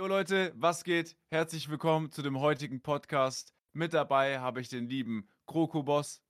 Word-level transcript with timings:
Jo 0.00 0.06
Leute, 0.06 0.54
was 0.56 0.82
geht? 0.82 1.14
Herzlich 1.28 1.68
willkommen 1.68 2.10
zu 2.10 2.22
dem 2.22 2.40
heutigen 2.40 2.80
Podcast. 2.80 3.52
Mit 3.74 3.92
dabei 3.92 4.38
habe 4.40 4.62
ich 4.62 4.70
den 4.70 4.88
lieben 4.88 5.28
Kroko-Boss, 5.46 6.22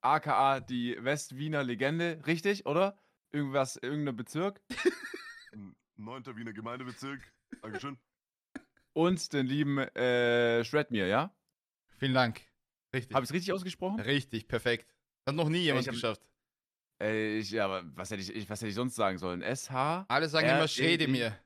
aka 0.00 0.60
die 0.60 0.96
West-Wiener 1.04 1.62
Legende, 1.62 2.22
richtig, 2.26 2.64
oder? 2.64 2.98
Irgendwas, 3.30 3.76
irgendein 3.76 4.16
Bezirk. 4.16 4.62
Neunter 5.96 6.34
Wiener 6.34 6.54
Gemeindebezirk. 6.54 7.20
Dankeschön. 7.60 7.98
Und 8.94 9.30
den 9.34 9.46
lieben 9.46 9.76
äh, 9.76 10.64
Shredmir, 10.64 11.08
ja? 11.08 11.36
Vielen 11.98 12.14
Dank. 12.14 12.40
Richtig. 12.94 13.14
Habe 13.14 13.24
ich 13.24 13.28
es 13.28 13.34
richtig 13.34 13.52
ausgesprochen? 13.52 14.00
Richtig, 14.00 14.48
perfekt. 14.48 14.94
Hat 15.26 15.34
noch 15.34 15.50
nie 15.50 15.58
jemand 15.58 15.82
Ich 15.82 15.88
hab- 15.88 15.94
geschafft. 15.94 16.22
Äh, 17.02 17.36
ich, 17.36 17.50
ja, 17.50 17.66
aber 17.66 17.82
was 17.94 18.10
hätte 18.10 18.22
ich, 18.22 18.34
ich, 18.34 18.48
was 18.48 18.62
hätte 18.62 18.70
ich 18.70 18.74
sonst 18.76 18.94
sagen 18.94 19.18
sollen? 19.18 19.42
SH? 19.42 20.06
Alle 20.08 20.26
sagen 20.30 20.48
immer 20.48 20.64
E- 20.64 20.68
Schredemir. 20.68 21.38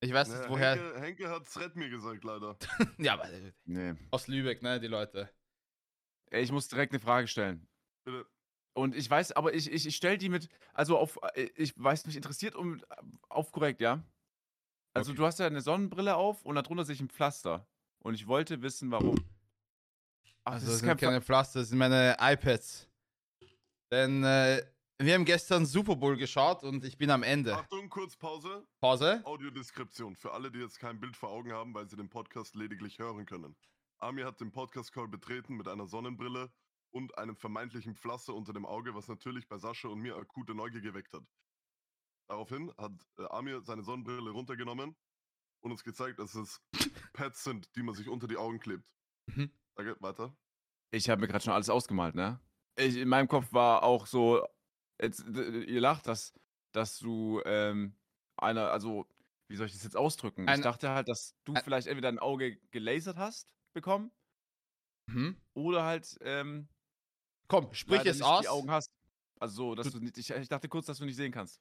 Ich 0.00 0.12
weiß 0.12 0.28
nicht 0.28 0.42
Ne, 0.42 0.48
woher. 0.50 0.70
Henke, 0.76 1.00
Henke 1.00 1.30
hat's 1.30 1.58
Red 1.58 1.74
mir 1.76 1.88
gesagt, 1.88 2.22
leider. 2.24 2.56
ja, 2.98 3.14
aber 3.14 3.30
äh, 3.32 3.52
Nee. 3.64 3.94
aus 4.10 4.26
Lübeck, 4.28 4.62
ne, 4.62 4.78
die 4.78 4.86
Leute. 4.88 5.30
Ich 6.30 6.52
muss 6.52 6.68
direkt 6.68 6.92
eine 6.92 7.00
Frage 7.00 7.28
stellen. 7.28 7.66
Bitte. 8.04 8.26
Und 8.74 8.94
ich 8.94 9.08
weiß, 9.08 9.32
aber 9.32 9.54
ich, 9.54 9.72
ich, 9.72 9.86
ich 9.86 9.96
stelle 9.96 10.18
die 10.18 10.28
mit, 10.28 10.50
also 10.74 10.98
auf, 10.98 11.18
äh, 11.34 11.48
ich 11.56 11.72
weiß, 11.82 12.04
mich 12.06 12.16
interessiert 12.16 12.54
um, 12.54 12.82
auf 13.28 13.50
korrekt, 13.52 13.80
ja? 13.80 14.02
Also 14.92 15.12
Okay. 15.12 15.18
du 15.18 15.26
hast 15.26 15.38
ja 15.38 15.46
eine 15.46 15.60
Sonnenbrille 15.62 16.14
auf 16.16 16.42
und 16.44 16.56
darunter 16.56 16.84
sich 16.84 17.00
ein 17.00 17.08
Pflaster. 17.08 17.66
Und 18.00 18.14
ich 18.14 18.26
wollte 18.26 18.60
wissen, 18.62 18.90
warum. 18.90 19.16
Ach, 20.44 20.52
Also 20.52 20.66
das 20.66 20.66
das 20.66 20.74
ist 20.74 20.80
sind 20.80 20.88
kein 20.88 20.96
keine 20.98 21.22
Pflaster, 21.22 21.60
das 21.60 21.70
sind 21.70 21.78
meine 21.78 22.16
iPads. 22.20 22.88
Denn 23.90 24.22
äh, 24.24 24.62
wir 24.98 25.14
haben 25.14 25.24
gestern 25.24 25.66
Super 25.66 25.96
Bowl 25.96 26.16
geschaut 26.16 26.62
und 26.62 26.84
ich 26.84 26.96
bin 26.96 27.10
am 27.10 27.22
Ende. 27.22 27.54
Achtung, 27.54 27.90
kurz 27.90 28.16
Pause. 28.16 28.66
Pause. 28.80 29.20
Audiodeskription. 29.24 30.16
Für 30.16 30.32
alle, 30.32 30.50
die 30.50 30.58
jetzt 30.58 30.78
kein 30.78 30.98
Bild 31.00 31.16
vor 31.16 31.30
Augen 31.30 31.52
haben, 31.52 31.74
weil 31.74 31.88
sie 31.88 31.96
den 31.96 32.08
Podcast 32.08 32.54
lediglich 32.54 32.98
hören 32.98 33.26
können. 33.26 33.56
Amir 33.98 34.26
hat 34.26 34.40
den 34.40 34.52
Podcast-Call 34.52 35.08
betreten 35.08 35.56
mit 35.56 35.68
einer 35.68 35.86
Sonnenbrille 35.86 36.50
und 36.90 37.16
einem 37.18 37.36
vermeintlichen 37.36 37.94
Pflaster 37.94 38.34
unter 38.34 38.54
dem 38.54 38.64
Auge, 38.64 38.94
was 38.94 39.08
natürlich 39.08 39.48
bei 39.48 39.58
Sascha 39.58 39.88
und 39.88 40.00
mir 40.00 40.16
akute 40.16 40.54
Neugier 40.54 40.80
geweckt 40.80 41.12
hat. 41.12 41.24
Daraufhin 42.28 42.72
hat 42.78 42.92
äh, 43.18 43.24
Amir 43.30 43.60
seine 43.62 43.82
Sonnenbrille 43.82 44.30
runtergenommen 44.30 44.96
und 45.60 45.70
uns 45.72 45.84
gezeigt, 45.84 46.18
dass 46.18 46.34
es 46.34 46.60
Pads 47.12 47.44
sind, 47.44 47.74
die 47.76 47.82
man 47.82 47.94
sich 47.94 48.08
unter 48.08 48.26
die 48.26 48.36
Augen 48.36 48.60
klebt. 48.60 48.84
Mhm. 49.26 49.50
Danke, 49.74 49.96
weiter. 50.00 50.34
Ich 50.90 51.10
habe 51.10 51.20
mir 51.20 51.28
gerade 51.28 51.44
schon 51.44 51.52
alles 51.52 51.68
ausgemalt, 51.68 52.14
ne? 52.14 52.40
Ich, 52.78 52.96
in 52.96 53.08
meinem 53.08 53.28
Kopf 53.28 53.52
war 53.52 53.82
auch 53.82 54.06
so, 54.06 54.46
jetzt, 55.00 55.24
d- 55.26 55.64
ihr 55.64 55.80
lacht, 55.80 56.06
dass, 56.06 56.32
dass 56.72 56.98
du 56.98 57.40
ähm, 57.44 57.96
einer, 58.36 58.70
also, 58.70 59.06
wie 59.48 59.56
soll 59.56 59.66
ich 59.66 59.72
das 59.72 59.84
jetzt 59.84 59.96
ausdrücken? 59.96 60.48
Ein- 60.48 60.58
ich 60.58 60.64
dachte 60.64 60.90
halt, 60.90 61.08
dass 61.08 61.34
du 61.44 61.54
ein- 61.54 61.62
vielleicht 61.62 61.86
entweder 61.86 62.08
ein 62.08 62.18
Auge 62.18 62.56
gelasert 62.70 63.16
hast 63.16 63.48
bekommen 63.74 64.10
Mhm. 65.08 65.40
oder 65.54 65.84
halt 65.84 66.16
ähm, 66.22 66.68
Komm, 67.48 67.72
sprich 67.74 68.04
es 68.06 68.20
aus. 68.22 68.40
die 68.42 68.48
Augen 68.48 68.70
hast. 68.70 68.90
Also 69.38 69.54
so, 69.56 69.74
dass 69.74 69.86
Du- 69.90 69.98
du 69.98 70.04
nicht, 70.04 70.18
ich, 70.18 70.30
ich 70.30 70.48
dachte 70.48 70.68
kurz, 70.68 70.86
dass 70.86 70.98
du 70.98 71.04
nicht 71.04 71.16
sehen 71.16 71.30
kannst. 71.32 71.60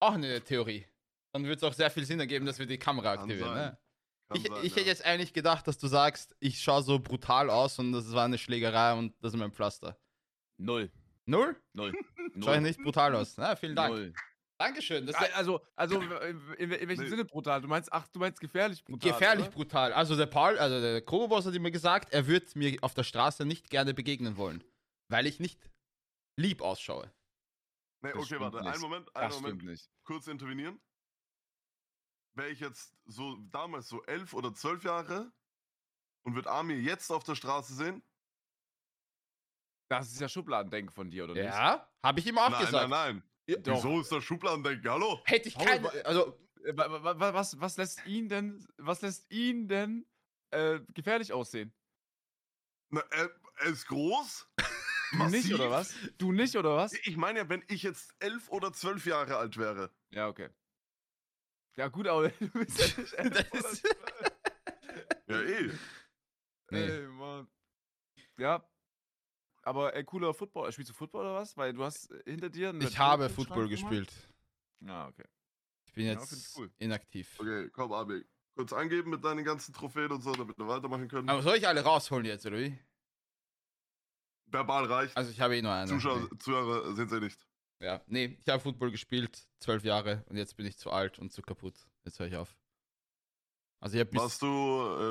Auch 0.00 0.12
eine 0.14 0.40
Theorie. 0.42 0.86
Dann 1.32 1.44
wird 1.44 1.56
es 1.58 1.62
auch 1.64 1.72
sehr 1.72 1.90
viel 1.90 2.04
Sinn 2.04 2.20
ergeben, 2.20 2.46
dass 2.46 2.58
wir 2.58 2.66
die 2.66 2.78
Kamera 2.78 3.12
aktivieren. 3.12 3.54
Ne? 3.54 3.78
Ich, 4.34 4.42
sein, 4.42 4.52
ich 4.62 4.70
ja. 4.72 4.76
hätte 4.76 4.86
jetzt 4.86 5.04
eigentlich 5.04 5.32
gedacht, 5.32 5.66
dass 5.66 5.78
du 5.78 5.86
sagst, 5.88 6.34
ich 6.40 6.62
schaue 6.62 6.82
so 6.82 6.98
brutal 6.98 7.50
aus 7.50 7.78
und 7.78 7.92
das 7.92 8.12
war 8.12 8.24
eine 8.24 8.38
Schlägerei 8.38 8.94
und 8.94 9.14
das 9.22 9.34
ist 9.34 9.38
mein 9.38 9.52
Pflaster. 9.52 9.98
Null. 10.58 10.90
Null? 11.26 11.56
Null. 11.72 11.92
Schau 12.42 12.54
ich 12.54 12.60
nicht 12.60 12.82
brutal 12.82 13.14
aus. 13.16 13.36
Na, 13.36 13.56
vielen 13.56 13.76
Dank. 13.76 13.94
Null. 13.94 14.12
Dankeschön. 14.58 15.12
Also, 15.34 15.60
also 15.74 16.00
in, 16.00 16.10
in, 16.58 16.70
in 16.70 16.88
welchem. 16.88 17.08
Sinne 17.08 17.24
brutal? 17.24 17.60
Du 17.60 17.66
meinst, 17.68 17.92
ach, 17.92 18.06
du 18.08 18.20
meinst 18.20 18.40
gefährlich 18.40 18.84
brutal. 18.84 19.10
gefährlich 19.12 19.46
oder? 19.46 19.54
brutal. 19.54 19.92
Also 19.92 20.16
der 20.16 20.26
Paul, 20.26 20.58
also 20.58 20.80
der 20.80 21.02
Koboboss 21.02 21.46
hat 21.46 21.54
immer 21.54 21.70
gesagt, 21.72 22.12
er 22.12 22.26
wird 22.28 22.54
mir 22.54 22.78
auf 22.82 22.94
der 22.94 23.02
Straße 23.02 23.44
nicht 23.44 23.68
gerne 23.68 23.94
begegnen 23.94 24.36
wollen, 24.36 24.62
weil 25.08 25.26
ich 25.26 25.40
nicht 25.40 25.70
lieb 26.36 26.62
ausschaue. 26.62 27.10
Nee, 28.02 28.12
Das 28.12 28.22
okay, 28.22 28.38
warte. 28.38 28.58
nicht. 28.58 28.68
Einen 28.68 28.80
Moment, 28.80 29.16
einen 29.16 29.30
Das 29.30 29.40
Moment. 29.40 29.64
nicht. 29.64 29.90
kurz 30.04 30.28
intervenieren. 30.28 30.80
Wäre 32.36 32.50
ich 32.50 32.60
jetzt 32.60 32.94
so 33.06 33.36
damals 33.50 33.88
so 33.88 34.02
elf 34.04 34.34
oder 34.34 34.54
zwölf 34.54 34.84
Jahre 34.84 35.32
und 36.24 36.34
würde 36.36 36.50
Amir 36.50 36.80
jetzt 36.80 37.10
auf 37.10 37.24
der 37.24 37.34
Straße 37.34 37.74
sehen? 37.74 38.02
Das 39.98 40.12
ist 40.12 40.20
ja 40.20 40.28
Schubladendenken 40.28 40.92
von 40.94 41.10
dir, 41.10 41.24
oder 41.24 41.34
nicht? 41.34 41.44
Ja, 41.44 41.88
habe 42.02 42.20
ich 42.20 42.26
ihm 42.26 42.38
auch 42.38 42.50
nein, 42.50 42.64
gesagt. 42.66 42.88
nein, 42.88 43.14
nein. 43.16 43.22
Ja, 43.46 43.56
doch. 43.58 43.76
Wieso 43.76 44.00
ist 44.00 44.10
das 44.12 44.24
Schubladendenken? 44.24 44.90
Hallo? 44.90 45.20
Hätte 45.24 45.48
ich 45.48 45.56
keine, 45.58 45.88
also 46.06 46.38
Äh, 46.64 46.74
wa- 46.76 46.90
wa- 47.02 47.18
wa- 47.20 47.34
Was, 47.34 47.60
was 47.60 47.76
lässt 47.76 48.06
ihn 48.06 48.28
denn, 48.28 48.66
was 48.78 49.02
lässt 49.02 49.30
ihn 49.30 49.68
denn 49.68 50.06
äh, 50.50 50.80
gefährlich 50.94 51.32
aussehen? 51.32 51.74
Na, 52.90 53.00
er, 53.10 53.30
er 53.56 53.66
ist 53.66 53.86
groß. 53.86 54.48
Du 55.12 55.24
nicht, 55.28 55.52
oder 55.52 55.70
was? 55.70 55.94
Du 56.18 56.32
nicht, 56.32 56.56
oder 56.56 56.74
was? 56.76 56.92
Ich 57.04 57.16
meine 57.18 57.40
ja, 57.40 57.48
wenn 57.48 57.62
ich 57.68 57.82
jetzt 57.82 58.14
elf 58.18 58.48
oder 58.48 58.72
zwölf 58.72 59.04
Jahre 59.06 59.36
alt 59.36 59.56
wäre. 59.58 59.90
Ja, 60.10 60.26
okay. 60.28 60.48
Ja, 61.76 61.88
gut, 61.88 62.06
aber 62.08 62.28
du 62.40 62.48
bist 62.48 62.78
ja 62.78 63.02
nicht 63.02 63.12
elf 63.14 63.52
oder 63.52 63.54
ist- 63.70 63.76
zwölf. 63.82 63.94
Ja, 65.28 65.40
eh. 65.42 65.70
Nee. 66.70 66.78
Ey, 66.88 67.06
Mann. 67.08 67.48
Ja. 68.38 68.66
Aber 69.64 69.94
ey, 69.94 70.04
cooler 70.04 70.34
Football. 70.34 70.70
Spielst 70.72 70.90
du 70.90 70.94
Football 70.94 71.22
oder 71.22 71.34
was? 71.36 71.56
Weil 71.56 71.72
du 71.72 71.82
hast 71.84 72.10
äh, 72.10 72.22
hinter 72.26 72.50
dir. 72.50 72.70
eine 72.70 72.84
ich 72.84 72.98
habe 72.98 73.28
Football 73.30 73.68
gespielt. 73.68 74.12
Ah, 74.86 75.08
okay. 75.08 75.24
Ich 75.86 75.92
bin 75.94 76.06
Ja, 76.06 76.12
jetzt 76.12 76.56
cool. 76.56 76.70
inaktiv. 76.78 77.38
Okay, 77.38 77.70
komm, 77.70 77.92
Amir. 77.92 78.24
Kurz 78.56 78.72
angeben 78.72 79.10
mit 79.10 79.24
deinen 79.24 79.44
ganzen 79.44 79.72
Trophäen 79.72 80.12
und 80.12 80.22
so, 80.22 80.32
damit 80.32 80.56
wir 80.58 80.68
weitermachen 80.68 81.08
können. 81.08 81.28
Aber 81.28 81.42
soll 81.42 81.56
ich 81.56 81.66
alle 81.66 81.80
rausholen 81.82 82.24
jetzt, 82.26 82.46
oder 82.46 82.58
wie? 82.58 82.78
Verbal 84.46 84.84
reicht. 84.84 85.16
Also 85.16 85.30
ich 85.30 85.40
habe 85.40 85.56
eh 85.56 85.62
nur 85.62 85.72
eine. 85.72 85.88
Zuschauer, 85.88 86.28
Zuhörer 86.38 86.94
sehen 86.94 87.08
sie 87.08 87.20
nicht. 87.20 87.46
Ja, 87.80 88.00
nee, 88.06 88.38
ich 88.40 88.48
habe 88.48 88.62
Football 88.62 88.92
gespielt, 88.92 89.46
zwölf 89.58 89.82
Jahre 89.84 90.24
und 90.28 90.36
jetzt 90.36 90.56
bin 90.56 90.66
ich 90.66 90.78
zu 90.78 90.90
alt 90.90 91.18
und 91.18 91.32
zu 91.32 91.42
kaputt. 91.42 91.74
Jetzt 92.04 92.20
höre 92.20 92.28
ich 92.28 92.36
auf. 92.36 92.56
Also 93.80 93.98
ich 93.98 94.14
Warst 94.14 94.40
du 94.40 94.46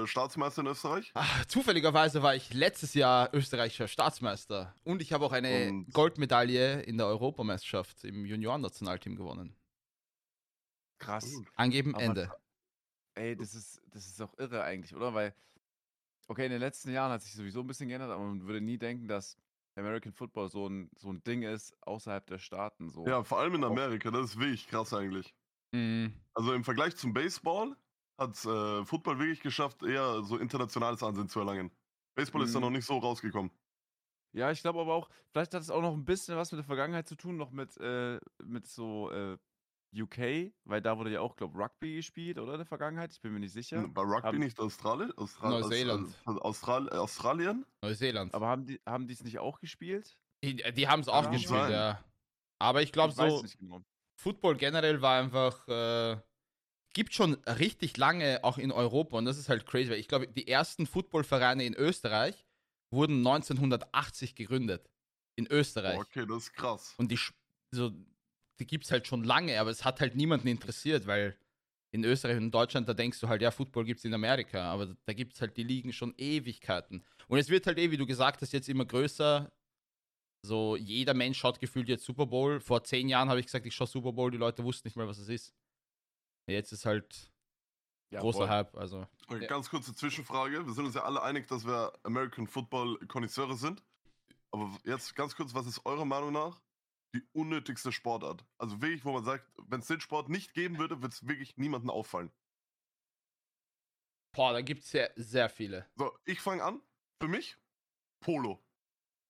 äh, 0.03 0.07
Staatsmeister 0.07 0.61
in 0.61 0.67
Österreich? 0.67 1.11
Ah, 1.13 1.27
zufälligerweise 1.47 2.23
war 2.23 2.35
ich 2.35 2.53
letztes 2.53 2.95
Jahr 2.95 3.29
österreichischer 3.33 3.87
Staatsmeister 3.87 4.75
und 4.83 5.01
ich 5.01 5.13
habe 5.13 5.25
auch 5.25 5.31
eine 5.31 5.69
Und- 5.69 5.93
Goldmedaille 5.93 6.81
in 6.81 6.97
der 6.97 7.05
Europameisterschaft 7.07 8.03
im 8.03 8.25
Juniorennationalteam 8.25 9.15
gewonnen. 9.15 9.55
Krass. 10.99 11.31
Angeben 11.55 11.93
Aber- 11.95 12.03
Ende. 12.03 12.31
Ey, 13.15 13.35
das 13.35 13.53
ist, 13.53 13.79
das 13.91 14.07
ist 14.07 14.19
auch 14.21 14.35
irre 14.39 14.63
eigentlich, 14.63 14.95
oder? 14.95 15.13
Weil, 15.13 15.35
okay, 16.27 16.45
in 16.45 16.51
den 16.51 16.59
letzten 16.59 16.91
Jahren 16.91 17.11
hat 17.11 17.21
sich 17.21 17.33
sowieso 17.33 17.59
ein 17.59 17.67
bisschen 17.67 17.89
geändert, 17.89 18.09
aber 18.09 18.23
man 18.23 18.47
würde 18.47 18.59
nie 18.61 18.79
denken, 18.79 19.07
dass 19.07 19.37
American 19.75 20.13
Football 20.13 20.49
so 20.49 20.67
ein, 20.67 20.89
so 20.95 21.11
ein 21.11 21.23
Ding 21.23 21.43
ist 21.43 21.75
außerhalb 21.81 22.25
der 22.25 22.39
Staaten. 22.39 22.89
So. 22.89 23.05
Ja, 23.05 23.23
vor 23.23 23.39
allem 23.39 23.53
in 23.55 23.63
Amerika, 23.63 24.09
das 24.09 24.31
ist 24.31 24.39
wirklich 24.39 24.67
krass 24.67 24.93
eigentlich. 24.95 25.35
Mhm. 25.73 26.13
Also 26.33 26.53
im 26.53 26.63
Vergleich 26.63 26.95
zum 26.95 27.13
Baseball 27.13 27.75
hat 28.23 28.45
äh, 28.45 28.85
Football 28.85 29.19
wirklich 29.19 29.41
geschafft, 29.41 29.83
eher 29.83 30.23
so 30.23 30.37
internationales 30.37 31.01
Ansehen 31.03 31.29
zu 31.29 31.39
erlangen. 31.39 31.71
Baseball 32.15 32.43
ist 32.43 32.53
da 32.53 32.59
Mhm. 32.59 32.65
noch 32.65 32.69
nicht 32.71 32.85
so 32.85 32.97
rausgekommen. 32.97 33.51
Ja, 34.35 34.51
ich 34.51 34.61
glaube 34.61 34.81
aber 34.81 34.93
auch, 34.95 35.09
vielleicht 35.31 35.53
hat 35.53 35.61
es 35.61 35.69
auch 35.69 35.81
noch 35.81 35.93
ein 35.93 36.05
bisschen 36.05 36.35
was 36.37 36.51
mit 36.51 36.57
der 36.59 36.65
Vergangenheit 36.65 37.07
zu 37.07 37.15
tun, 37.15 37.37
noch 37.37 37.51
mit, 37.51 37.77
äh, 37.77 38.19
mit 38.43 38.65
so 38.67 39.11
äh, 39.11 39.37
UK, 39.95 40.51
weil 40.65 40.81
da 40.81 40.97
wurde 40.97 41.11
ja 41.11 41.21
auch, 41.21 41.35
glaube 41.35 41.55
Rugby 41.57 41.97
gespielt, 41.97 42.39
oder 42.39 42.53
in 42.53 42.57
der 42.59 42.65
Vergangenheit? 42.65 43.11
Ich 43.13 43.21
bin 43.21 43.31
mir 43.31 43.39
nicht 43.39 43.53
sicher. 43.53 43.87
Bei 43.89 44.01
Rugby 44.01 44.21
Haben- 44.23 44.39
nicht 44.39 44.59
Australien? 44.59 45.11
Austral 45.17 45.51
Neuseeland. 45.51 46.09
Äh, 46.25 46.29
Austral 46.31 46.89
Australien? 46.89 47.65
Neuseeland. 47.83 48.33
Aber 48.33 48.47
haben 48.47 48.65
die 48.65 48.81
haben 48.87 49.07
die 49.07 49.13
es 49.13 49.23
nicht 49.23 49.37
auch 49.37 49.59
gespielt? 49.59 50.17
die 50.43 50.55
die 50.73 50.87
haben 50.87 51.01
es 51.01 51.07
auch 51.07 51.23
Kann 51.23 51.31
gespielt, 51.33 51.49
sein. 51.59 51.71
ja. 51.71 52.03
Aber 52.59 52.81
ich 52.81 52.91
glaube 52.91 53.13
so, 53.13 53.43
genau. 53.59 53.83
Football 54.19 54.55
generell 54.57 54.99
war 55.01 55.21
einfach, 55.21 55.67
äh, 55.67 56.17
gibt 56.93 57.13
schon 57.13 57.33
richtig 57.45 57.97
lange 57.97 58.43
auch 58.43 58.57
in 58.57 58.71
Europa 58.71 59.17
und 59.17 59.25
das 59.25 59.37
ist 59.37 59.49
halt 59.49 59.65
crazy, 59.65 59.89
weil 59.89 59.99
ich 59.99 60.07
glaube, 60.07 60.27
die 60.27 60.47
ersten 60.47 60.85
Footballvereine 60.85 61.65
in 61.65 61.73
Österreich 61.73 62.45
wurden 62.91 63.17
1980 63.17 64.35
gegründet. 64.35 64.89
In 65.35 65.47
Österreich. 65.47 65.97
Okay, 65.97 66.27
das 66.27 66.43
ist 66.43 66.53
krass. 66.53 66.93
Und 66.97 67.11
die, 67.11 67.19
so, 67.71 67.91
die 68.59 68.67
gibt 68.67 68.85
es 68.85 68.91
halt 68.91 69.07
schon 69.07 69.23
lange, 69.23 69.59
aber 69.59 69.71
es 69.71 69.83
hat 69.83 69.99
halt 69.99 70.15
niemanden 70.15 70.47
interessiert, 70.47 71.07
weil 71.07 71.35
in 71.91 72.03
Österreich 72.03 72.37
und 72.37 72.43
in 72.43 72.51
Deutschland, 72.51 72.87
da 72.87 72.93
denkst 72.93 73.19
du 73.19 73.27
halt, 73.27 73.41
ja, 73.41 73.49
Football 73.49 73.85
gibt 73.85 73.99
es 73.99 74.05
in 74.05 74.13
Amerika, 74.13 74.71
aber 74.71 74.87
da, 74.87 74.93
da 75.05 75.13
gibt 75.13 75.33
es 75.33 75.41
halt 75.41 75.57
die 75.57 75.63
Ligen 75.63 75.91
schon 75.91 76.13
Ewigkeiten. 76.17 77.03
Und 77.27 77.39
es 77.39 77.49
wird 77.49 77.65
halt 77.65 77.79
eh, 77.79 77.89
wie 77.89 77.97
du 77.97 78.05
gesagt 78.05 78.41
hast, 78.41 78.53
jetzt 78.53 78.69
immer 78.69 78.85
größer. 78.85 79.51
So, 80.45 80.75
jeder 80.75 81.13
Mensch 81.13 81.39
schaut 81.39 81.59
gefühlt 81.59 81.87
jetzt 81.89 82.03
Super 82.03 82.25
Bowl. 82.25 82.59
Vor 82.59 82.83
zehn 82.83 83.09
Jahren 83.09 83.29
habe 83.29 83.39
ich 83.39 83.45
gesagt, 83.45 83.65
ich 83.65 83.73
schaue 83.73 83.87
Super 83.87 84.11
Bowl, 84.11 84.29
die 84.29 84.37
Leute 84.37 84.63
wussten 84.63 84.87
nicht 84.87 84.97
mal, 84.97 85.07
was 85.07 85.17
es 85.17 85.29
ist. 85.29 85.53
Jetzt 86.47 86.71
ist 86.71 86.85
halt 86.85 87.31
Ja, 88.11 88.19
großer 88.19 88.39
voll. 88.39 88.49
Hype, 88.49 88.75
also. 88.75 89.07
Okay, 89.27 89.41
Ja. 89.43 89.47
Ganz 89.47 89.69
kurze 89.69 89.95
Zwischenfrage. 89.95 90.65
Wir 90.65 90.73
sind 90.73 90.85
uns 90.85 90.95
ja 90.95 91.03
alle 91.03 91.21
einig, 91.21 91.47
dass 91.47 91.65
wir 91.65 91.93
American 92.03 92.47
Football 92.47 92.97
Konnoisseure 93.07 93.55
sind. 93.55 93.83
Aber 94.51 94.77
jetzt 94.83 95.15
ganz 95.15 95.35
kurz, 95.35 95.53
was 95.53 95.65
ist 95.65 95.85
eurer 95.85 96.05
Meinung 96.05 96.31
nach 96.33 96.61
die 97.15 97.23
unnötigste 97.33 97.91
Sportart. 97.91 98.45
Also 98.57 98.81
wirklich, 98.81 99.05
wo 99.05 99.13
man 99.13 99.23
sagt, 99.23 99.51
wenn 99.67 99.81
es 99.81 99.87
den 99.87 100.01
Sport 100.01 100.29
nicht 100.29 100.53
geben 100.53 100.77
würde, 100.79 101.01
würde 101.01 101.13
es 101.13 101.27
wirklich 101.27 101.57
niemandem 101.57 101.89
auffallen. 101.89 102.31
Boah, 104.35 104.51
da 104.53 104.61
gibt 104.61 104.83
es 104.83 104.89
sehr, 104.89 105.11
sehr 105.15 105.47
viele. 105.49 105.87
So, 105.95 106.11
ich 106.25 106.41
fange 106.41 106.63
an. 106.63 106.81
Für 107.21 107.27
mich, 107.27 107.57
Polo. 108.23 108.63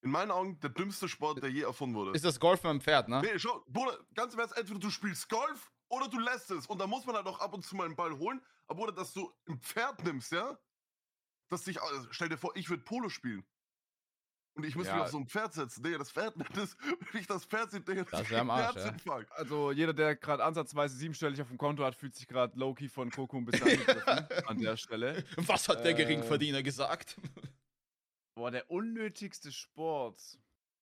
In 0.01 0.11
meinen 0.11 0.31
Augen 0.31 0.59
der 0.61 0.69
dümmste 0.69 1.07
Sport, 1.09 1.43
der 1.43 1.49
je 1.49 1.63
erfunden 1.63 1.95
wurde. 1.95 2.11
Ist 2.11 2.25
das 2.25 2.39
Golf 2.39 2.63
mit 2.63 2.71
dem 2.71 2.81
Pferd, 2.81 3.09
ne? 3.09 3.21
Nee, 3.21 3.37
schau, 3.37 3.63
Bruder, 3.67 3.97
ganz 4.13 4.33
im 4.33 4.39
Ernst, 4.39 4.57
entweder 4.57 4.79
du 4.79 4.89
spielst 4.89 5.29
Golf 5.29 5.72
oder 5.93 6.07
du 6.09 6.19
lässt 6.19 6.51
es. 6.51 6.67
Und 6.67 6.79
da 6.79 6.87
muss 6.87 7.05
man 7.05 7.15
halt 7.15 7.27
auch 7.27 7.39
ab 7.39 7.53
und 7.53 7.63
zu 7.65 7.75
mal 7.75 7.85
einen 7.85 7.95
Ball 7.95 8.17
holen. 8.17 8.41
Aber 8.67 8.79
Bruder, 8.79 8.91
dass 8.93 9.13
du 9.13 9.31
ein 9.47 9.59
Pferd 9.59 10.03
nimmst, 10.03 10.31
ja? 10.31 10.57
Dass 11.49 11.63
dich, 11.63 11.81
also 11.81 12.07
stell 12.11 12.29
dir 12.29 12.37
vor, 12.37 12.55
ich 12.55 12.69
würde 12.69 12.83
Polo 12.83 13.09
spielen. 13.09 13.45
Und 14.55 14.65
ich 14.65 14.75
muss 14.75 14.85
mich 14.85 14.93
Ja. 14.95 15.03
auf 15.03 15.09
so 15.09 15.17
ein 15.17 15.27
Pferd 15.27 15.53
setzen. 15.53 15.81
Digga, 15.83 15.97
das 15.97 16.11
Pferd, 16.11 16.35
das, 16.55 16.77
wenn 17.11 17.21
ich 17.21 17.27
das 17.27 17.45
Pferd 17.45 17.71
sehe, 17.71 17.81
Digga, 17.81 18.03
Das 18.03 18.11
das 18.11 18.29
wär 18.29 18.41
am 18.41 18.49
Arsch, 18.51 18.75
ja. 18.75 18.95
Also 19.31 19.71
jeder, 19.71 19.93
der 19.93 20.15
gerade 20.15 20.43
ansatzweise 20.43 20.95
siebenstellig 20.95 21.41
auf 21.41 21.47
dem 21.47 21.57
Konto 21.57 21.83
hat, 21.83 21.95
fühlt 21.95 22.13
sich 22.15 22.27
gerade 22.27 22.57
low-key 22.57 22.87
von 22.87 23.09
Coco 23.09 23.37
ein 23.37 23.45
bisschen 23.45 23.67
angegriffen 23.67 24.27
an 24.47 24.59
der 24.59 24.77
Stelle. 24.77 25.23
Was 25.37 25.67
hat 25.69 25.83
der 25.83 25.91
Äh, 25.91 25.95
Geringverdiener 25.95 26.61
gesagt? 26.61 27.17
Boah, 28.35 28.51
der 28.51 28.69
unnötigste 28.69 29.51
Sport. 29.51 30.21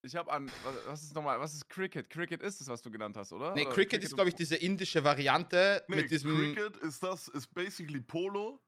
Ich 0.04 0.16
habe 0.16 0.32
an, 0.32 0.52
was, 0.86 1.04
ist 1.04 1.14
nochmal, 1.14 1.40
was 1.40 1.54
ist 1.54 1.70
Cricket? 1.70 2.10
Cricket 2.10 2.42
ist 2.42 2.60
es, 2.60 2.68
was 2.68 2.82
du 2.82 2.90
genannt 2.90 3.18
hast, 3.18 3.32
oder? 3.34 3.54
Nee, 3.54 3.66
Oder 3.66 3.76
Cricket 3.76 4.04
ist, 4.04 4.16
glaube 4.16 4.30
ich, 4.30 4.36
diese 4.36 4.56
indische 4.56 5.04
Variante 5.04 5.84
Nee, 5.88 5.98
mit 5.98 6.12
diesem. 6.12 6.36
Cricket 6.36 6.78
ist 6.78 7.04
das, 7.04 7.28
ist 7.28 7.54
basically 7.54 8.02
Polo, 8.02 8.60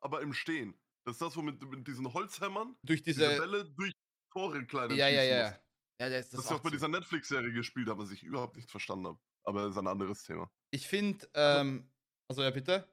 aber 0.00 0.22
im 0.22 0.32
Stehen. 0.32 0.74
Das 1.04 1.16
ist 1.16 1.22
das, 1.22 1.36
wo 1.36 1.42
mit, 1.42 1.62
mit 1.62 1.86
diesen 1.86 2.12
Holzhämmern 2.12 2.76
durch 2.82 3.02
diese, 3.02 3.28
diese. 3.28 3.40
Bälle 3.40 3.64
durch 3.70 3.92
Tore 4.32 4.64
kleiner 4.66 4.94
Ja, 4.94 5.08
ja, 5.08 5.20
schießen 5.22 5.36
ja. 5.36 5.44
musst. 5.48 5.60
Ja, 6.00 6.08
das, 6.10 6.28
Das, 6.28 6.30
das 6.30 6.44
ist 6.44 6.52
auch 6.52 6.56
auch 6.56 6.62
bei 6.62 6.70
dieser 6.70 6.88
Netflix-Serie 6.88 7.52
gespielt 7.52 7.88
was 7.88 8.10
ich 8.10 8.22
überhaupt 8.22 8.56
nicht 8.56 8.70
verstanden 8.70 9.08
habe. 9.08 9.18
Aber 9.44 9.62
das 9.62 9.70
ist 9.72 9.78
ein 9.78 9.86
anderes 9.86 10.22
Thema. 10.22 10.50
Ich 10.70 10.86
finde, 10.86 11.28
ähm, 11.34 11.90
also 12.28 12.42
ja, 12.42 12.50
bitte. 12.50 12.86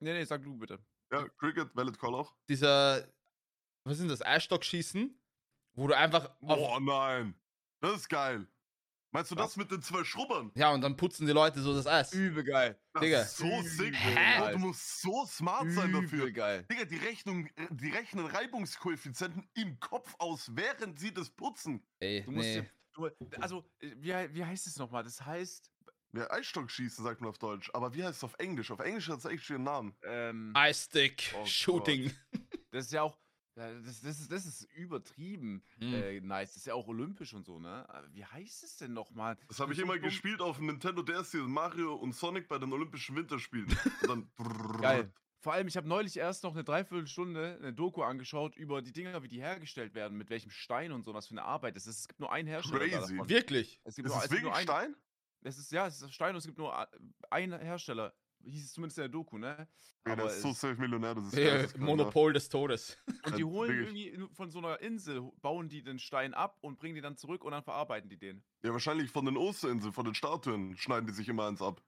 Nee, 0.00 0.12
nee, 0.12 0.24
sag 0.24 0.42
du 0.42 0.56
bitte. 0.56 0.78
Ja, 1.12 1.28
Cricket, 1.38 1.74
Valid 1.74 1.98
Call 1.98 2.14
auch. 2.14 2.34
Dieser, 2.48 3.08
was 3.84 3.94
ist 3.94 4.00
denn 4.00 4.08
das? 4.08 4.22
Eisstockschießen, 4.22 5.18
wo 5.74 5.86
du 5.86 5.96
einfach. 5.96 6.30
Auf, 6.42 6.58
Boah, 6.58 6.80
nein. 6.80 7.39
Das 7.80 7.96
ist 7.96 8.08
geil. 8.08 8.46
Meinst 9.12 9.30
du 9.32 9.34
das 9.34 9.56
mit 9.56 9.70
den 9.72 9.82
zwei 9.82 10.04
Schrubbern? 10.04 10.52
ja, 10.54 10.70
und 10.70 10.82
dann 10.82 10.96
putzen 10.96 11.26
die 11.26 11.32
Leute 11.32 11.60
so 11.60 11.74
das 11.74 11.86
Eis. 11.86 12.12
Übel 12.12 12.44
geil. 12.44 12.78
Das 12.92 13.02
Digga. 13.02 13.20
ist 13.22 13.36
so 13.38 13.62
sick. 13.62 13.92
Hä? 13.96 14.52
Du 14.52 14.58
musst 14.58 15.00
so 15.02 15.26
smart 15.26 15.68
sein 15.72 15.92
dafür. 15.92 16.20
Übel 16.20 16.32
geil. 16.32 16.64
Digga, 16.70 16.84
die 16.84 16.96
Rechnung, 16.98 17.46
äh, 17.56 17.66
die 17.70 17.90
rechnen 17.90 18.26
Reibungskoeffizienten 18.26 19.48
im 19.54 19.80
Kopf 19.80 20.14
aus, 20.18 20.48
während 20.54 21.00
sie 21.00 21.12
das 21.12 21.28
putzen. 21.30 21.84
Ey, 21.98 22.22
Du 22.22 22.30
musst 22.30 22.46
nee. 22.46 22.60
dir, 22.60 22.70
du, 22.92 23.08
also, 23.40 23.64
äh, 23.80 23.90
wie, 23.96 24.34
wie 24.34 24.44
heißt 24.44 24.66
es 24.68 24.76
nochmal? 24.76 25.02
Das 25.02 25.24
heißt, 25.24 25.72
Ja, 26.12 26.30
Eisstockschießen 26.30 27.04
sagt 27.04 27.20
man 27.20 27.30
auf 27.30 27.38
Deutsch. 27.38 27.68
Aber 27.74 27.92
wie 27.94 28.04
heißt 28.04 28.18
es 28.18 28.24
auf 28.24 28.34
Englisch? 28.38 28.70
Auf 28.70 28.78
Englisch 28.80 29.08
hat 29.08 29.18
es 29.18 29.24
echt 29.24 29.42
schönen 29.44 29.64
Namen. 29.64 29.96
ähm, 30.04 30.52
Ice 30.56 30.84
Stick 30.84 31.34
Oh 31.36 31.44
Shooting. 31.46 32.12
das 32.70 32.86
ist 32.86 32.92
ja 32.92 33.02
auch, 33.02 33.18
das, 33.84 34.00
das, 34.02 34.20
ist, 34.20 34.32
das 34.32 34.46
ist 34.46 34.64
übertrieben 34.74 35.62
Hm. 35.78 35.94
äh, 35.94 36.20
nice. 36.20 36.50
Das 36.50 36.56
ist 36.58 36.66
ja 36.66 36.74
auch 36.74 36.86
olympisch 36.88 37.34
und 37.34 37.44
so, 37.46 37.58
ne? 37.58 37.88
Aber 37.88 38.12
Wie 38.14 38.24
heißt 38.24 38.64
es 38.64 38.76
denn 38.76 38.92
nochmal? 38.92 39.36
Das 39.48 39.60
habe 39.60 39.72
ich 39.72 39.78
So 39.78 39.84
immer 39.84 39.94
dumm. 39.94 40.02
gespielt 40.04 40.40
auf 40.40 40.56
dem 40.58 40.66
Nintendo 40.66 41.02
DS, 41.02 41.30
hier 41.32 41.42
Mario 41.42 41.94
und 41.94 42.14
Sonic 42.14 42.48
bei 42.48 42.58
den 42.58 42.72
Olympischen 42.72 43.16
Winterspielen. 43.16 43.66
Und 44.02 44.08
dann 44.08 44.30
Geil. 44.80 45.12
Vor 45.42 45.54
allem, 45.54 45.68
ich 45.68 45.76
habe 45.78 45.88
neulich 45.88 46.18
erst 46.18 46.42
noch 46.44 46.52
eine 46.52 46.64
Dreiviertelstunde 46.64 47.56
eine 47.60 47.72
Doku 47.72 48.02
angeschaut 48.02 48.56
über 48.56 48.82
die 48.82 48.92
Dinger, 48.92 49.22
wie 49.22 49.28
die 49.28 49.40
hergestellt 49.40 49.94
werden, 49.94 50.18
mit 50.18 50.28
welchem 50.28 50.50
Stein 50.50 50.92
und 50.92 51.02
so, 51.02 51.14
was 51.14 51.28
für 51.28 51.32
eine 51.32 51.44
Arbeit 51.44 51.76
das 51.76 51.86
ist. 51.86 52.00
Es 52.00 52.08
gibt 52.08 52.20
nur 52.20 52.30
einen 52.30 52.46
Hersteller 52.46 52.80
da 52.80 52.86
Crazy. 52.98 53.14
davon. 53.16 53.28
Wirklich? 53.30 53.80
Es 53.84 53.96
gibt 53.96 54.06
Ist 54.06 54.12
nur, 54.14 54.18
es 54.18 54.24
es 54.26 54.30
gibt 54.30 54.42
nur 54.42 54.52
wirklich 54.54 54.68
einen, 54.70 54.92
Stein? 54.92 54.96
Es 55.42 55.56
ist, 55.58 55.72
ja, 55.72 55.86
es 55.86 56.02
ist 56.02 56.12
Stein 56.12 56.34
und 56.34 56.38
es 56.40 56.44
gibt 56.44 56.58
nur 56.58 56.74
a- 56.78 56.88
einen 57.30 57.58
Hersteller. 57.58 58.12
Hieß 58.42 58.64
es 58.64 58.72
zumindest 58.72 58.98
in 58.98 59.02
der 59.02 59.08
Doku, 59.10 59.38
ne? 59.38 59.68
Ja, 60.06 60.12
Aber 60.14 60.26
ist 60.26 60.40
so 60.40 60.48
es- 60.50 60.60
safe 60.60 60.80
Millionär, 60.80 61.14
das 61.14 61.24
ist 61.26 61.34
Äh, 61.36 61.44
geisteskrank, 61.44 61.80
ja. 61.80 61.86
Monopol 61.86 62.32
des 62.32 62.48
Todes. 62.48 62.96
Und 63.24 63.36
die 63.36 63.40
Ja, 63.42 63.46
holen 63.46 63.70
irgendwie 63.70 64.34
von 64.34 64.50
so 64.50 64.58
einer 64.58 64.80
Insel, 64.80 65.30
bauen 65.42 65.68
die 65.68 65.82
den 65.82 65.98
Stein 65.98 66.32
ab 66.32 66.56
und 66.62 66.78
bringen 66.78 66.94
die 66.94 67.00
dann 67.02 67.16
zurück 67.16 67.44
und 67.44 67.52
dann 67.52 67.62
verarbeiten 67.62 68.08
die 68.08 68.18
den. 68.18 68.42
Ja, 68.62 68.72
wahrscheinlich 68.72 69.10
von 69.10 69.26
den 69.26 69.36
Osterinseln, 69.36 69.92
von 69.92 70.06
den 70.06 70.14
Statuen 70.14 70.76
schneiden 70.78 71.06
die 71.06 71.12
sich 71.12 71.28
immer 71.28 71.46
eins 71.48 71.60
ab. 71.60 71.82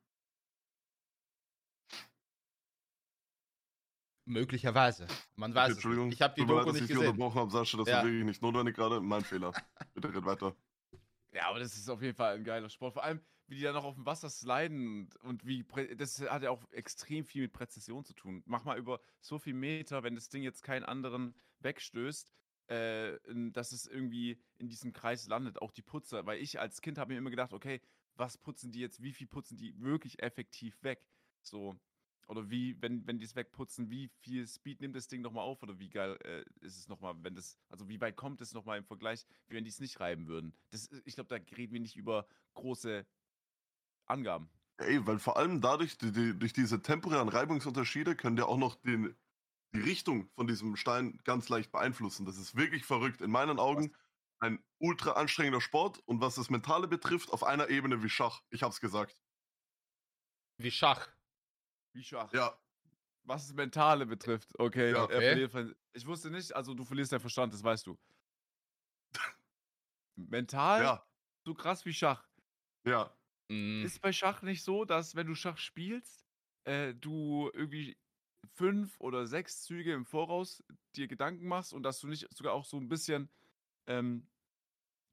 Möglicherweise. 4.24 5.08
Man 5.34 5.50
Okay, 5.50 5.60
weiß 5.60 5.68
es 5.70 5.76
Entschuldigung. 5.78 6.08
nicht. 6.08 6.16
Ich 6.16 6.22
habe 6.22 6.34
die 6.34 6.42
leid, 6.42 6.50
Doku 6.50 6.64
dass 6.64 6.72
nicht 6.74 6.82
ich 6.82 6.88
gesehen. 6.90 7.06
unterbrochen 7.08 7.40
habe, 7.40 7.50
Sascha. 7.50 7.78
Das 7.78 7.88
Ja. 7.88 7.96
war 7.98 8.04
wirklich 8.04 8.24
nicht 8.24 8.42
notwendig 8.42 8.76
gerade. 8.76 9.00
Mein 9.00 9.22
Fehler. 9.24 9.52
Bitte 9.94 10.14
red 10.14 10.24
weiter. 10.24 10.54
Ja, 11.32 11.48
aber 11.48 11.58
das 11.58 11.74
ist 11.74 11.88
auf 11.88 12.00
jeden 12.02 12.14
Fall 12.14 12.36
ein 12.36 12.44
geiler 12.44 12.68
Sport. 12.68 12.92
Vor 12.94 13.02
allem, 13.02 13.20
wie 13.52 13.56
die 13.56 13.62
da 13.64 13.72
noch 13.72 13.84
auf 13.84 13.96
dem 13.96 14.06
Wasser 14.06 14.30
sliden 14.30 15.02
und, 15.02 15.16
und 15.16 15.46
wie, 15.46 15.62
das 15.98 16.18
hat 16.22 16.42
ja 16.42 16.48
auch 16.48 16.64
extrem 16.70 17.26
viel 17.26 17.42
mit 17.42 17.52
Präzision 17.52 18.02
zu 18.02 18.14
tun. 18.14 18.42
Mach 18.46 18.64
mal 18.64 18.78
über 18.78 18.98
so 19.20 19.38
viel 19.38 19.52
Meter, 19.52 20.02
wenn 20.02 20.14
das 20.14 20.30
Ding 20.30 20.42
jetzt 20.42 20.62
keinen 20.62 20.84
anderen 20.84 21.34
wegstößt, 21.60 22.32
äh, 22.68 23.18
dass 23.52 23.72
es 23.72 23.86
irgendwie 23.86 24.40
in 24.56 24.70
diesem 24.70 24.94
Kreis 24.94 25.28
landet, 25.28 25.60
auch 25.60 25.70
die 25.70 25.82
Putzer. 25.82 26.24
Weil 26.24 26.40
ich 26.40 26.60
als 26.60 26.80
Kind 26.80 26.96
habe 26.96 27.12
mir 27.12 27.18
immer 27.18 27.28
gedacht, 27.28 27.52
okay, 27.52 27.82
was 28.14 28.38
putzen 28.38 28.72
die 28.72 28.80
jetzt, 28.80 29.02
wie 29.02 29.12
viel 29.12 29.26
putzen 29.26 29.58
die 29.58 29.78
wirklich 29.78 30.22
effektiv 30.22 30.82
weg? 30.82 31.06
So. 31.42 31.76
Oder 32.28 32.48
wie, 32.48 32.80
wenn, 32.80 33.06
wenn 33.06 33.18
die 33.18 33.26
es 33.26 33.36
wegputzen, 33.36 33.90
wie 33.90 34.08
viel 34.08 34.46
Speed 34.46 34.80
nimmt 34.80 34.96
das 34.96 35.08
Ding 35.08 35.20
nochmal 35.20 35.44
auf? 35.44 35.62
Oder 35.62 35.78
wie 35.78 35.90
geil 35.90 36.16
äh, 36.24 36.42
ist 36.64 36.78
es 36.78 36.88
nochmal, 36.88 37.14
wenn 37.22 37.34
das, 37.34 37.58
also 37.68 37.86
wie 37.90 38.00
weit 38.00 38.16
kommt 38.16 38.40
es 38.40 38.54
nochmal 38.54 38.78
im 38.78 38.86
Vergleich, 38.86 39.26
wie 39.48 39.56
wenn 39.56 39.64
die 39.64 39.70
es 39.70 39.80
nicht 39.80 40.00
reiben 40.00 40.26
würden? 40.26 40.54
Das, 40.70 40.88
ich 41.04 41.16
glaube, 41.16 41.28
da 41.28 41.36
reden 41.54 41.74
wir 41.74 41.80
nicht 41.80 41.96
über 41.96 42.26
große 42.54 43.04
Angaben. 44.12 44.50
Ja, 44.80 44.86
Ey, 44.86 45.06
weil 45.06 45.18
vor 45.18 45.36
allem 45.36 45.60
dadurch, 45.60 45.98
die, 45.98 46.12
die, 46.12 46.38
durch 46.38 46.52
diese 46.52 46.82
temporären 46.82 47.28
Reibungsunterschiede, 47.28 48.16
können 48.16 48.36
der 48.36 48.48
auch 48.48 48.58
noch 48.58 48.76
den, 48.76 49.16
die 49.74 49.80
Richtung 49.80 50.30
von 50.34 50.46
diesem 50.46 50.76
Stein 50.76 51.18
ganz 51.24 51.48
leicht 51.48 51.72
beeinflussen. 51.72 52.26
Das 52.26 52.36
ist 52.38 52.56
wirklich 52.56 52.84
verrückt. 52.84 53.20
In 53.20 53.30
meinen 53.30 53.58
Augen 53.58 53.94
ein 54.40 54.62
ultra 54.78 55.12
anstrengender 55.12 55.60
Sport 55.60 56.00
und 56.06 56.20
was 56.20 56.34
das 56.34 56.50
Mentale 56.50 56.88
betrifft, 56.88 57.32
auf 57.32 57.44
einer 57.44 57.68
Ebene 57.70 58.02
wie 58.02 58.08
Schach. 58.08 58.42
Ich 58.50 58.62
hab's 58.62 58.80
gesagt. 58.80 59.16
Wie 60.58 60.70
Schach. 60.70 61.08
Wie 61.94 62.02
Schach. 62.02 62.32
Ja, 62.32 62.58
Was 63.24 63.46
das 63.46 63.54
Mentale 63.54 64.04
betrifft. 64.06 64.58
Okay, 64.58 64.92
Ja, 64.92 65.04
okay. 65.04 65.70
Ich 65.94 66.06
wusste 66.06 66.30
nicht, 66.30 66.54
also 66.54 66.74
du 66.74 66.84
verlierst 66.84 67.12
deinen 67.12 67.20
Verstand, 67.20 67.52
das 67.52 67.62
weißt 67.62 67.86
du. 67.86 67.98
Mental 70.16 70.82
ja, 70.82 71.06
so 71.44 71.54
krass 71.54 71.84
wie 71.84 71.92
Schach. 71.92 72.26
ja. 72.84 73.14
Mm, 73.52 73.84
Ist 73.84 74.00
bei 74.00 74.12
Schach 74.12 74.42
nicht 74.42 74.62
so, 74.62 74.84
dass 74.84 75.14
wenn 75.14 75.26
du 75.26 75.34
Schach 75.34 75.58
spielst, 75.58 76.24
äh, 76.64 76.94
du 76.94 77.50
irgendwie 77.52 77.96
fünf 78.54 79.00
oder 79.00 79.26
sechs 79.26 79.62
Züge 79.62 79.92
im 79.92 80.04
Voraus 80.06 80.62
dir 80.96 81.08
Gedanken 81.08 81.46
machst 81.46 81.72
und 81.72 81.82
dass 81.82 82.00
du 82.00 82.08
nicht 82.08 82.28
sogar 82.36 82.52
auch 82.54 82.64
so 82.64 82.76
ein 82.78 82.88
bisschen 82.88 83.30
ähm, 83.86 84.28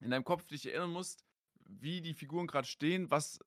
in 0.02 0.12
deinem 0.12 0.26
Kopf 0.26 0.48
dich 0.48 0.68
erinnern 0.68 0.92
musst, 0.92 1.26
wie 1.66 2.02
die 2.02 2.14
Figuren 2.16 2.48
gerade 2.48 2.68
stehen, 2.68 3.12
was 3.12 3.40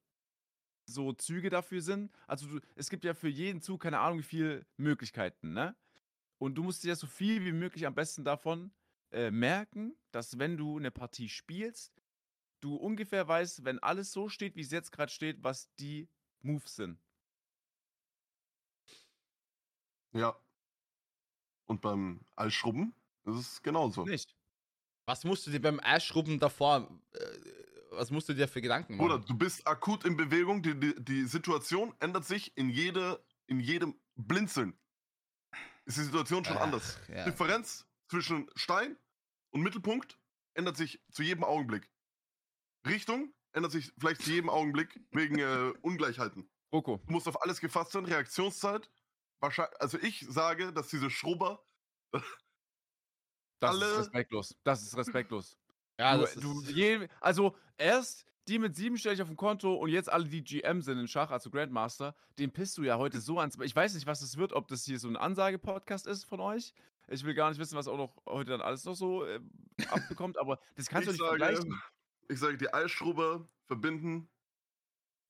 so 0.86 1.12
Züge 1.12 1.50
dafür 1.50 1.80
sind. 1.82 2.12
Also 2.26 2.46
du, 2.48 2.60
es 2.76 2.90
gibt 2.90 3.04
ja 3.04 3.14
für 3.14 3.28
jeden 3.28 3.60
Zug 3.62 3.82
keine 3.82 4.00
Ahnung 4.00 4.18
wie 4.18 4.22
viele 4.24 4.66
Möglichkeiten, 4.76 5.52
ne? 5.52 5.76
Und 6.38 6.56
du 6.56 6.64
musst 6.64 6.84
dir 6.84 6.96
so 6.96 7.06
viel 7.06 7.44
wie 7.44 7.52
möglich 7.52 7.86
am 7.86 7.94
besten 7.94 8.24
davon 8.24 8.72
äh, 9.12 9.30
merken, 9.30 9.96
dass 10.12 10.38
wenn 10.38 10.56
du 10.56 10.78
eine 10.78 10.90
Partie 10.90 11.28
spielst, 11.28 12.01
du 12.62 12.76
ungefähr 12.76 13.26
weißt, 13.28 13.64
wenn 13.64 13.78
alles 13.80 14.12
so 14.12 14.28
steht, 14.28 14.56
wie 14.56 14.62
es 14.62 14.70
jetzt 14.70 14.92
gerade 14.92 15.12
steht, 15.12 15.42
was 15.42 15.72
die 15.76 16.08
Moves 16.40 16.76
sind. 16.76 16.98
Ja. 20.12 20.36
Und 21.66 21.80
beim 21.80 22.20
Eisschrubben 22.36 22.94
ist 23.24 23.36
es 23.36 23.62
genauso. 23.62 24.04
Nicht. 24.04 24.34
was 25.06 25.24
musst 25.24 25.46
du 25.46 25.50
dir 25.50 25.60
beim 25.60 25.80
Eisschrubben 25.80 26.38
davor, 26.38 26.88
äh, 27.12 27.18
was 27.90 28.10
musst 28.10 28.28
du 28.28 28.34
dir 28.34 28.48
für 28.48 28.60
Gedanken 28.60 28.96
machen? 28.96 29.08
Bruder, 29.08 29.24
du 29.24 29.34
bist 29.36 29.66
akut 29.66 30.04
in 30.04 30.16
Bewegung, 30.16 30.62
die, 30.62 30.78
die, 30.78 30.94
die 31.02 31.24
Situation 31.24 31.94
ändert 32.00 32.24
sich 32.24 32.56
in, 32.56 32.70
jede, 32.70 33.24
in 33.46 33.60
jedem 33.60 33.98
Blinzeln. 34.16 34.78
Ist 35.84 35.98
die 35.98 36.02
Situation 36.02 36.44
schon 36.44 36.58
Ach, 36.58 36.62
anders. 36.62 36.98
ja. 37.08 37.24
Differenz 37.24 37.86
zwischen 38.08 38.48
Stein 38.54 38.96
und 39.50 39.62
Mittelpunkt 39.62 40.18
ändert 40.54 40.76
sich 40.76 41.00
zu 41.10 41.22
jedem 41.22 41.44
Augenblick. 41.44 41.90
Richtung 42.86 43.32
ändert 43.52 43.72
sich 43.72 43.92
vielleicht 43.98 44.22
zu 44.22 44.30
jedem 44.30 44.50
Augenblick 44.50 45.00
wegen 45.10 45.38
äh, 45.38 45.72
Ungleichheiten. 45.82 46.48
Roko. 46.72 47.00
Du 47.06 47.12
musst 47.12 47.28
auf 47.28 47.42
alles 47.42 47.60
gefasst 47.60 47.92
sein, 47.92 48.04
Reaktionszeit. 48.06 48.90
Wahrscheinlich, 49.40 49.80
also 49.80 49.98
ich 49.98 50.26
sage, 50.28 50.72
dass 50.72 50.88
diese 50.88 51.10
Schrubber, 51.10 51.64
Das 53.60 53.70
Alle- 53.70 53.86
ist 53.86 53.98
respektlos. 53.98 54.56
Das 54.64 54.82
ist 54.82 54.96
respektlos. 54.96 55.58
Ja, 55.98 56.16
du, 56.16 56.22
das 56.22 56.34
du, 56.34 56.62
ist, 56.62 56.70
je, 56.70 57.08
also 57.20 57.56
erst 57.76 58.26
die 58.48 58.58
mit 58.58 58.74
sieben 58.74 58.98
stelle 58.98 59.14
ich 59.14 59.22
auf 59.22 59.28
dem 59.28 59.36
Konto 59.36 59.74
und 59.74 59.90
jetzt 59.90 60.10
alle, 60.10 60.24
die 60.24 60.42
GM 60.42 60.82
sind 60.82 60.98
in 60.98 61.06
Schach, 61.06 61.30
also 61.30 61.48
Grandmaster, 61.50 62.16
den 62.38 62.50
pisst 62.50 62.76
du 62.76 62.82
ja 62.82 62.98
heute 62.98 63.20
so 63.20 63.38
ans. 63.38 63.56
Ich 63.60 63.76
weiß 63.76 63.94
nicht, 63.94 64.06
was 64.06 64.18
das 64.20 64.36
wird, 64.36 64.52
ob 64.52 64.66
das 64.66 64.84
hier 64.84 64.98
so 64.98 65.06
ein 65.06 65.16
Ansage-Podcast 65.16 66.08
ist 66.08 66.24
von 66.24 66.40
euch. 66.40 66.74
Ich 67.08 67.24
will 67.24 67.34
gar 67.34 67.50
nicht 67.50 67.58
wissen, 67.60 67.76
was 67.76 67.86
auch 67.86 67.96
noch 67.96 68.16
heute 68.26 68.50
dann 68.50 68.60
alles 68.60 68.84
noch 68.84 68.94
so 68.94 69.24
äh, 69.24 69.38
abbekommt, 69.90 70.38
aber 70.38 70.58
das 70.74 70.88
kannst 70.88 71.08
du 71.08 71.12
ich 71.12 71.20
nicht 71.20 71.28
sage, 71.28 71.38
vergleichen. 71.38 71.80
Ich 72.32 72.40
sage, 72.40 72.56
die 72.56 72.72
Eisschrubber 72.72 73.48
verbinden 73.68 74.28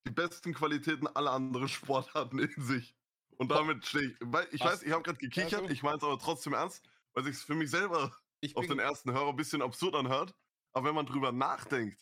die 0.06 0.10
besten 0.12 0.52
Qualitäten 0.54 1.06
aller 1.06 1.30
anderen 1.32 1.68
Sportarten 1.68 2.38
in 2.38 2.62
sich. 2.62 2.96
Und 3.38 3.50
damit 3.50 3.84
stehe 3.86 4.10
ich. 4.10 4.16
Weil 4.20 4.46
ich 4.52 4.60
Was? 4.60 4.72
weiß, 4.74 4.82
ich 4.82 4.92
habe 4.92 5.02
gerade 5.02 5.18
gekichert, 5.18 5.62
Also- 5.62 5.72
ich 5.72 5.82
meine 5.82 5.96
es 5.98 6.04
aber 6.04 6.18
trotzdem 6.18 6.52
ernst, 6.54 6.84
weil 7.14 7.24
sich 7.24 7.36
für 7.36 7.54
mich 7.54 7.70
selber 7.70 8.16
Ich 8.40 8.56
auf 8.56 8.66
den 8.66 8.78
ersten 8.78 9.12
Hörer 9.12 9.28
ein 9.30 9.36
bisschen 9.36 9.62
absurd 9.62 9.94
anhört. 9.94 10.34
Aber 10.74 10.88
wenn 10.88 10.94
man 10.94 11.06
drüber 11.06 11.32
nachdenkt. 11.32 12.00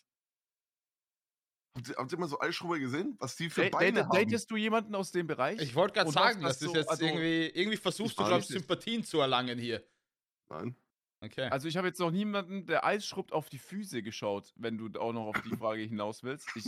Habt 1.77 1.87
ihr, 1.89 1.95
habt 1.95 2.11
ihr 2.11 2.17
mal 2.17 2.27
so 2.27 2.39
Eisschrubber 2.39 2.79
gesehen? 2.79 3.15
Was 3.19 3.35
die 3.35 3.49
für 3.49 3.69
Beine 3.69 3.99
date- 3.99 4.05
haben? 4.07 4.17
Datest 4.29 4.51
du 4.51 4.57
jemanden 4.57 4.93
aus 4.95 5.11
dem 5.11 5.27
Bereich? 5.27 5.59
ich 5.61 5.73
wollte 5.75 5.93
gerade 5.93 6.11
sagen, 6.11 6.43
hast 6.43 6.61
das 6.61 6.67
ist 6.67 6.73
du- 6.73 6.79
jetzt 6.79 6.89
also- 6.89 7.05
irgendwie, 7.05 7.45
irgendwie 7.47 7.77
versuchst 7.77 8.19
du, 8.19 8.25
glaube 8.25 8.41
ich, 8.41 8.47
Sympathien 8.47 9.03
zu 9.03 9.19
erlangen 9.19 9.57
hier. 9.57 9.85
Nein. 10.49 10.75
Okay. 11.23 11.49
Also 11.49 11.67
ich 11.67 11.77
habe 11.77 11.87
jetzt 11.87 11.99
noch 11.99 12.09
niemanden, 12.09 12.65
der 12.65 12.83
Eis 12.83 13.05
schrubbt, 13.05 13.31
auf 13.31 13.49
die 13.49 13.59
Füße 13.59 14.01
geschaut, 14.01 14.53
wenn 14.55 14.77
du 14.77 14.99
auch 14.99 15.13
noch 15.13 15.27
auf 15.27 15.41
die 15.43 15.55
Frage 15.55 15.83
hinaus 15.83 16.23
willst. 16.23 16.49
Ich, 16.55 16.65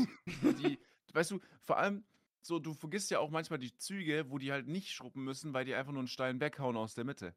die, 0.60 0.80
weißt 1.12 1.32
du, 1.32 1.40
vor 1.62 1.78
allem 1.78 2.06
so, 2.42 2.60
du 2.60 2.74
vergisst 2.74 3.10
ja 3.10 3.20
auch 3.20 3.32
manchmal 3.32 3.58
die 3.58 3.76
Züge, 3.76 4.30
wo 4.30 4.38
die 4.38 4.52
halt 4.52 4.68
nicht 4.68 4.92
schrubben 4.92 5.24
müssen, 5.24 5.54
weil 5.54 5.66
die 5.66 5.74
einfach 5.74 5.92
nur 5.92 6.02
einen 6.02 6.08
Stein 6.08 6.40
weghauen 6.40 6.78
aus 6.78 6.94
der 6.94 7.04
Mitte. 7.04 7.36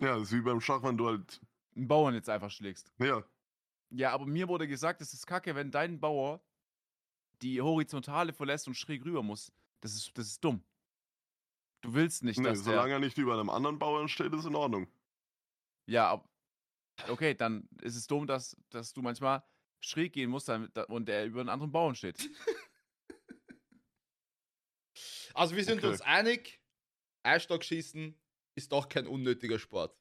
Ja, 0.00 0.16
das 0.16 0.28
ist 0.28 0.32
wie 0.32 0.42
beim 0.42 0.60
Schach, 0.60 0.82
wenn 0.82 0.96
du 0.96 1.08
halt. 1.08 1.40
Einen 1.74 1.88
Bauern 1.88 2.14
jetzt 2.14 2.28
einfach 2.28 2.50
schlägst. 2.50 2.92
Ja, 2.98 3.24
Ja, 3.90 4.12
aber 4.12 4.26
mir 4.26 4.48
wurde 4.48 4.68
gesagt, 4.68 5.00
es 5.00 5.12
ist 5.12 5.26
kacke, 5.26 5.54
wenn 5.54 5.70
dein 5.70 5.98
Bauer 5.98 6.40
die 7.42 7.60
Horizontale 7.60 8.32
verlässt 8.32 8.68
und 8.68 8.74
schräg 8.74 9.04
rüber 9.04 9.22
muss. 9.22 9.52
Das 9.80 9.94
ist, 9.94 10.16
das 10.16 10.26
ist 10.26 10.44
dumm. 10.44 10.62
Du 11.80 11.94
willst 11.94 12.22
nicht, 12.22 12.38
nee, 12.38 12.44
dass 12.44 12.62
der... 12.62 12.74
solange 12.74 12.92
er 12.92 12.98
nicht 12.98 13.18
über 13.18 13.34
einem 13.34 13.50
anderen 13.50 13.78
Bauern 13.78 14.08
steht, 14.08 14.32
ist 14.34 14.44
in 14.44 14.54
Ordnung. 14.54 14.86
Ja, 15.86 16.22
okay, 17.08 17.34
dann 17.34 17.68
ist 17.82 17.96
es 17.96 18.06
dumm, 18.06 18.26
dass, 18.26 18.56
dass 18.70 18.92
du 18.92 19.02
manchmal 19.02 19.42
schräg 19.80 20.12
gehen 20.12 20.30
musst 20.30 20.48
damit, 20.48 20.76
und 20.88 21.06
der 21.08 21.26
über 21.26 21.40
einen 21.40 21.48
anderen 21.48 21.72
Bauern 21.72 21.94
steht. 21.94 22.18
Also 25.34 25.56
wir 25.56 25.64
sind 25.64 25.78
Okay. 25.78 25.88
uns 25.88 26.00
einig, 26.00 26.60
Eisstockschießen 27.22 28.18
ist 28.56 28.72
doch 28.72 28.88
kein 28.88 29.06
unnötiger 29.06 29.58
Sport. 29.58 29.96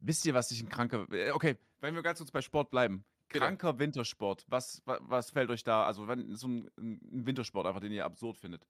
Wisst 0.00 0.24
ihr, 0.26 0.34
was 0.34 0.50
ich 0.50 0.60
ein 0.62 0.68
kranker. 0.68 1.06
äh, 1.12 1.30
Okay, 1.32 1.56
wenn 1.80 1.94
wir 1.94 2.02
ganz 2.02 2.18
kurz 2.18 2.30
bei 2.30 2.42
Sport 2.42 2.70
bleiben. 2.70 3.04
Bitte. 3.28 3.40
Kranker 3.40 3.78
Wintersport. 3.78 4.44
Was, 4.48 4.82
wa- 4.86 4.98
was 5.02 5.30
fällt 5.30 5.50
euch 5.50 5.62
da? 5.64 5.84
Also, 5.86 6.06
wenn 6.08 6.34
so 6.36 6.48
ein, 6.48 6.70
ein 6.78 7.26
Wintersport 7.26 7.66
einfach, 7.66 7.80
den 7.80 7.92
ihr 7.92 8.04
absurd 8.04 8.36
findet. 8.36 8.66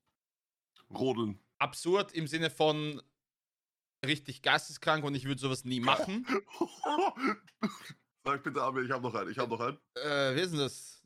Rodeln. 0.90 1.38
Absurd 1.58 2.12
im 2.12 2.26
Sinne 2.26 2.50
von 2.50 3.00
richtig 4.04 4.42
geisteskrank 4.42 5.04
und 5.04 5.14
ich 5.14 5.24
würde 5.24 5.40
sowas 5.40 5.64
nie 5.64 5.80
machen. 5.80 6.26
Sag 8.24 8.42
bitte, 8.42 8.62
aber 8.62 8.82
ich 8.82 8.90
habe 8.90 9.02
noch 9.02 9.14
einen. 9.14 9.30
Ich 9.30 9.38
habe 9.38 9.50
noch 9.50 9.60
einen. 9.60 9.78
äh, 9.94 10.36
wie 10.36 10.40
ist 10.40 10.50
denn 10.50 10.60
das? 10.60 11.02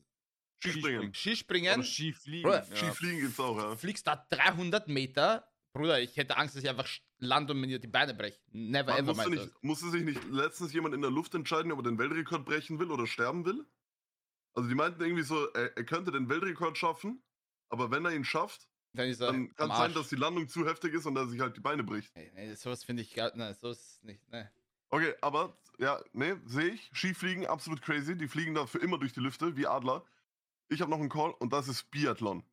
Skispringen. 0.63 1.15
Skispringen. 1.15 1.75
Oder 1.75 1.85
Skifliegen. 1.85 2.43
Bruder, 2.43 2.67
ja. 2.69 2.77
Skifliegen 2.77 3.21
gibt's 3.21 3.41
auch, 3.41 3.57
ja. 3.57 3.71
Du 3.71 3.77
fliegst 3.77 4.07
da 4.07 4.27
300 4.31 4.89
Meter. 4.89 5.47
Bruder, 5.75 6.01
ich 6.01 6.17
hätte 6.17 6.37
Angst, 6.37 6.55
dass 6.55 6.63
ich 6.63 6.71
einfach 6.71 6.89
lande 7.19 7.53
und 7.53 7.61
mir 7.61 7.79
die 7.79 7.87
Beine 7.87 8.15
breche. 8.15 8.39
Never 8.53 8.93
Man 8.93 9.05
ever, 9.05 9.15
musste, 9.15 9.31
nicht, 9.31 9.63
musste 9.63 9.91
sich 9.91 10.03
nicht 10.03 10.25
letztens 10.31 10.73
jemand 10.73 10.95
in 10.95 11.03
der 11.03 11.11
Luft 11.11 11.35
entscheiden, 11.35 11.73
ob 11.73 11.81
er 11.81 11.83
den 11.83 11.99
Weltrekord 11.99 12.45
brechen 12.45 12.79
will 12.79 12.91
oder 12.91 13.07
sterben 13.07 13.45
will? 13.45 13.67
Also 14.55 14.69
die 14.69 14.75
meinten 14.75 15.03
irgendwie 15.03 15.25
so, 15.25 15.49
er, 15.49 15.77
er 15.77 15.85
könnte 15.85 16.13
den 16.13 16.29
Weltrekord 16.29 16.79
schaffen, 16.79 17.23
aber 17.71 17.91
wenn 17.91 18.05
er 18.05 18.13
ihn 18.15 18.25
schafft, 18.25 18.69
Dann 18.95 19.09
ist 19.09 19.21
er 19.21 19.33
dann 19.33 19.55
kann 19.57 19.71
sein, 19.71 19.93
dass 19.93 20.09
die 20.09 20.17
Landung 20.17 20.49
zu 20.49 20.67
heftig 20.67 20.95
ist 20.95 21.05
und 21.07 21.17
er 21.17 21.27
sich 21.27 21.41
halt 21.41 21.57
die 21.57 21.61
Beine 21.61 21.83
bricht. 21.83 22.15
Nee, 22.15 22.31
nee, 22.35 22.55
sowas 22.55 22.85
finde 22.85 23.03
ich 23.03 23.13
gar 23.13 23.33
Nein, 23.35 23.55
sowas 23.55 23.99
nicht. 24.03 24.21
Nee. 24.31 24.47
Okay, 24.91 25.15
aber, 25.21 25.59
ja, 25.79 26.01
ne, 26.13 26.41
sehe 26.47 26.69
ich. 26.71 26.91
Skifliegen, 26.95 27.47
absolut 27.47 27.83
crazy. 27.83 28.17
Die 28.17 28.29
fliegen 28.29 28.55
da 28.55 28.67
für 28.67 28.79
immer 28.79 28.99
durch 28.99 29.13
die 29.13 29.21
Lüfte, 29.21 29.57
wie 29.57 29.67
Adler. 29.67 30.05
Ich 30.69 30.81
habe 30.81 30.91
noch 30.91 31.01
einen 31.01 31.09
Call 31.09 31.33
und 31.41 31.53
das 31.53 31.67
ist 31.67 31.91
Biathlon. 31.91 32.45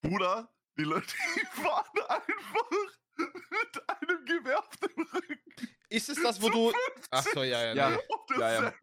Bruder, 0.00 0.48
die 0.78 0.84
Leute, 0.84 1.14
die 1.36 1.60
fahren 1.60 2.00
einfach 2.08 2.70
mit 3.16 3.88
einem 3.88 4.24
Gewehr 4.24 4.58
auf 4.58 4.76
dem 4.78 5.02
Rücken. 5.02 5.68
Ist 5.92 6.08
es 6.08 6.22
das, 6.22 6.40
wo 6.40 6.48
du. 6.48 6.72
Achso, 7.10 7.42
ja, 7.42 7.64
ja, 7.66 7.74
Ja. 7.74 7.90
nee. 7.90 7.98
Ja, 8.38 8.52
ja. 8.62 8.74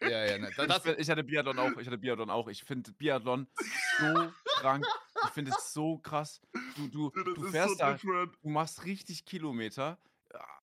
Ja, 0.00 0.24
ja, 0.26 0.38
nee. 0.38 0.50
Das, 0.56 0.84
ich 0.98 1.08
hatte 1.08 1.22
Biathlon 1.24 1.58
auch. 1.58 1.76
Ich 1.78 1.86
hatte 1.86 1.98
Biathlon 1.98 2.30
auch. 2.30 2.48
Ich 2.48 2.64
finde 2.64 2.92
Biathlon 2.92 3.46
so 4.00 4.32
krank. 4.60 4.84
Ich 5.24 5.30
finde 5.30 5.52
es 5.56 5.72
so 5.72 5.98
krass. 5.98 6.40
Du, 6.76 6.88
du, 6.88 7.10
du 7.10 7.42
fährst 7.50 7.70
so 7.70 7.78
da, 7.78 7.92
different. 7.92 8.34
du 8.42 8.48
machst 8.48 8.84
richtig 8.84 9.24
Kilometer. 9.24 9.98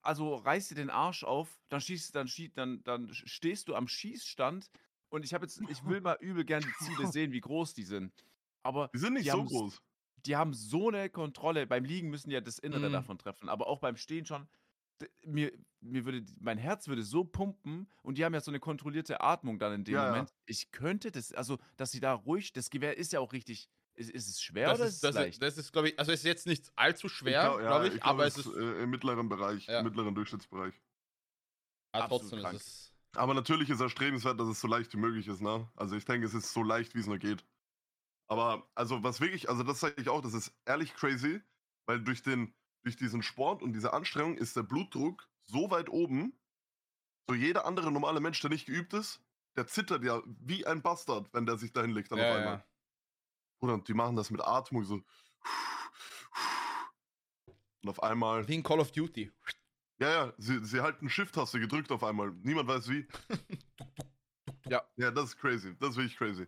Also 0.01 0.35
reißt 0.35 0.71
dir 0.71 0.75
den 0.75 0.89
Arsch 0.91 1.23
auf, 1.23 1.49
dann 1.69 1.81
schießt, 1.81 2.13
dann 2.13 2.27
schießt, 2.27 2.55
dann, 2.57 2.83
dann 2.83 3.11
stehst 3.13 3.67
du 3.67 3.73
am 3.75 3.87
Schießstand 3.87 4.69
und 5.09 5.25
ich 5.25 5.33
habe 5.33 5.45
jetzt, 5.45 5.59
ich 5.67 5.83
will 5.85 5.99
mal 6.01 6.17
übel 6.19 6.45
gern 6.45 6.61
die 6.61 6.85
Ziele 6.85 7.07
sehen, 7.11 7.31
wie 7.31 7.41
groß 7.41 7.73
die 7.73 7.83
sind. 7.83 8.13
Aber 8.61 8.89
Die 8.93 8.99
sind 8.99 9.13
nicht 9.13 9.25
Die 9.25 9.31
so 9.31 9.43
groß. 9.43 9.81
die 10.27 10.35
haben 10.35 10.53
so 10.53 10.89
eine 10.89 11.09
Kontrolle. 11.09 11.65
Beim 11.65 11.85
Liegen 11.85 12.09
müssen 12.09 12.29
die 12.29 12.35
ja 12.35 12.41
das 12.41 12.59
Innere 12.59 12.89
Mhm. 12.89 12.93
davon 12.93 13.17
treffen, 13.17 13.49
aber 13.49 13.65
auch 13.67 13.79
beim 13.79 13.97
Stehen 13.97 14.25
schon. 14.27 14.47
Mir, 15.25 15.51
mir 15.81 16.05
würde, 16.05 16.25
mein 16.39 16.57
Herz 16.57 16.87
würde 16.87 17.03
so 17.03 17.23
pumpen 17.25 17.89
und 18.01 18.17
die 18.17 18.23
haben 18.25 18.33
ja 18.33 18.39
so 18.41 18.49
eine 18.51 18.59
kontrollierte 18.59 19.21
Atmung 19.21 19.59
dann 19.59 19.73
in 19.73 19.83
dem 19.83 19.95
Ja, 19.95 20.03
ja. 20.05 20.09
Moment. 20.11 20.33
Ich 20.45 20.71
könnte 20.71 21.11
das, 21.11 21.33
also, 21.33 21.57
dass 21.77 21.91
sie 21.91 21.99
da 21.99 22.13
ruhig, 22.13 22.53
das 22.53 22.69
Gewehr 22.69 22.97
ist 22.97 23.11
ja 23.13 23.19
auch 23.19 23.33
richtig, 23.33 23.69
ist, 23.93 24.09
ist 24.09 24.27
es 24.29 24.41
schwer 24.41 24.69
das 24.69 24.79
oder 24.79 24.87
ist, 24.87 25.03
das, 25.03 25.09
ist, 25.11 25.15
leicht? 25.15 25.41
das 25.41 25.57
ist 25.57 25.71
glaube 25.73 25.89
ich, 25.89 25.99
also 25.99 26.11
ist 26.11 26.23
jetzt 26.23 26.47
nicht 26.47 26.71
allzu 26.75 27.09
schwer, 27.09 27.41
glaub- 27.41 27.59
ja, 27.61 27.67
glaube 27.67 27.87
ich, 27.89 27.93
glaub, 27.95 28.05
aber 28.07 28.25
es 28.25 28.37
ist. 28.37 28.47
äh, 28.47 28.83
im 28.83 28.89
mittleren 28.89 29.27
Bereich, 29.29 29.67
Ja. 29.67 29.79
im 29.79 29.85
mittleren 29.85 30.15
Durchschnittsbereich. 30.15 30.73
absolut 31.91 32.21
trotzdem 32.21 32.39
krank. 32.39 32.55
ist 32.55 32.67
es. 32.67 32.91
Aber 33.15 33.33
natürlich 33.33 33.69
ist 33.69 33.79
erstrebenswert, 33.79 34.39
dass 34.39 34.47
es 34.49 34.59
so 34.59 34.67
leicht 34.67 34.91
wie 34.93 34.97
möglich 34.97 35.27
ist, 35.27 35.41
ne? 35.41 35.69
Also 35.75 35.95
ich 35.95 36.03
denke, 36.05 36.25
es 36.27 36.33
ist 36.33 36.51
so 36.51 36.63
leicht, 36.63 36.95
wie 36.95 36.99
es 36.99 37.07
nur 37.07 37.17
geht. 37.17 37.45
Aber, 38.27 38.69
also 38.75 39.03
was 39.03 39.21
wirklich, 39.21 39.49
also 39.49 39.63
das 39.63 39.79
sage 39.79 40.01
ich 40.01 40.09
auch, 40.09 40.21
das 40.21 40.33
ist 40.33 40.51
ehrlich 40.65 40.93
crazy, 40.95 41.41
weil 41.85 42.03
durch 42.03 42.23
den, 42.23 42.53
durch 42.85 42.95
diesen 42.95 43.23
Sport 43.23 43.63
und 43.63 43.73
diese 43.73 43.93
Anstrengung 43.93 44.37
ist 44.37 44.55
der 44.55 44.63
Blutdruck 44.63 45.27
so 45.45 45.71
weit 45.71 45.89
oben, 45.89 46.39
so 47.27 47.33
jeder 47.35 47.65
andere 47.65 47.91
normale 47.91 48.19
Mensch, 48.19 48.39
der 48.41 48.51
nicht 48.51 48.67
geübt 48.67 48.93
ist, 48.93 49.21
der 49.57 49.65
zittert 49.67 50.03
ja 50.03 50.21
wie 50.25 50.65
ein 50.67 50.81
Bastard, 50.83 51.33
wenn 51.33 51.45
der 51.47 51.57
sich 51.57 51.73
dahin 51.73 51.91
legt 51.91 52.11
dann 52.11 52.19
Ja, 52.19 52.29
auf 52.29 52.35
einmal. 52.35 52.53
ja. 52.57 52.65
Bruder, 53.59 53.73
und 53.73 53.87
die 53.87 53.93
machen 53.95 54.15
das 54.15 54.29
mit 54.29 54.41
Atmung 54.41 54.83
so. 54.83 55.01
Und 57.81 57.89
auf 57.89 58.03
einmal. 58.03 58.47
Wie 58.47 58.55
in 58.55 58.63
Call 58.63 58.79
of 58.79 58.91
Duty. 58.91 59.31
Ja, 59.97 60.09
ja, 60.09 60.33
sie, 60.37 60.63
sie 60.63 60.81
halten 60.81 61.09
Shift-Taste 61.09 61.59
gedrückt 61.59 61.91
auf 61.91 62.03
einmal. 62.03 62.31
Niemand 62.43 62.67
weiß 62.67 62.89
wie. 62.89 63.07
Ja. 64.67 64.83
Ja, 64.95 65.11
das 65.11 65.25
ist 65.25 65.37
crazy. 65.37 65.75
Das 65.79 65.91
ist 65.91 65.97
wirklich 65.97 66.17
crazy. 66.17 66.47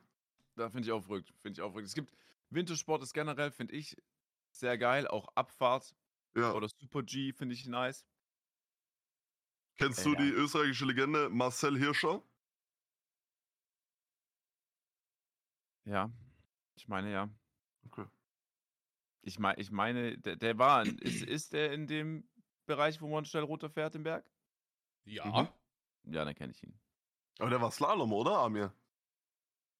Da 0.55 0.71
finde 0.71 0.87
ich 0.87 0.91
auch 0.91 1.03
verrückt. 1.03 1.31
Finde 1.39 1.59
ich 1.59 1.61
auch 1.61 1.69
verrückt. 1.69 1.87
Es 1.87 1.93
gibt 1.93 2.11
Wintersport 2.49 3.03
ist 3.03 3.13
generell, 3.13 3.51
finde 3.51 3.75
ich, 3.75 3.95
sehr 4.49 4.75
geil. 4.79 5.07
Auch 5.07 5.27
Abfahrt 5.35 5.95
Ja. 6.37 6.53
oder 6.53 6.67
Super 6.69 7.03
G 7.03 7.33
finde 7.33 7.55
ich 7.55 7.65
nice. 7.65 8.05
Kennst 9.77 9.99
Äh, 9.99 10.03
du 10.03 10.09
ja. 10.13 10.15
die 10.21 10.29
österreichische 10.29 10.85
Legende 10.85 11.29
Marcel 11.29 11.77
Hirscher? 11.77 12.21
Ja. 15.85 16.11
Ich 16.75 16.87
meine, 16.87 17.11
ja. 17.11 17.29
Okay. 17.85 18.05
Ich, 19.21 19.39
mein, 19.39 19.55
ich 19.59 19.71
meine, 19.71 20.17
der, 20.17 20.35
der 20.35 20.57
war, 20.57 20.85
ist, 20.85 21.23
ist 21.23 21.53
der 21.53 21.73
in 21.73 21.87
dem 21.87 22.27
Bereich, 22.65 23.01
wo 23.01 23.07
man 23.07 23.25
schnell 23.25 23.43
runterfährt 23.43 23.95
im 23.95 24.03
Berg? 24.03 24.29
Ja. 25.05 25.25
Mhm. 25.25 26.13
Ja, 26.13 26.25
dann 26.25 26.35
kenne 26.35 26.51
ich 26.51 26.63
ihn. 26.63 26.79
Aber 27.39 27.49
der 27.49 27.61
war 27.61 27.71
Slalom, 27.71 28.11
oder, 28.13 28.39
Amir? 28.39 28.73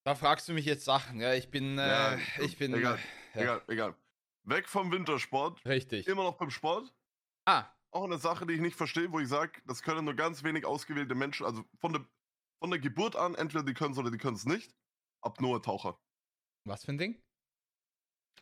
Da 0.04 0.16
fragst 0.16 0.48
du 0.48 0.54
mich 0.54 0.66
jetzt 0.66 0.86
Sachen. 0.86 1.20
Ja, 1.20 1.34
ich 1.34 1.50
bin. 1.50 1.78
Äh, 1.78 1.88
Ja, 1.88 2.18
ich 2.42 2.58
bin. 2.58 2.74
egal, 2.74 2.98
äh, 3.34 3.38
ja, 3.38 3.42
Egal, 3.42 3.62
egal. 3.68 3.96
Weg 4.48 4.68
vom 4.70 4.92
Wintersport, 4.92 5.64
Richtig. 5.66 6.08
immer 6.08 6.24
noch 6.24 6.38
beim 6.38 6.50
Sport. 6.50 6.94
Ah, 7.46 7.66
Auch 7.92 8.04
eine 8.06 8.18
Sache, 8.18 8.46
die 8.46 8.54
ich 8.54 8.62
nicht 8.62 8.76
verstehe, 8.78 9.12
wo 9.12 9.20
ich 9.20 9.28
sage, 9.28 9.62
das 9.66 9.82
können 9.82 10.06
nur 10.06 10.14
ganz 10.14 10.44
wenig 10.44 10.66
ausgewählte 10.66 11.16
Menschen, 11.16 11.46
also 11.46 11.64
von 11.80 11.94
der, 11.94 12.06
von 12.60 12.70
der 12.70 12.80
Geburt 12.80 13.16
an, 13.16 13.36
entweder 13.36 13.64
die 13.64 13.74
können 13.74 13.92
es 13.94 13.98
oder 13.98 14.12
die 14.12 14.18
können 14.18 14.36
es 14.36 14.46
nicht. 14.46 14.74
Apnoe-Taucher. 15.22 16.00
was 16.66 16.86
für 16.86 16.92
ein 16.94 16.98
Ding? 16.98 17.22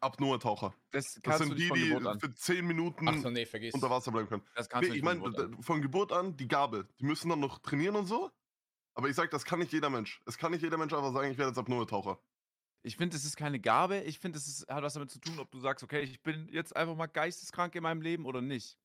Apnoe-Taucher. 0.01 0.75
Das 0.91 1.19
Das 1.23 1.37
sind 1.39 1.57
die, 1.57 1.67
von 1.67 1.77
die 1.77 2.19
für 2.19 2.33
10 2.33 2.65
Minuten 2.67 3.21
so, 3.21 3.29
nee, 3.29 3.47
unter 3.73 3.89
Wasser 3.89 4.11
bleiben 4.11 4.27
können. 4.27 4.43
Das 4.55 4.69
kannst 4.69 4.89
du 4.89 4.93
ich 4.95 5.01
nicht 5.01 5.09
von 5.09 5.19
meine, 5.21 5.31
Geburt 5.35 5.55
an. 5.57 5.63
von 5.63 5.81
Geburt 5.81 6.11
an 6.11 6.37
die 6.37 6.47
Gabe. 6.47 6.87
Die 6.99 7.05
müssen 7.05 7.29
dann 7.29 7.39
noch 7.39 7.59
trainieren 7.59 7.95
und 7.95 8.05
so. 8.05 8.31
Aber 8.93 9.09
ich 9.09 9.15
sag, 9.15 9.31
das 9.31 9.45
kann 9.45 9.59
nicht 9.59 9.71
jeder 9.71 9.89
Mensch. 9.89 10.21
Es 10.25 10.37
kann 10.37 10.51
nicht 10.51 10.61
jeder 10.61 10.77
Mensch 10.77 10.93
einfach 10.93 11.13
sagen, 11.13 11.31
ich 11.31 11.37
werde 11.37 11.49
jetzt 11.51 11.57
Apnoe-Taucher. 11.57 12.19
Ich 12.85 12.97
finde, 12.97 13.17
es 13.17 13.25
ist 13.25 13.35
keine 13.35 13.59
Gabe. 13.59 14.01
Ich 14.01 14.19
finde, 14.19 14.37
es 14.37 14.63
hat 14.69 14.83
was 14.83 14.93
damit 14.93 15.09
zu 15.09 15.19
tun, 15.19 15.39
ob 15.39 15.49
du 15.49 15.59
sagst, 15.59 15.83
okay, 15.83 16.01
ich 16.01 16.21
bin 16.21 16.47
jetzt 16.51 16.75
einfach 16.75 16.95
mal 16.95 17.07
geisteskrank 17.07 17.73
in 17.73 17.81
meinem 17.81 18.01
Leben 18.01 18.25
oder 18.25 18.41
nicht. 18.41 18.77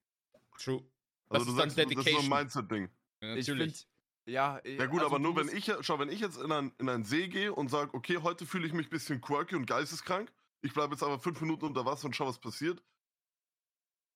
True. 0.58 0.82
Also 1.28 1.44
Das 1.44 1.54
du 1.54 1.60
sagst, 1.60 1.78
das 1.78 2.06
ist 2.06 2.12
so 2.12 2.18
ein. 2.18 2.28
Mindset-Ding. 2.28 2.88
Ja, 3.20 3.34
Ich 3.34 3.46
Natürlich. 3.46 3.76
finde, 3.76 4.32
ja. 4.32 4.60
Ja 4.64 4.86
gut, 4.86 5.00
also 5.00 5.06
aber 5.06 5.18
nur 5.18 5.36
wenn 5.36 5.54
ich, 5.54 5.70
schau, 5.82 5.98
wenn 5.98 6.08
ich 6.08 6.20
jetzt 6.20 6.38
in, 6.38 6.50
ein, 6.50 6.72
in 6.78 6.88
einen 6.88 7.04
See 7.04 7.28
gehe 7.28 7.52
und 7.54 7.68
sage, 7.68 7.92
okay, 7.92 8.16
heute 8.22 8.46
fühle 8.46 8.66
ich 8.66 8.72
mich 8.72 8.86
ein 8.86 8.90
bisschen 8.90 9.20
quirky 9.20 9.54
und 9.54 9.66
geisteskrank, 9.66 10.32
ich 10.62 10.72
bleibe 10.72 10.94
jetzt 10.94 11.02
aber 11.02 11.18
fünf 11.18 11.38
Minuten 11.42 11.66
unter 11.66 11.84
Wasser 11.84 12.06
und 12.06 12.16
schau, 12.16 12.26
was 12.26 12.38
passiert. 12.38 12.82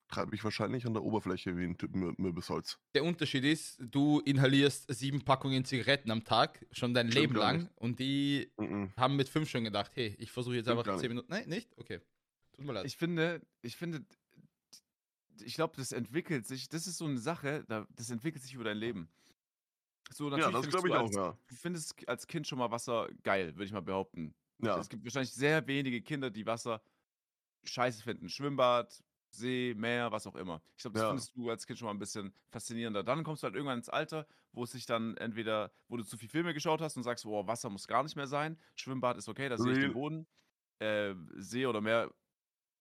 Treibe 0.09 0.35
ich 0.35 0.45
wahrscheinlich 0.45 0.87
an 0.87 0.93
der 0.95 1.03
Oberfläche 1.03 1.57
wie 1.57 1.65
ein 1.65 1.77
Mürbisholz. 2.19 2.79
Der 2.95 3.05
Unterschied 3.05 3.45
ist, 3.45 3.79
du 3.81 4.21
inhalierst 4.21 4.93
sieben 4.95 5.25
Packungen 5.25 5.65
Zigaretten 5.65 6.11
am 6.11 6.23
Tag, 6.25 6.65
schon 6.73 6.95
dein 6.95 7.11
Stimmt 7.11 7.23
Leben 7.29 7.37
lang. 7.37 7.59
nicht. 7.63 7.71
Und 7.77 7.99
die 7.99 8.53
Mhm. 8.59 8.93
haben 8.97 9.17
mit 9.17 9.29
fünf 9.29 9.49
schon 9.51 9.65
gedacht, 9.65 9.93
hey, 9.95 10.15
ich 10.19 10.31
versuche 10.31 10.57
jetzt 10.57 10.67
Stimmt 10.67 10.79
einfach 10.81 10.93
zehn 10.95 11.01
nicht. 11.03 11.09
Minuten. 11.11 11.27
Nein, 11.31 11.49
nicht? 11.49 11.77
Okay. 11.79 12.01
Tut 12.53 12.65
mir 12.65 12.73
leid. 12.75 12.87
Ich 12.87 12.97
finde, 12.97 13.41
ich 13.63 13.77
finde, 13.77 14.05
ich 15.43 15.55
glaube, 15.55 15.75
das 15.77 15.91
entwickelt 15.93 16.47
sich, 16.47 16.69
das 16.69 16.87
ist 16.87 16.99
so 16.99 17.07
eine 17.07 17.19
Sache, 17.19 17.65
da, 17.69 17.87
das 17.97 18.11
entwickelt 18.11 18.43
sich 18.45 18.55
über 18.55 18.65
dein 18.65 18.77
Leben. 18.79 19.09
So, 20.13 20.31
Ja, 20.31 20.37
natürlich 20.37 20.53
das 20.53 20.61
findest 20.65 20.71
glaube 20.85 20.89
ich 20.89 20.95
du 20.95 21.01
auch, 21.01 21.07
als, 21.07 21.17
ja. 21.17 21.39
Du 21.49 21.55
findest 21.57 22.09
als 22.09 22.27
Kind 22.27 22.47
schon 22.47 22.59
mal 22.59 22.71
Wasser 22.71 23.09
geil, 23.23 23.55
würde 23.57 23.65
ich 23.65 23.73
mal 23.73 23.81
behaupten. 23.81 24.35
Ja, 24.63 24.79
Es 24.79 24.89
gibt 24.89 25.03
wahrscheinlich 25.05 25.33
sehr 25.33 25.67
wenige 25.67 26.01
Kinder, 26.03 26.31
die 26.31 26.47
Wasser 26.47 26.81
scheiße 27.65 28.03
finden. 28.03 28.29
Schwimmbad, 28.29 29.03
See, 29.35 29.75
Meer, 29.77 30.13
was 30.13 30.27
auch 30.27 30.37
immer. 30.37 30.63
Ich 30.77 30.83
glaube, 30.83 30.93
das 30.95 31.03
Ja. 31.03 31.05
findest 31.05 31.35
du 31.37 31.51
als 31.51 31.67
Kind 31.67 31.79
schon 31.79 31.87
mal 31.87 31.93
ein 31.95 31.99
bisschen 31.99 32.35
faszinierender. 32.51 33.03
Dann 33.03 33.25
kommst 33.25 33.43
du 33.43 33.47
halt 33.47 33.55
irgendwann 33.55 33.79
ins 33.79 33.89
Alter, 33.89 34.27
wo 34.53 34.65
es 34.65 34.73
sich 34.73 34.87
dann 34.87 35.17
entweder, 35.17 35.73
wo 35.89 35.97
du 35.97 36.05
zu 36.05 36.17
viel 36.19 36.29
Filme 36.29 36.55
geschaut 36.55 36.81
hast 36.81 36.97
und 36.97 37.03
sagst, 37.03 37.27
oh, 37.27 37.47
Wasser 37.47 37.71
muss 37.71 37.87
gar 37.89 38.03
nicht 38.03 38.17
mehr 38.17 38.27
sein. 38.27 38.59
Schwimmbad 38.77 39.17
ist 39.17 39.29
okay, 39.29 39.49
da 39.49 39.59
sehe 39.59 39.73
ich 39.73 39.79
den. 39.79 39.93
Boden. 39.93 40.27
Äh, 40.81 41.15
See 41.37 41.67
oder 41.67 41.81
Meer 41.81 42.15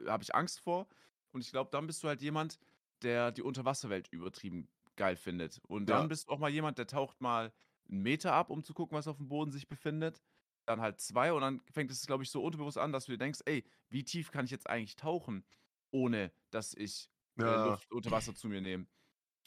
habe 0.05 0.23
ich 0.23 0.35
Angst 0.35 0.59
vor. 0.59 0.87
Und 1.31 1.41
ich 1.41 1.51
glaube, 1.51 1.69
dann 1.71 1.87
bist 1.87 2.03
du 2.03 2.07
halt 2.07 2.21
jemand, 2.21 2.59
der 3.01 3.31
die 3.31 3.41
Unterwasserwelt 3.41 4.07
übertrieben 4.09 4.69
geil 4.95 5.15
findet. 5.15 5.59
Und 5.67 5.89
dann 5.89 6.07
Ja. 6.07 6.09
bist 6.09 6.27
du 6.27 6.31
auch 6.33 6.39
mal 6.39 6.49
jemand, 6.49 6.77
der 6.77 6.87
taucht 6.87 7.21
mal 7.21 7.53
einen 7.89 8.01
Meter 8.03 8.33
ab, 8.33 8.49
um 8.49 8.63
zu 8.63 8.73
gucken, 8.73 8.97
was 8.97 9.07
auf 9.07 9.17
dem 9.17 9.29
Boden 9.29 9.51
sich 9.51 9.67
befindet. 9.67 10.21
Dann 10.65 10.79
halt 10.81 11.01
zwei 11.01 11.33
und 11.33 11.41
dann 11.41 11.61
fängt 11.71 11.91
es, 11.91 12.05
glaube 12.05 12.23
ich, 12.23 12.29
so 12.29 12.41
unterbewusst 12.43 12.77
an, 12.77 12.93
dass 12.93 13.05
du 13.05 13.11
dir 13.11 13.17
denkst, 13.17 13.41
ey, 13.45 13.65
wie 13.89 14.03
tief 14.05 14.31
kann 14.31 14.45
ich 14.45 14.51
jetzt 14.51 14.69
eigentlich 14.69 14.95
tauchen, 14.95 15.45
ohne 15.93 16.33
dass 16.49 16.73
ich 16.73 17.09
äh, 17.39 17.43
Ja. 17.43 17.65
Luft 17.71 17.91
unter 17.93 18.11
Wasser 18.11 18.35
zu 18.35 18.47
mir 18.49 18.61
nehme. 18.61 18.87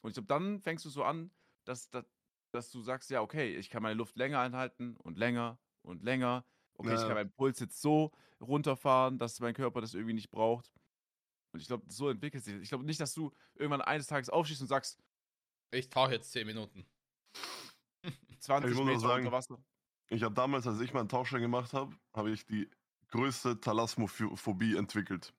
Und 0.03 0.11
ich 0.11 0.15
glaube, 0.15 0.29
dann 0.29 0.61
fängst 0.61 0.85
du 0.85 0.91
so 0.91 1.05
an, 1.05 1.31
dass, 1.65 1.91
dass, 1.91 2.05
dass 2.53 2.71
du 2.71 2.81
sagst, 2.81 3.11
ja, 3.11 3.21
okay, 3.21 3.57
ich 3.57 3.69
kann 3.71 3.83
meine 3.83 3.95
Luft 3.97 4.17
länger 4.17 4.41
einhalten 4.41 4.97
und 4.97 5.19
länger 5.19 5.59
und 5.83 6.03
länger. 6.03 6.47
Okay, 6.75 6.95
ich 6.95 7.01
Ja. 7.01 7.07
kann 7.07 7.15
meinen 7.17 7.33
Puls 7.33 7.59
jetzt 7.61 7.81
so 7.81 8.13
runterfahren, 8.41 9.19
dass 9.19 9.41
mein 9.41 9.55
Körper 9.55 9.81
das 9.81 9.95
irgendwie 9.95 10.15
nicht 10.15 10.31
braucht. 10.31 10.71
Und 11.53 11.61
ich 11.61 11.67
glaube, 11.67 11.85
so 11.91 12.09
entwickelt 12.11 12.45
sich. 12.45 12.55
das. 12.55 12.63
Ich 12.63 12.69
glaube 12.69 12.85
nicht, 12.85 13.01
dass 13.01 13.15
du 13.15 13.33
irgendwann 13.55 13.81
eines 13.81 14.07
Tages 14.07 14.29
aufstehst 14.31 14.61
und 14.61 14.69
sagst, 14.69 15.03
Ich 15.73 15.89
tauche 15.89 16.13
jetzt 16.13 16.31
zehn 16.33 16.47
Minuten. 16.47 16.87
20 18.41 18.71
muss 18.75 18.81
auch 18.81 18.85
Meter 18.85 19.01
sagen, 19.01 19.25
unter 19.27 19.37
Wasser. 19.37 19.65
ich 20.09 20.23
habe 20.23 20.35
damals, 20.35 20.67
als 20.67 20.81
ich 20.81 20.93
meinen 20.93 21.09
Tauchschein 21.09 21.41
gemacht 21.41 21.73
habe, 21.73 21.97
habe 22.15 22.31
ich 22.31 22.45
die 22.47 22.69
größte 23.09 23.61
Thalassophobie 23.61 24.77
entwickelt. 24.77 25.35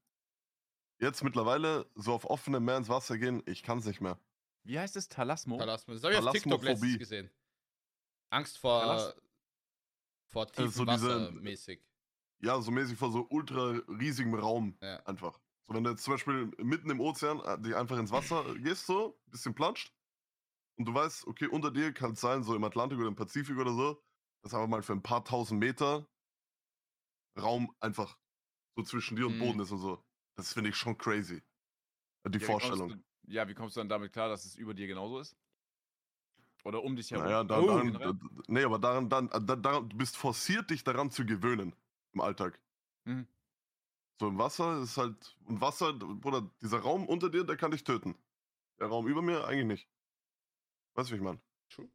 Jetzt 1.00 1.24
mittlerweile 1.24 1.90
so 1.96 2.14
auf 2.14 2.26
offenem 2.26 2.66
Meer 2.66 2.78
ins 2.78 2.90
Wasser 2.90 3.18
gehen, 3.18 3.44
ich 3.46 3.62
kann 3.64 3.78
es 3.80 3.86
nicht 3.86 4.02
mehr. 4.02 4.20
Wie 4.64 4.80
heißt 4.80 4.96
es? 4.96 5.08
Thalasmo? 5.08 5.58
Thalasmus. 5.58 6.02
Das 6.02 6.04
habe 6.04 6.14
ich 6.22 6.28
auf 6.28 6.34
TikTok 6.34 6.64
letztens 6.64 6.98
gesehen. 6.98 7.30
Angst 8.32 8.58
vor, 8.58 8.82
Thalas- 8.82 9.16
vor 10.28 10.48
tiefem 10.48 10.72
so 10.72 10.86
diese- 10.86 11.08
Wasser 11.10 11.32
mäßig. 11.32 11.82
Ja, 12.40 12.60
so 12.62 12.72
mäßig 12.72 12.98
vor 12.98 13.12
so 13.12 13.26
ultra 13.30 13.80
riesigem 13.88 14.34
Raum 14.36 14.78
Ja. 14.82 14.98
einfach. 15.06 15.40
So, 15.68 15.74
wenn 15.74 15.84
du 15.84 15.92
jetzt 15.92 16.04
zum 16.04 16.14
Beispiel 16.14 16.46
mitten 16.58 16.90
im 16.90 17.00
Ozean 17.00 17.40
äh, 17.42 17.60
dich 17.62 17.76
einfach 17.76 17.98
ins 17.98 18.12
Wasser 18.12 18.56
gehst, 18.56 18.86
so, 18.86 19.18
ein 19.28 19.32
bisschen 19.32 19.54
planscht, 19.56 19.94
und 20.78 20.86
du 20.86 20.94
weißt, 20.94 21.26
okay, 21.28 21.48
unter 21.48 21.72
dir 21.72 21.94
kann 21.94 22.12
es 22.14 22.22
sein, 22.22 22.44
so 22.44 22.56
im 22.56 22.64
Atlantik 22.64 23.00
oder 23.00 23.08
im 23.08 23.16
Pazifik 23.16 23.58
oder 23.58 23.74
so, 23.74 24.04
dass 24.44 24.54
aber 24.54 24.68
mal 24.68 24.84
für 24.84 24.94
ein 24.94 25.02
paar 25.02 25.24
tausend 25.26 25.60
Meter 25.60 26.08
Raum 27.40 27.74
einfach 27.80 28.18
so 28.76 28.84
zwischen 28.84 29.16
dir 29.16 29.28
und 29.28 29.36
Mhm. 29.36 29.40
Boden 29.40 29.60
ist 29.60 29.72
und 29.72 29.80
so. 29.80 30.04
Das 30.38 30.54
finde 30.54 30.70
ich 30.70 30.76
schon 30.76 30.98
crazy. 30.98 31.42
Äh, 32.24 32.30
Die 32.30 32.40
Ja, 32.40 32.46
Vorstellung. 32.46 32.90
Du, 32.90 32.96
ja, 33.34 33.48
wie 33.50 33.54
kommst 33.54 33.76
du 33.76 33.82
dann 33.82 33.90
damit 33.90 34.14
klar, 34.14 34.30
dass 34.30 34.46
es 34.46 34.56
über 34.56 34.74
dir 34.74 34.88
genauso 34.88 35.20
ist? 35.20 35.36
Oder 36.64 36.84
um 36.84 36.96
dich 36.96 37.12
herum? 37.12 37.26
Naja, 37.26 37.44
da, 37.44 37.60
Oh. 37.60 37.68
daran, 37.68 37.94
da, 37.94 38.14
nee, 38.48 38.64
aber 38.64 38.80
daran, 38.80 39.10
dann, 39.10 39.30
da, 39.30 39.56
daran, 39.56 39.90
du 39.90 39.98
bist 39.98 40.16
forciert, 40.18 40.70
dich 40.70 40.84
daran 40.84 41.12
zu 41.12 41.26
gewöhnen 41.26 41.76
im 42.14 42.22
Alltag. 42.22 42.60
Mhm. 43.06 43.28
So 44.20 44.28
im 44.28 44.38
Wasser 44.38 44.82
ist 44.82 44.98
halt, 44.98 45.38
und 45.46 45.62
Wasser, 45.62 45.94
Bruder, 45.94 46.50
dieser 46.62 46.80
Raum 46.80 47.08
unter 47.08 47.30
dir, 47.30 47.44
der 47.44 47.56
kann 47.56 47.72
dich 47.72 47.84
töten. 47.84 48.16
Der 48.80 48.88
Raum 48.88 49.08
über 49.08 49.22
mir 49.22 49.46
eigentlich 49.46 49.66
nicht. 49.66 49.90
Weißt 50.96 51.10
du, 51.10 51.14
wie 51.14 51.18
ich 51.18 51.24
meine? 51.24 51.40
True. 51.70 51.90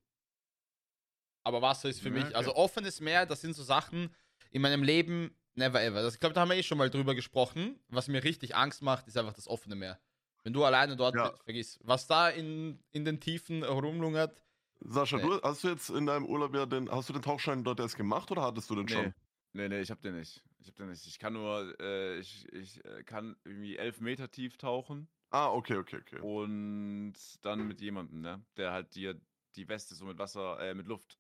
Aber 1.45 1.61
Wasser 1.61 1.89
ist 1.89 2.01
für 2.01 2.09
Ja, 2.09 2.15
mich, 2.15 2.27
okay. 2.27 2.35
also 2.35 2.55
offenes 2.55 3.01
Meer, 3.01 3.27
das 3.27 3.41
sind 3.41 3.55
so 3.55 3.63
Sachen 3.65 4.15
in 4.51 4.63
meinem 4.63 4.83
Leben, 4.83 5.37
never 5.55 5.83
ever. 5.83 6.03
Das, 6.03 6.15
ich 6.15 6.21
glaube, 6.21 6.35
da 6.35 6.43
haben 6.43 6.51
wir 6.51 6.57
eh 6.57 6.63
schon 6.63 6.79
mal 6.79 6.91
drüber 6.91 7.15
gesprochen. 7.15 7.79
Was 7.89 8.09
mir 8.09 8.23
richtig 8.25 8.55
Angst 8.57 8.83
macht, 8.83 9.07
ist 9.09 9.17
einfach 9.17 9.35
das 9.35 9.49
offene 9.49 9.75
Meer. 9.77 10.01
Wenn 10.45 10.53
du 10.53 10.65
alleine 10.65 10.97
dort 10.97 11.15
Ja. 11.15 11.31
bist, 11.31 11.43
vergiss. 11.45 11.79
Was 11.83 12.07
da 12.07 12.29
in, 12.29 12.83
in 12.91 13.05
den 13.05 13.21
Tiefen 13.21 13.63
rumlungert, 13.63 14.37
Sascha, 14.85 15.17
Nee. 15.19 15.23
du, 15.23 15.41
hast 15.43 15.63
du 15.63 15.69
jetzt 15.69 15.91
in 15.91 16.07
deinem 16.07 16.27
Urlaub 16.27 16.53
ja 16.57 16.67
den, 16.67 16.91
hast 16.91 17.09
du 17.09 17.13
den 17.13 17.23
Tauchschein 17.23 17.63
dort 17.63 17.79
erst 17.79 17.97
gemacht 17.97 18.31
oder 18.33 18.43
hattest 18.43 18.69
du 18.69 18.75
den 18.75 18.87
Nee. 18.87 18.93
schon? 18.95 19.15
Nee, 19.53 19.69
nee, 19.69 19.81
ich 19.81 19.91
hab 19.93 20.03
den 20.03 20.17
nicht. 20.19 20.43
Ich 20.59 20.67
hab 20.69 20.75
den 20.77 20.89
nicht. 20.89 21.07
Ich 21.07 21.19
kann 21.21 21.35
nur, 21.35 21.79
äh, 21.81 22.19
ich, 22.19 22.53
ich 22.53 22.85
äh, 22.85 23.05
kann 23.05 23.37
irgendwie 23.45 23.77
elf 23.77 24.01
Meter 24.01 24.29
tief 24.31 24.57
tauchen 24.57 25.07
Ah, 25.31 25.49
okay, 25.51 25.77
okay, 25.77 25.99
okay. 26.01 26.19
und 26.21 27.15
dann 27.43 27.69
mit 27.69 27.81
jemandem, 27.81 28.21
ne? 28.23 28.45
Der 28.57 28.73
halt 28.73 28.95
dir 28.97 29.21
die 29.55 29.69
Weste 29.69 29.95
so 29.95 30.05
mit 30.05 30.19
Wasser, 30.19 30.59
äh, 30.61 30.75
mit 30.75 30.87
Luft 30.89 31.17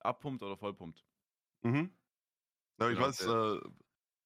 abpumpt 0.00 0.42
oder 0.42 0.56
vollpumpt. 0.56 1.04
Mhm. 1.62 1.90
Ja, 2.82 2.90
ich 2.90 2.96
Genau, 2.96 3.06
weiß, 3.06 3.20
äh, 3.22 3.60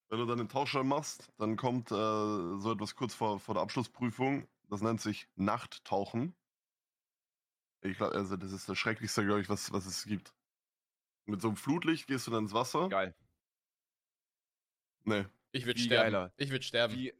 wenn 0.09 0.19
du 0.19 0.27
dann 0.27 0.39
den 0.39 0.49
Tauchschein 0.49 0.87
machst, 0.87 1.31
dann 1.37 1.57
kommt 1.57 1.91
äh, 1.91 1.95
so 1.95 2.73
etwas 2.73 2.95
kurz 2.95 3.15
vor, 3.15 3.39
vor 3.39 3.55
der 3.55 3.63
Abschlussprüfung. 3.63 4.49
Das 4.69 4.81
nennt 4.81 5.01
sich 5.01 5.29
Nachttauchen. 5.35 6.35
Ich 7.83 7.99
glaube, 7.99 8.15
also 8.15 8.37
das 8.37 8.53
ist 8.53 8.69
das 8.69 8.79
Schrecklichste, 8.79 9.25
glaube 9.25 9.43
ich, 9.43 9.49
was, 9.49 9.73
was 9.73 9.87
es 9.87 10.05
gibt. 10.05 10.35
Mit 11.27 11.43
so 11.43 11.49
einem 11.49 11.57
Flutlicht 11.57 12.07
gehst 12.07 12.27
du 12.27 12.31
dann 12.31 12.45
ins 12.45 12.55
Wasser. 12.55 12.89
Geil. 12.89 13.15
Nee. 15.05 15.27
ich 15.53 15.67
würde 15.67 15.79
sterben. 15.79 16.13
geiler. 16.13 16.33
Ich 16.37 16.51
würde 16.51 16.65
sterben. 16.65 16.95
Wie, 16.95 17.13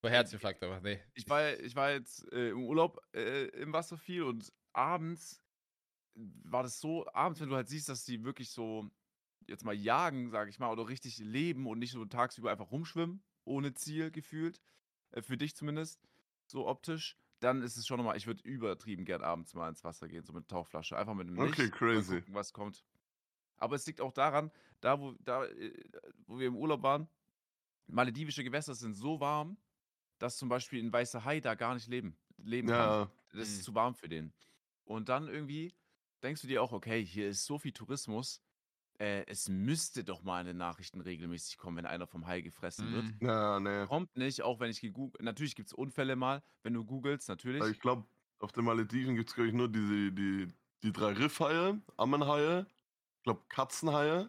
Vor 0.00 0.10
Herzinfarkt, 0.10 0.62
aber 0.62 0.80
nee. 0.80 1.02
ich 1.14 1.28
war, 1.28 1.58
ich 1.58 1.74
war 1.74 1.90
jetzt 1.90 2.30
äh, 2.32 2.50
im 2.50 2.64
Urlaub 2.64 2.98
äh, 3.12 3.46
im 3.48 3.72
Wasser 3.72 3.98
viel 3.98 4.22
und 4.22 4.52
abends 4.72 5.42
war 6.14 6.62
das 6.62 6.80
so, 6.80 7.06
abends, 7.12 7.40
wenn 7.40 7.48
du 7.48 7.56
halt 7.56 7.68
siehst, 7.68 7.88
dass 7.88 8.04
die 8.04 8.24
wirklich 8.24 8.50
so 8.50 8.90
jetzt 9.50 9.64
mal 9.64 9.74
jagen, 9.74 10.30
sag 10.30 10.48
ich 10.48 10.58
mal, 10.58 10.70
oder 10.72 10.88
richtig 10.88 11.18
leben 11.18 11.66
und 11.66 11.78
nicht 11.80 11.92
so 11.92 12.04
tagsüber 12.06 12.50
einfach 12.52 12.70
rumschwimmen, 12.72 13.24
ohne 13.44 13.74
Ziel 13.74 14.10
gefühlt, 14.10 14.60
äh, 15.12 15.22
für 15.22 15.36
dich 15.36 15.56
zumindest, 15.56 16.00
so 16.46 16.66
optisch, 16.66 17.16
dann 17.40 17.62
ist 17.62 17.76
es 17.76 17.86
schon 17.86 17.98
nochmal, 17.98 18.16
ich 18.16 18.26
würde 18.26 18.42
übertrieben 18.44 19.04
gern 19.04 19.22
abends 19.22 19.54
mal 19.54 19.68
ins 19.68 19.84
Wasser 19.84 20.08
gehen, 20.08 20.24
so 20.24 20.32
mit 20.32 20.48
Tauchflasche, 20.48 20.96
einfach 20.98 21.14
mit 21.14 21.28
dem 21.28 21.36
Licht. 21.36 21.58
Okay, 21.58 21.70
crazy. 21.70 22.22
Gucken, 22.22 22.34
was 22.34 22.52
kommt. 22.52 22.84
Aber 23.58 23.76
es 23.76 23.86
liegt 23.86 24.00
auch 24.00 24.12
daran, 24.12 24.52
da 24.80 25.00
wo, 25.00 25.14
da, 25.20 25.44
äh, 25.46 25.74
wo 26.26 26.38
wir 26.38 26.48
im 26.48 26.56
Urlaub 26.56 26.82
waren, 26.82 27.08
maledivische 27.86 28.44
Gewässer 28.44 28.74
sind 28.74 28.94
so 28.94 29.20
warm, 29.20 29.58
dass 30.18 30.38
zum 30.38 30.48
Beispiel 30.48 30.82
ein 30.84 30.92
weißer 30.92 31.24
Hai 31.24 31.40
da 31.40 31.54
gar 31.54 31.74
nicht 31.74 31.88
leben, 31.88 32.18
leben 32.38 32.72
kann. 32.72 32.90
Ja, 32.90 33.10
Das 33.32 33.48
ist 33.50 33.58
Mhm. 33.58 33.64
zu 33.64 33.74
warm 33.74 33.94
für 33.94 34.08
den. 34.08 34.34
Und 34.84 35.08
dann 35.08 35.28
irgendwie 35.28 35.74
denkst 36.22 36.42
du 36.42 36.48
dir 36.48 36.62
auch, 36.62 36.72
okay, 36.72 37.04
hier 37.04 37.28
ist 37.28 37.44
so 37.46 37.58
viel 37.58 37.72
Tourismus. 37.72 38.42
Äh, 39.00 39.24
es 39.26 39.48
müsste 39.48 40.04
doch 40.04 40.22
mal 40.22 40.40
in 40.42 40.46
den 40.46 40.58
Nachrichten 40.58 41.00
regelmäßig 41.00 41.56
kommen, 41.56 41.78
wenn 41.78 41.86
einer 41.86 42.06
vom 42.06 42.26
Hai 42.26 42.42
gefressen 42.42 42.92
wird. 42.92 43.04
Mhm. 43.04 43.26
ja, 43.26 43.58
nee. 43.58 43.86
Kommt 43.86 44.14
nicht, 44.14 44.42
auch 44.42 44.60
wenn 44.60 44.70
ich 44.70 44.82
gegoogelt. 44.82 45.22
Natürlich 45.22 45.56
gibt 45.56 45.68
es 45.68 45.72
Unfälle 45.72 46.16
mal, 46.16 46.42
wenn 46.62 46.74
du 46.74 46.84
googelst, 46.84 47.28
natürlich. 47.30 47.64
Ich 47.64 47.80
glaube, 47.80 48.06
auf 48.40 48.52
den 48.52 48.64
Malediven 48.64 49.16
gibt 49.16 49.30
es, 49.30 49.34
glaube 49.34 49.48
ich, 49.48 49.54
nur 49.54 49.68
diese, 49.68 50.12
die, 50.12 50.48
die 50.82 50.92
drei 50.92 51.12
Riffhaie, 51.12 51.80
Ammenhaie, 51.96 52.66
ich 53.16 53.22
glaube 53.22 53.42
Katzenhaie. 53.48 54.28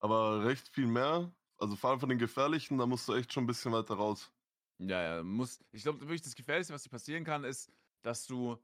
Aber 0.00 0.46
recht 0.46 0.68
viel 0.68 0.86
mehr. 0.86 1.30
Also 1.58 1.76
vor 1.76 1.90
allem 1.90 2.00
von 2.00 2.08
den 2.08 2.18
gefährlichen, 2.18 2.78
da 2.78 2.86
musst 2.86 3.06
du 3.06 3.12
echt 3.12 3.34
schon 3.34 3.44
ein 3.44 3.46
bisschen 3.46 3.72
weiter 3.72 3.96
raus. 3.96 4.32
Ja, 4.78 5.16
ja, 5.16 5.22
muss. 5.22 5.62
Ich 5.72 5.82
glaube, 5.82 6.00
wirklich 6.00 6.22
das 6.22 6.34
Gefährlichste, 6.34 6.72
was 6.72 6.84
dir 6.84 6.88
passieren 6.88 7.24
kann, 7.24 7.44
ist, 7.44 7.70
dass 8.00 8.26
du 8.26 8.56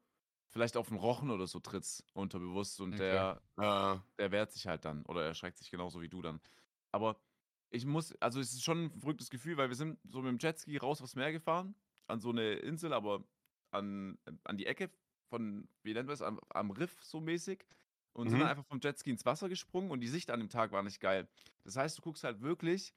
vielleicht 0.56 0.76
auf 0.76 0.88
einen 0.90 0.98
Rochen 1.00 1.30
oder 1.30 1.46
so 1.46 1.60
trittst, 1.60 2.04
unterbewusst, 2.14 2.80
und 2.80 2.98
Okay. 2.98 2.98
der, 2.98 3.42
Ja, 3.58 4.04
der 4.18 4.32
wehrt 4.32 4.52
sich 4.52 4.66
halt 4.66 4.84
dann 4.84 5.04
oder 5.06 5.24
erschreckt 5.26 5.58
sich 5.58 5.70
genauso 5.70 6.00
wie 6.02 6.08
du 6.08 6.22
dann. 6.22 6.40
Aber 6.92 7.20
ich 7.70 7.84
muss, 7.86 8.14
also 8.20 8.40
es 8.40 8.52
ist 8.52 8.64
schon 8.64 8.86
ein 8.86 9.00
verrücktes 9.00 9.30
Gefühl, 9.30 9.56
weil 9.58 9.68
wir 9.68 9.76
sind 9.76 10.00
so 10.04 10.22
mit 10.22 10.30
dem 10.30 10.38
Jetski 10.38 10.76
raus 10.78 11.02
aufs 11.02 11.16
Meer 11.16 11.32
gefahren, 11.32 11.76
an 12.08 12.20
so 12.20 12.30
eine 12.30 12.54
Insel, 12.54 12.92
aber 12.92 13.24
an, 13.70 14.18
an 14.44 14.56
die 14.56 14.66
Ecke 14.66 14.90
von, 15.30 15.68
wie 15.82 15.94
nennt 15.94 16.06
man 16.06 16.14
es, 16.14 16.22
am, 16.22 16.40
am 16.50 16.70
Riff 16.70 17.02
so 17.04 17.20
mäßig. 17.20 17.66
Und 18.12 18.30
sind 18.30 18.38
Mhm. 18.38 18.40
dann 18.40 18.48
einfach 18.48 18.64
vom 18.66 18.80
Jetski 18.82 19.10
ins 19.10 19.26
Wasser 19.26 19.48
gesprungen 19.50 19.90
und 19.90 20.00
die 20.00 20.08
Sicht 20.08 20.30
an 20.30 20.40
dem 20.40 20.48
Tag 20.48 20.72
war 20.72 20.82
nicht 20.82 21.00
geil. 21.00 21.28
Das 21.64 21.76
heißt, 21.76 21.98
du 21.98 22.02
guckst 22.02 22.24
halt 22.24 22.40
wirklich 22.40 22.94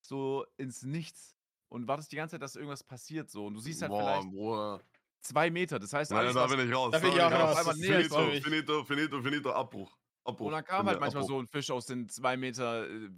so 0.00 0.46
ins 0.58 0.82
Nichts 0.84 1.36
und 1.68 1.88
wartest 1.88 2.12
die 2.12 2.16
ganze 2.16 2.34
Zeit, 2.34 2.42
dass 2.42 2.54
irgendwas 2.56 2.84
passiert 2.84 3.30
so. 3.30 3.46
Und 3.46 3.54
du 3.54 3.60
siehst 3.60 3.82
halt 3.82 3.94
boah, 3.94 3.96
vielleicht 3.96 4.30
Bruder. 4.30 4.84
Zwei 5.20 5.50
Meter. 5.50 5.78
Das 5.78 5.92
heißt, 5.92 6.10
Nein, 6.10 6.20
alles, 6.20 6.34
da 6.34 6.46
bin 6.46 6.68
ich 6.68 6.74
raus. 6.74 6.90
Da 6.92 6.98
bin 6.98 7.12
ich 7.12 7.20
auch 7.20 7.30
raus. 7.32 7.56
Einmal 7.58 7.76
näher 7.76 7.96
Finito, 8.04 8.40
finito, 8.42 8.84
finito, 8.84 9.22
finito, 9.22 9.52
Abbruch. 9.52 9.96
Abbruch. 10.24 10.46
Und 10.46 10.52
dann 10.52 10.64
kam 10.64 10.86
halt 10.86 11.00
manchmal 11.00 11.22
Abbruch. 11.22 11.36
so 11.36 11.40
ein 11.42 11.46
Fisch 11.46 11.70
aus 11.70 11.86
den 11.86 12.08
zwei 12.08 12.36
Meter 12.36 12.86
äh, 12.88 13.10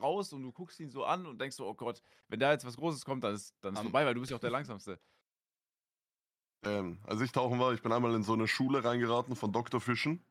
raus 0.00 0.32
und 0.32 0.42
du 0.42 0.52
guckst 0.52 0.80
ihn 0.80 0.90
so 0.90 1.04
an 1.04 1.24
und 1.26 1.40
denkst 1.40 1.56
so, 1.56 1.66
oh 1.66 1.74
Gott, 1.74 2.02
wenn 2.28 2.40
da 2.40 2.50
jetzt 2.52 2.64
was 2.64 2.76
Großes 2.76 3.04
kommt, 3.04 3.22
dann 3.24 3.34
ist, 3.34 3.54
dann 3.60 3.74
ist 3.74 3.78
Am- 3.80 3.86
vorbei, 3.86 4.04
weil 4.04 4.14
du 4.14 4.20
bist 4.20 4.30
ja 4.30 4.36
auch 4.36 4.40
der 4.40 4.50
Langsamste. 4.50 4.98
Ähm, 6.64 6.98
als 7.04 7.20
ich 7.20 7.30
tauchen 7.30 7.60
war, 7.60 7.72
ich 7.72 7.82
bin 7.82 7.92
einmal 7.92 8.12
in 8.14 8.24
so 8.24 8.32
eine 8.32 8.48
Schule 8.48 8.82
reingeraten 8.82 9.36
von 9.36 9.52
Doktorfischen. 9.52 10.24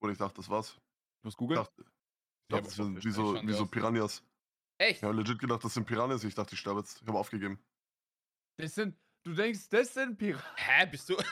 Und 0.00 0.10
ich 0.10 0.18
dachte, 0.18 0.34
das 0.36 0.48
war's. 0.50 0.78
Du 1.22 1.28
Ich 1.30 1.36
googeln. 1.36 1.58
dachte, 1.60 1.82
ich 1.82 2.48
dachte 2.48 2.64
das 2.64 2.74
sind 2.74 3.02
wie 3.04 3.10
so, 3.10 3.34
wie 3.34 3.52
so 3.52 3.66
Piranhas. 3.66 4.22
Echt? 4.78 4.98
Ich 4.98 5.02
habe 5.04 5.14
legit 5.14 5.38
gedacht, 5.38 5.64
das 5.64 5.74
sind 5.74 5.86
Piranhas. 5.86 6.24
Ich 6.24 6.34
dachte, 6.34 6.54
ich 6.54 6.60
sterbe 6.60 6.80
jetzt. 6.80 7.00
Ich 7.02 7.08
habe 7.08 7.18
aufgegeben. 7.18 7.58
Das 8.58 8.74
sind, 8.74 8.96
du 9.24 9.34
denkst, 9.34 9.68
das 9.70 9.94
sind 9.94 10.16
Piraten. 10.18 10.44
Hä, 10.56 10.86
bist 10.86 11.08
du. 11.08 11.16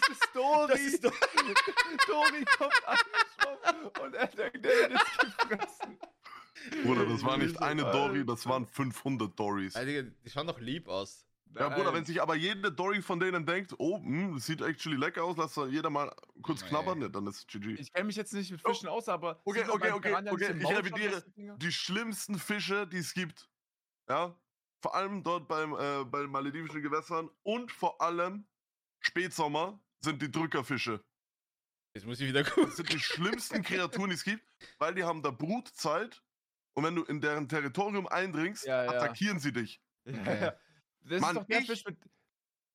Das 0.00 0.16
ist 0.16 0.24
Story. 0.30 0.68
Das 0.68 0.80
ist 0.80 1.04
doch. 1.04 1.12
Tori 2.06 2.44
kommt 2.56 2.82
angeschoben 2.86 4.02
und 4.06 4.14
er 4.14 4.26
denkt, 4.28 4.64
der 4.64 4.90
jetzt 4.90 5.18
gefressen. 5.18 5.98
Bruder, 6.84 7.04
das 7.06 7.22
war 7.24 7.36
nicht 7.36 7.60
eine 7.60 7.82
Dory, 7.82 8.24
das 8.24 8.46
waren 8.46 8.66
500 8.66 9.38
Dories. 9.38 9.76
Alter, 9.76 10.02
die 10.04 10.30
schauen 10.30 10.46
doch 10.46 10.60
lieb 10.60 10.88
aus. 10.88 11.26
Ja, 11.58 11.68
Bruder, 11.70 11.92
wenn 11.94 12.04
sich 12.04 12.20
aber 12.22 12.36
jede 12.36 12.70
Dory 12.70 13.02
von 13.02 13.18
denen 13.18 13.44
denkt, 13.44 13.74
oh, 13.78 13.98
hm, 13.98 14.34
das 14.34 14.46
sieht 14.46 14.60
actually 14.60 14.96
lecker 14.96 15.24
aus, 15.24 15.36
lass 15.36 15.54
doch 15.54 15.66
jeder 15.66 15.90
mal 15.90 16.14
kurz 16.42 16.62
Nee. 16.62 16.68
knabbern, 16.68 16.98
ne, 16.98 17.10
dann 17.10 17.26
ist 17.26 17.48
GG. 17.48 17.74
Ich 17.78 17.92
kenne 17.92 18.04
mich 18.06 18.16
jetzt 18.16 18.32
nicht 18.32 18.50
mit 18.50 18.60
Oh. 18.64 18.68
Fischen 18.68 18.88
aus, 18.88 19.08
aber. 19.08 19.40
Okay, 19.44 19.64
okay, 19.68 19.90
okay, 19.92 20.14
okay, 20.30 20.50
im 20.50 20.60
ich 20.60 20.68
revidiere. 20.68 21.24
Die 21.36 21.72
schlimmsten 21.72 22.38
Fische, 22.38 22.86
die 22.86 22.98
es 22.98 23.12
gibt. 23.14 23.48
Ja, 24.08 24.34
vor 24.80 24.94
allem 24.94 25.22
dort 25.22 25.48
beim, 25.48 25.74
äh, 25.74 26.04
bei 26.04 26.20
den 26.22 26.30
maledivischen 26.30 26.82
Gewässern 26.82 27.28
und 27.42 27.72
vor 27.72 28.00
allem 28.00 28.46
Spätsommer 29.00 29.80
sind 30.00 30.22
die 30.22 30.30
Drückerfische. 30.30 31.04
Jetzt 31.94 32.06
muss 32.06 32.20
ich 32.20 32.28
wieder 32.28 32.42
Das 32.44 32.52
gucken. 32.54 32.70
sind 32.72 32.92
die 32.92 33.00
schlimmsten 33.00 33.62
Kreaturen, 33.62 34.10
die 34.10 34.16
es 34.16 34.24
gibt, 34.24 34.44
weil 34.78 34.94
die 34.94 35.04
haben 35.04 35.22
da 35.22 35.30
Brutzeit 35.30 36.22
und 36.74 36.84
wenn 36.84 36.94
du 36.94 37.02
in 37.04 37.20
deren 37.20 37.48
Territorium 37.48 38.06
eindringst, 38.06 38.66
Ja, 38.66 38.84
ja. 38.84 38.90
attackieren 38.90 39.38
sie 39.40 39.52
dich. 39.52 39.80
Ja. 40.06 40.54
Das 41.00 41.20
Mann, 41.20 41.36
ist 41.36 41.42
doch 41.42 41.46
der 41.46 41.60
ich- 41.60 41.66
Fisch 41.66 41.84
mit. 41.84 41.98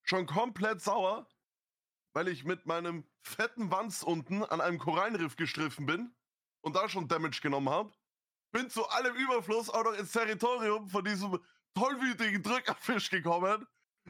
Schon 0.04 0.26
komplett 0.26 0.82
sauer, 0.82 1.28
weil 2.13 2.28
ich 2.28 2.44
mit 2.44 2.66
meinem 2.66 3.08
fetten 3.22 3.72
Wanz 3.72 4.04
unten 4.04 4.44
an 4.44 4.60
einem 4.62 4.78
Korallenriff 4.80 5.36
gestriffen 5.36 5.86
bin 5.86 6.13
und 6.62 6.76
da 6.76 6.89
schon 6.89 7.08
Damage 7.08 7.39
genommen 7.42 7.70
habe. 7.70 7.94
Bin 8.52 8.70
zu 8.70 8.88
allem 8.89 9.16
Überfluss 9.16 9.70
auch 9.70 9.84
noch 9.84 9.94
ins 9.94 10.12
Territorium 10.12 10.89
von 10.89 11.04
diesem 11.06 11.39
tollwütigen 11.76 12.42
Drückerfisch 12.44 13.10
gekommen, 13.10 13.66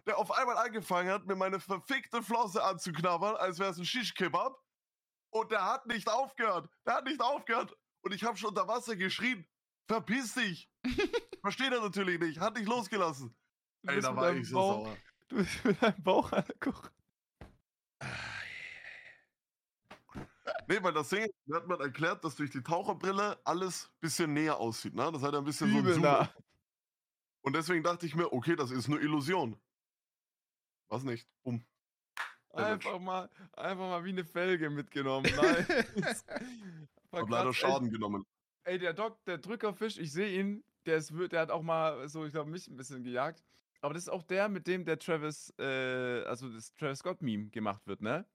der 0.06 0.17
auf 0.17 0.32
einmal 0.32 0.58
angefangen 0.58 1.10
hat, 1.12 1.26
mir 1.26 1.36
meine 1.36 1.60
verfickte 1.60 2.21
Flosse 2.23 2.63
anzuknabbern, 2.63 3.36
als 3.36 3.60
wäre 3.60 3.71
es 3.71 3.78
ein 3.78 3.86
Shish-Kebab. 3.86 4.60
Und 5.30 5.52
der 5.52 5.65
hat 5.65 5.86
nicht 5.88 6.08
aufgehört. 6.10 6.69
Der 6.86 6.95
hat 6.95 7.06
nicht 7.06 7.21
aufgehört. 7.21 7.76
Und 8.02 8.13
ich 8.13 8.23
habe 8.23 8.38
schon 8.38 8.49
unter 8.49 8.67
Wasser 8.67 8.95
geschrien. 8.95 9.47
Verpiss 9.88 10.34
dich! 10.36 10.69
Versteht 11.41 11.73
er 11.73 11.82
natürlich 11.82 12.19
nicht. 12.19 12.39
Hat 12.39 12.56
nicht 12.56 12.67
losgelassen. 12.67 13.36
Ey, 13.88 13.99
da 13.99 14.15
war 14.15 14.34
ich 14.34 14.47
so 14.47 14.56
Bauch- 14.56 14.86
sauer. 14.86 14.97
Du 15.30 15.36
bist 15.38 15.65
mit 15.65 15.82
deinem 15.82 16.04
Bauch 16.04 16.32
angeguckt. 16.32 16.91
Nee, 20.67 20.82
weil 20.82 20.93
das 20.93 21.10
Ding, 21.10 21.28
hat 21.54 21.67
man 21.67 21.80
erklärt, 21.80 22.23
dass 22.23 22.36
durch 22.36 22.52
die 22.52 22.62
Taucherbrille 22.62 23.39
alles 23.43 23.86
ein 23.86 23.99
bisschen 24.02 24.34
näher 24.34 24.58
aussieht, 24.58 24.93
ne? 24.93 25.12
Das 25.12 25.21
hat 25.21 25.34
ein 25.36 25.43
bisschen 25.43 25.71
so 25.71 25.80
Übel 25.80 25.95
ein 25.95 26.02
Zoom. 26.02 26.28
Und 27.43 27.56
deswegen 27.56 27.84
dachte 27.84 28.06
ich 28.06 28.15
mir, 28.15 28.32
okay, 28.32 28.56
das 28.56 28.71
ist 28.71 28.88
nur 28.88 29.01
Illusion. 29.01 29.60
Was 30.89 31.03
nicht? 31.03 31.27
Um. 31.43 31.63
Einfach 32.53 32.99
mal, 32.99 33.29
einfach 33.53 33.89
mal 33.89 34.03
wie 34.06 34.10
eine 34.10 34.23
Felge 34.23 34.69
mitgenommen. 34.69 35.32
Nein. 35.36 35.65
Hab 37.12 37.29
leider 37.29 37.53
Schaden 37.53 37.89
genommen. 37.89 38.25
Ey, 38.63 38.77
der 38.77 38.93
Doc, 38.93 39.23
der 39.25 39.39
Drückerfisch, 39.39 39.97
ich 39.97 40.12
sehe 40.12 40.39
ihn, 40.39 40.63
der, 40.86 40.97
ist, 40.97 41.12
der 41.32 41.41
hat 41.41 41.51
auch 41.51 41.63
mal 41.63 42.08
so, 42.08 42.25
ich 42.25 42.32
glaube, 42.32 42.49
mich 42.49 42.67
ein 42.67 42.77
bisschen 42.77 43.03
gejagt. 43.03 43.43
Aber 43.82 43.93
das 43.93 44.03
ist 44.03 44.10
auch 44.10 44.23
der, 44.23 44.47
mit 44.47 44.67
dem 44.67 44.86
der 44.86 44.97
Travis, 44.97 45.53
äh, 45.60 46.23
also 46.23 46.47
das 46.49 46.73
Travis 46.75 46.99
Scott-Meme 46.99 47.49
gemacht 47.49 47.86
wird, 47.86 48.01
ne? 48.01 48.25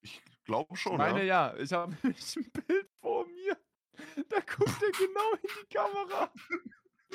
Ich 0.00 0.20
glaube 0.44 0.74
schon, 0.76 0.92
ich 0.92 0.98
meine 0.98 1.24
ja. 1.24 1.54
ja, 1.54 1.56
ich 1.56 1.72
habe 1.72 1.96
nämlich 2.02 2.36
ein 2.36 2.50
Bild 2.50 2.90
vor 3.00 3.26
mir. 3.26 3.56
Da 4.28 4.40
guckt 4.40 4.82
er 4.82 4.90
genau 4.90 5.32
in 5.34 5.48
die 5.60 5.74
Kamera. 5.74 6.32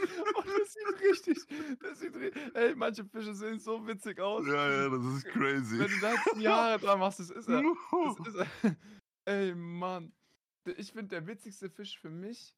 Und 0.02 0.48
das 0.60 0.74
sieht 0.74 1.02
richtig, 1.02 1.80
das 1.80 2.00
sieht 2.00 2.16
richtig, 2.16 2.56
ey, 2.56 2.76
manche 2.76 3.06
Fische 3.06 3.34
sehen 3.34 3.60
so 3.60 3.86
witzig 3.86 4.20
aus. 4.20 4.46
Ja, 4.46 4.72
ja, 4.72 4.90
das 4.90 5.06
ist 5.06 5.26
crazy. 5.26 5.80
Wenn 5.80 5.88
du 5.88 6.00
da 6.00 6.14
jetzt 6.36 6.48
Haare 6.48 6.80
dran 6.80 7.00
machst, 7.00 7.20
das 7.20 7.30
ist 7.30 7.48
er. 7.48 7.64
Das 7.64 8.28
ist 8.28 8.36
er. 8.36 8.76
Ey, 9.26 9.56
Mann. 9.56 10.14
Ich 10.78 10.92
finde, 10.92 11.08
der 11.08 11.28
witzigste 11.28 11.70
Fisch 11.70 12.00
für 12.00 12.10
mich. 12.10 12.56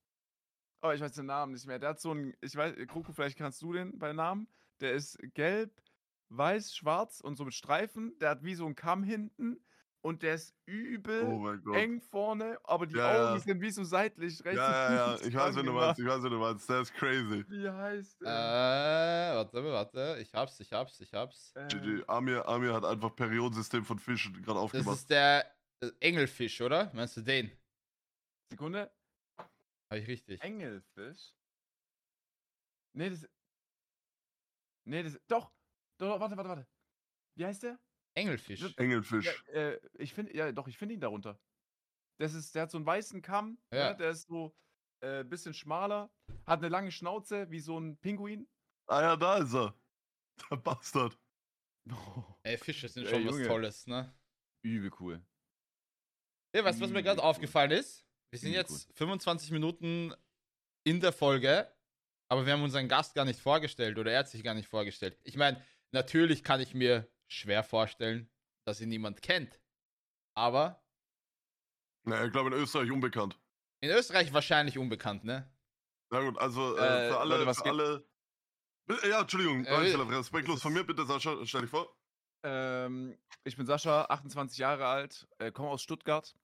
Oh, 0.82 0.92
ich 0.92 1.02
weiß 1.02 1.14
den 1.14 1.26
Namen 1.26 1.54
nicht 1.54 1.68
mehr. 1.68 1.80
Der 1.80 1.90
hat 1.90 2.00
so 2.00 2.12
einen. 2.12 2.34
Ich 2.42 2.56
weiß, 2.56 2.76
Kroko, 2.88 3.12
vielleicht 3.12 3.38
kannst 3.38 3.62
du 3.62 3.74
den 3.74 3.98
bei 3.98 4.14
Namen. 4.14 4.48
Der 4.80 4.94
ist 4.94 5.18
gelb, 5.34 5.82
weiß, 6.30 6.76
schwarz 6.76 7.22
und 7.22 7.36
so 7.36 7.46
mit 7.46 7.54
Streifen. 7.54 8.18
Der 8.20 8.30
hat 8.32 8.44
wie 8.44 8.56
so 8.56 8.66
einen 8.66 8.76
Kamm 8.76 9.04
hinten. 9.04 9.60
Und 10.02 10.24
der 10.24 10.36
ist 10.36 10.56
übel 10.66 11.24
oh 11.26 11.40
mein 11.40 11.62
Gott. 11.62 11.76
eng 11.76 12.00
vorne, 12.02 12.58
aber 12.64 12.88
die 12.88 12.96
Ja, 12.96 13.10
Augen 13.12 13.34
ja. 13.36 13.40
sind 13.40 13.60
wie 13.60 13.70
so 13.70 13.84
seitlich 13.84 14.40
Ja, 14.40 14.44
rechts. 14.46 14.58
ja, 14.58 14.94
ja. 14.96 15.14
und 15.16 15.26
Ich 15.26 15.36
weiß, 15.36 15.56
wenn 15.58 15.66
du 15.66 15.74
meinst, 15.74 16.00
ich 16.00 16.06
weiß, 16.06 16.24
wenn 16.24 16.32
du 16.32 16.40
meinst. 16.40 16.70
Der 16.70 16.80
ist 16.82 16.94
crazy. 16.94 17.44
Wie 17.50 17.70
heißt 17.70 18.22
Äh, 18.22 18.26
der? 18.26 19.32
warte, 19.36 19.64
warte. 19.66 20.18
Ich 20.22 20.34
hab's, 20.34 20.58
ich 20.62 20.72
hab's, 20.72 21.00
ich 21.02 21.14
hab's. 21.14 21.54
GG. 21.70 22.04
Amir, 22.08 22.48
Amir 22.48 22.74
hat 22.74 22.86
einfach 22.86 23.14
Periodensystem 23.14 23.84
von 23.84 24.00
Fischen 24.00 24.34
gerade 24.36 24.46
Das 24.54 24.58
aufgemacht. 24.58 24.96
ist 24.96 25.10
der 25.10 25.54
äh, 25.82 25.92
Engelfisch, 26.00 26.62
oder? 26.62 26.90
Meinst 26.94 27.18
du 27.18 27.22
den? 27.22 27.52
Sekunde. 28.52 28.90
Hab 29.38 29.98
ich 29.98 30.08
richtig. 30.08 30.42
Engelfisch? 30.42 31.34
Nee, 32.94 33.10
das. 33.10 33.28
Nee, 34.86 35.04
das. 35.04 35.20
Doch! 35.28 35.52
Doch, 35.98 36.20
warte, 36.22 36.38
warte, 36.38 36.50
warte. 36.50 36.68
Wie 37.36 37.46
heißt 37.46 37.64
der? 37.64 37.78
Engelfisch. 38.20 38.74
Engelfisch. 38.78 39.44
Ja, 39.48 39.54
äh, 39.54 39.80
ich 39.98 40.14
finde, 40.14 40.36
ja, 40.36 40.52
doch, 40.52 40.68
ich 40.68 40.78
finde 40.78 40.94
ihn 40.96 41.00
darunter. 41.00 41.40
Das 42.20 42.34
ist, 42.34 42.54
der 42.54 42.64
hat 42.64 42.72
so 42.72 42.78
einen 42.78 42.86
weißen 42.86 43.22
Kamm, 43.22 43.58
Ja. 43.74 43.92
ne? 43.92 43.98
der 43.98 44.10
ist 44.12 44.28
so 44.28 44.56
äh, 45.02 45.24
bisschen 45.24 45.54
schmaler, 45.54 46.12
hat 46.46 46.60
eine 46.60 46.70
lange 46.70 46.92
Schnauze, 46.92 47.50
wie 47.50 47.60
so 47.62 47.80
ein 47.80 47.98
Pinguin. 47.98 48.48
Ah 48.88 49.02
ja, 49.02 49.16
da 49.16 49.38
ist 49.38 49.54
er. 49.54 49.74
Der 50.52 50.58
Bastard. 50.58 51.18
Ey, 52.44 52.58
Fische 52.58 52.88
sind 52.90 53.06
Ey, 53.06 53.10
schon 53.10 53.26
was 53.26 53.36
Junge. 53.36 53.48
Tolles, 53.48 53.88
ne? 53.88 54.14
Übel 54.64 54.92
cool. 55.00 55.22
Ja, 56.56 56.64
weißt 56.64 56.80
du, 56.80 56.84
was 56.84 56.92
mir 56.92 57.04
gerade 57.04 57.22
cool. 57.22 57.28
aufgefallen 57.28 57.72
ist? 57.72 58.06
Wir 58.32 58.40
sind 58.40 58.50
Übel 58.50 58.60
jetzt 58.62 58.90
25 58.98 59.52
Minuten 59.52 60.14
in 60.84 61.00
der 61.00 61.14
Folge, 61.14 61.72
aber 62.30 62.46
wir 62.46 62.54
haben 62.54 62.64
unseren 62.64 62.88
Gast 62.88 63.16
gar 63.16 63.26
nicht 63.26 63.40
vorgestellt 63.40 63.98
oder 63.98 64.12
er 64.12 64.20
hat 64.20 64.30
sich 64.30 64.44
gar 64.44 64.54
nicht 64.54 64.68
vorgestellt. 64.68 65.18
Ich 65.24 65.38
meine, 65.38 65.64
natürlich 65.92 66.44
kann 66.44 66.60
ich 66.60 66.74
mir 66.74 67.08
schwer 67.30 67.64
vorstellen, 67.64 68.30
dass 68.66 68.82
ihn 68.82 68.90
niemand 68.90 69.22
kennt. 69.22 69.60
Aber 70.36 70.84
Naja, 72.04 72.26
ich 72.26 72.32
glaube 72.32 72.50
in 72.50 72.56
Österreich 72.62 72.92
unbekannt. 72.92 73.40
in 73.82 73.90
Österreich 73.92 74.34
wahrscheinlich 74.34 74.78
unbekannt, 74.78 75.24
ne? 75.24 75.50
Na 76.12 76.22
gut, 76.22 76.38
also 76.40 76.76
äh, 76.78 76.80
Äh, 77.08 77.10
für 77.12 77.20
alle, 77.20 77.36
Leute, 77.36 77.46
was 77.46 77.58
für 77.62 77.70
alle. 77.70 78.06
Ja, 79.08 79.22
Entschuldigung, 79.22 79.64
Äh, 79.66 79.74
respektlos 79.76 80.62
von 80.62 80.74
mir, 80.74 80.84
bitte 80.84 81.06
Sascha, 81.06 81.46
stell 81.46 81.62
dich 81.62 81.70
vor. 81.70 81.96
Ähm, 82.44 83.18
ich 83.44 83.56
bin 83.58 83.66
Sascha, 83.68 84.06
28 84.06 84.58
Jahre 84.58 84.88
alt, 84.88 85.28
äh, 85.38 85.52
komme 85.52 85.70
aus 85.70 85.84
Stuttgart, 85.84 86.36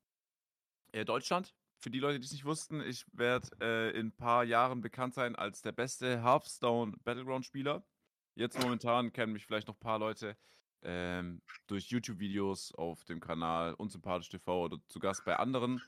äh, 0.92 1.04
Deutschland. 1.06 1.56
Für 1.80 1.90
die 1.90 2.00
Leute, 2.00 2.20
die 2.20 2.26
es 2.26 2.32
nicht 2.32 2.46
wussten, 2.46 2.82
ich 2.82 3.06
werde 3.14 3.50
äh, 3.60 3.90
in 4.00 4.08
ein 4.08 4.16
paar 4.16 4.44
Jahren 4.44 4.82
bekannt 4.82 5.14
sein 5.14 5.36
als 5.36 5.62
der 5.62 5.72
beste 5.72 6.22
Hearthstone 6.24 6.96
Battleground-Spieler. 7.04 7.86
Jetzt 8.36 8.60
momentan 8.60 9.12
kennen 9.14 9.34
mich 9.34 9.46
vielleicht 9.46 9.68
noch 9.68 9.76
ein 9.76 9.80
paar 9.80 10.00
Leute 10.00 10.38
ähm, 10.86 11.42
durch 11.68 11.90
YouTube-Videos 11.90 12.74
auf 12.76 13.04
dem 13.06 13.20
Kanal 13.20 13.74
Unsympathisch 13.74 14.30
TV 14.30 14.66
oder 14.66 14.78
zu 14.88 15.00
Gast 15.00 15.26
bei 15.26 15.36
anderen. 15.36 15.82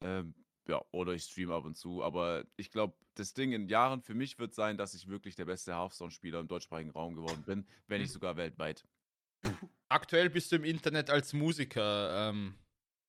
Ähm, 0.00 0.34
ja, 0.66 0.82
oder 0.90 1.12
ich 1.12 1.24
stream 1.24 1.50
ab 1.50 1.64
und 1.64 1.76
zu. 1.76 2.02
Aber 2.02 2.44
ich 2.56 2.70
glaube, 2.70 2.94
das 3.14 3.34
Ding 3.34 3.52
in 3.52 3.68
Jahren 3.68 4.02
für 4.02 4.14
mich 4.14 4.38
wird 4.38 4.54
sein, 4.54 4.76
dass 4.76 4.94
ich 4.94 5.08
wirklich 5.08 5.34
der 5.36 5.46
beste 5.46 5.74
Hearthstone-Spieler 5.74 6.40
im 6.40 6.48
deutschsprachigen 6.48 6.90
Raum 6.90 7.14
geworden 7.14 7.42
bin, 7.46 7.66
wenn 7.86 8.00
nicht 8.00 8.12
sogar 8.12 8.36
weltweit. 8.36 8.84
Aktuell 9.88 10.30
bist 10.30 10.52
du 10.52 10.56
im 10.56 10.64
Internet 10.64 11.10
als 11.10 11.32
Musiker 11.32 12.28
ähm, 12.28 12.54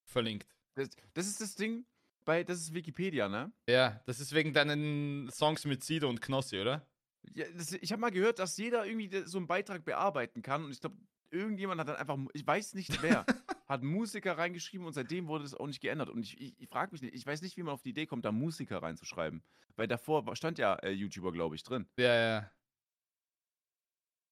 verlinkt. 0.05 0.55
Das, 0.75 0.89
das 1.13 1.27
ist 1.27 1.41
das 1.41 1.55
Ding 1.55 1.85
bei, 2.23 2.43
das 2.43 2.59
ist 2.59 2.73
Wikipedia, 2.73 3.27
ne? 3.27 3.51
Ja, 3.67 4.01
das 4.05 4.19
ist 4.19 4.33
wegen 4.33 4.53
deinen 4.53 5.29
Songs 5.31 5.65
mit 5.65 5.83
Sido 5.83 6.07
und 6.07 6.21
Knossi, 6.21 6.59
oder? 6.59 6.87
Ja, 7.33 7.45
das, 7.55 7.73
ich 7.73 7.91
habe 7.91 7.99
mal 7.99 8.11
gehört, 8.11 8.39
dass 8.39 8.55
jeder 8.57 8.85
irgendwie 8.85 9.23
so 9.25 9.37
einen 9.37 9.47
Beitrag 9.47 9.83
bearbeiten 9.83 10.41
kann 10.41 10.63
und 10.63 10.71
ich 10.71 10.79
glaube, 10.79 10.95
irgendjemand 11.31 11.79
hat 11.81 11.87
dann 11.89 11.95
einfach, 11.97 12.17
ich 12.33 12.45
weiß 12.45 12.73
nicht 12.73 13.01
wer, 13.01 13.25
hat 13.67 13.83
Musiker 13.83 14.37
reingeschrieben 14.37 14.85
und 14.87 14.93
seitdem 14.93 15.27
wurde 15.27 15.43
das 15.43 15.53
auch 15.53 15.67
nicht 15.67 15.81
geändert. 15.81 16.09
Und 16.09 16.23
ich, 16.23 16.39
ich, 16.39 16.59
ich 16.59 16.69
frage 16.69 16.91
mich 16.91 17.01
nicht, 17.01 17.13
ich 17.13 17.25
weiß 17.25 17.41
nicht, 17.41 17.55
wie 17.57 17.63
man 17.63 17.73
auf 17.73 17.81
die 17.81 17.89
Idee 17.89 18.05
kommt, 18.05 18.25
da 18.25 18.31
Musiker 18.31 18.81
reinzuschreiben. 18.81 19.43
Weil 19.75 19.87
davor 19.87 20.35
stand 20.35 20.57
ja 20.57 20.75
äh, 20.75 20.89
YouTuber, 20.91 21.31
glaube 21.31 21.55
ich, 21.55 21.63
drin. 21.63 21.87
Ja, 21.97 22.13
ja. 22.15 22.51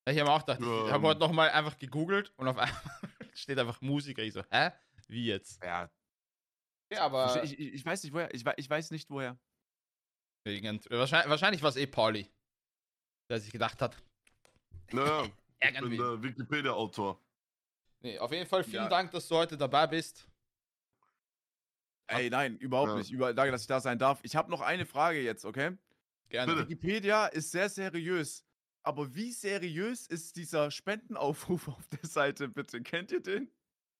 Ich 0.09 0.19
habe 0.19 0.31
auch 0.31 0.39
gedacht, 0.45 0.59
ich 0.61 0.65
habe 0.65 0.95
Ähm. 0.95 1.01
heute 1.03 1.19
nochmal 1.19 1.49
einfach 1.49 1.77
gegoogelt 1.77 2.33
und 2.37 2.47
auf 2.47 2.57
einmal 2.57 2.81
steht 3.33 3.59
einfach 3.59 3.81
Musiker. 3.81 4.23
Ich 4.23 4.33
so, 4.33 4.43
hä? 4.49 4.71
Wie 5.07 5.25
jetzt? 5.25 5.61
Ja. 5.63 5.89
Ja, 6.91 7.01
aber 7.01 7.43
Ich, 7.43 7.59
ich, 7.59 7.73
ich 7.73 7.85
weiß 7.85 8.03
nicht 8.03 8.13
woher. 8.13 8.33
Ich, 8.33 8.45
ich 8.55 8.69
weiß 8.69 8.91
nicht 8.91 9.09
woher. 9.09 9.37
irgend, 10.45 10.89
wahrscheinlich, 10.89 11.29
wahrscheinlich 11.29 11.61
war 11.61 11.69
es 11.69 11.75
eh 11.75 11.85
Pauli, 11.87 12.31
der 13.29 13.39
sich 13.41 13.51
gedacht 13.51 13.81
hat, 13.81 14.01
Naja, 14.93 15.27
ich 15.59 15.65
ärgern 15.65 15.83
bin 15.89 15.91
wir. 15.91 15.99
ihn. 15.99 16.21
der 16.21 16.23
Wikipedia-Autor. 16.23 17.19
Nee, 18.01 18.19
auf 18.19 18.31
jeden 18.31 18.47
Fall 18.47 18.63
vielen 18.63 18.83
Ja. 18.83 18.89
Dank, 18.89 19.11
dass 19.11 19.27
du 19.27 19.35
heute 19.35 19.57
dabei 19.57 19.87
bist. 19.87 20.27
Ey, 22.07 22.29
nein, 22.29 22.57
überhaupt 22.57 22.91
Ja. 22.91 22.97
nicht. 22.97 23.11
Über, 23.11 23.33
danke, 23.33 23.51
dass 23.51 23.61
ich 23.61 23.67
da 23.67 23.79
sein 23.81 23.99
darf. 23.99 24.19
Ich 24.23 24.35
habe 24.35 24.49
noch 24.49 24.61
eine 24.61 24.85
Frage 24.85 25.21
jetzt, 25.21 25.43
okay? 25.45 25.77
Gerne. 26.29 26.53
Bitte. 26.55 26.69
Wikipedia 26.69 27.27
ist 27.27 27.51
sehr 27.51 27.69
seriös. 27.69 28.43
Aber 28.83 29.13
wie 29.13 29.31
seriös 29.33 30.07
ist 30.07 30.37
dieser 30.37 30.71
Spendenaufruf 30.71 31.67
auf 31.67 31.87
der 31.87 32.07
Seite, 32.09 32.47
bitte? 32.47 32.81
Kennt 32.81 33.11
ihr 33.11 33.21
den? 33.21 33.51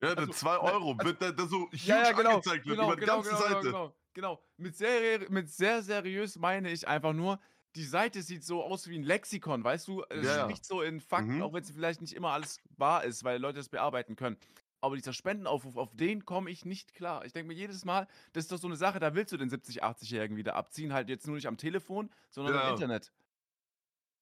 Ja, 0.02 0.10
der 0.16 0.20
Also, 0.20 0.32
2 0.34 0.54
ne, 0.54 0.62
Euro, 0.62 0.92
also- 0.94 1.06
wird 1.06 1.22
der, 1.22 1.32
der 1.34 1.46
so 1.48 1.62
huge 1.64 1.78
Ja, 1.78 2.04
ja, 2.04 2.12
genau. 2.14 2.30
angezeigt 2.36 2.66
wird 2.66 2.78
Genau, 2.78 2.88
über 2.88 2.96
die 2.96 3.00
genau, 3.02 3.16
ganze 3.16 3.30
genau, 3.32 3.42
Seite. 3.42 3.62
genau, 3.62 3.72
genau, 4.14 4.36
genau. 4.36 4.44
Mit 4.58 4.76
sehr, 4.78 5.30
mit 5.30 5.50
sehr 5.50 5.82
seriös 5.82 6.38
meine 6.38 6.70
ich 6.72 6.88
einfach 6.88 7.14
nur, 7.14 7.40
die 7.78 7.84
Seite 7.86 8.22
sieht 8.22 8.44
so 8.44 8.64
aus 8.64 8.88
wie 8.90 8.98
ein 8.98 9.04
Lexikon, 9.04 9.64
weißt 9.64 9.88
du? 9.88 10.04
Es 10.10 10.26
Ja, 10.26 10.44
spricht 10.44 10.66
so 10.66 10.82
in 10.82 11.00
Fakten, 11.00 11.36
Mhm. 11.36 11.44
auch 11.44 11.54
wenn 11.54 11.64
es 11.64 11.72
vielleicht 11.72 12.02
nicht 12.02 12.14
immer 12.14 12.32
alles 12.32 12.60
wahr 12.78 13.04
ist, 13.04 13.24
weil 13.24 13.40
Leute 13.40 13.58
das 13.60 13.70
bearbeiten 13.70 14.16
können. 14.16 14.38
Aber 14.82 14.96
dieser 14.96 15.14
Spendenaufruf, 15.14 15.76
auf 15.78 15.96
den 15.96 16.26
komme 16.26 16.50
ich 16.52 16.66
nicht 16.66 16.94
klar. 16.94 17.26
Ich 17.26 17.34
denke 17.34 17.48
mir 17.48 17.54
jedes 17.56 17.86
Mal, 17.86 18.08
das 18.34 18.44
ist 18.46 18.52
doch 18.52 18.58
so 18.60 18.68
eine 18.68 18.76
Sache, 18.76 19.00
da 19.00 19.16
willst 19.16 19.32
du 19.32 19.38
den 19.38 19.50
70-, 19.50 19.82
80-Jährigen 19.82 20.38
wieder 20.38 20.56
abziehen. 20.56 20.94
Halt 20.94 21.10
jetzt 21.10 21.26
nur 21.26 21.36
nicht 21.36 21.48
am 21.48 21.58
Telefon, 21.58 22.10
sondern 22.30 22.56
Ja. 22.56 22.68
im 22.68 22.74
Internet. 22.74 23.12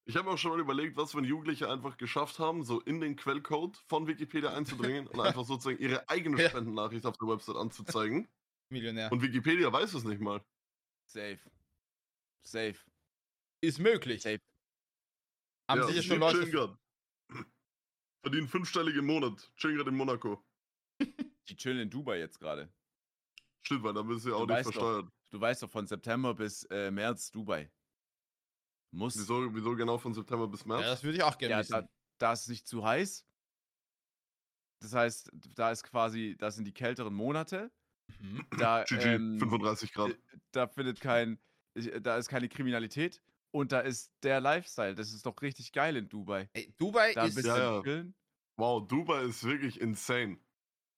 Ich 0.07 0.15
habe 0.17 0.29
auch 0.29 0.37
schon 0.37 0.51
mal 0.51 0.59
überlegt, 0.59 0.97
was 0.97 1.15
wenn 1.15 1.23
Jugendliche 1.23 1.69
einfach 1.69 1.97
geschafft 1.97 2.37
haben, 2.39 2.63
so 2.63 2.79
in 2.81 3.01
den 3.01 3.15
Quellcode 3.15 3.75
von 3.87 4.05
Wikipedia 4.07 4.53
einzudringen 4.53 5.07
und 5.07 5.19
einfach 5.19 5.43
sozusagen 5.45 5.79
ihre 5.79 6.07
eigene. 6.09 6.37
Spendennachricht 6.49 7.05
auf 7.05 7.17
der 7.17 7.27
Website 7.27 7.55
anzuzeigen. 7.55 8.27
Millionär. 8.69 9.11
Und 9.11 9.21
Wikipedia 9.21 9.71
weiß 9.73 9.93
es 9.95 10.03
nicht 10.03 10.21
mal. 10.21 10.41
Safe. 11.07 11.39
Safe. 12.43 12.75
Ist 13.65 13.79
möglich. 13.79 14.21
Safe. 14.21 14.39
Haben 15.69 15.81
ja, 15.81 15.87
sicher 15.87 16.03
schon 16.03 16.19
Leute. 16.19 16.39
chillen 16.39 16.51
grad. 16.51 16.77
Verdienen 18.23 18.47
fünfstellig 18.47 18.95
im 18.95 19.05
Monat. 19.05 19.51
Chillen 19.57 19.75
gerade 19.77 19.89
in 19.89 19.95
Monaco. 19.97 20.43
Die 21.47 21.55
chillen 21.55 21.79
in 21.79 21.89
Dubai 21.89 22.19
jetzt 22.19 22.39
gerade. 22.39 22.71
Stimmt, 23.65 23.83
weil 23.83 23.93
da 23.93 24.01
bist 24.03 24.25
du 24.25 24.29
ja 24.29 24.35
Du 24.35 24.41
auch 24.43 24.47
nicht 24.47 24.57
weißt 24.67 24.75
doch. 24.75 25.09
Du 25.31 25.41
weißt 25.41 25.63
doch, 25.63 25.69
von 25.69 25.85
September 25.87 26.33
bis 26.33 26.63
äh, 26.65 26.91
März 26.91 27.31
Dubai. 27.31 27.71
Muss. 28.91 29.17
Wieso, 29.17 29.53
wieso 29.53 29.75
genau 29.75 29.97
von 29.97 30.13
September 30.13 30.47
bis 30.47 30.61
Ja, 30.61 30.67
März? 30.67 30.85
das 30.85 31.03
würde 31.03 31.17
ich 31.17 31.23
auch 31.23 31.37
gerne 31.37 31.53
Ja, 31.55 31.59
wissen. 31.59 31.71
da, 31.73 31.89
da 32.19 32.33
ist 32.33 32.41
es 32.43 32.47
nicht 32.47 32.67
zu 32.67 32.85
heiß. 32.85 33.25
Das 34.81 34.93
heißt, 34.93 35.31
da 35.33 35.71
ist 35.71 35.83
quasi, 35.83 36.35
das 36.37 36.55
sind 36.55 36.65
die 36.65 36.73
kälteren 36.73 37.13
Monate. 37.13 37.71
Mhm. 38.19 38.45
Da, 38.57 38.83
GG, 38.83 38.95
ähm, 39.15 39.39
35 39.39 39.91
Grad. 39.93 40.11
äh, 40.11 40.17
da 40.51 40.67
findet 40.67 41.01
kein, 41.01 41.39
äh, 41.73 41.99
da 41.99 42.17
ist 42.17 42.29
keine 42.29 42.47
Kriminalität 42.47 43.21
und 43.55 43.71
da 43.71 43.79
ist 43.79 44.11
der 44.21 44.41
Lifestyle. 44.41 44.95
Das 44.95 45.13
ist 45.13 45.25
doch 45.25 45.41
richtig 45.41 45.71
geil 45.71 45.95
in 45.95 46.09
Dubai. 46.09 46.49
Ey, 46.53 46.73
Dubai 46.77 47.13
Da 47.13 47.25
ist. 47.25 47.41
Ja, 47.45 47.81
ja. 47.81 48.03
Wow, 48.57 48.85
Dubai 48.87 49.23
ist 49.23 49.43
wirklich 49.45 49.79
insane. 49.79 50.39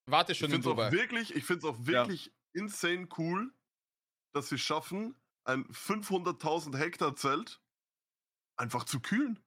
Warte 0.06 0.32
Ich 0.32 0.38
schon 0.38 0.46
in 0.46 0.62
finde 0.62 0.68
es 0.68 0.72
auch 0.72 0.76
Dubai. 0.76 0.92
wirklich, 0.92 1.34
ich 1.36 1.44
find's 1.44 1.64
auch 1.64 1.86
wirklich 1.86 2.32
insane 2.52 3.08
cool, 3.16 3.52
dass 4.34 4.48
sie 4.48 4.58
schaffen, 4.58 5.14
ein 5.44 5.64
500.000 5.66 6.76
Hektar 6.76 7.14
Zelt 7.14 7.62
einfach 8.56 8.84
zu 8.84 9.00
kühlen. 9.00 9.38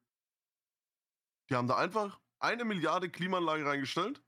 Die 1.49 1.55
haben 1.55 1.67
da 1.67 1.75
einfach 1.75 2.19
eine 2.39 2.63
Milliarde 2.63 3.09
Klimaanlagen 3.09 3.67
reingestellt 3.67 4.23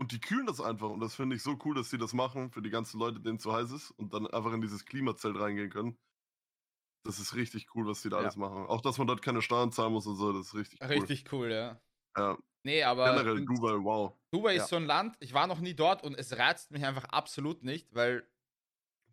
und 0.00 0.10
die 0.10 0.20
kühlen 0.20 0.46
das 0.46 0.60
einfach. 0.60 0.90
Und 0.90 0.98
das 1.00 1.14
finde 1.14 1.36
ich 1.36 1.42
so 1.42 1.56
cool, 1.64 1.76
dass 1.76 1.90
sie 1.90 1.98
das 1.98 2.12
machen 2.12 2.50
für 2.50 2.60
die 2.60 2.70
ganzen 2.70 2.98
Leute, 2.98 3.20
denen 3.20 3.36
es 3.36 3.42
zu 3.42 3.52
heiß 3.52 3.70
ist 3.70 3.92
und 3.92 4.12
dann 4.12 4.26
einfach 4.26 4.52
in 4.52 4.60
dieses 4.60 4.84
Klimazelt 4.84 5.38
reingehen 5.38 5.70
können. 5.70 5.96
Das 7.04 7.18
ist 7.18 7.34
richtig 7.34 7.74
cool, 7.74 7.86
was 7.86 8.00
die 8.02 8.08
da 8.08 8.16
Ja. 8.16 8.22
alles 8.22 8.36
machen. 8.36 8.66
Auch, 8.66 8.80
dass 8.80 8.96
man 8.98 9.06
dort 9.06 9.20
keine 9.22 9.42
Steuern 9.42 9.70
zahlen 9.72 9.92
muss 9.92 10.06
und 10.06 10.16
so, 10.16 10.32
das 10.32 10.48
ist 10.48 10.54
richtig 10.54 10.80
cool. 10.80 10.88
Richtig 10.88 11.32
cool, 11.32 11.52
ja. 11.52 11.80
Ja, 12.16 12.38
Nee, 12.62 12.82
aber 12.82 13.04
generell 13.12 13.44
Dubai, 13.44 13.84
wow. 13.84 14.16
Dubai 14.30 14.54
Ja. 14.56 14.62
ist 14.62 14.70
so 14.70 14.76
ein 14.76 14.86
Land, 14.86 15.16
ich 15.20 15.34
war 15.34 15.46
noch 15.46 15.60
nie 15.60 15.74
dort 15.74 16.02
und 16.02 16.14
es 16.14 16.36
reizt 16.38 16.70
mich 16.70 16.84
einfach 16.84 17.04
absolut 17.04 17.62
nicht, 17.62 17.94
weil. 17.94 18.26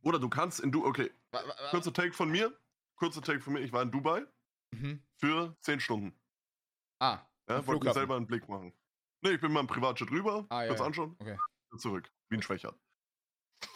Oder 0.04 0.20
du 0.20 0.30
kannst 0.30 0.62
in 0.62 0.72
Du, 0.72 0.86
okay, 0.86 1.12
kurzer 1.70 1.92
Take 1.94 2.14
von 2.14 2.30
mir. 2.32 2.58
Kurzer 2.96 3.22
Take 3.22 3.42
von 3.42 3.54
mir. 3.54 3.60
Ich 3.60 3.74
war 3.74 3.82
in 3.82 3.92
Dubai 3.92 4.26
Mhm. 4.74 5.04
für 5.18 5.58
10 5.60 5.80
Stunden. 5.82 6.14
Ah, 7.00 7.20
Ja, 7.50 7.66
wollte 7.68 7.86
mir 7.86 7.94
selber 7.94 8.16
einen 8.16 8.28
Blick 8.28 8.48
machen. 8.48 8.74
Nee, 9.22 9.32
ich 9.32 9.42
bin 9.42 9.52
mal 9.52 9.60
im 9.60 9.68
Privatjet 9.68 10.10
rüber, 10.12 10.46
Ah, 10.50 10.62
ja, 10.64 10.68
kurz 10.70 10.80
ja. 10.80 10.86
anschauen, 10.86 11.18
Okay. 11.20 11.38
zurück, 11.78 12.10
wie 12.30 12.38
ein 12.38 12.42
Schwächer. 12.42 12.74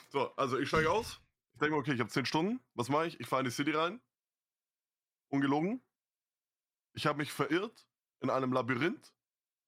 So, 0.10 0.34
also 0.36 0.58
ich 0.58 0.70
steige 0.70 0.90
aus. 0.92 1.20
Ich 1.56 1.60
denke 1.60 1.76
mir, 1.76 1.80
okay, 1.80 1.94
ich 1.94 2.02
habe 2.02 2.10
10 2.10 2.26
Stunden. 2.26 2.60
Was 2.74 2.90
mache 2.90 3.08
ich? 3.08 3.20
Ich 3.22 3.28
fahre 3.28 3.42
in 3.42 3.46
die 3.46 3.52
City 3.52 3.72
rein. 3.72 4.02
Ungelogen. 5.32 5.82
Ich 6.94 7.06
habe 7.06 7.18
mich 7.18 7.32
verirrt 7.32 7.88
in 8.20 8.30
einem 8.30 8.52
Labyrinth 8.52 9.14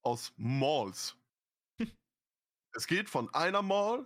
aus 0.02 0.34
Malls. 0.36 1.18
es 2.74 2.88
geht 2.88 3.10
von 3.10 3.34
einer 3.34 3.62
Mall 3.62 4.06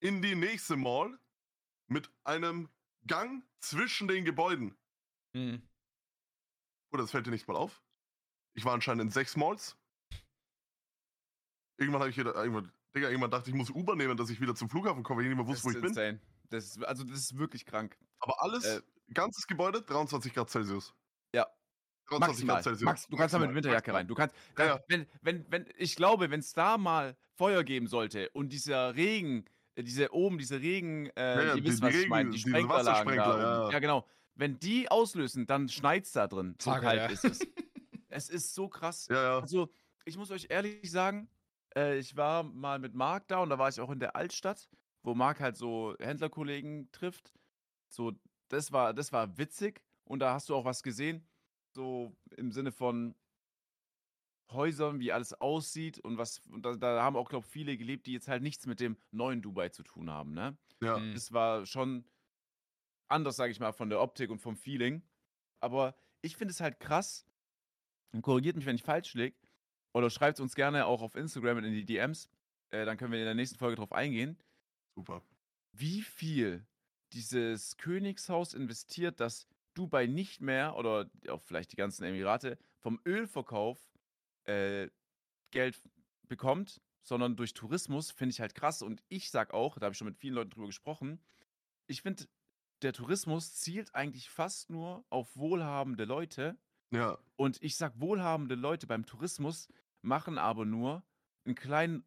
in 0.00 0.22
die 0.22 0.34
nächste 0.34 0.76
Mall 0.76 1.20
mit 1.86 2.10
einem 2.24 2.68
Gang 3.06 3.44
zwischen 3.60 4.08
den 4.08 4.24
Gebäuden. 4.24 4.76
Mhm. 5.32 5.62
Oder 6.92 7.02
das 7.02 7.12
fällt 7.12 7.26
dir 7.26 7.30
nicht 7.30 7.46
mal 7.46 7.56
auf. 7.56 7.80
Ich 8.56 8.64
war 8.64 8.74
anscheinend 8.74 9.02
in 9.02 9.10
sechs 9.10 9.36
Malls. 9.36 9.76
Irgendwann 11.78 12.00
habe 12.00 12.10
ich 12.10 12.16
wieder, 12.16 12.34
irgendwann, 12.34 12.72
Digga, 12.94 13.08
irgendwann 13.08 13.30
dachte 13.30 13.50
ich, 13.50 13.54
ich 13.54 13.58
muss 13.58 13.70
Uber 13.70 13.94
nehmen, 13.94 14.16
dass 14.16 14.30
ich 14.30 14.40
wieder 14.40 14.56
zum 14.56 14.68
Flughafen 14.68 15.04
komme, 15.04 15.18
weil 15.18 15.26
ich 15.26 15.28
nicht 15.30 15.38
mehr 15.38 15.46
wusste, 15.46 15.64
wo 15.64 15.70
ich 15.70 15.80
bin. 15.80 16.20
Das 16.50 16.64
ist, 16.64 16.84
also, 16.84 17.04
das 17.04 17.18
ist 17.18 17.38
wirklich 17.38 17.64
krank. 17.64 17.96
Aber 18.20 18.42
alles, 18.42 18.64
Äh, 18.64 18.82
ganzes 19.14 19.46
Gebäude, 19.46 19.82
23 19.82 20.32
Grad 20.34 20.50
Celsius. 20.50 20.94
Ja. 21.34 21.46
23 22.08 22.28
Maximal. 22.28 22.54
Grad 22.56 22.64
Celsius. 22.64 22.84
Max, 22.84 23.06
du 23.08 23.16
kannst 23.16 23.34
da 23.34 23.38
mit 23.38 23.54
Winterjacke 23.54 23.92
maximal. 23.92 23.96
rein. 24.00 24.08
Du 24.08 24.14
kannst, 24.14 24.34
Ja, 24.34 24.52
da, 24.56 24.66
ja. 24.66 24.80
Wenn, 24.88 25.06
wenn, 25.22 25.46
wenn, 25.50 25.66
ich 25.76 25.96
glaube, 25.96 26.30
wenn 26.30 26.40
es 26.40 26.52
da 26.52 26.76
mal 26.76 27.16
Feuer 27.36 27.64
geben 27.64 27.86
sollte 27.86 28.28
und 28.30 28.50
dieser 28.50 28.94
Regen, 28.96 29.44
äh, 29.76 29.82
diese 29.84 30.12
oben, 30.12 30.38
diese 30.38 30.60
Regen, 30.60 31.06
äh, 31.16 31.46
ja, 31.46 31.54
ihr 31.54 31.62
die- 31.62 31.64
wisst, 31.68 31.78
die 31.78 31.82
was 31.82 31.90
ich 31.94 31.96
Regen- 32.00 32.08
meine, 32.10 32.30
die 32.30 32.36
diese 32.36 32.48
Sprenkleranlagen 32.50 33.16
da 33.16 33.32
oben. 33.34 33.40
ja. 33.42 33.70
ja, 33.70 33.78
genau. 33.78 34.06
Wenn 34.34 34.58
die 34.58 34.90
auslösen, 34.90 35.46
dann 35.46 35.68
schneit's 35.68 36.12
da 36.12 36.26
drin. 36.26 36.56
So 36.60 36.70
Sage, 36.70 36.82
kalt 36.86 36.98
ja. 37.00 37.06
ist 37.06 37.24
es. 37.24 37.38
Es 38.12 38.28
ist 38.28 38.54
so 38.56 38.68
krass. 38.68 39.06
Ja, 39.08 39.22
ja. 39.22 39.38
Also, 39.38 39.70
ich 40.04 40.16
muss 40.18 40.32
euch 40.32 40.46
ehrlich 40.50 40.90
sagen, 40.90 41.28
äh, 41.76 41.96
ich 41.96 42.16
war 42.16 42.42
mal 42.42 42.80
mit 42.80 42.92
Marc 42.92 43.28
da 43.28 43.38
und 43.38 43.50
da 43.50 43.58
war 43.58 43.68
ich 43.68 43.80
auch 43.80 43.90
in 43.90 44.00
der 44.00 44.16
Altstadt, 44.16 44.68
wo 45.02 45.14
Marc 45.14 45.40
halt 45.40 45.56
so 45.56 45.94
Händlerkollegen 45.98 46.90
trifft. 46.92 47.32
So, 47.88 48.12
das 48.48 48.72
war, 48.72 48.94
das 48.94 49.12
war 49.12 49.38
witzig 49.38 49.82
und 50.04 50.20
da 50.20 50.34
hast 50.34 50.48
du 50.48 50.54
auch 50.54 50.64
was 50.64 50.82
gesehen. 50.82 51.26
So 51.72 52.16
im 52.36 52.52
Sinne 52.52 52.72
von 52.72 53.14
Häusern, 54.50 54.98
wie 54.98 55.12
alles 55.12 55.32
aussieht 55.34 56.00
und 56.00 56.18
was, 56.18 56.40
und 56.50 56.62
da, 56.64 56.74
da 56.74 57.02
haben 57.02 57.16
auch, 57.16 57.28
glaube 57.28 57.46
ich, 57.46 57.52
viele 57.52 57.76
gelebt, 57.76 58.06
die 58.06 58.12
jetzt 58.12 58.28
halt 58.28 58.42
nichts 58.42 58.66
mit 58.66 58.80
dem 58.80 58.96
neuen 59.12 59.42
Dubai 59.42 59.68
zu 59.68 59.84
tun 59.84 60.10
haben, 60.10 60.32
ne? 60.32 60.58
ja. 60.82 60.98
Das 61.12 61.32
war 61.32 61.66
schon 61.66 62.04
anders, 63.08 63.36
sage 63.36 63.52
ich 63.52 63.60
mal, 63.60 63.72
von 63.72 63.90
der 63.90 64.00
Optik 64.00 64.30
und 64.30 64.38
vom 64.38 64.56
Feeling. 64.56 65.02
Aber 65.60 65.94
ich 66.22 66.36
finde 66.36 66.52
es 66.52 66.60
halt 66.60 66.80
krass. 66.80 67.26
Und 68.12 68.22
korrigiert 68.22 68.56
mich, 68.56 68.66
wenn 68.66 68.76
ich 68.76 68.82
falsch 68.82 69.14
liege. 69.14 69.36
Oder 69.92 70.10
schreibt 70.10 70.38
es 70.38 70.40
uns 70.40 70.54
gerne 70.54 70.86
auch 70.86 71.02
auf 71.02 71.14
Instagram 71.14 71.58
in 71.58 71.72
die 71.72 71.84
DMs. 71.84 72.28
Äh, 72.70 72.84
dann 72.84 72.96
können 72.96 73.12
wir 73.12 73.18
in 73.18 73.24
der 73.24 73.34
nächsten 73.34 73.58
Folge 73.58 73.76
drauf 73.76 73.92
eingehen. 73.92 74.38
Super. 75.00 75.22
Wie 75.72 76.02
viel 76.02 76.66
dieses 77.12 77.76
Königshaus 77.78 78.52
investiert, 78.54 79.18
dass 79.18 79.46
Dubai 79.74 80.06
nicht 80.06 80.40
mehr 80.40 80.76
oder 80.76 81.10
auch 81.28 81.40
vielleicht 81.40 81.72
die 81.72 81.76
ganzen 81.76 82.04
Emirate 82.04 82.58
vom 82.78 83.00
Ölverkauf 83.06 83.78
äh, 84.44 84.88
Geld 85.50 85.82
bekommt, 86.28 86.82
sondern 87.02 87.36
durch 87.36 87.54
Tourismus, 87.54 88.10
finde 88.10 88.32
ich 88.32 88.40
halt 88.40 88.54
krass. 88.54 88.82
Und 88.82 89.02
ich 89.08 89.30
sag 89.30 89.54
auch, 89.54 89.78
da 89.78 89.86
habe 89.86 89.92
ich 89.92 89.98
schon 89.98 90.08
mit 90.08 90.18
vielen 90.18 90.34
Leuten 90.34 90.50
drüber 90.50 90.66
gesprochen, 90.66 91.20
ich 91.86 92.02
finde, 92.02 92.26
der 92.82 92.92
Tourismus 92.92 93.54
zielt 93.54 93.94
eigentlich 93.94 94.30
fast 94.30 94.70
nur 94.70 95.04
auf 95.08 95.34
wohlhabende 95.34 96.04
Leute. 96.04 96.58
Ja. 96.92 97.18
Und 97.36 97.62
ich 97.62 97.76
sag, 97.76 97.98
wohlhabende 98.00 98.54
Leute 98.54 98.86
beim 98.86 99.06
Tourismus 99.06 99.68
machen 100.02 100.38
aber 100.38 100.64
nur 100.64 101.02
einen 101.44 101.54
kleinen, 101.54 102.04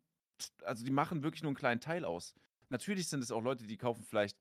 also 0.63 0.85
die 0.85 0.91
machen 0.91 1.23
wirklich 1.23 1.41
nur 1.41 1.49
einen 1.49 1.57
kleinen 1.57 1.81
Teil 1.81 2.05
aus. 2.05 2.33
Natürlich 2.73 3.07
sind 3.07 3.21
es 3.21 3.31
auch 3.31 3.43
Leute, 3.43 3.67
die 3.67 3.77
kaufen 3.77 4.03
vielleicht, 4.03 4.35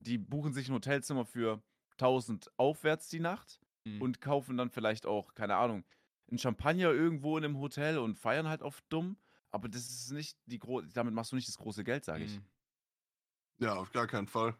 die 0.00 0.18
buchen 0.18 0.52
sich 0.52 0.68
ein 0.68 0.74
Hotelzimmer 0.74 1.24
für 1.24 1.62
1000 1.96 2.50
aufwärts 2.56 3.08
die 3.08 3.20
Nacht 3.20 3.60
Mhm. 3.84 4.02
und 4.02 4.20
kaufen 4.20 4.56
dann 4.56 4.68
vielleicht 4.68 5.06
auch, 5.06 5.34
keine 5.34 5.54
Ahnung, 5.56 5.84
ein 6.30 6.38
Champagner 6.38 6.90
irgendwo 6.90 7.38
in 7.38 7.44
einem 7.44 7.58
Hotel 7.58 7.98
und 7.98 8.18
feiern 8.18 8.48
halt 8.48 8.62
auf 8.62 8.80
dumm. 8.88 9.16
Aber 9.52 9.68
das 9.68 9.82
ist 9.88 10.10
nicht 10.10 10.36
die 10.46 10.58
große, 10.58 10.88
damit 10.88 11.14
machst 11.14 11.30
du 11.30 11.36
nicht 11.36 11.46
das 11.46 11.56
große 11.56 11.84
Geld, 11.84 12.04
sage 12.04 12.24
ich. 12.24 12.36
Mhm. 12.36 12.44
Ja, 13.58 13.74
auf 13.74 13.92
gar 13.92 14.08
keinen 14.08 14.26
Fall. 14.26 14.56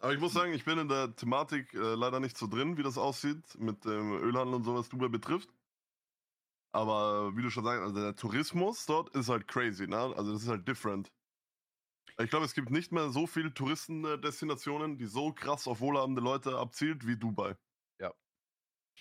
Aber 0.00 0.14
ich 0.14 0.20
muss 0.20 0.32
sagen, 0.32 0.54
ich 0.54 0.64
bin 0.64 0.78
in 0.78 0.88
der 0.88 1.14
Thematik 1.14 1.74
äh, 1.74 1.94
leider 1.94 2.18
nicht 2.18 2.38
so 2.38 2.46
drin, 2.46 2.78
wie 2.78 2.82
das 2.82 2.96
aussieht 2.96 3.58
mit 3.58 3.84
dem 3.84 4.12
Ölhandel 4.12 4.54
und 4.54 4.64
so, 4.64 4.74
was 4.74 4.88
Dubai 4.88 5.08
betrifft. 5.08 5.50
Aber 6.72 7.36
wie 7.36 7.42
du 7.42 7.50
schon 7.50 7.64
sagst, 7.64 7.82
also 7.82 7.94
der 8.00 8.14
Tourismus 8.16 8.86
dort 8.86 9.10
ist 9.16 9.28
halt 9.28 9.46
crazy, 9.48 9.86
ne? 9.86 9.96
Also 10.16 10.32
das 10.32 10.42
ist 10.42 10.48
halt 10.48 10.66
different. 10.68 11.12
Ich 12.18 12.30
glaube, 12.30 12.44
es 12.46 12.54
gibt 12.54 12.70
nicht 12.70 12.90
mehr 12.92 13.10
so 13.10 13.26
viele 13.26 13.52
Touristendestinationen, 13.52 14.96
die 14.98 15.04
so 15.06 15.32
krass 15.34 15.66
auf 15.68 15.80
wohlhabende 15.80 16.22
Leute 16.22 16.56
abzielt 16.58 17.06
wie 17.06 17.16
Dubai. 17.18 17.56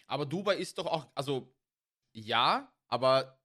Aber 0.07 0.25
Dubai 0.25 0.55
ist 0.57 0.77
doch 0.77 0.85
auch, 0.85 1.11
also 1.15 1.55
ja, 2.15 2.73
aber 2.87 3.41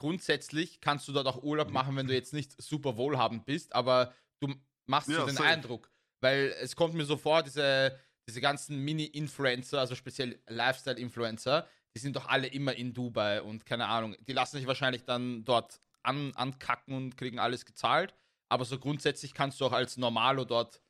grundsätzlich 0.00 0.80
kannst 0.80 1.08
du 1.08 1.12
dort 1.12 1.26
auch 1.26 1.42
Urlaub 1.42 1.70
Mhm. 1.70 1.72
machen, 1.72 1.96
wenn 1.96 2.06
du 2.08 2.14
jetzt 2.14 2.32
nicht 2.34 2.60
super 2.62 2.96
wohlhabend 2.96 3.46
bist, 3.46 3.74
aber 3.74 4.14
du 4.40 4.54
machst 4.86 5.14
Ja, 5.14 5.16
so 5.16 5.26
den 5.26 5.38
safe. 5.38 5.38
Eindruck. 5.38 5.92
Weil 6.20 6.54
es 6.60 6.76
kommt 6.76 6.94
mir 6.94 7.04
so 7.04 7.16
vor, 7.16 7.42
diese, 7.42 8.00
diese 8.28 8.40
ganzen 8.40 8.78
Mini-Influencer, 8.84 9.80
also 9.80 9.94
speziell 9.94 10.42
Lifestyle-Influencer, 10.48 11.68
die 11.96 12.00
sind 12.00 12.14
doch 12.14 12.28
alle 12.28 12.46
immer 12.48 12.74
in 12.74 12.92
Dubai 12.92 13.40
und 13.40 13.64
keine 13.64 13.86
Ahnung, 13.86 14.14
die 14.28 14.34
lassen 14.34 14.58
sich 14.58 14.66
wahrscheinlich 14.66 15.04
dann 15.04 15.46
dort 15.46 15.80
an, 16.02 16.34
ankacken 16.34 16.94
und 16.94 17.16
kriegen 17.16 17.38
alles 17.38 17.64
gezahlt. 17.64 18.14
Aber 18.50 18.66
so 18.66 18.78
grundsätzlich 18.78 19.32
kannst 19.32 19.58
du 19.58 19.64
auch 19.64 19.72
als 19.72 19.96
Normalo 19.96 20.44
dort 20.44 20.82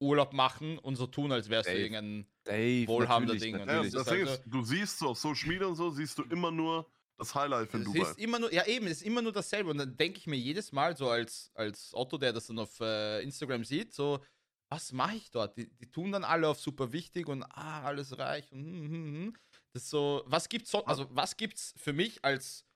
Urlaub 0.00 0.32
machen 0.32 0.78
und 0.78 0.96
so 0.96 1.06
tun, 1.06 1.32
als 1.32 1.50
wärst 1.50 1.68
du 1.68 1.72
Safe. 1.72 1.82
irgendein 1.82 2.26
Dave, 2.44 2.88
Wohlhabender 2.88 3.34
natürlich, 3.34 3.54
Ding. 3.54 3.68
Ja, 3.68 3.82
das 3.82 3.86
ist 3.88 4.10
Ding 4.10 4.26
halt 4.26 4.40
ist, 4.40 4.42
du 4.46 4.62
siehst 4.62 4.98
so 5.00 5.08
auf 5.10 5.18
Social 5.18 5.48
Media 5.50 5.66
und 5.66 5.76
so, 5.76 5.90
siehst 5.90 6.16
du 6.16 6.22
immer 6.22 6.50
nur 6.50 6.90
das 7.18 7.34
Highlight 7.34 7.74
in 7.74 7.80
Es 7.80 7.84
Dubai. 7.84 8.00
ist 8.00 8.18
immer 8.18 8.38
nur, 8.38 8.50
ja 8.50 8.66
eben, 8.66 8.86
es 8.86 8.92
ist 8.92 9.02
immer 9.02 9.20
nur 9.20 9.32
dasselbe. 9.32 9.70
Und 9.70 9.76
dann 9.76 9.94
denke 9.98 10.16
ich 10.18 10.26
mir 10.26 10.38
jedes 10.38 10.72
Mal 10.72 10.96
so 10.96 11.10
als, 11.10 11.52
als 11.54 11.92
Otto, 11.92 12.16
der 12.16 12.32
das 12.32 12.46
dann 12.46 12.58
auf 12.58 12.80
äh, 12.80 13.22
Instagram 13.22 13.64
sieht, 13.64 13.92
so, 13.92 14.18
was 14.70 14.92
mache 14.92 15.16
ich 15.16 15.30
dort? 15.30 15.58
Die, 15.58 15.68
die 15.68 15.90
tun 15.90 16.10
dann 16.10 16.24
alle 16.24 16.48
auf 16.48 16.58
super 16.58 16.90
wichtig 16.90 17.28
und 17.28 17.42
ah, 17.42 17.82
alles 17.82 18.16
reich 18.18 18.50
und 18.50 18.64
hm, 18.64 18.88
hm, 18.88 19.14
hm. 19.14 19.34
Das 19.74 19.84
ist 19.84 19.90
so, 19.90 20.24
was 20.26 20.48
gibt's 20.50 20.70
so, 20.72 20.86
also 20.86 21.08
was 21.16 21.36
gibt's 21.36 21.74
für 21.78 21.92
mich 21.94 22.24
als, 22.24 22.66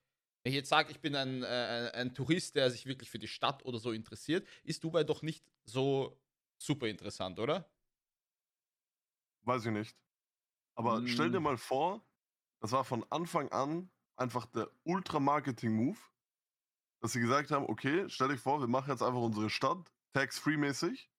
wenn 0.45 0.53
ich 0.53 0.57
jetzt 0.57 0.71
sage, 0.71 0.91
ich 0.93 1.01
bin 1.01 1.17
ein, 1.17 1.43
äh, 1.45 1.93
ein 1.95 2.15
Tourist, 2.15 2.57
der 2.57 2.71
sich 2.71 2.87
wirklich 2.87 3.11
für 3.11 3.21
die 3.21 3.29
Stadt 3.29 3.65
oder 3.65 3.79
so 3.81 3.93
interessiert, 3.93 4.49
ist 4.65 4.85
Dubai 4.85 5.05
doch 5.05 5.23
nicht 5.23 5.47
so 5.67 6.23
super 6.59 6.89
interessant, 6.89 7.41
oder? 7.41 7.73
Weiß 9.43 9.65
ich 9.67 9.73
nicht. 9.73 9.97
Aber 10.77 11.03
stell 11.07 11.31
dir 11.31 11.41
Mm. 11.41 11.45
mal 11.45 11.59
vor, 11.59 12.07
das 12.61 12.73
war 12.73 12.85
von 12.85 13.05
Anfang 13.11 13.51
an 13.53 13.93
einfach 14.17 14.47
der 14.47 14.71
Ultra-Marketing-Move, 14.85 15.99
dass 17.01 17.13
sie 17.13 17.21
gesagt 17.21 17.51
haben, 17.51 17.67
okay, 17.67 18.09
stell 18.09 18.29
dich 18.29 18.41
vor, 18.41 18.61
wir 18.61 18.67
machen 18.69 18.91
jetzt 18.91 19.03
einfach 19.03 19.21
unsere 19.21 19.51
Stadt 19.51 19.93
tax-free-mäßig. 20.15 21.11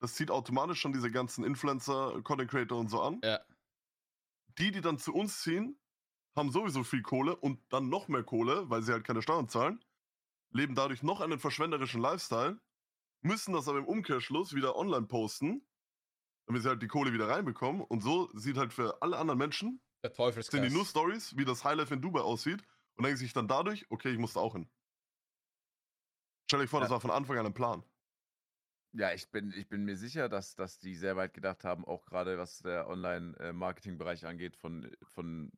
Das 0.00 0.14
zieht 0.14 0.30
automatisch 0.30 0.80
schon 0.80 0.92
diese 0.92 1.10
ganzen 1.10 1.44
Influencer, 1.44 2.22
Content 2.24 2.50
Creator 2.50 2.78
und 2.78 2.88
so 2.90 3.00
an. 3.02 3.22
Ja. 3.22 3.40
Die, 4.58 4.70
die 4.70 4.80
dann 4.80 4.98
zu 4.98 5.14
uns 5.14 5.42
ziehen, 5.42 5.78
haben 6.36 6.50
sowieso 6.50 6.84
viel 6.84 7.02
Kohle 7.02 7.36
und 7.36 7.60
dann 7.72 7.88
noch 7.88 8.08
mehr 8.08 8.24
Kohle, 8.24 8.70
weil 8.70 8.82
sie 8.82 8.92
halt 8.92 9.04
keine 9.04 9.22
Steuern 9.22 9.48
zahlen, 9.48 9.84
leben 10.50 10.74
dadurch 10.74 11.02
noch 11.02 11.20
einen 11.20 11.40
verschwenderischen 11.40 12.00
Lifestyle, 12.00 12.60
müssen 13.22 13.54
das 13.54 13.68
aber 13.68 13.78
im 13.78 13.86
Umkehrschluss 13.86 14.54
wieder 14.54 14.76
online 14.76 15.06
posten, 15.06 15.66
damit 16.46 16.62
sie 16.62 16.68
halt 16.70 16.82
die 16.82 16.88
Kohle 16.88 17.12
wieder 17.12 17.28
reinbekommen. 17.28 17.82
Und 17.82 18.02
so 18.02 18.30
sieht 18.34 18.56
halt 18.58 18.72
für 18.72 19.02
alle 19.02 19.18
anderen 19.18 19.38
Menschen, 19.38 19.82
Der 20.52 20.60
sind 20.60 20.62
die 20.62 20.70
nur 20.70 20.86
Stories, 20.86 21.36
wie 21.36 21.44
das 21.44 21.64
Highlife 21.64 21.94
in 21.94 22.02
Dubai 22.02 22.20
aussieht 22.22 22.62
und 22.96 23.04
denken 23.04 23.18
sich 23.18 23.32
dann 23.32 23.48
dadurch, 23.48 23.86
okay, 23.90 24.10
ich 24.12 24.18
muss 24.18 24.34
da 24.34 24.40
auch 24.40 24.54
hin. 24.54 24.70
Stell 26.46 26.60
dich 26.60 26.70
vor, 26.70 26.80
das 26.80 26.88
Ja. 26.88 26.94
war 26.94 27.00
von 27.00 27.10
Anfang 27.10 27.38
an 27.38 27.46
ein 27.46 27.54
Plan. 27.54 27.84
Ja, 28.94 29.12
ich 29.12 29.30
bin, 29.30 29.52
ich 29.52 29.68
bin 29.68 29.84
mir 29.84 29.96
sicher, 29.96 30.28
dass, 30.28 30.54
dass 30.54 30.78
die 30.78 30.94
sehr 30.94 31.16
weit 31.16 31.32
gedacht 31.32 31.64
haben, 31.64 31.84
auch 31.84 32.04
gerade 32.04 32.36
was 32.38 32.58
der 32.58 32.88
Online-Marketing-Bereich 32.88 34.26
angeht 34.26 34.54
von, 34.56 34.90
von 35.02 35.50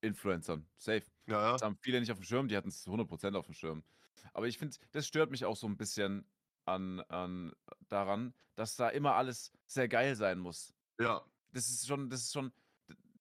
Influencern. 0.00 0.68
Safe. 0.76 1.04
Ja, 1.26 1.52
Das 1.52 1.60
ja. 1.60 1.66
haben 1.66 1.78
viele 1.80 2.00
nicht 2.00 2.10
auf 2.10 2.18
dem 2.18 2.24
Schirm, 2.24 2.48
die 2.48 2.56
hatten 2.56 2.68
es 2.70 2.82
zu 2.82 2.90
100% 2.90 3.36
auf 3.36 3.46
dem 3.46 3.54
Schirm. 3.54 3.84
Aber 4.32 4.48
ich 4.48 4.58
finde, 4.58 4.76
das 4.92 5.06
stört 5.06 5.30
mich 5.30 5.44
auch 5.44 5.56
so 5.56 5.66
ein 5.68 5.76
bisschen 5.76 6.30
an, 6.64 7.00
an 7.00 7.52
daran, 7.88 8.34
dass 8.56 8.76
da 8.76 8.88
immer 8.88 9.14
alles 9.14 9.52
sehr 9.66 9.88
geil 9.88 10.16
sein 10.16 10.38
muss. 10.38 10.74
Ja, 10.98 11.24
Das 11.52 11.70
ist 11.70 11.86
schon, 11.86 12.10
das 12.10 12.22
ist 12.22 12.32
schon, 12.32 12.52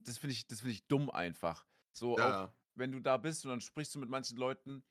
das 0.01 0.17
finde 0.17 0.33
ich, 0.33 0.47
das 0.47 0.61
finde 0.61 0.73
ich 0.73 0.87
dumm 0.87 1.09
einfach. 1.09 1.67
So, 1.91 2.17
ja, 2.17 2.49
auch 2.49 2.53
wenn 2.75 2.91
du 2.91 2.99
da 2.99 3.17
bist 3.17 3.45
und 3.45 3.51
dann 3.51 3.61
sprichst 3.61 3.95
du 3.95 3.99
mit 3.99 4.09
manchen 4.09 4.37
Leuten, 4.37 4.83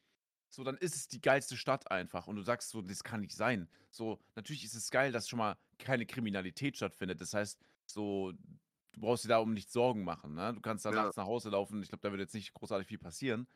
so, 0.50 0.64
dann 0.64 0.76
ist 0.78 0.96
es 0.96 1.08
die 1.08 1.20
geilste 1.20 1.56
Stadt 1.56 1.90
einfach. 1.90 2.26
Und 2.26 2.36
du 2.36 2.42
sagst 2.42 2.70
so, 2.70 2.80
das 2.82 3.04
kann 3.04 3.20
nicht 3.20 3.34
sein. 3.34 3.68
So, 3.90 4.18
natürlich 4.34 4.64
ist 4.64 4.74
es 4.74 4.90
geil, 4.90 5.12
dass 5.12 5.28
schon 5.28 5.38
mal 5.38 5.56
keine 5.78 6.06
Kriminalität 6.06 6.76
stattfindet. 6.76 7.20
Das 7.20 7.34
heißt, 7.34 7.60
so, 7.86 8.32
du 8.92 9.00
brauchst 9.00 9.24
dir 9.24 9.28
da 9.28 9.38
um 9.38 9.52
nichts 9.52 9.72
Sorgen 9.72 10.04
machen. 10.04 10.34
Ne? 10.34 10.54
Du 10.54 10.60
kannst 10.60 10.84
da 10.84 10.90
Ja. 10.90 11.02
nachts 11.02 11.16
nach 11.16 11.26
Hause 11.26 11.50
laufen. 11.50 11.82
Ich 11.82 11.88
glaube, 11.90 12.02
da 12.02 12.10
wird 12.10 12.20
jetzt 12.20 12.34
nicht 12.34 12.52
großartig 12.54 12.86
viel 12.88 12.98
passieren. 12.98 13.46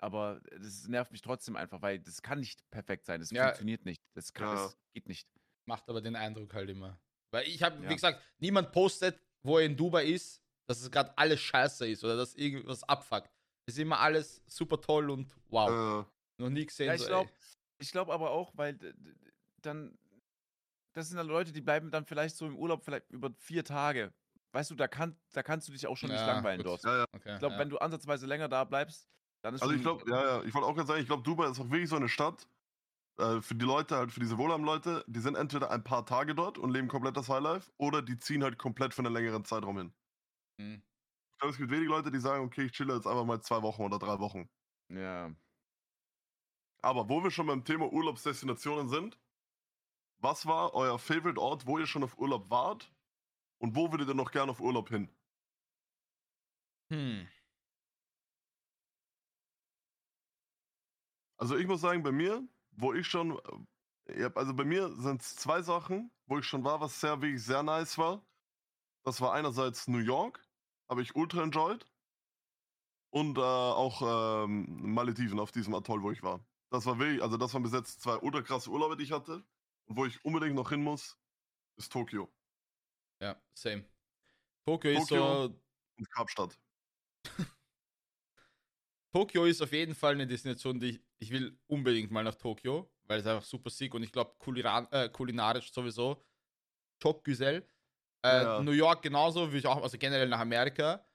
Aber 0.00 0.40
das 0.56 0.86
nervt 0.86 1.10
mich 1.12 1.22
trotzdem 1.22 1.56
einfach, 1.56 1.82
weil 1.82 1.98
das 1.98 2.22
kann 2.22 2.38
nicht 2.40 2.68
perfekt 2.70 3.04
sein. 3.06 3.20
Das 3.20 3.30
Ja. 3.30 3.46
funktioniert 3.46 3.84
nicht. 3.84 4.02
Das, 4.14 4.32
kann, 4.32 4.48
Ja. 4.56 4.64
das 4.64 4.76
geht 4.94 5.08
nicht. 5.08 5.28
Macht 5.64 5.88
aber 5.88 6.00
den 6.00 6.14
Eindruck 6.14 6.54
halt 6.54 6.70
immer. 6.70 6.98
Weil 7.30 7.46
ich 7.48 7.62
habe, 7.62 7.82
Ja. 7.82 7.90
wie 7.90 7.94
gesagt, 7.94 8.22
niemand 8.38 8.70
postet, 8.72 9.20
wo 9.42 9.58
er 9.58 9.64
in 9.66 9.76
Dubai 9.76 10.04
ist, 10.04 10.40
dass 10.66 10.80
es 10.82 10.90
gerade 10.90 11.16
alles 11.18 11.40
scheiße 11.40 11.88
ist 11.88 12.04
oder 12.04 12.16
dass 12.16 12.34
irgendwas 12.34 12.82
abfuckt. 12.84 13.30
Es 13.66 13.74
ist 13.74 13.80
immer 13.80 13.98
alles 13.98 14.40
super 14.46 14.80
toll 14.80 15.10
und 15.10 15.34
wow. 15.48 16.06
Noch 16.38 16.50
nie 16.50 16.66
gesehen. 16.66 16.88
Ja, 16.88 16.94
ich 16.94 17.00
so, 17.00 17.06
glaube 17.06 17.30
glaub 17.92 18.10
aber 18.10 18.30
auch, 18.30 18.52
weil 18.56 18.78
dann, 19.62 19.98
das 20.92 21.08
sind 21.08 21.16
dann 21.16 21.26
Leute, 21.26 21.52
die 21.52 21.60
bleiben 21.60 21.90
dann 21.90 22.06
vielleicht 22.06 22.36
so 22.36 22.46
im 22.46 22.56
Urlaub 22.56 22.84
vielleicht 22.84 23.10
über 23.10 23.30
vier 23.38 23.64
Tage. 23.64 24.14
Weißt 24.52 24.70
du, 24.70 24.74
da, 24.74 24.88
kann, 24.88 25.20
da 25.32 25.42
kannst 25.42 25.68
du 25.68 25.72
dich 25.72 25.86
auch 25.86 25.96
schon 25.96 26.10
nicht 26.10 26.20
Ja, 26.20 26.34
langweilen 26.34 26.58
gut. 26.58 26.66
dort. 26.66 26.82
ja, 26.84 26.98
ja. 26.98 27.04
Okay, 27.12 27.32
Ich 27.34 27.38
glaube, 27.38 27.54
ja. 27.54 27.58
wenn 27.60 27.70
du 27.70 27.78
ansatzweise 27.78 28.26
länger 28.26 28.48
da 28.48 28.64
bleibst, 28.64 29.08
dann 29.42 29.54
ist 29.54 29.62
Also 29.62 29.74
ich 29.74 29.82
glaube, 29.82 30.10
ja, 30.10 30.24
ja, 30.38 30.42
ich 30.44 30.54
wollte 30.54 30.66
auch 30.66 30.74
gerade 30.74 30.86
sagen, 30.88 31.00
ich 31.00 31.06
glaube, 31.06 31.22
Dubai 31.22 31.50
ist 31.50 31.60
auch 31.60 31.70
wirklich 31.70 31.88
so 31.88 31.96
eine 31.96 32.08
Stadt, 32.08 32.48
äh, 33.18 33.40
für 33.42 33.54
die 33.56 33.66
Leute, 33.66 33.96
halt 33.96 34.12
für 34.12 34.20
diese 34.20 34.38
wohlhabenden 34.38 34.66
Leute, 34.74 35.04
die 35.08 35.20
sind 35.20 35.36
entweder 35.36 35.70
ein 35.70 35.84
paar 35.84 36.06
Tage 36.06 36.34
dort 36.34 36.58
und 36.58 36.70
leben 36.72 36.88
komplett 36.88 37.16
das 37.16 37.28
Highlife, 37.28 37.72
oder 37.78 38.02
die 38.02 38.18
ziehen 38.18 38.44
halt 38.44 38.58
komplett 38.58 38.94
für 38.94 39.02
einen 39.04 39.14
längeren 39.14 39.44
Zeitraum 39.44 39.78
hin. 39.78 39.94
Hm. 40.58 40.82
Ich 41.32 41.38
glaube, 41.40 41.52
es 41.52 41.58
gibt 41.58 41.70
wenige 41.70 41.88
Leute, 41.90 42.10
die 42.10 42.20
sagen, 42.20 42.44
okay, 42.44 42.64
ich 42.66 42.72
chille 42.72 42.94
jetzt 42.94 43.06
einfach 43.06 43.24
mal 43.24 43.40
zwei 43.40 43.62
Wochen 43.62 43.82
oder 43.82 43.98
drei 43.98 44.18
Wochen. 44.18 44.50
Ja. 44.88 45.34
Aber 46.80 47.08
wo 47.08 47.22
wir 47.22 47.30
schon 47.30 47.46
beim 47.46 47.64
Thema 47.64 47.92
Urlaubsdestinationen 47.92 48.88
sind, 48.88 49.18
was 50.20 50.46
war 50.46 50.74
euer 50.74 50.98
Favorite 50.98 51.40
Ort, 51.40 51.66
wo 51.66 51.78
ihr 51.78 51.86
schon 51.86 52.04
auf 52.04 52.18
Urlaub 52.18 52.50
wart? 52.50 52.92
Und 53.58 53.74
wo 53.74 53.90
würdet 53.90 54.08
ihr 54.08 54.14
noch 54.14 54.30
gerne 54.30 54.52
auf 54.52 54.60
Urlaub 54.60 54.88
hin? 54.88 55.08
Hm. 56.90 57.28
Also 61.36 61.56
ich 61.56 61.66
muss 61.66 61.80
sagen, 61.80 62.02
bei 62.02 62.12
mir, 62.12 62.46
wo 62.72 62.92
ich 62.94 63.06
schon, 63.06 63.38
äh, 64.06 64.30
also 64.34 64.54
bei 64.54 64.64
mir 64.64 64.90
sind 64.96 65.22
es 65.22 65.36
zwei 65.36 65.62
Sachen, 65.62 66.10
wo 66.26 66.38
ich 66.38 66.44
schon 66.44 66.64
war, 66.64 66.80
was 66.80 67.00
sehr, 67.00 67.20
wirklich 67.22 67.44
sehr 67.44 67.62
nice 67.62 67.96
war. 67.98 68.24
Das 69.04 69.20
war 69.20 69.32
einerseits 69.32 69.88
New 69.88 69.98
York, 69.98 70.44
habe 70.88 71.02
ich 71.02 71.14
ultra 71.14 71.42
enjoyed. 71.42 71.86
Und 73.10 73.38
äh, 73.38 73.40
auch 73.40 74.44
ähm, 74.44 74.92
Malediven 74.92 75.40
auf 75.40 75.52
diesem 75.52 75.74
Atoll, 75.74 76.02
wo 76.02 76.10
ich 76.10 76.22
war. 76.22 76.44
Das 76.70 76.84
war 76.86 76.98
wirklich, 76.98 77.22
also 77.22 77.36
das 77.36 77.54
waren 77.54 77.62
bis 77.62 77.72
jetzt 77.72 78.00
zwei 78.02 78.16
ultra 78.16 78.42
krasse 78.42 78.70
Urlaube, 78.70 78.96
die 78.96 79.04
ich 79.04 79.12
hatte. 79.12 79.44
Und 79.86 79.96
wo 79.96 80.04
ich 80.04 80.22
unbedingt 80.24 80.54
noch 80.54 80.68
hin 80.68 80.82
muss, 80.82 81.18
ist 81.76 81.90
Tokio 81.92 82.30
Ja, 83.22 83.40
same. 83.54 83.84
Tokio, 84.66 84.90
ist 84.90 85.08
Tokio. 85.08 85.46
so. 85.48 85.60
und 85.96 86.10
Kapstadt. 86.10 86.58
Tokio 89.12 89.46
ist 89.46 89.62
auf 89.62 89.72
jeden 89.72 89.94
Fall 89.94 90.12
eine 90.12 90.26
Destination, 90.26 90.78
die 90.78 90.90
ich, 90.90 91.00
ich 91.18 91.30
will 91.30 91.58
unbedingt 91.66 92.10
mal 92.10 92.22
nach 92.22 92.34
Tokio, 92.34 92.90
weil 93.04 93.20
es 93.20 93.26
einfach 93.26 93.44
super 93.44 93.70
sick 93.70 93.94
und 93.94 94.02
ich 94.02 94.12
glaube 94.12 94.34
äh, 94.90 95.08
kulinarisch 95.08 95.72
sowieso. 95.72 96.22
Chokgüsel. 97.02 97.66
Äh, 98.22 98.42
Ja. 98.42 98.60
New 98.62 98.72
York 98.72 99.02
genauso, 99.02 99.46
würde 99.46 99.58
ich 99.58 99.66
auch, 99.66 99.82
also 99.82 99.96
generell 99.96 100.28
nach 100.28 100.40
Amerika. 100.40 101.06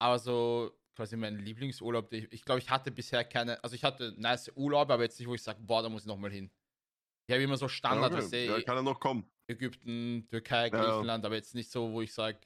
Aber 0.00 0.18
so 0.18 0.72
quasi 0.98 1.16
mein 1.16 1.36
Lieblingsurlaub, 1.38 2.12
ich, 2.12 2.32
ich 2.32 2.44
glaube, 2.44 2.58
ich 2.58 2.68
hatte 2.68 2.90
bisher 2.90 3.22
keine, 3.22 3.62
also 3.62 3.76
ich 3.76 3.84
hatte 3.84 4.12
nice 4.16 4.50
Urlaube, 4.56 4.92
aber 4.92 5.04
jetzt 5.04 5.16
nicht, 5.20 5.28
wo 5.28 5.34
ich 5.34 5.42
sage, 5.44 5.60
boah, 5.62 5.80
da 5.80 5.88
muss 5.88 6.02
ich 6.02 6.08
nochmal 6.08 6.32
hin. 6.32 6.50
Ich 7.28 7.32
habe 7.34 7.44
immer 7.44 7.56
so 7.56 7.68
Standard, 7.68 8.10
ja, 8.10 8.18
was 8.18 8.26
okay. 8.26 8.46
ja, 8.46 8.60
kann 8.62 8.78
er 8.78 8.82
noch 8.82 8.98
kommen. 8.98 9.30
Ägypten, 9.46 10.26
Türkei, 10.28 10.66
Ja, 10.66 10.76
ja. 10.76 10.82
Griechenland, 10.90 11.24
aber 11.24 11.36
jetzt 11.36 11.54
nicht 11.54 11.70
so, 11.70 11.92
wo 11.92 12.02
ich 12.02 12.12
sage, 12.12 12.40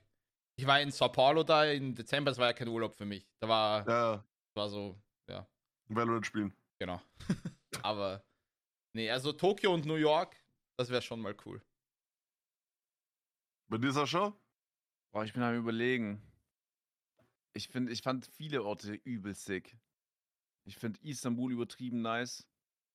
ich 0.59 0.67
war 0.67 0.83
in 0.83 0.91
Sao 0.91 1.09
Paulo 1.09 1.45
da 1.45 1.65
im 1.65 1.95
Dezember, 1.95 2.31
das 2.31 2.37
war 2.37 2.49
ja 2.49 2.53
kein 2.53 2.69
Urlaub 2.69 2.95
für 2.95 3.07
mich. 3.07 3.27
Da 3.41 3.49
war, 3.49 3.89
Ja, 3.89 4.25
war 4.55 4.69
so, 4.69 5.01
ja, 5.31 5.49
Valorant 5.89 6.27
spielen. 6.27 6.55
genau. 6.79 7.01
aber, 7.83 8.23
nee, 8.95 9.11
also 9.11 9.33
Tokio 9.33 9.73
und 9.73 9.87
New 9.87 9.95
York, 9.95 10.37
das 10.77 10.91
wäre 10.91 11.01
schon 11.01 11.21
mal 11.21 11.35
cool. 11.47 11.63
Bei 13.71 13.79
dir, 13.79 13.93
Sascha? 13.93 14.37
Boah, 15.15 15.25
ich 15.25 15.33
bin 15.33 15.43
am 15.43 15.57
überlegen. 15.57 16.21
Ich 17.55 17.69
finde, 17.69 17.93
ich 17.93 18.03
fand 18.03 18.27
viele 18.27 18.63
Orte 18.65 18.95
übel 18.95 19.35
sick. 19.35 19.79
Ich 20.65 20.77
finde 20.77 21.01
Istanbul 21.03 21.53
übertrieben 21.53 22.03
nice. 22.03 22.47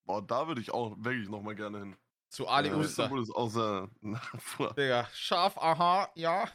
Boah, 0.05 0.25
da 0.25 0.47
würde 0.47 0.61
ich 0.61 0.71
auch 0.71 0.95
wirklich 0.97 1.29
noch 1.29 1.41
mal 1.41 1.55
gerne 1.55 1.79
hin. 1.79 1.97
Zu 2.29 2.47
Ali 2.47 2.69
Ja, 2.69 2.75
Usta. 2.77 3.03
Istanbul 3.03 3.21
ist 3.23 3.31
auch 3.31 3.49
sehr... 3.49 3.89
Digga, 4.77 5.07
scharf, 5.13 5.57
aha, 5.57 6.11
ja. 6.15 6.49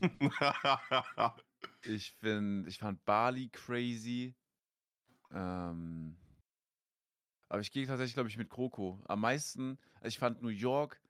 Ich 1.82 2.12
finde, 2.12 2.68
ich 2.68 2.78
fand 2.78 3.04
Bali 3.04 3.48
crazy. 3.50 4.34
Ähm, 5.30 6.16
Aber 7.48 7.60
ich 7.60 7.72
gehe 7.72 7.86
tatsächlich, 7.86 8.14
glaube 8.14 8.28
ich, 8.28 8.36
mit 8.36 8.48
Kroko. 8.50 9.00
Am 9.06 9.20
meisten, 9.20 9.78
also 9.94 10.08
ich 10.08 10.18
fand 10.18 10.42
New 10.42 10.48
York 10.48 11.00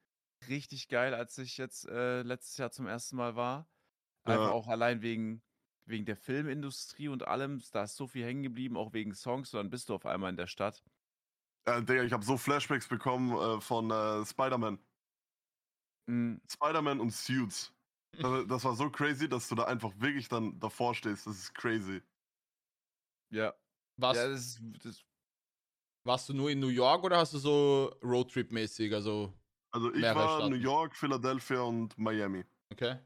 richtig 0.49 0.89
geil, 0.89 1.15
als 1.15 1.37
ich 1.39 1.59
jetzt 1.59 1.87
äh, 1.89 2.23
letztes 2.23 2.57
Jahr 2.59 2.71
zum 2.71 2.87
ersten 2.87 3.17
Mal 3.17 3.35
war. 3.37 3.69
Einfach 4.25 4.47
Ja. 4.47 4.53
auch 4.53 4.69
allein 4.69 5.03
wegen, 5.03 5.43
wegen 5.89 6.05
der 6.05 6.17
Filmindustrie 6.17 7.09
und 7.09 7.27
allem. 7.27 7.63
Da 7.73 7.85
ist 7.85 7.97
so 7.97 8.07
viel 8.07 8.25
hängen 8.25 8.43
geblieben, 8.43 8.77
auch 8.77 8.93
wegen 8.93 9.15
Songs. 9.15 9.53
Und 9.55 9.59
dann 9.59 9.71
bist 9.71 9.89
du 9.89 9.95
auf 9.95 10.07
einmal 10.07 10.31
in 10.31 10.37
der 10.37 10.47
Stadt. 10.47 10.83
Äh, 11.65 11.83
Digga, 11.83 12.03
ich 12.05 12.13
habe 12.13 12.25
so 12.25 12.37
Flashbacks 12.37 12.89
bekommen 12.89 13.33
äh, 13.33 13.61
von 13.61 13.91
äh, 13.91 14.25
Spider-Man. 14.25 14.79
Mhm. 16.07 16.41
Spider-Man 16.49 17.01
und 17.01 17.13
Suits. 17.13 17.75
Das, 18.13 18.47
das 18.47 18.65
war 18.65 18.75
so 18.75 18.91
crazy, 18.91 19.29
dass 19.29 19.49
du 19.49 19.55
da 19.55 19.65
einfach 19.65 19.93
wirklich 19.99 20.29
dann 20.29 20.59
davor 20.59 20.95
stehst. 20.95 21.27
Das 21.27 21.37
ist 21.37 21.55
crazy. 21.55 22.03
Ja. 23.31 23.55
Was, 23.97 24.17
ja 24.17 24.29
das 24.29 24.41
ist, 24.41 24.61
das, 24.83 25.05
warst 26.05 26.29
du 26.29 26.35
nur 26.35 26.51
in 26.51 26.61
New 26.61 26.69
York 26.69 27.05
oder 27.05 27.19
hast 27.19 27.35
du 27.35 27.39
so 27.39 27.95
Roadtrip-mäßig? 28.03 28.95
Also, 28.95 29.33
Also 29.73 29.93
ich 29.93 30.03
war 30.03 30.39
Staaten. 30.39 30.51
New 30.51 30.57
York, 30.57 30.97
Philadelphia 30.97 31.61
und 31.61 31.97
Miami. 31.99 32.45
okay, 32.73 32.99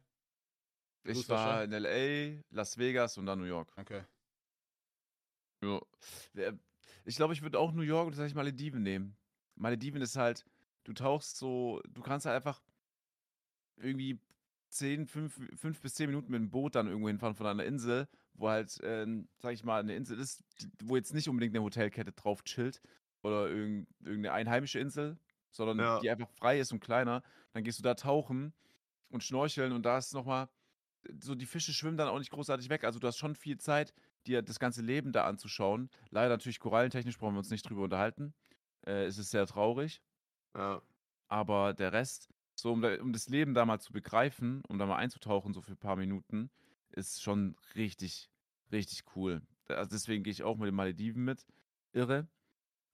ich 1.05 1.29
war 1.29 1.65
in 1.65 1.73
L.A., 1.73 2.43
Las 2.51 2.79
Vegas 2.79 3.19
und 3.19 3.27
dann 3.27 3.39
New 3.41 3.47
York. 3.47 3.73
okay. 3.77 4.03
Ja. 5.63 5.81
Ich 7.05 7.17
glaube, 7.17 7.35
ich 7.35 7.43
würde 7.43 7.59
auch 7.59 7.73
New 7.73 7.83
York 7.83 8.07
oder 8.07 8.17
tatsächlich 8.17 8.35
Malediven 8.35 8.83
nehmen. 8.83 9.17
Malediven 9.57 10.01
ist 10.03 10.17
halt, 10.17 10.45
du 10.85 10.93
tauchst 10.93 11.37
so, 11.37 11.81
du 11.89 12.03
kannst 12.03 12.27
halt 12.27 12.37
einfach 12.37 12.63
irgendwie 13.77 14.19
10, 14.71 15.07
5, 15.07 15.59
5 15.59 15.81
bis 15.81 15.95
10 15.95 16.09
Minuten 16.09 16.31
mit 16.31 16.41
dem 16.41 16.51
Boot 16.51 16.75
dann 16.75 16.87
irgendwo 16.87 17.09
hinfahren 17.09 17.35
von 17.35 17.47
einer 17.47 17.65
Insel, 17.65 18.09
wo 18.35 18.49
halt, 18.49 18.79
ähm, 18.83 19.29
sag 19.39 19.53
ich 19.53 19.65
mal, 19.65 19.81
eine 19.81 19.95
Insel 19.95 20.19
ist, 20.19 20.43
wo 20.83 20.97
jetzt 20.97 21.13
nicht 21.15 21.29
unbedingt 21.29 21.55
eine 21.55 21.63
Hotelkette 21.65 22.13
drauf 22.13 22.43
chillt 22.45 22.81
oder 23.23 23.49
irgend, 23.49 23.89
irgendeine 24.01 24.33
einheimische 24.33 24.79
Insel, 24.79 25.19
sondern 25.51 25.79
Ja. 25.79 26.01
die 26.01 26.11
einfach 26.11 26.31
frei 26.31 26.59
ist 26.59 26.73
und 26.73 26.81
kleiner. 26.81 27.23
Dann 27.53 27.65
gehst 27.65 27.79
du 27.79 27.83
da 27.83 27.95
tauchen 27.95 28.55
und 29.11 29.23
schnorcheln 29.23 29.73
und 29.73 29.83
da 29.83 29.99
ist 29.99 30.15
nochmal, 30.15 30.49
so 31.21 31.35
die 31.35 31.47
Fische 31.47 31.73
schwimmen 31.73 31.97
dann 31.97 32.09
auch 32.09 32.19
nicht 32.19 32.31
großartig 32.31 32.69
weg. 32.69 32.85
Also 32.85 32.99
du 32.99 33.07
hast 33.07 33.19
schon 33.19 33.35
viel 33.35 33.59
Zeit, 33.59 33.93
dir 34.27 34.43
das 34.43 34.59
ganze 34.59 34.83
Leben 34.83 35.13
da 35.13 35.25
anzuschauen. 35.25 35.91
Leider 36.11 36.31
natürlich 36.31 36.61
korallentechnisch 36.61 37.19
brauchen 37.19 37.35
wir 37.35 37.39
uns 37.39 37.51
nicht 37.51 37.69
drüber 37.69 37.83
unterhalten. 37.83 38.35
Äh, 38.87 39.05
es 39.05 39.19
ist 39.19 39.31
sehr 39.31 39.47
traurig. 39.47 40.01
Ja. 40.55 40.83
Aber 41.29 41.73
der 41.73 41.93
Rest, 41.93 42.29
so 42.55 42.73
um, 42.73 42.85
um 42.85 43.13
das 43.13 43.29
Leben 43.29 43.55
da 43.55 43.65
mal 43.65 43.81
zu 43.81 43.93
begreifen, 43.93 44.63
um 44.69 44.79
da 44.79 44.87
mal 44.87 44.97
einzutauchen, 44.97 45.55
so 45.55 45.63
für 45.63 45.73
ein 45.73 45.79
paar 45.79 45.97
Minuten, 45.97 46.51
ist 46.91 47.23
schon 47.23 47.57
richtig, 47.75 48.31
richtig 48.71 49.05
cool. 49.17 49.43
Also 49.69 49.91
deswegen 49.91 50.25
gehe 50.25 50.33
ich 50.33 50.43
auch 50.43 50.57
mit 50.57 50.67
den 50.67 50.75
Malediven 50.75 51.25
mit. 51.25 51.47
Irre. 51.93 52.29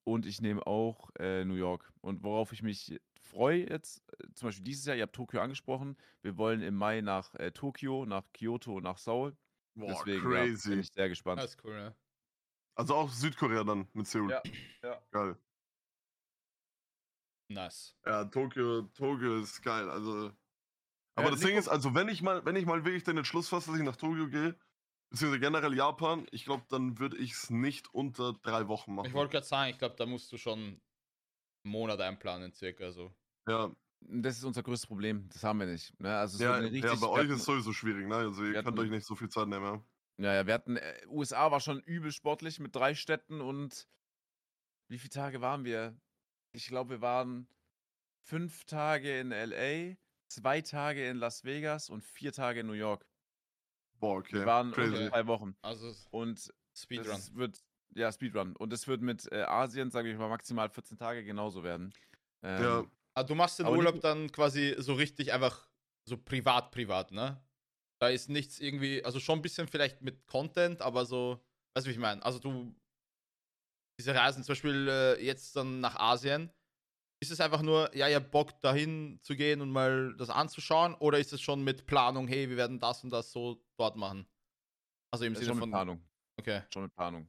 Und 0.04 0.24
ich 0.24 0.40
nehme 0.40 0.66
auch 0.66 1.10
äh, 1.18 1.44
New 1.44 1.54
York. 1.54 1.92
Und 2.00 2.22
worauf 2.22 2.52
ich 2.52 2.62
mich 2.62 2.98
freue 3.28 3.68
jetzt, 3.68 4.02
äh, 4.12 4.26
zum 4.34 4.48
Beispiel 4.48 4.64
dieses 4.64 4.84
Jahr, 4.86 4.96
ihr 4.96 5.02
habt 5.02 5.14
Tokio 5.14 5.40
angesprochen. 5.40 5.96
Wir 6.22 6.36
wollen 6.36 6.62
im 6.62 6.74
Mai 6.74 7.00
nach 7.00 7.34
äh, 7.34 7.50
Tokio, 7.52 8.04
nach 8.06 8.24
Kyoto 8.32 8.76
und 8.76 8.84
nach 8.84 8.98
Seoul. 8.98 9.36
Boah, 9.74 9.88
Deswegen 9.88 10.32
ja, 10.32 10.44
bin 10.44 10.50
crazy. 10.50 10.74
ich 10.74 10.92
sehr 10.92 11.08
gespannt. 11.08 11.40
Das 11.40 11.50
ist 11.50 11.64
cool, 11.64 11.74
ja. 11.74 11.94
Also 12.74 12.94
auch 12.94 13.10
Südkorea 13.10 13.64
dann 13.64 13.88
mit 13.92 14.06
Seoul. 14.06 14.30
Ja, 14.30 14.42
ja. 14.82 15.02
Geil. 15.10 15.36
Nice. 17.50 17.96
Ja, 18.04 18.24
Tokio, 18.24 18.82
Tokio 18.94 19.40
ist 19.40 19.62
geil. 19.62 19.88
Also. 19.88 20.32
Aber 21.14 21.26
Ja, 21.26 21.30
das 21.30 21.40
Ding 21.40 21.56
ist, 21.56 21.68
also 21.68 21.94
wenn 21.94 22.08
ich 22.08 22.22
mal, 22.22 22.44
wenn 22.44 22.56
ich 22.56 22.66
mal 22.66 22.84
wirklich 22.84 23.04
den 23.04 23.16
Entschluss 23.16 23.48
fasse, 23.48 23.70
dass 23.70 23.80
ich 23.80 23.84
nach 23.84 23.96
Tokio 23.96 24.28
gehe, 24.28 24.56
beziehungsweise 25.10 25.40
generell 25.40 25.74
Japan, 25.74 26.26
ich 26.30 26.44
glaube, 26.44 26.64
dann 26.68 26.98
würde 26.98 27.16
ich 27.16 27.32
es 27.32 27.50
nicht 27.50 27.92
unter 27.92 28.34
drei 28.34 28.68
Wochen 28.68 28.94
machen. 28.94 29.06
Ich 29.06 29.14
wollte 29.14 29.32
gerade 29.32 29.46
sagen, 29.46 29.70
ich 29.70 29.78
glaube, 29.78 29.96
da 29.96 30.06
musst 30.06 30.30
du 30.30 30.36
schon 30.36 30.58
einen 30.58 30.80
Monat 31.64 32.00
einplanen, 32.00 32.52
circa. 32.52 32.84
Also. 32.84 33.12
Ja, 33.48 33.70
Das 34.00 34.36
ist 34.38 34.44
unser 34.44 34.62
größtes 34.62 34.86
Problem. 34.86 35.28
Das 35.32 35.42
haben 35.42 35.58
wir 35.60 35.66
nicht. 35.66 35.98
Ne? 36.00 36.16
Also 36.16 36.42
ja, 36.42 36.60
ja, 36.60 36.94
bei 36.94 37.06
euch 37.08 37.18
hatten- 37.18 37.30
ist 37.32 37.40
es 37.40 37.44
sowieso 37.44 37.72
schwierig, 37.72 38.06
ne? 38.06 38.14
Also 38.14 38.44
ihr 38.44 38.52
könnt 38.54 38.66
hatten- 38.68 38.78
euch 38.78 38.90
nicht 38.90 39.06
so 39.06 39.14
viel 39.16 39.28
Zeit 39.28 39.48
nehmen, 39.48 39.64
ja. 39.64 40.34
Ja, 40.36 40.46
wir 40.46 40.54
hatten, 40.54 40.76
äh, 40.76 41.06
USA 41.08 41.50
war 41.50 41.60
schon 41.60 41.80
übel 41.80 42.10
sportlich 42.12 42.58
mit 42.60 42.74
drei 42.74 42.94
Städten 42.94 43.40
und 43.40 43.88
wie 44.88 44.98
viele 44.98 45.10
Tage 45.10 45.40
waren 45.40 45.64
wir? 45.64 45.96
Ich 46.52 46.66
glaube, 46.68 46.90
wir 46.90 47.00
waren 47.00 47.48
fünf 48.24 48.64
Tage 48.64 49.20
in 49.20 49.30
LA, 49.32 49.96
zwei 50.28 50.60
Tage 50.62 51.08
in 51.08 51.16
Las 51.18 51.44
Vegas 51.44 51.88
und 51.90 52.02
vier 52.04 52.32
Tage 52.32 52.60
in 52.60 52.66
New 52.66 52.72
York. 52.72 53.06
Boah, 54.00 54.18
okay. 54.18 54.36
Wir 54.38 54.46
waren 54.46 54.72
Crazy. 54.72 54.94
unter 54.94 55.10
drei 55.10 55.26
Wochen. 55.26 55.56
Also 55.62 55.92
Und 56.10 56.52
Speedrun. 56.74 57.06
das 57.08 57.34
wird, 57.34 57.62
ja, 57.94 58.10
Speedrun. 58.12 58.54
Und 58.56 58.72
es 58.72 58.86
wird 58.88 59.02
mit 59.02 59.30
äh, 59.32 59.42
Asien, 59.42 59.90
sage 59.90 60.10
ich 60.10 60.16
mal, 60.18 60.28
maximal 60.28 60.68
14 60.70 60.96
Tage 60.96 61.24
genauso 61.24 61.62
werden. 61.62 61.92
Ähm, 62.42 62.62
Ja, 62.62 62.84
Ah, 63.18 63.24
du 63.24 63.34
machst 63.34 63.58
den 63.58 63.66
Aber 63.66 63.76
Urlaub 63.76 64.00
dann 64.00 64.30
quasi 64.30 64.76
so 64.78 64.94
richtig 64.94 65.32
einfach 65.32 65.68
so 66.08 66.16
privat, 66.16 66.70
privat, 66.70 67.10
ne? 67.10 67.42
Da 68.00 68.08
ist 68.08 68.28
nichts 68.28 68.60
irgendwie, 68.60 69.04
also 69.04 69.18
schon 69.18 69.40
ein 69.40 69.42
bisschen 69.42 69.66
vielleicht 69.66 70.02
mit 70.02 70.26
Content, 70.28 70.80
aber 70.82 71.04
so, 71.04 71.44
weißt 71.74 71.84
du, 71.84 71.90
wie 71.90 71.94
ich 71.94 71.98
meine? 71.98 72.24
Also 72.24 72.38
du, 72.38 72.72
diese 73.98 74.14
Reisen, 74.14 74.44
zum 74.44 74.52
Beispiel 74.52 74.88
äh, 74.88 75.24
jetzt 75.24 75.56
dann 75.56 75.80
nach 75.80 75.96
Asien, 75.96 76.52
ist 77.20 77.32
es 77.32 77.40
einfach 77.40 77.62
nur, 77.62 77.94
ja, 77.96 78.06
ihr 78.06 78.14
habt 78.16 78.30
Bock 78.30 78.60
dahin 78.60 79.18
zu 79.20 79.34
gehen 79.34 79.60
und 79.60 79.70
mal 79.70 80.14
das 80.16 80.30
anzuschauen, 80.30 80.94
oder 80.94 81.18
ist 81.18 81.32
es 81.32 81.40
schon 81.40 81.64
mit 81.64 81.86
Planung, 81.86 82.28
hey, 82.28 82.48
wir 82.48 82.56
werden 82.56 82.78
das 82.78 83.02
und 83.02 83.10
das 83.10 83.32
so 83.32 83.60
dort 83.76 83.96
machen? 83.96 84.28
Also 85.10 85.24
im 85.24 85.32
äh, 85.32 85.36
Sinne 85.36 85.46
schon 85.48 85.56
mit 85.56 85.62
von, 85.62 85.70
Planung. 85.70 86.08
okay, 86.38 86.62
Schon 86.72 86.84
mit 86.84 86.94
Planung. 86.94 87.28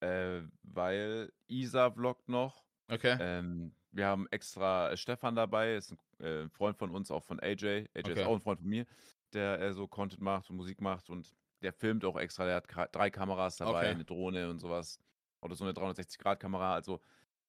Äh, 0.00 0.42
weil 0.62 1.32
Isa 1.48 1.90
vloggt 1.90 2.28
noch. 2.28 2.64
okay, 2.88 3.16
Ähm, 3.18 3.75
wir 3.96 4.06
haben 4.06 4.26
extra 4.30 4.90
äh, 4.90 4.96
Stefan 4.96 5.34
dabei, 5.34 5.74
ist 5.76 5.92
ein 5.92 6.24
äh, 6.24 6.48
Freund 6.50 6.76
von 6.76 6.90
uns, 6.90 7.10
auch 7.10 7.24
von 7.24 7.40
AJ. 7.40 7.66
AJ 7.66 7.86
Okay. 8.00 8.12
ist 8.12 8.26
auch 8.26 8.34
ein 8.34 8.40
Freund 8.42 8.60
von 8.60 8.68
mir, 8.68 8.86
der 9.32 9.60
äh, 9.60 9.72
so 9.72 9.88
Content 9.88 10.20
macht 10.20 10.50
und 10.50 10.56
Musik 10.56 10.80
macht 10.80 11.08
und 11.10 11.34
der 11.62 11.72
filmt 11.72 12.04
auch 12.04 12.16
extra. 12.18 12.44
Der 12.44 12.56
hat 12.56 12.68
ka- 12.68 12.88
drei 12.88 13.10
Kameras 13.10 13.56
dabei, 13.56 13.78
Okay. 13.80 13.86
eine 13.88 14.04
Drohne 14.04 14.50
und 14.50 14.58
sowas. 14.58 14.98
Oder 15.40 15.54
so 15.54 15.64
eine 15.64 15.72
360-Grad-Kamera. 15.72 16.74
Also 16.74 17.00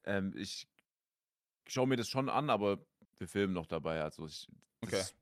ähm, 0.06 0.34
ich 0.38 0.68
schaue 1.68 1.88
mir 1.88 1.98
das 1.98 2.08
schon 2.08 2.30
an, 2.30 2.50
aber 2.50 2.80
wir 3.18 3.28
filmen 3.28 3.54
noch 3.54 3.66
dabei. 3.68 4.02
Also 4.02 4.26
ich, 4.26 4.48
Okay. 4.82 5.00
ist- 5.02 5.16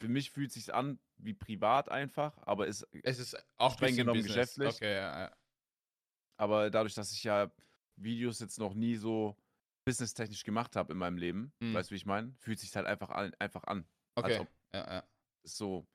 für 0.00 0.08
mich 0.08 0.30
fühlt 0.30 0.48
es 0.48 0.54
sich 0.54 0.72
an 0.72 1.00
wie 1.16 1.34
privat 1.34 1.88
einfach, 1.90 2.36
aber 2.46 2.68
ist 2.68 2.86
es 3.02 3.18
ist 3.18 3.36
auch 3.56 3.72
streng 3.74 3.96
genommen 3.96 4.22
Business. 4.22 4.54
geschäftlich. 4.54 4.74
Okay, 4.76 4.94
ja, 4.94 5.20
ja. 5.22 5.32
Aber 6.36 6.70
dadurch, 6.70 6.94
dass 6.94 7.10
ich 7.12 7.24
ja 7.24 7.50
Videos 7.96 8.38
jetzt 8.38 8.60
noch 8.60 8.74
nie 8.74 8.94
so 8.94 9.36
businesstechnisch 9.88 10.44
gemacht 10.44 10.76
habe 10.76 10.92
in 10.92 10.98
meinem 10.98 11.16
Leben, 11.16 11.52
Mhm. 11.60 11.74
weißt 11.74 11.90
du, 11.90 11.92
wie 11.92 11.96
ich 11.96 12.06
meine? 12.06 12.34
Fühlt 12.38 12.58
sich 12.58 12.74
halt 12.76 12.86
einfach 12.86 13.10
an. 13.10 13.32
Einfach 13.38 13.64
an. 13.64 13.86
okay, 14.14 14.38
ob- 14.40 14.48
ja, 14.74 14.80
ja. 14.94 15.00
Das 15.42 15.52
ist 15.52 15.58
so. 15.58 15.86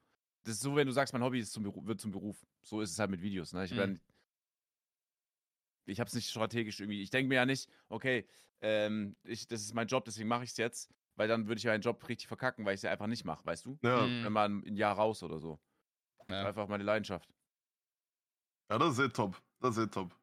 Das 0.43 0.55
ist 0.55 0.61
so, 0.61 0.75
wenn 0.75 0.87
du 0.87 0.93
sagst, 0.93 1.13
mein 1.13 1.21
Hobby 1.23 1.39
ist 1.39 1.53
zum 1.53 1.63
Beruf, 1.63 1.85
wird 1.85 2.01
zum 2.01 2.11
Beruf. 2.11 2.45
So 2.63 2.81
ist 2.81 2.91
es 2.91 2.99
halt 2.99 3.09
mit 3.11 3.21
Videos. 3.21 3.53
Ne? 3.53 3.63
Ich, 3.65 3.71
Mhm. 3.73 3.99
ich 5.85 5.99
habe 5.99 6.07
es 6.07 6.13
nicht 6.13 6.29
strategisch 6.29 6.79
irgendwie. 6.79 7.01
Ich 7.01 7.09
denke 7.09 7.29
mir 7.29 7.35
ja 7.35 7.45
nicht, 7.45 7.69
okay, 7.89 8.27
ähm, 8.61 9.15
ich, 9.23 9.47
das 9.47 9.61
ist 9.61 9.73
mein 9.73 9.87
Job, 9.87 10.05
deswegen 10.05 10.27
mache 10.29 10.43
ich 10.43 10.51
es 10.51 10.57
jetzt, 10.57 10.89
weil 11.15 11.27
dann 11.27 11.47
würde 11.47 11.57
ich 11.59 11.63
ja 11.63 11.71
meinen 11.71 11.81
Job 11.81 12.07
richtig 12.07 12.27
verkacken, 12.27 12.65
weil 12.65 12.73
ich 12.73 12.79
es 12.79 12.83
ja 12.83 12.91
einfach 12.91 13.07
nicht 13.07 13.25
mache, 13.25 13.45
weißt 13.45 13.65
du? 13.65 13.77
ja. 13.83 14.05
Mhm. 14.07 14.23
Wenn 14.25 14.33
man 14.33 14.63
ein 14.65 14.75
Jahr 14.75 14.95
raus 14.95 15.23
oder 15.23 15.39
so. 15.39 15.59
Ja. 16.29 16.47
Einfach 16.47 16.67
meine 16.67 16.83
Leidenschaft. 16.83 17.29
ja, 18.69 18.77
das 18.77 18.93
ist 18.93 18.99
eh 18.99 19.09
top. 19.09 19.41
Das 19.59 19.77
ist 19.77 19.83
eh 19.85 19.89
top. 19.89 20.17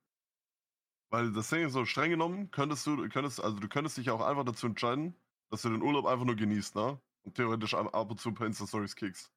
Weil 1.11 1.33
das 1.33 1.51
Ding 1.51 1.67
ist 1.67 1.73
so 1.73 1.85
streng 1.87 2.11
genommen, 2.11 2.51
könntest 2.51 2.87
du, 2.87 3.09
könntest, 3.09 3.41
also 3.41 3.59
du 3.59 3.69
könntest 3.69 3.97
dich 3.97 4.11
auch 4.11 4.21
einfach 4.21 4.45
dazu 4.45 4.67
entscheiden, 4.67 5.21
dass 5.51 5.63
du 5.63 5.71
den 5.71 5.83
Urlaub 5.83 6.07
einfach 6.07 6.25
nur 6.25 6.37
genießt, 6.37 6.75
ne? 6.77 7.01
Und 7.23 7.35
theoretisch 7.37 7.75
ab 7.75 7.95
ab 7.95 8.11
und 8.11 8.21
zu 8.21 8.29
ein 8.31 8.35
paar 8.35 8.47
Insta-Stories 8.47 8.97
kickst. 8.97 9.33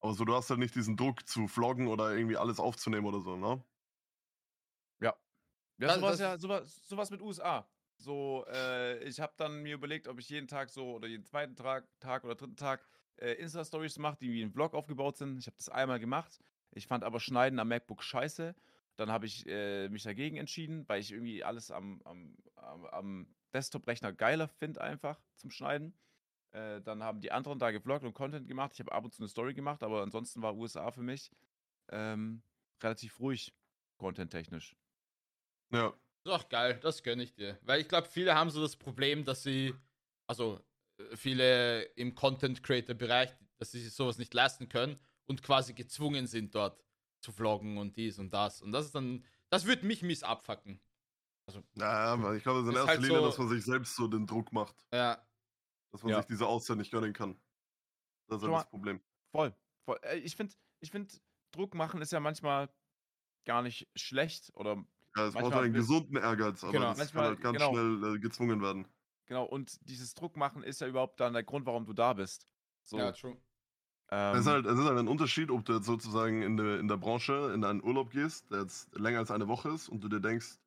Aber 0.00 0.12
so, 0.14 0.24
du 0.24 0.34
hast 0.34 0.50
halt 0.50 0.58
nicht 0.60 0.74
diesen 0.74 0.96
Druck 0.96 1.28
zu 1.28 1.46
vloggen 1.48 1.86
oder 1.86 2.12
irgendwie 2.16 2.36
alles 2.36 2.58
aufzunehmen 2.60 3.06
oder 3.06 3.20
so, 3.20 3.36
ne? 3.36 3.64
Ja, 5.00 5.14
Das- 5.78 5.96
sowas, 5.96 6.12
das- 6.12 6.20
ja, 6.20 6.38
sowas, 6.38 6.88
sowas 6.88 7.10
mit 7.10 7.22
USA. 7.22 7.68
So, 7.96 8.44
äh, 8.48 9.02
ich 9.04 9.20
habe 9.20 9.34
dann 9.36 9.62
mir 9.62 9.74
überlegt, 9.74 10.08
ob 10.08 10.18
ich 10.20 10.28
jeden 10.28 10.48
Tag 10.48 10.70
so 10.70 10.94
oder 10.94 11.08
jeden 11.08 11.24
zweiten 11.24 11.56
Tag, 11.56 11.88
Tag 12.00 12.24
oder 12.24 12.34
dritten 12.36 12.56
Tag 12.56 12.88
äh, 13.16 13.32
Insta-Stories 13.34 13.98
mache, 13.98 14.18
die 14.20 14.32
wie 14.32 14.42
ein 14.42 14.52
Vlog 14.52 14.74
aufgebaut 14.74 15.16
sind. 15.16 15.38
Ich 15.38 15.46
habe 15.46 15.56
das 15.56 15.68
einmal 15.68 15.98
gemacht. 16.00 16.38
Ich 16.70 16.86
fand 16.86 17.02
aber 17.04 17.18
Schneiden 17.20 17.58
am 17.58 17.68
MacBook 17.68 18.02
scheiße. 18.04 18.54
Dann 18.98 19.12
habe 19.12 19.26
ich 19.26 19.46
äh, 19.46 19.88
mich 19.88 20.02
dagegen 20.02 20.36
entschieden, 20.36 20.88
weil 20.88 21.00
ich 21.00 21.12
irgendwie 21.12 21.44
alles 21.44 21.70
am, 21.70 22.02
am, 22.04 22.36
am, 22.56 22.84
am 22.86 23.36
Desktop-Rechner 23.54 24.12
geiler 24.12 24.48
finde, 24.48 24.80
einfach 24.80 25.20
zum 25.36 25.50
Schneiden. 25.52 25.96
Äh, 26.50 26.80
dann 26.82 27.04
haben 27.04 27.20
die 27.20 27.30
anderen 27.30 27.60
da 27.60 27.70
gevloggt 27.70 28.04
und 28.04 28.12
Content 28.12 28.48
gemacht. 28.48 28.72
Ich 28.74 28.80
habe 28.80 28.90
ab 28.90 29.04
und 29.04 29.14
zu 29.14 29.22
eine 29.22 29.28
Story 29.28 29.54
gemacht, 29.54 29.84
aber 29.84 30.02
ansonsten 30.02 30.42
war 30.42 30.56
USA 30.56 30.90
für 30.90 31.02
mich 31.02 31.30
ähm, 31.90 32.42
relativ 32.82 33.20
ruhig, 33.20 33.54
content-technisch. 33.98 34.74
Ja. 35.72 35.94
Doch, 36.24 36.48
geil, 36.48 36.78
das 36.82 37.04
gönne 37.04 37.22
ich 37.22 37.32
dir. 37.32 37.56
Weil 37.62 37.80
ich 37.80 37.88
glaube, 37.88 38.08
viele 38.08 38.34
haben 38.34 38.50
so 38.50 38.60
das 38.60 38.76
Problem, 38.76 39.24
dass 39.24 39.44
sie, 39.44 39.74
also 40.26 40.60
äh, 40.98 41.16
viele 41.16 41.82
im 41.94 42.16
Content 42.16 42.64
Creator 42.64 42.96
Bereich, 42.96 43.30
dass 43.58 43.70
sie 43.70 43.80
sich 43.80 43.94
sowas 43.94 44.18
nicht 44.18 44.34
leisten 44.34 44.68
können 44.68 44.98
und 45.26 45.42
quasi 45.42 45.72
gezwungen 45.72 46.26
sind, 46.26 46.54
dort 46.54 46.82
zu 47.20 47.32
vloggen 47.32 47.78
und 47.78 47.96
dies 47.96 48.18
und 48.18 48.32
das. 48.32 48.62
Und 48.62 48.72
das 48.72 48.86
ist 48.86 48.94
dann, 48.94 49.24
das 49.50 49.64
würde 49.66 49.86
mich 49.86 50.02
miss 50.02 50.22
abfacken. 50.22 50.80
Ja, 51.76 52.12
aber 52.12 52.34
ich 52.36 52.42
glaube, 52.42 52.60
es 52.60 52.64
ist 52.66 52.70
in 52.70 52.76
erster 52.76 52.88
halt 52.92 53.00
Linie, 53.02 53.18
so- 53.20 53.26
dass 53.26 53.38
man 53.38 53.48
sich 53.48 53.64
selbst 53.64 53.96
so 53.96 54.06
den 54.06 54.26
Druck 54.26 54.52
macht, 54.52 54.84
Ja, 54.92 55.26
dass 55.90 56.02
man 56.02 56.12
Ja. 56.12 56.18
sich 56.18 56.26
diese 56.26 56.46
Auszeit 56.46 56.76
nicht 56.76 56.90
gönnen 56.90 57.12
kann. 57.14 57.40
Das 58.28 58.42
ist 58.42 58.48
halt 58.48 58.54
das 58.58 58.68
Problem. 58.70 59.00
Voll. 59.30 59.54
voll. 59.86 59.98
Äh, 60.02 60.18
Ich 60.18 60.36
finde, 60.36 60.54
ich 60.80 60.90
find, 60.90 61.20
Druck 61.52 61.74
machen 61.74 62.02
ist 62.02 62.12
ja 62.12 62.20
manchmal 62.20 62.68
gar 63.46 63.62
nicht 63.62 63.88
schlecht 63.96 64.50
oder 64.54 64.84
Ja, 65.16 65.26
es 65.26 65.32
braucht 65.34 65.54
halt 65.54 65.64
einen 65.64 65.72
gesunden 65.72 66.16
Ehrgeiz, 66.16 66.62
aber 66.62 66.72
Genau, 66.72 66.88
das 66.90 66.98
manchmal- 66.98 67.22
kann 67.24 67.32
halt 67.34 67.40
ganz 67.40 67.58
genau. 67.58 67.70
schnell 67.72 68.16
äh, 68.16 68.18
gezwungen 68.18 68.60
werden. 68.60 68.86
genau. 69.24 69.44
Und 69.44 69.78
dieses 69.88 70.12
Druck 70.12 70.36
machen 70.36 70.62
ist 70.62 70.82
ja 70.82 70.86
überhaupt 70.86 71.18
dann 71.20 71.32
der 71.32 71.42
Grund, 71.44 71.64
warum 71.64 71.86
du 71.86 71.94
da 71.94 72.12
bist. 72.12 72.46
So. 72.82 72.98
ja, 72.98 73.12
true. 73.12 73.36
Ähm, 74.10 74.34
es, 74.34 74.40
ist 74.40 74.46
halt, 74.46 74.66
es 74.66 74.78
ist 74.78 74.84
halt 74.84 74.98
ein 74.98 75.08
Unterschied, 75.08 75.50
ob 75.50 75.64
du 75.64 75.74
jetzt 75.74 75.86
sozusagen 75.86 76.42
in 76.42 76.56
der, 76.56 76.80
in 76.80 76.88
der 76.88 76.96
Branche 76.96 77.52
in 77.54 77.64
einen 77.64 77.82
Urlaub 77.82 78.10
gehst, 78.10 78.50
der 78.50 78.62
jetzt 78.62 78.94
länger 78.96 79.18
als 79.18 79.30
eine 79.30 79.48
Woche 79.48 79.70
ist 79.70 79.88
und 79.88 80.02
du 80.02 80.08
dir 80.08 80.20
denkst, 80.20 80.58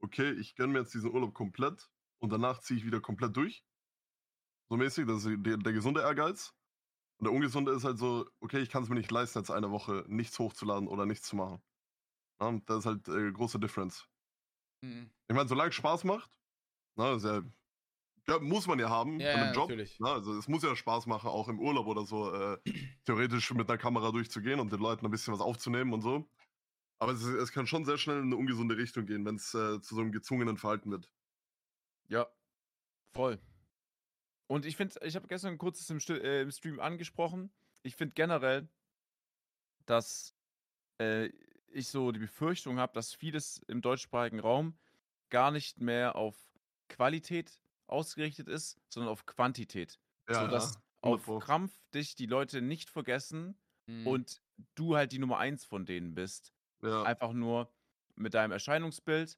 okay, 0.00 0.32
ich 0.32 0.54
gönne 0.56 0.72
mir 0.72 0.80
jetzt 0.80 0.94
diesen 0.94 1.10
Urlaub 1.12 1.32
komplett 1.32 1.90
und 2.18 2.32
danach 2.32 2.60
ziehe 2.60 2.78
ich 2.78 2.84
wieder 2.86 3.00
komplett 3.00 3.36
durch. 3.36 3.64
So 4.68 4.76
mäßig, 4.76 5.06
das 5.06 5.24
ist 5.24 5.36
der, 5.38 5.56
der 5.56 5.72
gesunde 5.72 6.00
Ehrgeiz. 6.00 6.54
Und 7.18 7.26
der 7.26 7.32
ungesunde 7.32 7.72
ist 7.72 7.84
halt 7.84 7.98
so, 7.98 8.28
okay, 8.40 8.60
ich 8.60 8.70
kann 8.70 8.82
es 8.82 8.88
mir 8.88 8.96
nicht 8.96 9.10
leisten, 9.10 9.38
jetzt 9.38 9.50
eine 9.50 9.70
Woche 9.70 10.04
nichts 10.08 10.38
hochzuladen 10.38 10.88
oder 10.88 11.06
nichts 11.06 11.28
zu 11.28 11.36
machen. 11.36 11.62
Ja, 12.40 12.58
das 12.66 12.78
ist 12.78 12.86
halt 12.86 13.08
äh, 13.08 13.30
große 13.30 13.60
Difference. 13.60 14.08
Mhm. 14.82 15.10
Ich 15.28 15.36
meine, 15.36 15.48
solange 15.48 15.70
es 15.70 15.76
Spaß 15.76 16.04
macht, 16.04 16.30
na, 16.96 17.12
das 17.12 17.22
ist 17.22 17.30
ja, 17.30 17.42
ja, 18.28 18.38
muss 18.38 18.66
man 18.66 18.78
ja 18.78 18.88
haben 18.88 19.20
Ja, 19.20 19.30
einem 19.32 19.48
ja, 19.48 19.52
Job. 19.52 19.68
natürlich. 19.68 19.96
Na, 19.98 20.12
also 20.14 20.36
es 20.38 20.48
muss 20.48 20.62
ja 20.62 20.74
Spaß 20.76 21.06
machen, 21.06 21.28
auch 21.28 21.48
im 21.48 21.58
Urlaub 21.60 21.86
oder 21.86 22.04
so, 22.04 22.32
äh, 22.32 22.58
theoretisch 23.04 23.52
mit 23.54 23.68
einer 23.68 23.78
Kamera 23.78 24.10
durchzugehen 24.12 24.60
und 24.60 24.72
den 24.72 24.80
Leuten 24.80 25.04
ein 25.04 25.10
bisschen 25.10 25.34
was 25.34 25.40
aufzunehmen 25.40 25.92
und 25.92 26.02
so. 26.02 26.28
Aber 26.98 27.12
es, 27.12 27.24
es 27.24 27.52
kann 27.52 27.66
schon 27.66 27.84
sehr 27.84 27.98
schnell 27.98 28.18
in 28.18 28.26
eine 28.26 28.36
ungesunde 28.36 28.76
Richtung 28.76 29.06
gehen, 29.06 29.24
wenn 29.26 29.36
es 29.36 29.54
äh, 29.54 29.80
zu 29.80 29.96
so 29.96 30.00
einem 30.00 30.12
gezwungenen 30.12 30.56
Verhalten 30.56 30.90
wird. 30.90 31.10
Ja, 32.08 32.28
voll. 33.12 33.40
Und 34.46 34.66
ich 34.66 34.76
finde, 34.76 34.94
ich 35.04 35.16
habe 35.16 35.28
gestern 35.28 35.58
kurz 35.58 35.88
im, 35.90 35.98
äh, 36.10 36.42
im 36.42 36.50
Stream 36.50 36.78
angesprochen. 36.80 37.52
Ich 37.82 37.96
finde 37.96 38.14
generell, 38.14 38.68
dass 39.86 40.36
äh, 40.98 41.30
ich 41.68 41.88
so 41.88 42.12
die 42.12 42.20
Befürchtung 42.20 42.78
habe, 42.78 42.92
dass 42.94 43.14
vieles 43.14 43.58
im 43.68 43.82
deutschsprachigen 43.82 44.40
Raum 44.40 44.78
gar 45.30 45.50
nicht 45.50 45.80
mehr 45.80 46.16
auf 46.16 46.36
Qualität 46.88 47.61
ausgerichtet 47.92 48.48
ist, 48.48 48.80
sondern 48.88 49.10
auf 49.12 49.26
Quantität. 49.26 50.00
so 50.28 50.46
dass 50.48 50.74
100 50.74 50.82
auf 51.02 51.24
Pro. 51.24 51.38
Krampf 51.40 51.72
dich 51.94 52.14
die 52.14 52.26
Leute 52.26 52.62
nicht 52.62 52.90
vergessen 52.90 53.58
Mhm. 53.88 54.06
und 54.06 54.42
du 54.76 54.96
halt 54.96 55.10
die 55.12 55.18
Nummer 55.18 55.38
eins 55.38 55.64
von 55.64 55.84
denen 55.84 56.14
bist. 56.14 56.52
Ja, 56.82 57.02
Einfach 57.02 57.32
nur 57.32 57.72
mit 58.14 58.34
deinem 58.34 58.52
Erscheinungsbild 58.52 59.36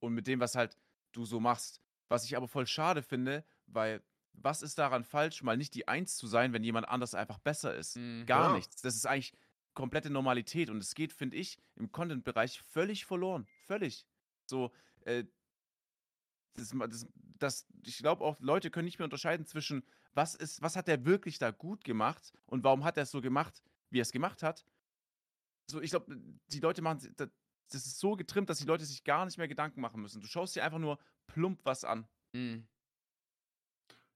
und 0.00 0.14
mit 0.14 0.26
dem, 0.26 0.40
was 0.40 0.56
halt 0.56 0.76
du 1.12 1.24
so 1.24 1.38
machst. 1.40 1.80
Was 2.08 2.24
ich 2.24 2.36
aber 2.36 2.48
voll 2.48 2.66
schade 2.66 3.02
finde, 3.02 3.44
weil 3.66 4.02
was 4.32 4.62
ist 4.62 4.78
daran 4.78 5.04
falsch, 5.04 5.44
mal 5.44 5.56
nicht 5.56 5.74
die 5.74 5.86
Eins 5.86 6.16
zu 6.16 6.26
sein, 6.26 6.52
wenn 6.52 6.64
jemand 6.64 6.88
anders 6.88 7.14
einfach 7.14 7.38
besser 7.38 7.74
ist? 7.76 7.96
Mhm. 7.96 8.26
Gar 8.26 8.48
Ja. 8.50 8.56
nichts. 8.56 8.82
Das 8.82 8.96
ist 8.96 9.06
eigentlich 9.06 9.32
komplette 9.74 10.10
Normalität 10.10 10.70
und 10.70 10.78
es 10.82 10.94
geht, 10.96 11.12
finde 11.12 11.36
ich, 11.36 11.58
im 11.76 11.92
Content-Bereich 11.92 12.60
völlig 12.60 13.06
verloren. 13.06 13.46
Völlig. 13.68 14.04
So, 14.46 14.72
äh, 15.04 15.24
das, 16.54 16.74
das, 16.88 17.06
das, 17.38 17.66
ich 17.84 17.98
glaube 17.98 18.24
auch, 18.24 18.38
Leute 18.40 18.70
können 18.70 18.86
nicht 18.86 18.98
mehr 18.98 19.04
unterscheiden 19.04 19.46
zwischen, 19.46 19.84
was 20.12 20.34
ist, 20.34 20.62
was 20.62 20.76
hat 20.76 20.88
er 20.88 21.04
wirklich 21.04 21.38
da 21.38 21.50
gut 21.50 21.84
gemacht 21.84 22.32
und 22.46 22.64
warum 22.64 22.84
hat 22.84 22.96
er 22.96 23.04
es 23.04 23.10
so 23.10 23.20
gemacht, 23.20 23.62
wie 23.90 23.98
er 23.98 24.02
es 24.02 24.12
gemacht 24.12 24.42
hat. 24.42 24.64
So, 25.70 25.80
ich 25.80 25.90
glaube, 25.90 26.16
die 26.48 26.60
Leute 26.60 26.82
machen, 26.82 27.00
si- 27.00 27.12
da- 27.14 27.28
das 27.70 27.86
ist 27.86 27.98
so 27.98 28.16
getrimmt, 28.16 28.50
dass 28.50 28.58
die 28.58 28.66
Leute 28.66 28.84
sich 28.84 29.04
gar 29.04 29.24
nicht 29.24 29.38
mehr 29.38 29.48
Gedanken 29.48 29.80
machen 29.80 30.00
müssen. 30.02 30.20
Du 30.20 30.26
schaust 30.26 30.54
dir 30.54 30.64
einfach 30.64 30.78
nur 30.78 30.98
plump 31.26 31.60
was 31.64 31.84
an. 31.84 32.06
Mhm. 32.34 32.68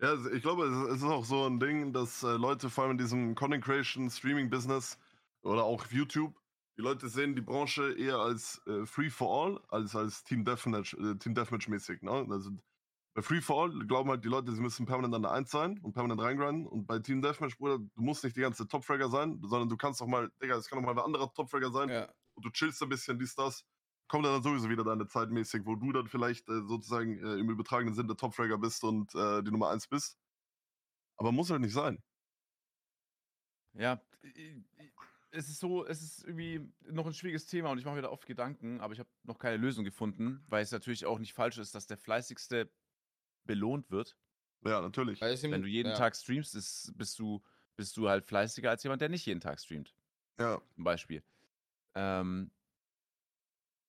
Ja, 0.01 0.11
also 0.11 0.31
ich 0.31 0.43
glaube, 0.43 0.67
es 0.67 0.99
ist 0.99 1.03
auch 1.03 1.25
so 1.25 1.47
ein 1.47 1.59
Ding, 1.59 1.93
dass 1.93 2.23
äh, 2.23 2.37
Leute 2.37 2.71
vor 2.71 2.85
allem 2.85 2.93
in 2.93 2.99
diesem 2.99 3.35
Content 3.35 3.65
Creation, 3.65 4.09
Streaming 4.11 4.49
Business 4.49 4.99
oder 5.43 5.65
auch 5.65 5.83
auf 5.83 5.93
YouTube, 5.93 6.41
die 6.79 6.83
Leute 6.83 7.09
sehen 7.09 7.35
die 7.35 7.43
Branche 7.43 7.93
eher 7.99 8.19
als 8.19 8.63
äh, 8.67 8.87
Free 8.87 9.11
for 9.11 9.45
All, 9.45 9.61
als 9.69 9.97
als 9.97 10.23
Team 10.23 10.45
Deathmatch, 10.45 10.95
äh, 10.95 11.17
Team 11.17 11.35
Deathmatch 11.35 11.69
mäßig. 11.69 12.03
Ne? 12.03 12.27
Also 12.31 12.53
bei 13.15 13.23
Free 13.23 13.41
for 13.41 13.65
All 13.65 13.87
glauben 13.87 14.09
halt 14.11 14.25
die 14.25 14.29
Leute, 14.29 14.53
sie 14.53 14.61
müssen 14.61 14.87
permanent 14.87 15.13
an 15.15 15.23
der 15.23 15.33
Eins 15.33 15.51
sein 15.51 15.79
und 15.83 15.93
permanent 15.93 16.21
reingrinden. 16.21 16.67
Und 16.67 16.87
bei 16.87 17.01
Team 17.01 17.21
Deathmatch, 17.21 17.59
Bruder, 17.59 17.79
du 17.79 18.03
musst 18.03 18.23
nicht 18.23 18.37
die 18.37 18.43
ganze 18.43 18.69
Topfragger 18.69 19.09
sein, 19.09 19.41
sondern 19.43 19.69
du 19.69 19.77
kannst 19.77 20.01
auch 20.01 20.07
mal, 20.07 20.31
Digga, 20.41 20.57
es 20.57 20.69
kann 20.69 20.79
auch 20.79 20.83
mal 20.83 20.93
ein 20.93 20.99
anderer 21.05 21.33
Topfragger 21.35 21.73
sein 21.73 21.89
Ja. 21.89 22.09
und 22.35 22.45
du 22.45 22.51
chillst 22.51 22.81
ein 22.81 22.89
bisschen, 22.89 23.19
dies, 23.19 23.35
das, 23.35 23.65
kommt 24.07 24.25
dann 24.25 24.43
sowieso 24.43 24.71
wieder 24.71 24.85
deine 24.85 25.07
Zeit 25.07 25.31
mäßig, 25.31 25.67
wo 25.67 25.75
du 25.75 25.93
dann 25.93 26.07
vielleicht 26.07 26.49
äh, 26.49 26.63
sozusagen 26.67 27.19
äh, 27.19 27.35
im 27.35 27.51
übertragenen 27.51 27.95
Sinn 27.95 28.07
der 28.07 28.17
Topfragger 28.17 28.57
bist 28.57 28.83
und 28.85 29.15
äh, 29.15 29.43
die 29.43 29.51
Nummer 29.51 29.71
eins 29.71 29.87
bist. 29.87 30.17
Aber 31.17 31.33
muss 31.33 31.51
halt 31.51 31.61
nicht 31.61 31.75
sein. 31.75 32.03
Ja, 33.75 34.01
es 35.31 35.49
ist 35.49 35.61
so, 35.61 35.87
es 35.87 36.03
ist 36.03 36.25
irgendwie 36.25 36.73
noch 36.91 37.07
ein 37.07 37.13
schwieriges 37.13 37.47
Thema 37.47 37.71
und 37.71 37.79
ich 37.79 37.85
mache 37.85 37.97
mir 37.97 38.03
da 38.03 38.11
oft 38.11 38.27
Gedanken, 38.27 38.81
aber 38.81 38.93
ich 38.93 38.99
habe 38.99 39.09
noch 39.25 39.39
keine 39.39 39.57
Lösung 39.57 39.85
gefunden, 39.85 40.45
weil 40.49 40.63
es 40.63 40.73
natürlich 40.73 41.07
auch 41.07 41.19
nicht 41.19 41.35
falsch 41.35 41.59
ist, 41.59 41.75
dass 41.75 41.87
der 41.87 41.99
Fleißigste 41.99 42.71
belohnt 43.45 43.91
wird. 43.91 44.17
Ja, 44.65 44.81
natürlich. 44.81 45.21
Wenn 45.21 45.63
du 45.63 45.69
jeden 45.69 45.91
ja. 45.91 45.97
Tag 45.97 46.17
streamst, 46.17 46.55
ist, 46.55 46.93
bist, 46.97 47.19
du, 47.19 47.43
bist 47.77 47.97
du 47.97 48.09
halt 48.09 48.25
fleißiger 48.25 48.71
als 48.71 48.83
jemand, 48.83 49.01
der 49.01 49.09
nicht 49.09 49.27
jeden 49.27 49.41
Tag 49.41 49.61
streamt, 49.61 49.95
Ja, 50.39 50.61
zum 50.75 50.85
Beispiel. 50.85 51.23
Ähm, 51.95 52.51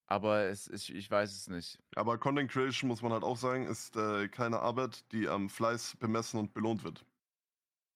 aber 0.06 0.46
es, 0.46 0.68
ich, 0.68 0.94
ich 0.94 1.10
weiß 1.10 1.32
es 1.32 1.48
nicht. 1.48 1.80
aber 1.96 2.18
Content 2.18 2.52
Creation, 2.52 2.88
muss 2.88 3.02
man 3.02 3.12
halt 3.12 3.24
auch 3.24 3.38
sagen, 3.38 3.68
ist 3.68 3.96
äh, 3.96 4.28
keine 4.28 4.60
Arbeit, 4.60 5.12
die 5.12 5.28
am 5.28 5.50
Fleiß 5.50 5.98
bemessen 5.98 6.40
und 6.40 6.54
belohnt 6.54 6.84
wird. 6.84 7.06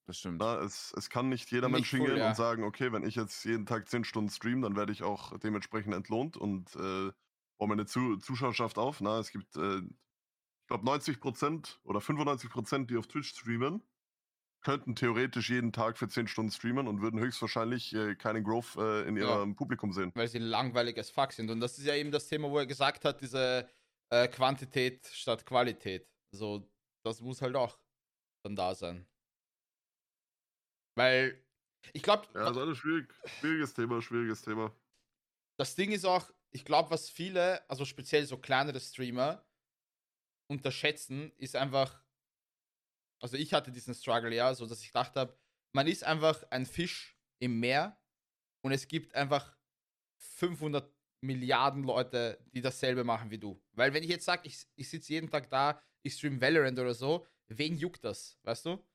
Das 0.06 0.18
stimmt. 0.20 0.40
Na, 0.40 0.60
es, 0.60 0.94
es 0.98 1.10
kann 1.10 1.30
nicht 1.30 1.50
jeder 1.52 1.70
Mensch 1.70 1.90
hingehen 1.90 2.18
ja. 2.18 2.30
und 2.30 2.36
sagen, 2.36 2.64
okay, 2.64 2.92
wenn 2.92 3.06
ich 3.06 3.16
jetzt 3.16 3.46
jeden 3.46 3.66
Tag 3.66 3.90
10 3.90 4.04
Stunden 4.04 4.30
streame, 4.30 4.62
dann 4.62 4.76
werde 4.76 4.92
ich 4.92 5.04
auch 5.04 5.38
dementsprechend 5.40 5.94
entlohnt 5.94 6.36
und 6.36 6.76
äh, 6.76 7.12
baue 7.58 7.70
meine 7.70 7.86
Zu 7.86 8.18
Zuschauerschaft 8.18 8.78
auf. 8.78 9.00
Na, 9.00 9.20
es 9.20 9.32
gibt, 9.32 9.56
äh, 9.56 9.78
ich 9.78 10.68
glaube, 10.68 10.86
90% 10.86 11.78
oder 11.84 12.00
95%, 12.00 12.88
die 12.88 12.98
auf 12.98 13.08
Twitch 13.08 13.30
streamen, 13.30 13.82
könnten 14.62 14.96
theoretisch 14.96 15.50
jeden 15.50 15.72
Tag 15.72 15.98
für 15.98 16.08
10 16.08 16.28
Stunden 16.28 16.52
streamen 16.52 16.88
und 16.88 17.02
würden 17.02 17.20
höchstwahrscheinlich 17.20 17.94
äh, 17.96 18.16
keinen 18.16 18.44
Growth 18.44 18.76
äh, 18.78 19.04
in 19.08 19.16
Ja. 19.18 19.38
ihrem 19.38 19.56
Publikum 19.56 19.94
sehen. 19.94 20.12
weil 20.16 20.28
sie 20.28 20.40
langweilig 20.40 20.98
as 20.98 21.10
fuck 21.10 21.32
sind. 21.34 21.50
Und 21.50 21.60
das 21.60 21.78
ist 21.78 21.86
ja 21.86 21.96
eben 21.96 22.12
das 22.12 22.28
Thema, 22.28 22.50
wo 22.50 22.58
er 22.58 22.66
gesagt 22.66 23.06
hat, 23.06 23.22
diese 23.22 23.70
äh, 24.10 24.28
Quantität 24.28 25.06
statt 25.08 25.46
Qualität. 25.46 26.10
So, 26.32 26.70
das 27.06 27.22
muss 27.22 27.42
halt 27.42 27.56
auch 27.56 27.78
dann 28.44 28.56
da 28.56 28.74
sein. 28.76 29.06
Weil, 30.96 31.44
ich 31.94 32.04
glaube, 32.04 32.28
Ja, 32.34 32.50
ist 32.52 32.58
alles 32.58 32.78
schwierig. 32.78 33.14
Schwieriges 33.40 33.74
Thema, 33.74 34.02
schwieriges 34.02 34.42
Thema. 34.42 34.76
das 35.58 35.76
Ding 35.76 35.92
ist 35.92 36.06
auch, 36.06 36.32
ich 36.52 36.66
glaube, 36.66 36.92
was 36.92 37.10
viele, 37.10 37.68
also 37.70 37.86
speziell 37.86 38.26
so 38.26 38.38
kleinere 38.38 38.80
Streamer, 38.80 39.46
unterschätzen, 40.48 41.32
ist 41.38 41.56
einfach, 41.56 42.04
also 43.22 43.38
ich 43.38 43.54
hatte 43.54 43.72
diesen 43.72 43.94
Struggle 43.96 44.34
ja, 44.34 44.54
so 44.54 44.66
dass 44.66 44.84
ich 44.84 44.92
dachte 44.92 45.20
habe, 45.20 45.38
man 45.74 45.88
ist 45.88 46.04
einfach 46.04 46.44
ein 46.52 46.66
Fisch 46.66 47.18
im 47.40 47.60
Meer 47.60 48.00
und 48.62 48.72
es 48.72 48.88
gibt 48.88 49.16
einfach 49.16 49.58
500 50.20 50.92
Milliarden 51.22 51.84
Leute, 51.84 52.38
die 52.54 52.62
dasselbe 52.62 53.04
machen 53.04 53.32
wie 53.32 53.38
du. 53.40 53.62
Weil 53.72 53.94
wenn 53.94 54.04
ich 54.04 54.10
jetzt 54.10 54.26
sage, 54.26 54.46
ich, 54.46 54.68
ich 54.76 54.90
sitze 54.90 55.14
jeden 55.14 55.30
Tag 55.30 55.50
da, 55.50 55.82
ich 56.04 56.14
stream 56.16 56.42
Valorant 56.42 56.78
oder 56.78 56.94
so, 56.94 57.26
wen 57.48 57.78
juckt 57.78 58.04
das, 58.04 58.38
weißt 58.44 58.66
du? 58.66 58.86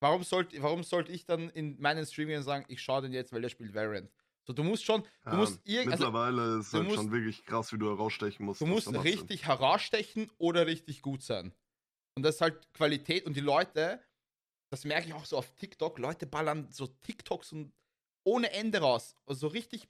Warum 0.00 0.22
sollte 0.22 0.62
warum 0.62 0.82
sollte 0.84 1.12
ich 1.12 1.24
dann 1.24 1.50
in 1.50 1.80
meinen 1.80 2.06
Streamingen 2.06 2.42
sagen, 2.42 2.64
ich 2.68 2.80
schaue 2.82 3.02
den 3.02 3.12
jetzt, 3.12 3.32
weil 3.32 3.42
der 3.42 3.48
spielt 3.48 3.74
Valorant? 3.74 4.10
So, 4.46 4.52
du 4.52 4.62
musst 4.62 4.84
schon, 4.84 5.02
du 5.02 5.08
Ja, 5.30 5.36
musst 5.36 5.60
also, 5.66 5.88
Mittlerweile 5.90 6.58
ist 6.60 6.72
du 6.72 6.78
halt 6.78 6.86
musst- 6.86 6.96
schon 6.96 7.10
wirklich 7.12 7.44
krass, 7.44 7.72
wie 7.72 7.78
du 7.78 7.88
herausstechen 7.88 8.46
musst. 8.46 8.60
Du 8.60 8.66
musst 8.66 8.90
macht 8.90 9.06
Sinn. 9.06 9.18
richtig 9.18 9.46
herausstechen 9.46 10.30
oder 10.38 10.66
richtig 10.66 11.02
gut 11.02 11.22
sein. 11.22 11.52
Und 12.16 12.22
das 12.22 12.36
ist 12.36 12.40
halt 12.40 12.72
Qualität. 12.72 13.26
Und 13.26 13.36
die 13.36 13.40
Leute, 13.40 14.02
das 14.72 14.84
merke 14.84 15.08
ich 15.08 15.14
auch 15.14 15.24
so 15.24 15.36
auf 15.36 15.54
TikTok, 15.56 15.98
Leute 15.98 16.26
ballern 16.26 16.68
so 16.70 16.86
TikToks 16.86 17.52
und 17.52 17.72
ohne 18.24 18.50
Ende 18.52 18.78
raus. 18.78 19.14
Also 19.26 19.40
so 19.40 19.46
richtig, 19.48 19.88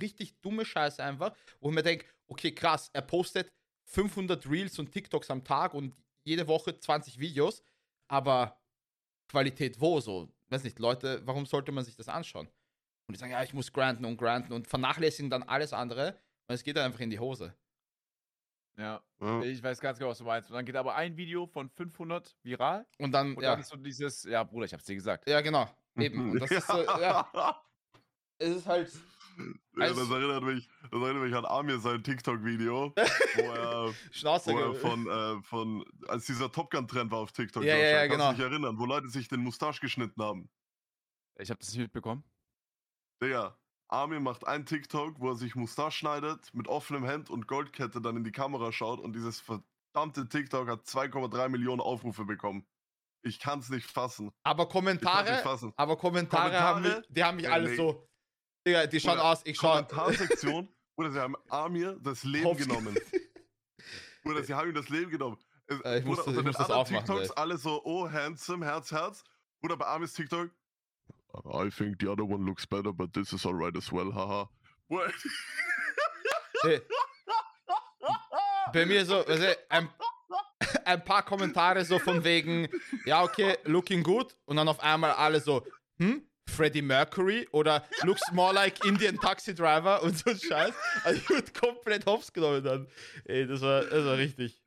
richtig 0.00 0.40
dumme 0.40 0.64
Scheiße 0.64 1.02
einfach, 1.02 1.36
wo 1.60 1.68
ich 1.68 1.74
mir 1.74 1.82
denke, 1.82 2.06
okay, 2.28 2.52
krass, 2.52 2.90
er 2.92 3.02
postet 3.02 3.48
500 3.90 4.48
Reels 4.48 4.78
und 4.78 4.92
TikToks 4.92 5.30
am 5.30 5.44
Tag 5.44 5.74
und 5.74 5.94
jede 6.26 6.48
Woche 6.48 6.78
20 6.78 7.18
Videos, 7.18 7.62
aber 8.08 8.58
Qualität 9.28 9.80
wo 9.80 10.00
so? 10.00 10.28
Weiß 10.48 10.64
nicht, 10.64 10.78
Leute, 10.78 11.22
warum 11.24 11.46
sollte 11.46 11.72
man 11.72 11.84
sich 11.84 11.96
das 11.96 12.08
anschauen? 12.08 12.46
Und 13.06 13.14
die 13.14 13.18
sagen, 13.18 13.32
ja, 13.32 13.42
ich 13.42 13.52
muss 13.52 13.72
granten 13.72 14.04
und 14.04 14.16
granten 14.16 14.52
und 14.52 14.66
vernachlässigen 14.66 15.30
dann 15.30 15.42
alles 15.42 15.72
andere 15.72 16.18
und 16.48 16.54
es 16.54 16.62
geht 16.62 16.76
dann 16.76 16.86
einfach 16.86 17.00
in 17.00 17.10
die 17.10 17.18
Hose. 17.18 17.54
Ja, 18.76 19.02
Ja. 19.20 19.42
ich 19.42 19.62
weiß 19.62 19.80
ganz 19.80 19.98
genau, 19.98 20.10
was 20.10 20.18
du 20.18 20.24
meinst. 20.24 20.50
Und 20.50 20.56
dann 20.56 20.64
geht 20.64 20.74
aber 20.76 20.94
ein 20.96 21.16
Video 21.16 21.46
von 21.46 21.68
500 21.70 22.36
viral 22.42 22.86
Und 22.98 23.12
dann, 23.12 23.36
und 23.36 23.42
ja, 23.42 23.52
dann 23.52 23.60
ist 23.60 23.68
so 23.68 23.76
dieses, 23.76 24.24
ja, 24.24 24.42
Bruder, 24.42 24.64
ich 24.66 24.72
hab's 24.72 24.84
dir 24.84 24.94
gesagt. 24.96 25.28
ja, 25.28 25.40
genau, 25.40 25.68
eben. 25.96 26.32
Und 26.32 26.40
das 26.40 26.50
ist 26.50 26.66
so, 26.66 26.82
ja, 26.82 27.30
es 28.38 28.56
ist 28.56 28.66
halt, 28.66 28.90
Ja, 29.36 29.82
Also- 29.84 30.00
das, 30.02 30.10
erinnert 30.10 30.42
mich, 30.44 30.68
das 30.90 31.02
erinnert 31.02 31.22
mich 31.24 31.34
an 31.34 31.44
Amir 31.46 31.78
sein 31.80 32.02
TikTok-Video, 32.02 32.92
wo 32.94 33.40
er, 33.42 33.94
Schnauze. 34.12 34.52
wo 34.52 34.58
er 34.58 34.74
von, 34.74 35.06
äh, 35.08 35.42
von, 35.42 35.84
als 36.08 36.26
dieser 36.26 36.50
Top 36.52 36.70
Gun-Trend 36.70 37.10
war 37.10 37.18
auf 37.20 37.32
TikTok, 37.32 37.64
Ja, 37.64 37.76
ja, 37.76 37.84
ja, 37.86 37.98
kannst 38.08 38.12
genau. 38.18 38.30
du 38.30 38.36
dich 38.36 38.44
erinnern, 38.44 38.78
wo 38.78 38.86
Leute 38.86 39.08
sich 39.08 39.28
den 39.28 39.40
Mustache 39.40 39.80
geschnitten 39.80 40.22
haben. 40.22 40.48
Ich 41.38 41.50
habe 41.50 41.58
das 41.58 41.70
nicht 41.70 41.78
mitbekommen. 41.80 42.22
Digga, 43.22 43.58
Amir 43.88 44.20
macht 44.20 44.46
ein 44.46 44.66
TikTok, 44.66 45.18
wo 45.20 45.30
er 45.30 45.36
sich 45.36 45.54
Mustache 45.54 45.92
schneidet, 45.92 46.52
mit 46.54 46.68
offenem 46.68 47.04
Hemd 47.04 47.30
und 47.30 47.46
Goldkette 47.48 48.00
dann 48.00 48.16
in 48.16 48.24
die 48.24 48.32
Kamera 48.32 48.70
schaut 48.72 49.00
und 49.00 49.14
dieses 49.14 49.40
verdammte 49.40 50.28
TikTok 50.28 50.68
hat 50.68 50.84
2,3 50.86 51.48
Millionen 51.48 51.80
Aufrufe 51.80 52.24
bekommen. 52.24 52.66
Ich 53.22 53.40
kann's 53.40 53.70
nicht 53.70 53.90
fassen. 53.90 54.30
aber 54.42 54.64
Ich 54.64 54.68
kann's 54.68 54.84
nicht 54.84 55.02
Kommentare, 55.02 55.42
fassen. 55.42 55.72
aber 55.76 55.96
Kommentare, 55.96 56.60
haben 56.60 56.82
mich, 56.82 56.90
Kommentare? 56.92 57.12
die 57.14 57.24
haben 57.24 57.36
mich 57.36 57.46
Äh, 57.46 57.48
alle 57.48 57.70
nee. 57.70 57.76
so. 57.76 58.06
Digga, 58.66 58.86
die 58.86 58.98
Bruder, 58.98 59.24
aus, 59.24 59.40
ich 59.44 59.56
schaue. 59.56 59.84
Kommentarsektion, 59.84 60.68
Bruder, 60.96 61.10
sie 61.12 61.20
haben 61.20 61.36
Amir 61.50 61.98
das 62.02 62.24
Leben 62.24 62.46
Hops- 62.46 62.66
genommen. 62.66 62.96
Bruder, 64.22 64.42
sie 64.42 64.54
haben 64.54 64.68
ihm 64.68 64.74
das 64.74 64.88
Leben 64.88 65.10
genommen. 65.10 65.36
Äh, 65.84 65.98
ich 65.98 66.04
muss 66.04 66.16
das- 66.18 66.26
Bruder, 66.26 66.38
unter 66.38 66.50
ich 66.50 66.56
muss 66.58 66.66
das 66.66 66.70
aufmachen, 66.70 67.04
TikToks 67.06 67.26
gleich. 67.28 67.38
alle 67.38 67.58
so, 67.58 67.82
oh, 67.84 68.08
handsome, 68.10 68.64
Herz, 68.64 68.90
Herz. 68.90 69.22
Bruder, 69.60 69.76
bei 69.76 69.86
Amirs 69.86 70.12
TikTok, 70.14 70.50
I 71.46 71.68
think 71.70 71.96
the 72.00 72.06
other 72.08 72.24
one 72.24 72.44
looks 72.46 72.64
better, 72.66 72.92
but 72.92 73.12
this 73.12 73.32
is 73.32 73.44
alright 73.44 73.76
as 73.76 73.90
well, 73.92 74.12
haha. 74.14 74.48
Hey, 76.62 76.80
bei 78.72 78.86
mir 78.86 79.04
so, 79.04 79.16
also 79.26 79.46
ein, 79.68 79.88
ein 80.84 81.04
paar 81.04 81.22
Kommentare 81.24 81.84
so 81.84 81.98
von 81.98 82.22
wegen, 82.24 82.68
ja, 83.04 83.22
okay, 83.22 83.56
looking 83.64 84.02
good. 84.02 84.36
Und 84.44 84.56
dann 84.56 84.68
auf 84.68 84.80
einmal 84.80 85.12
alle 85.12 85.40
so, 85.40 85.66
hm? 85.98 86.26
Freddie 86.48 86.82
Mercury 86.82 87.48
oder 87.52 87.84
looks 88.04 88.22
more 88.32 88.52
like 88.52 88.84
Indian 88.84 89.16
Taxi 89.18 89.54
Driver 89.54 90.02
und 90.02 90.16
so 90.16 90.30
ein 90.30 90.38
Scheiß. 90.38 90.74
Also 91.04 91.20
ich 91.20 91.28
wurde 91.30 91.52
komplett 91.52 92.06
hops 92.06 92.32
genommen 92.32 92.62
dann. 92.62 92.86
Ey, 93.24 93.46
das 93.46 93.60
war, 93.60 93.82
das 93.84 94.04
war 94.04 94.16
richtig. 94.16 94.62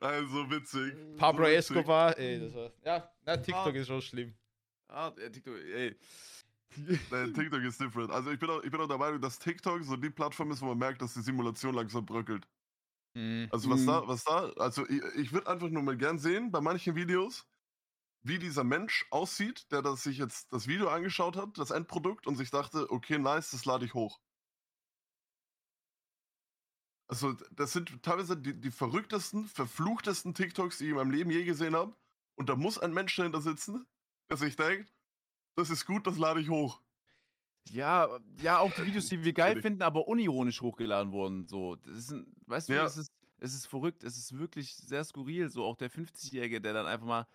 Also 0.00 0.50
witzig. 0.50 0.94
Pablo 1.16 1.44
so 1.46 1.50
witzig. 1.50 1.76
Escobar, 1.76 2.16
ey, 2.18 2.40
das 2.40 2.54
war. 2.54 2.72
Ja, 2.84 3.10
na, 3.26 3.36
TikTok 3.36 3.74
ist 3.74 3.86
schon 3.88 4.00
schlimm. 4.02 4.34
Ah, 4.88 5.10
der 5.10 5.30
TikTok, 5.30 5.56
ey. 5.56 5.96
Nein, 7.10 7.34
TikTok 7.34 7.62
ist 7.62 7.80
different. 7.80 8.10
Also 8.10 8.30
ich 8.30 8.38
bin, 8.38 8.48
auch, 8.48 8.62
ich 8.62 8.70
bin 8.70 8.80
auch 8.80 8.88
der 8.88 8.98
Meinung, 8.98 9.20
dass 9.20 9.38
TikTok 9.38 9.82
so 9.84 9.96
die 9.96 10.10
Plattform 10.10 10.50
ist, 10.52 10.62
wo 10.62 10.66
man 10.66 10.78
merkt, 10.78 11.02
dass 11.02 11.14
die 11.14 11.20
Simulation 11.22 11.74
langsam 11.74 12.06
bröckelt. 12.06 12.46
Mhm. 13.14 13.48
Also 13.50 13.68
was 13.70 13.80
Mhm. 13.80 13.86
da, 13.86 14.06
was 14.06 14.24
da, 14.24 14.50
also 14.56 14.88
ich, 14.88 15.02
ich 15.16 15.32
würde 15.32 15.48
einfach 15.48 15.68
nur 15.68 15.82
mal 15.82 15.96
gern 15.96 16.18
sehen, 16.18 16.50
bei 16.50 16.60
manchen 16.60 16.94
Videos, 16.94 17.46
wie 18.22 18.38
dieser 18.38 18.64
Mensch 18.64 19.06
aussieht, 19.10 19.70
der 19.72 19.82
das 19.82 20.02
sich 20.02 20.18
jetzt 20.18 20.52
das 20.52 20.66
Video 20.66 20.88
angeschaut 20.88 21.36
hat, 21.36 21.56
das 21.58 21.70
Endprodukt, 21.70 22.26
und 22.26 22.36
sich 22.36 22.50
dachte, 22.50 22.90
okay, 22.90 23.18
nice, 23.18 23.50
das 23.52 23.64
lade 23.64 23.84
ich 23.84 23.94
hoch. 23.94 24.20
Also, 27.06 27.32
das 27.52 27.72
sind 27.72 28.02
teilweise 28.02 28.36
die, 28.36 28.60
die 28.60 28.70
verrücktesten, 28.70 29.46
verfluchtesten 29.46 30.34
TikToks, 30.34 30.78
die 30.78 30.84
ich 30.84 30.90
in 30.90 30.96
meinem 30.96 31.10
Leben 31.10 31.30
je 31.30 31.44
gesehen 31.44 31.74
habe. 31.74 31.96
Und 32.34 32.48
da 32.50 32.56
muss 32.56 32.78
ein 32.78 32.92
Mensch 32.92 33.16
dahinter 33.16 33.40
sitzen, 33.40 33.86
der 34.30 34.36
sich 34.36 34.56
denkt, 34.56 34.92
das 35.56 35.70
ist 35.70 35.86
gut, 35.86 36.06
das 36.06 36.18
lade 36.18 36.40
ich 36.40 36.50
hoch. 36.50 36.82
Ja, 37.70 38.18
ja, 38.40 38.58
auch 38.58 38.72
die 38.72 38.86
Videos, 38.86 39.08
die 39.08 39.24
wir 39.24 39.32
geil 39.32 39.60
finden, 39.60 39.82
aber 39.82 40.06
unironisch 40.06 40.60
hochgeladen 40.60 41.12
wurden. 41.12 41.48
So, 41.48 41.76
das 41.76 41.96
ist 41.98 42.12
ein, 42.12 42.32
weißt 42.46 42.68
du, 42.68 42.74
Ja. 42.74 42.84
es 42.84 42.96
ist, 42.96 43.12
es 43.38 43.54
ist 43.54 43.66
verrückt, 43.66 44.04
es 44.04 44.16
ist 44.16 44.38
wirklich 44.38 44.74
sehr 44.76 45.04
skurril. 45.04 45.48
So, 45.50 45.64
auch 45.64 45.76
der 45.76 45.90
50-Jährige, 45.90 46.60
der 46.60 46.72
dann 46.74 46.86
einfach 46.86 47.06
mal 47.06 47.26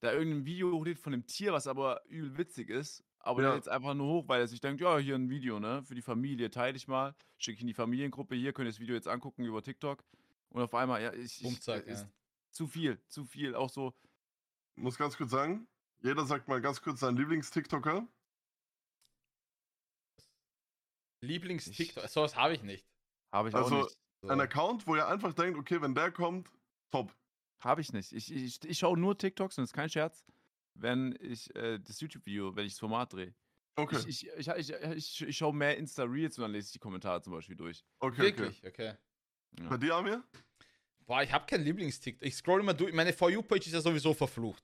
da 0.00 0.12
irgendein 0.12 0.44
Video 0.44 0.72
hochlädt 0.72 0.98
von 0.98 1.12
einem 1.12 1.26
Tier, 1.26 1.52
was 1.52 1.66
aber 1.66 2.02
übel 2.06 2.36
witzig 2.38 2.70
ist, 2.70 3.04
aber 3.18 3.42
Ja. 3.42 3.48
der 3.48 3.56
jetzt 3.56 3.68
einfach 3.68 3.94
nur 3.94 4.06
hoch, 4.08 4.28
weil 4.28 4.40
er 4.40 4.46
sich 4.48 4.60
denkt, 4.60 4.80
ja, 4.80 4.98
hier 4.98 5.14
ein 5.16 5.28
Video, 5.30 5.58
ne, 5.60 5.82
für 5.82 5.94
die 5.94 6.02
Familie, 6.02 6.50
teile 6.50 6.76
ich 6.76 6.86
mal, 6.88 7.14
schicke 7.38 7.56
ich 7.56 7.60
in 7.62 7.66
die 7.66 7.74
Familiengruppe, 7.74 8.34
hier 8.36 8.52
könnt 8.52 8.66
ihr 8.66 8.70
das 8.72 8.80
Video 8.80 8.94
jetzt 8.94 9.08
angucken 9.08 9.44
über 9.44 9.62
TikTok. 9.62 10.04
Und 10.50 10.62
auf 10.62 10.74
einmal, 10.74 11.02
ja, 11.02 11.12
ich, 11.12 11.36
ich 11.38 11.42
Bumzack, 11.42 11.86
ist 11.86 12.02
ja. 12.02 12.10
zu 12.50 12.66
viel, 12.68 13.00
zu 13.08 13.24
viel. 13.24 13.54
Auch 13.54 13.70
so, 13.70 13.92
Ich 14.76 14.82
muss 14.82 14.96
ganz 14.96 15.16
kurz 15.16 15.30
sagen, 15.32 15.68
jeder 16.02 16.24
sagt 16.24 16.48
mal 16.48 16.60
ganz 16.60 16.80
kurz 16.80 17.00
seinen 17.00 17.16
Lieblings-TikToker. 17.16 18.06
Lieblings-TikTok, 21.20 22.08
sowas 22.08 22.36
habe 22.36 22.54
ich 22.54 22.62
nicht. 22.62 22.86
habe 23.32 23.48
ich 23.48 23.54
Also, 23.54 23.76
auch 23.76 23.82
nicht. 23.84 23.98
So. 24.22 24.28
Ein 24.28 24.40
Account, 24.40 24.86
wo 24.86 24.96
ihr 24.96 25.06
einfach 25.06 25.32
denkt, 25.32 25.58
okay, 25.58 25.80
wenn 25.80 25.94
der 25.94 26.10
kommt, 26.10 26.50
top. 26.90 27.14
Habe 27.60 27.80
ich 27.80 27.92
nicht. 27.92 28.12
Ich, 28.12 28.32
ich, 28.32 28.62
ich 28.64 28.78
schaue 28.78 28.98
nur 28.98 29.16
TikToks 29.18 29.58
und 29.58 29.62
das 29.62 29.70
ist 29.70 29.74
kein 29.74 29.90
Scherz, 29.90 30.24
wenn 30.74 31.16
ich 31.20 31.54
äh, 31.56 31.78
das 31.80 32.00
YouTube-Video, 32.00 32.54
wenn 32.54 32.66
ich 32.66 32.72
das 32.74 32.78
Format 32.80 33.12
drehe. 33.12 33.34
Okay, 33.76 33.96
Ich, 34.06 34.26
ich, 34.28 34.48
ich, 34.48 34.70
ich, 34.70 34.70
ich, 34.96 35.22
ich 35.22 35.36
schaue 35.36 35.54
mehr 35.54 35.76
Insta-Reels 35.76 36.38
und 36.38 36.42
dann 36.42 36.52
lese 36.52 36.66
ich 36.66 36.72
die 36.72 36.78
Kommentare 36.78 37.20
zum 37.22 37.32
Beispiel 37.32 37.56
durch. 37.56 37.84
okay, 38.00 38.12
okay. 38.28 38.38
Wirklich, 38.38 38.66
okay. 38.66 38.94
Ja. 39.60 39.68
Bei 39.68 39.76
dir, 39.76 39.94
Amir? 39.94 40.24
Boah, 41.06 41.22
ich 41.22 41.32
habe 41.32 41.46
keinen 41.46 41.64
Lieblings-TikTok. 41.64 42.26
Ich 42.26 42.34
scroll 42.36 42.60
immer 42.60 42.74
durch. 42.74 42.92
Meine 42.92 43.12
For 43.12 43.30
You-Page 43.30 43.66
ist 43.68 43.72
ja 43.72 43.80
sowieso 43.80 44.12
verflucht. 44.14 44.62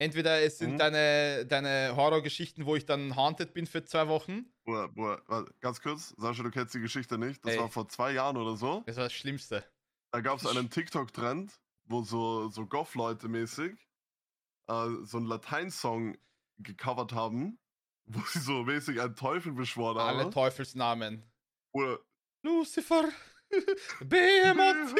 Entweder 0.00 0.40
es 0.42 0.58
sind 0.58 0.74
Mhm. 0.74 0.78
deine, 0.78 1.46
deine 1.46 1.94
Horrorgeschichten, 1.96 2.64
wo 2.64 2.76
ich 2.76 2.86
dann 2.86 3.16
haunted 3.16 3.52
bin 3.52 3.66
für 3.66 3.84
zwei 3.84 4.06
Wochen. 4.06 4.46
Bruder, 4.64 4.90
warte, 4.94 5.52
ganz 5.60 5.80
kurz, 5.82 6.14
Sascha, 6.16 6.42
du 6.44 6.50
kennst 6.52 6.72
die 6.74 6.80
Geschichte 6.80 7.18
nicht. 7.18 7.44
Das 7.44 7.54
Ey. 7.54 7.58
war 7.58 7.68
vor 7.68 7.88
zwei 7.88 8.12
Jahren 8.12 8.36
oder 8.36 8.56
so. 8.56 8.82
Das 8.86 8.96
war 8.96 9.04
das 9.04 9.12
Schlimmste. 9.12 9.64
Da 10.12 10.20
gab 10.20 10.38
es 10.38 10.46
einen 10.46 10.70
TikTok-Trend, 10.70 11.52
wo 11.88 12.02
so, 12.02 12.48
so 12.48 12.66
Goth-Leute 12.66 13.28
mäßig 13.28 13.76
äh, 14.68 14.88
so 15.02 15.16
einen 15.16 15.26
Latein-Song 15.26 16.16
gecovert 16.58 17.12
haben, 17.12 17.58
wo 18.06 18.20
sie 18.20 18.40
so 18.40 18.62
mäßig 18.64 19.00
einen 19.00 19.16
Teufel 19.16 19.52
beschworen 19.52 19.98
Alle 19.98 20.24
haben. 20.24 20.32
Teufelsnamen. 20.32 21.24
Oder, 21.72 21.98
Lucifer. 22.42 23.08
Behemoth. 24.00 24.94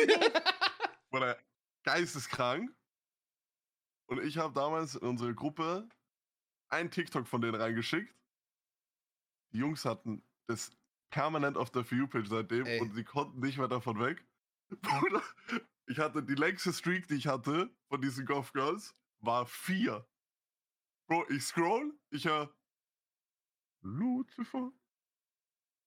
oder 1.10 1.38
geisteskrank. 1.84 2.74
Und 4.10 4.22
ich 4.24 4.38
habe 4.38 4.54
damals 4.54 4.94
in 4.94 5.06
unsere 5.06 5.34
Gruppe 5.34 5.86
ein 6.70 6.90
TikTok 6.90 7.26
von 7.26 7.42
denen 7.42 7.60
reingeschickt. 7.60 8.14
Die 9.52 9.58
Jungs 9.58 9.84
hatten 9.84 10.22
das 10.46 10.70
permanent 11.10 11.56
auf 11.56 11.70
der 11.70 11.84
For 11.84 11.96
You-Page 11.96 12.28
seitdem 12.28 12.66
Ey. 12.66 12.80
und 12.80 12.94
sie 12.94 13.04
konnten 13.04 13.40
nicht 13.40 13.58
mehr 13.58 13.68
davon 13.68 14.00
weg. 14.00 14.26
Bruder, 14.80 15.22
ich 15.88 15.98
hatte 15.98 16.22
die 16.22 16.34
längste 16.34 16.72
Streak, 16.72 17.08
die 17.08 17.14
ich 17.14 17.26
hatte 17.26 17.70
von 17.88 18.00
diesen 18.00 18.26
Golf 18.26 18.52
Girls, 18.52 18.94
war 19.20 19.46
vier. 19.46 20.06
Bro, 21.06 21.24
ich 21.30 21.42
scroll, 21.42 21.92
ich 22.10 22.24
hör 22.26 22.52
Lucifer. 23.82 24.70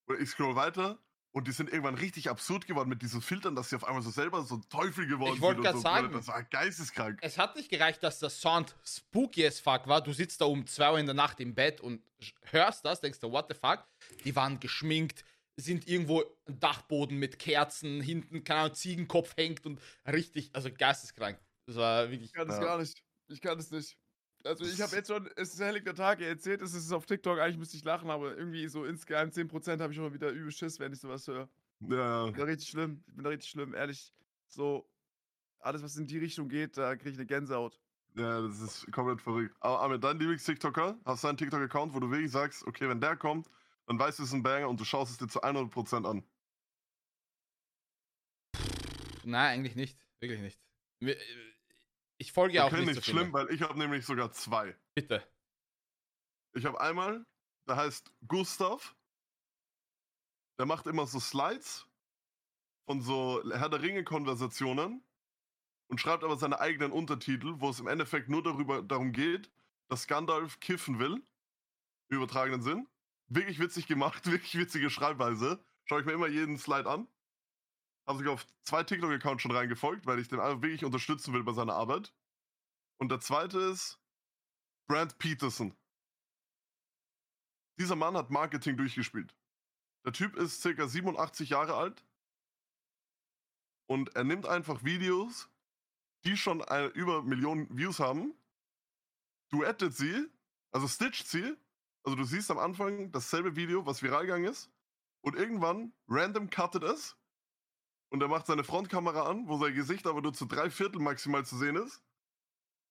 Oder 0.08 0.20
ich 0.20 0.30
scroll 0.30 0.56
weiter 0.56 1.00
und 1.34 1.48
die 1.48 1.52
sind 1.52 1.70
irgendwann 1.70 1.96
richtig 1.96 2.30
absurd 2.30 2.68
geworden 2.68 2.90
mit 2.90 3.02
diesen 3.02 3.22
Filtern, 3.22 3.56
dass 3.56 3.70
sie 3.70 3.76
auf 3.78 3.86
einmal 3.86 4.02
so 4.02 4.10
selber 4.10 4.44
so 4.44 4.56
ein 4.56 4.68
Teufel 4.70 5.08
geworden 5.08 5.36
Ich 5.36 5.40
sind. 5.40 5.62
grad 5.62 5.76
und 5.76 5.82
so. 5.82 5.88
Bruder, 5.88 6.02
sagen. 6.02 6.12
Das 6.14 6.28
war 6.28 6.44
geisteskrank. 6.44 7.20
es 7.22 7.38
hat 7.38 7.56
nicht 7.56 7.70
gereicht, 7.70 8.04
dass 8.04 8.20
der 8.20 8.30
Sound 8.30 8.76
spooky 8.84 9.46
as 9.46 9.60
fuck 9.60 9.88
war. 9.88 10.02
Du 10.02 10.12
sitzt 10.12 10.42
da 10.42 10.46
um 10.46 10.66
2 10.66 10.92
Uhr 10.92 11.00
in 11.00 11.06
der 11.06 11.16
Nacht 11.16 11.40
im 11.40 11.54
Bett 11.56 11.80
und 11.80 12.02
hörst 12.50 12.84
das, 12.84 13.00
denkst 13.00 13.20
du, 13.20 13.32
what 13.32 13.46
the 13.48 13.56
fuck? 13.56 13.86
Die 14.26 14.36
waren 14.36 14.60
geschminkt, 14.60 15.24
sind 15.58 15.88
irgendwo 15.88 16.24
ein 16.48 16.60
Dachboden 16.60 17.18
mit 17.18 17.38
Kerzen, 17.40 18.02
hinten, 18.02 18.44
keine 18.44 18.62
Ahnung, 18.62 18.74
Ziegenkopf 18.76 19.36
hängt 19.38 19.66
und 19.66 19.80
richtig, 20.08 20.50
also 20.54 20.70
geisteskrank. 20.72 21.40
Das 21.66 21.76
war 21.76 22.10
wirklich. 22.10 22.30
Ich 22.30 22.34
kann 22.34 22.48
das 22.48 22.58
das 22.58 22.66
Ja. 22.66 22.72
gar 22.72 22.80
nicht. 22.80 23.04
Ich 23.28 23.42
kann 23.42 23.60
es 23.60 23.72
nicht. 23.72 23.98
Also 24.44 24.66
ich 24.66 24.82
habe 24.82 24.96
jetzt 24.96 25.08
schon, 25.08 25.30
es 25.36 25.54
ist 25.54 25.60
helliger 25.60 25.94
Tag, 25.94 26.20
ihr 26.20 26.28
erzählt, 26.28 26.62
es 26.64 26.74
ist 26.74 26.92
auf 26.92 27.06
TikTok, 27.06 27.38
eigentlich 27.40 27.60
müsste 27.60 27.78
ich 27.78 27.84
lachen, 27.84 28.10
aber 28.10 28.36
irgendwie 28.36 28.68
so 28.68 28.86
insgeheim 28.86 29.30
10% 29.30 29.80
habe 29.82 29.94
ich 29.94 29.98
schon 29.98 30.12
wieder 30.14 30.30
übel 30.32 30.52
Schiss, 30.52 30.80
wenn 30.80 30.92
ich 30.92 31.00
sowas 31.00 31.28
höre. 31.28 31.48
Ja, 31.82 32.26
Ich 32.26 32.32
bin 32.32 32.40
da 32.40 32.46
richtig 32.46 32.70
schlimm, 32.70 33.04
ich 33.08 33.14
bin 33.14 33.24
da 33.24 33.30
richtig 33.30 33.52
schlimm, 33.52 33.76
ehrlich. 33.76 34.14
So, 34.48 34.90
alles 35.60 35.84
was 35.84 35.96
in 35.96 36.08
die 36.08 36.18
Richtung 36.18 36.50
geht, 36.50 36.76
da 36.78 36.96
kriege 36.96 37.12
ich 37.12 37.18
eine 37.18 37.28
Gänsehaut. 37.28 37.80
ja, 38.16 38.42
das 38.42 38.60
ist 38.62 38.92
komplett 38.92 39.22
verrückt. 39.22 39.56
Aber 39.60 39.80
Armin, 39.82 40.02
dein 40.02 40.18
Lieblings-TikToker, 40.20 41.00
hast 41.06 41.24
du 41.24 41.28
einen 41.28 41.38
TikTok-Account, 41.38 41.94
wo 41.94 42.00
du 42.00 42.10
wirklich 42.10 42.32
sagst, 42.32 42.66
okay, 42.66 42.90
wenn 42.90 43.00
der 43.00 43.16
kommt, 43.18 43.48
dann 43.92 44.00
weißt 44.00 44.20
du, 44.20 44.24
es 44.24 44.30
ist 44.30 44.34
ein 44.34 44.42
Banger 44.44 44.70
und 44.70 44.80
du 44.80 44.86
schaust 44.86 45.12
es 45.12 45.18
dir 45.18 45.28
zu 45.28 45.44
100% 45.44 46.06
an. 46.08 46.24
Nein, 49.24 49.60
eigentlich 49.60 49.76
nicht. 49.76 50.00
Wirklich 50.22 50.40
nicht. 50.42 50.60
Wir- 51.00 51.18
Ich 52.18 52.32
folge 52.32 52.54
ja 52.56 52.66
auch 52.66 52.72
nicht, 52.72 52.86
nicht 52.86 53.04
so 53.04 53.12
schlimm, 53.12 53.34
weil 53.34 53.52
ich 53.52 53.62
habe 53.64 53.78
nämlich 53.78 54.06
sogar 54.06 54.32
zwei. 54.32 54.78
Bitte. 54.96 55.28
Ich 56.54 56.66
habe 56.66 56.80
einmal, 56.80 57.26
der 57.68 57.76
heißt 57.78 58.14
Gustav. 58.28 58.96
Der 60.60 60.66
macht 60.68 60.86
immer 60.86 61.08
so 61.08 61.20
Slides 61.20 61.88
von 62.86 63.02
so 63.02 63.42
Herr 63.52 63.70
der 63.70 63.82
Ringe-Konversationen 63.82 65.04
und 65.90 66.00
schreibt 66.00 66.24
aber 66.24 66.38
seine 66.38 66.60
eigenen 66.60 66.92
Untertitel, 66.92 67.56
wo 67.60 67.70
es 67.72 67.80
im 67.80 67.88
Endeffekt 67.88 68.30
nur 68.30 68.44
darüber, 68.44 68.84
darum 68.84 69.12
geht, 69.12 69.52
dass 69.90 70.06
Gandalf 70.08 70.60
kiffen 70.60 71.00
will. 71.00 71.16
Im 72.10 72.18
übertragenen 72.18 72.62
Sinn. 72.62 72.88
Wirklich 73.34 73.60
witzig 73.60 73.88
gemacht, 73.88 74.26
wirklich 74.32 74.56
witzige 74.56 74.90
Schreibweise. 74.90 75.64
Schaue 75.86 76.02
ich 76.02 76.06
mir 76.06 76.14
immer 76.14 76.28
jeden 76.28 76.58
Slide 76.58 76.90
an. 76.90 77.08
Habe 78.06 78.20
sogar 78.20 78.34
auf 78.34 78.46
zwei 78.64 78.84
TikTok-Accounts 78.84 79.42
schon 79.42 79.52
reingefolgt, 79.52 80.06
weil 80.06 80.20
ich 80.20 80.28
den 80.28 80.40
einfach 80.40 80.62
wirklich 80.62 80.84
unterstützen 80.84 81.34
will 81.34 81.44
bei 81.44 81.54
seiner 81.54 81.74
Arbeit. 81.74 82.14
Und 82.98 83.10
der 83.10 83.22
zweite 83.22 83.58
ist 83.60 84.00
Brand 84.88 85.18
Peterson. 85.18 85.74
Dieser 87.80 87.96
Mann 87.96 88.18
hat 88.18 88.30
Marketing 88.32 88.76
durchgespielt. 88.76 89.34
Der 90.06 90.14
Typ 90.14 90.36
ist 90.36 90.62
circa 90.62 90.88
87 90.88 91.50
Jahre 91.50 91.76
alt 91.76 92.04
und 93.88 94.16
er 94.16 94.24
nimmt 94.24 94.46
einfach 94.46 94.84
Videos, 94.84 95.50
die 96.26 96.36
schon 96.36 96.62
äh, 96.62 96.88
über 96.88 97.24
Millionen 97.24 97.76
Views 97.78 98.00
haben, 98.00 98.34
duettet 99.50 99.96
sie, 99.96 100.28
also 100.72 100.88
stitcht 100.88 101.28
sie. 101.28 101.56
Also 102.04 102.16
du 102.16 102.24
siehst 102.24 102.50
am 102.50 102.58
Anfang 102.58 103.12
dasselbe 103.12 103.56
Video, 103.56 103.86
was 103.86 104.02
viral 104.02 104.26
gegangen 104.26 104.46
ist. 104.46 104.72
Und 105.22 105.36
irgendwann 105.36 105.94
random 106.08 106.50
cuttet 106.50 106.84
es. 106.84 107.16
Und 108.10 108.22
er 108.22 108.28
macht 108.28 108.48
seine 108.48 108.64
Frontkamera 108.64 109.30
an, 109.30 109.48
wo 109.48 109.58
sein 109.58 109.74
Gesicht 109.74 110.06
aber 110.08 110.22
nur 110.22 110.34
zu 110.34 110.46
drei 110.46 110.70
Viertel 110.70 111.00
maximal 111.00 111.46
zu 111.46 111.58
sehen 111.58 111.76
ist. 111.76 112.04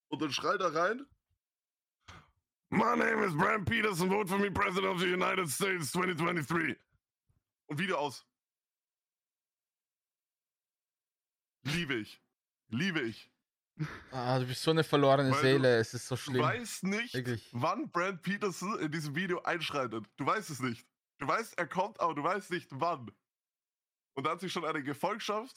Und 0.09 0.23
dann 0.23 0.33
schreit 0.33 0.61
er 0.61 0.75
rein. 0.75 1.07
My 2.71 2.97
name 2.97 3.25
is 3.25 3.37
Bram 3.37 3.65
Peterson, 3.65 4.09
vote 4.09 4.29
for 4.29 4.39
me 4.39 4.51
President 4.51 4.87
of 4.87 5.01
the 5.01 5.13
United 5.13 5.49
States 5.49 5.91
2023. 5.91 6.77
Und 7.67 7.79
Video 7.79 7.97
aus. 7.97 8.25
Liebe 11.63 11.95
ich. 11.95 12.23
Liebe 12.69 13.01
ich. 13.01 13.30
Ah, 14.11 14.39
du 14.39 14.47
bist 14.47 14.63
so 14.63 14.71
eine 14.71 14.85
verlorene 14.85 15.31
Weil 15.31 15.37
du- 15.37 15.43
Seele, 15.49 15.77
es 15.79 15.95
ist 15.95 16.07
so 16.09 16.15
Du 16.17 16.21
schlimm. 16.23 16.43
weißt 16.43 16.85
nicht, 16.85 17.15
Wirklich. 17.15 17.49
wann 17.53 17.91
Brand 17.91 18.23
Peterson 18.23 18.79
in 18.81 18.91
diesem 18.91 19.15
Video 19.15 19.41
einschreitet. 19.43 20.05
Du 20.17 20.27
weißt 20.27 20.51
es 20.51 20.61
nicht. 20.61 20.87
Du 21.19 21.27
weißt, 21.29 21.59
er 21.59 21.67
kommt, 21.67 22.01
aber 22.01 22.15
du 22.15 22.23
weißt 22.23 22.51
nicht 22.51 22.69
wann. 22.71 23.11
Und 24.17 24.25
da 24.27 24.31
hat 24.33 24.41
sich 24.41 24.53
schon 24.53 24.65
eine 24.65 24.83
Gefolgschaft 24.83 25.57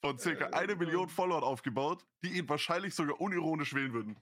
von 0.00 0.18
circa 0.18 0.46
Äh, 0.46 0.52
eine 0.54 0.76
Million. 0.76 1.08
Followern 1.08 1.42
aufgebaut, 1.44 2.04
die 2.24 2.38
ihn 2.38 2.48
wahrscheinlich 2.48 2.94
sogar 2.94 3.20
unironisch 3.20 3.74
wählen 3.74 3.92
würden. 3.92 4.16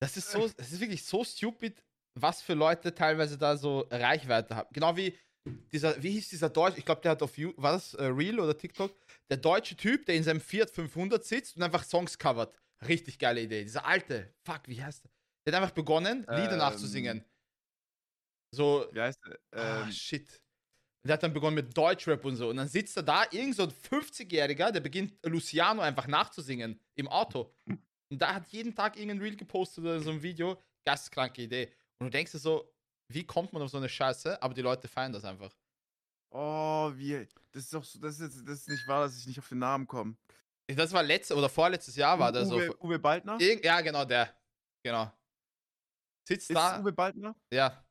Das 0.00 0.16
ist 0.16 0.30
so, 0.30 0.44
es 0.56 0.72
ist 0.72 0.80
wirklich 0.80 1.04
so 1.04 1.24
stupid, 1.24 1.82
was 2.14 2.42
für 2.42 2.54
Leute 2.54 2.94
teilweise 2.94 3.38
da 3.38 3.56
so 3.56 3.86
Reichweite 3.90 4.54
haben. 4.56 4.68
Genau 4.72 4.96
wie 4.96 5.18
dieser, 5.72 6.00
wie 6.02 6.10
hieß 6.12 6.28
dieser 6.28 6.50
Deutsch, 6.50 6.76
ich 6.76 6.84
glaube, 6.84 7.00
der 7.02 7.12
hat 7.12 7.22
auf, 7.22 7.36
war 7.56 7.72
das 7.72 7.94
äh, 7.94 8.04
Real 8.06 8.40
oder 8.40 8.56
TikTok, 8.56 8.92
der 9.30 9.36
deutsche 9.38 9.76
Typ, 9.76 10.04
der 10.06 10.16
in 10.16 10.24
seinem 10.24 10.40
Fiat 10.40 10.70
500 10.70 11.24
sitzt 11.24 11.56
und 11.56 11.62
einfach 11.62 11.84
Songs 11.84 12.18
covert. 12.18 12.54
Richtig 12.86 13.18
geile 13.18 13.40
Idee. 13.42 13.62
Dieser 13.64 13.84
alte, 13.86 14.34
fuck, 14.44 14.62
wie 14.66 14.82
heißt 14.82 15.04
der? 15.04 15.10
Der 15.46 15.54
hat 15.56 15.62
einfach 15.62 15.74
begonnen, 15.74 16.20
Lieder 16.20 16.52
Ähm, 16.52 16.58
nachzusingen. 16.58 17.24
So, 18.54 18.86
Wie 18.92 19.00
heißt 19.00 19.20
der? 19.26 19.38
ah, 19.52 19.82
Ähm, 19.84 19.92
shit. 19.92 20.28
Und 21.02 21.08
der 21.08 21.14
hat 21.14 21.22
dann 21.22 21.32
begonnen 21.32 21.54
mit 21.54 21.76
Deutschrap 21.76 22.24
und 22.24 22.36
so. 22.36 22.48
Und 22.50 22.56
dann 22.56 22.68
sitzt 22.68 22.96
er 22.96 23.02
da, 23.02 23.24
irgend 23.30 23.54
so 23.56 23.64
ein 23.64 23.70
50-Jähriger, 23.70 24.72
der 24.72 24.80
beginnt 24.80 25.14
Luciano 25.24 25.80
einfach 25.82 26.06
nachzusingen 26.06 26.80
im 26.96 27.08
Auto. 27.08 27.54
Und 27.66 28.20
da 28.22 28.34
hat 28.34 28.48
jeden 28.48 28.74
Tag 28.74 28.96
irgendein 28.96 29.20
Reel 29.20 29.36
gepostet 29.36 29.84
oder 29.84 30.00
so 30.00 30.10
ein 30.10 30.22
Video. 30.22 30.60
Geisteskranke 30.84 31.42
Idee. 31.42 31.72
Und 31.98 32.06
du 32.06 32.10
denkst 32.10 32.32
dir 32.32 32.38
so, 32.38 32.72
wie 33.12 33.24
kommt 33.24 33.52
man 33.52 33.62
auf 33.62 33.70
so 33.70 33.76
eine 33.78 33.88
Scheiße? 33.88 34.40
Aber 34.42 34.54
die 34.54 34.62
Leute 34.62 34.88
feiern 34.88 35.12
das 35.12 35.24
einfach. 35.24 35.54
oh, 36.30 36.92
wie. 36.94 37.26
Das 37.52 37.64
ist 37.64 37.72
doch 37.74 37.84
so, 37.84 37.98
das 37.98 38.20
ist, 38.20 38.34
jetzt- 38.34 38.48
das 38.48 38.58
ist 38.60 38.68
nicht 38.68 38.86
wahr, 38.86 39.04
dass 39.04 39.16
ich 39.16 39.26
nicht 39.26 39.38
auf 39.38 39.48
den 39.48 39.58
Namen 39.58 39.86
komme. 39.86 40.16
Das 40.74 40.92
war 40.92 41.02
letztes 41.02 41.36
oder 41.36 41.48
vorletztes 41.48 41.94
Jahr 41.96 42.18
war 42.18 42.32
das 42.32 42.48
so. 42.48 42.56
Uwe, 42.56 42.76
Uwe 42.84 42.98
Baldner? 42.98 43.38
Irgend- 43.40 43.64
Ja, 43.64 43.80
genau, 43.80 44.04
der. 44.04 44.34
Genau. 44.84 45.12
Sitzt 46.28 46.50
Ist 46.50 46.56
da. 46.56 46.80
Uwe 46.80 46.92
Baldner? 46.92 47.36
Ja. 47.52 47.84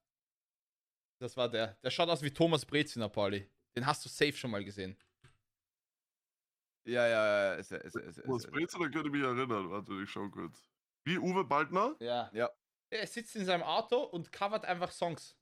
Das 1.21 1.37
war 1.37 1.49
der. 1.49 1.75
Der 1.83 1.89
schaut 1.89 2.09
aus 2.09 2.21
wie 2.21 2.31
Thomas 2.31 2.65
Breziner, 2.65 3.07
Pauli. 3.07 3.49
Den 3.77 3.85
hast 3.85 4.03
du 4.03 4.09
safe 4.09 4.33
schon 4.33 4.51
mal 4.51 4.63
gesehen. 4.63 4.97
Ja, 6.87 7.07
ja, 7.07 7.53
ja. 7.53 7.53
Ist 7.55 7.71
ist 7.71 7.95
ist 7.95 8.17
er, 8.19 8.25
er. 8.25 8.51
Brezel, 8.51 8.79
da 8.79 8.89
könnte 8.89 9.09
mich 9.09 9.23
erinnern. 9.23 9.71
Warte, 9.71 9.93
ich 10.03 10.09
schau 10.09 10.29
kurz. 10.29 10.61
Wie 11.05 11.17
Uwe 11.17 11.43
Baldner? 11.45 11.95
Ja. 11.99 12.29
Ja. 12.33 12.49
Er 12.91 13.07
sitzt 13.07 13.35
in 13.35 13.45
seinem 13.45 13.63
Auto 13.63 14.03
und 14.03 14.31
covert 14.31 14.65
einfach 14.65 14.91
Songs. 14.91 15.35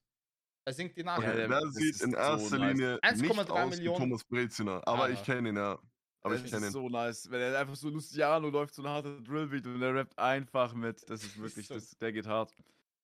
Er 0.66 0.74
singt 0.74 0.96
die 0.96 1.04
nach. 1.04 1.18
Okay, 1.18 1.42
Ja, 1.42 1.48
der- 1.48 1.72
sieht 1.72 2.00
in 2.02 2.12
so 2.12 2.18
erster 2.18 2.58
nice. 2.60 2.70
Linie 2.78 3.00
1,3 3.02 3.22
nicht 3.22 3.50
aus 3.52 3.70
Millionen. 3.72 3.98
wie 3.98 4.00
Thomas 4.04 4.24
Breziner. 4.24 4.88
Aber 4.88 5.04
Ah, 5.04 5.10
ich 5.10 5.20
ja. 5.20 5.26
kenne 5.26 5.50
ihn, 5.50 5.58
ja. 5.58 5.80
Aber 6.24 6.36
das 6.36 6.46
ich 6.46 6.52
kenne 6.52 6.68
ist 6.68 6.74
so 6.74 6.88
nice. 6.90 7.30
Wenn 7.30 7.42
er 7.42 7.60
einfach 7.60 7.76
so 7.76 7.90
Luciano 7.90 8.50
läuft, 8.50 8.74
so 8.74 8.82
ein 8.82 8.88
harter 8.88 9.20
Drillbeat 9.22 9.68
und 9.68 9.80
der 9.82 9.94
rappt 9.94 10.18
einfach 10.18 10.74
mit. 10.74 11.08
Das 11.10 11.24
ist 11.24 11.38
wirklich, 11.42 11.68
das, 11.68 11.98
der 11.98 12.14
geht 12.14 12.28
hart. 12.28 12.56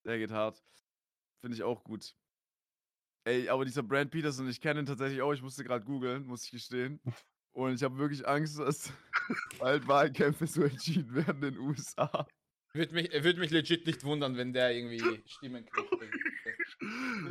Der 0.06 0.18
geht 0.18 0.32
hart. 0.32 0.62
Finde 1.42 1.56
ich 1.56 1.64
auch 1.64 1.84
gut. 1.84 2.16
Ey, 3.26 3.50
aber 3.50 3.66
dieser 3.66 3.84
Brand 3.84 4.12
Peterson, 4.12 4.48
ich 4.48 4.62
kenne 4.62 4.80
ihn 4.80 4.86
tatsächlich 4.86 5.22
auch. 5.22 5.34
Ich 5.34 5.42
musste 5.42 5.64
gerade 5.64 5.84
googeln, 5.86 6.26
muss 6.26 6.46
ich 6.46 6.52
gestehen. 6.52 7.02
Und 7.52 7.74
ich 7.74 7.84
habe 7.84 7.98
wirklich 7.98 8.26
Angst, 8.26 8.58
dass 8.58 8.92
bald 9.60 9.88
Wahlkämpfe 9.88 10.48
so 10.48 10.64
entschieden 10.64 11.14
werden 11.14 11.44
in 11.44 11.54
den 11.56 11.60
USA. 11.60 12.26
Würde 12.74 12.94
mich, 12.94 13.12
würde 13.12 13.40
mich 13.40 13.52
legit 13.52 13.86
nicht 13.86 14.04
wundern, 14.04 14.38
wenn 14.38 14.54
der 14.54 14.76
irgendwie 14.76 15.22
Stimmen 15.26 15.66
kriegt. 15.66 15.90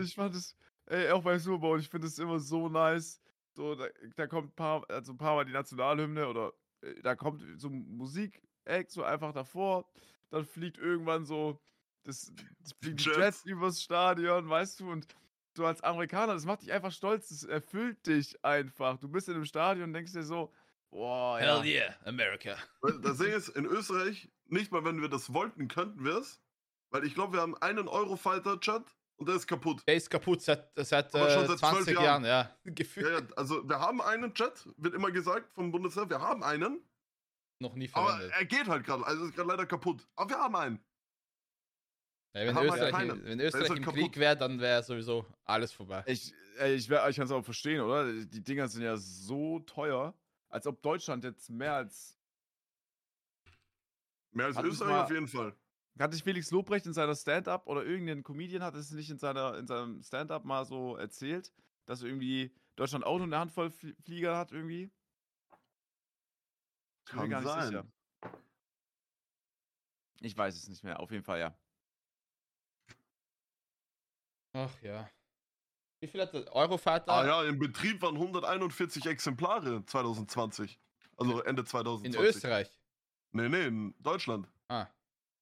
Ich 0.00 0.14
fand 0.14 0.34
es, 0.34 0.54
ey, 0.86 1.08
auch 1.10 1.22
beim 1.22 1.38
Super 1.38 1.58
Bowl, 1.58 1.80
ich 1.80 1.88
finde 1.88 2.06
es 2.06 2.18
immer 2.18 2.38
so 2.38 2.68
nice. 2.68 3.18
So, 3.58 3.74
da, 3.74 3.88
da 4.14 4.28
kommt 4.28 4.50
ein 4.50 4.54
paar, 4.54 4.88
also 4.88 5.12
ein 5.12 5.18
paar 5.18 5.34
Mal 5.34 5.44
die 5.44 5.52
Nationalhymne 5.52 6.28
oder 6.28 6.52
äh, 6.80 6.94
da 7.02 7.16
kommt 7.16 7.42
so 7.56 7.68
Musik-Act 7.68 8.92
so 8.92 9.02
einfach 9.02 9.32
davor. 9.32 9.90
Dann 10.30 10.44
fliegt 10.44 10.78
irgendwann 10.78 11.24
so 11.24 11.60
das, 12.04 12.32
das 12.60 12.72
fliegen 12.80 12.98
die 12.98 13.02
Jets. 13.02 13.16
Jets 13.16 13.44
übers 13.46 13.82
Stadion, 13.82 14.48
weißt 14.48 14.78
du, 14.78 14.92
und 14.92 15.08
du 15.54 15.66
als 15.66 15.82
Amerikaner, 15.82 16.34
das 16.34 16.44
macht 16.44 16.62
dich 16.62 16.72
einfach 16.72 16.92
stolz, 16.92 17.30
das 17.30 17.42
erfüllt 17.42 18.06
dich 18.06 18.44
einfach. 18.44 18.96
Du 18.98 19.08
bist 19.08 19.26
in 19.28 19.34
einem 19.34 19.44
Stadion 19.44 19.88
und 19.88 19.92
denkst 19.92 20.12
dir 20.12 20.22
so, 20.22 20.52
boah, 20.90 21.40
ja. 21.40 21.60
Hell 21.60 21.66
yeah, 21.68 21.96
America. 22.04 22.56
Das 23.02 23.18
Ding 23.18 23.32
ist, 23.32 23.48
in 23.48 23.66
Österreich, 23.66 24.30
nicht 24.46 24.70
mal 24.70 24.84
wenn 24.84 25.02
wir 25.02 25.08
das 25.08 25.32
wollten, 25.32 25.66
könnten 25.66 26.04
wir 26.04 26.18
es. 26.18 26.40
Weil 26.90 27.04
ich 27.04 27.14
glaube, 27.14 27.32
wir 27.32 27.40
haben 27.40 27.56
einen 27.56 27.88
Eurofighter-Chat 27.88 28.84
und 29.18 29.26
der 29.28 29.34
ist 29.36 29.46
kaputt. 29.46 29.82
Der 29.86 29.94
ist 29.96 30.08
kaputt 30.08 30.40
seit, 30.42 30.70
seit, 30.76 31.14
Aber 31.14 31.30
schon 31.30 31.44
äh, 31.44 31.46
seit 31.48 31.58
20 31.58 31.84
12 31.84 31.88
Jahren, 32.00 32.24
Jahren. 32.24 32.54
ja. 32.64 32.72
Gefühlt 32.72 33.06
Ja, 33.06 33.18
ja, 33.20 33.26
also 33.36 33.68
wir 33.68 33.78
haben 33.78 34.00
einen 34.00 34.32
Chat, 34.34 34.66
wird 34.76 34.94
immer 34.94 35.10
gesagt 35.10 35.52
vom 35.52 35.70
Bundeswehr, 35.70 36.08
wir 36.08 36.20
haben 36.20 36.42
einen, 36.42 36.80
noch 37.60 37.74
nie 37.74 37.90
aber 37.92 38.08
verwendet. 38.10 38.32
er 38.38 38.44
geht 38.46 38.66
halt 38.68 38.84
gerade, 38.86 39.04
also 39.06 39.24
ist 39.26 39.34
gerade 39.34 39.48
leider 39.48 39.66
kaputt. 39.66 40.06
Aber 40.16 40.30
wir 40.30 40.38
haben 40.38 40.56
einen. 40.56 40.84
Ja, 42.34 42.42
wenn, 42.46 42.54
haben 42.54 42.70
halt 42.70 42.72
Österreich, 42.74 42.92
keinen. 42.92 43.24
wenn 43.24 43.40
Österreich 43.40 43.68
halt 43.68 43.78
im 43.78 43.84
kaputt. 43.84 44.00
Krieg 44.00 44.16
wäre, 44.18 44.36
dann 44.36 44.60
wäre 44.60 44.82
sowieso 44.82 45.26
alles 45.44 45.72
vorbei. 45.72 46.04
Ich, 46.06 46.32
ich, 46.66 46.88
wär- 46.88 47.08
ich 47.08 47.16
kann 47.16 47.24
es 47.24 47.32
auch 47.32 47.42
verstehen, 47.44 47.80
oder? 47.80 48.12
Die 48.12 48.42
Dinger 48.44 48.68
sind 48.68 48.82
ja 48.82 48.96
so 48.96 49.58
teuer, 49.60 50.14
als 50.48 50.66
ob 50.66 50.80
Deutschland 50.82 51.24
jetzt 51.24 51.50
mehr 51.50 51.72
als. 51.74 52.16
Mehr 54.30 54.46
als 54.46 54.58
Österreich 54.58 54.90
mal- 54.90 55.02
auf 55.04 55.10
jeden 55.10 55.26
Fall. 55.26 55.56
Hat 55.98 56.12
sich 56.12 56.22
Felix 56.22 56.50
Lobrecht 56.50 56.86
in 56.86 56.92
seiner 56.92 57.14
Stand-up 57.16 57.66
oder 57.66 57.84
irgendein 57.84 58.22
Comedian 58.22 58.62
hat 58.62 58.74
es 58.74 58.90
nicht 58.92 59.10
in, 59.10 59.18
seiner, 59.18 59.56
in 59.58 59.66
seinem 59.66 60.02
Stand-up 60.02 60.44
mal 60.44 60.64
so 60.64 60.96
erzählt, 60.96 61.52
dass 61.86 62.02
irgendwie 62.02 62.54
Deutschland 62.76 63.04
auch 63.04 63.16
nur 63.18 63.26
eine 63.26 63.38
Handvoll 63.38 63.70
Flie- 63.70 63.96
Flieger 64.04 64.36
hat 64.36 64.52
irgendwie? 64.52 64.90
Ich 67.06 67.10
Kann 67.12 67.30
gar 67.30 67.40
nicht 67.40 67.50
sein. 67.50 67.66
sicher. 67.68 67.86
Ich 70.20 70.36
weiß 70.36 70.56
es 70.56 70.68
nicht 70.68 70.84
mehr, 70.84 71.00
auf 71.00 71.10
jeden 71.10 71.24
Fall, 71.24 71.40
ja. 71.40 71.56
Ach 74.52 74.80
ja. 74.82 75.08
Wie 76.00 76.06
viel 76.06 76.20
hat 76.20 76.32
der 76.32 76.52
Eurofighter 76.54 77.12
Ah 77.12 77.26
ja, 77.26 77.42
im 77.44 77.58
Betrieb 77.58 78.00
waren 78.02 78.14
141 78.16 79.04
Exemplare 79.06 79.84
2020. 79.84 80.78
Also 81.16 81.42
Ende 81.42 81.62
in 81.62 81.66
2020. 81.66 82.20
Österreich? 82.20 82.72
Nee, 83.32 83.48
nee, 83.48 83.66
in 83.66 83.94
Deutschland. 83.98 84.48
Ah. 84.68 84.86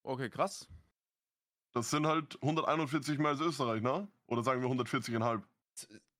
Okay, 0.06 0.30
krass. 0.30 0.68
Das 1.72 1.90
sind 1.90 2.06
halt 2.06 2.40
141 2.40 3.18
mehr 3.18 3.30
als 3.30 3.40
Österreich, 3.40 3.82
ne? 3.82 4.08
Oder 4.26 4.42
sagen 4.44 4.62
wir 4.62 4.68
140,5. 4.68 5.42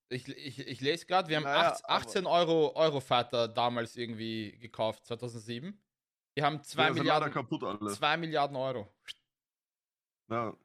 Ich, 0.08 0.28
ich, 0.28 0.58
ich 0.58 0.80
lese 0.80 1.06
gerade, 1.06 1.28
wir 1.28 1.36
haben 1.36 1.44
Naja, 1.44 1.70
18, 1.72 1.84
18 1.88 2.26
Euro 2.26 2.74
Eurofighter 2.76 3.48
damals 3.48 3.96
irgendwie 3.96 4.58
gekauft, 4.58 5.06
2007. 5.06 5.80
Die 6.36 6.42
haben 6.42 6.62
2 6.62 6.82
Ja, 6.82 6.94
sind 6.94 7.04
leider 7.06 7.26
Milliarden, 7.26 7.32
kaputt 7.32 7.62
alle. 7.64 7.92
2 7.92 8.16
Milliarden 8.16 8.56
Euro. 8.56 8.92
Ja, 10.30 10.56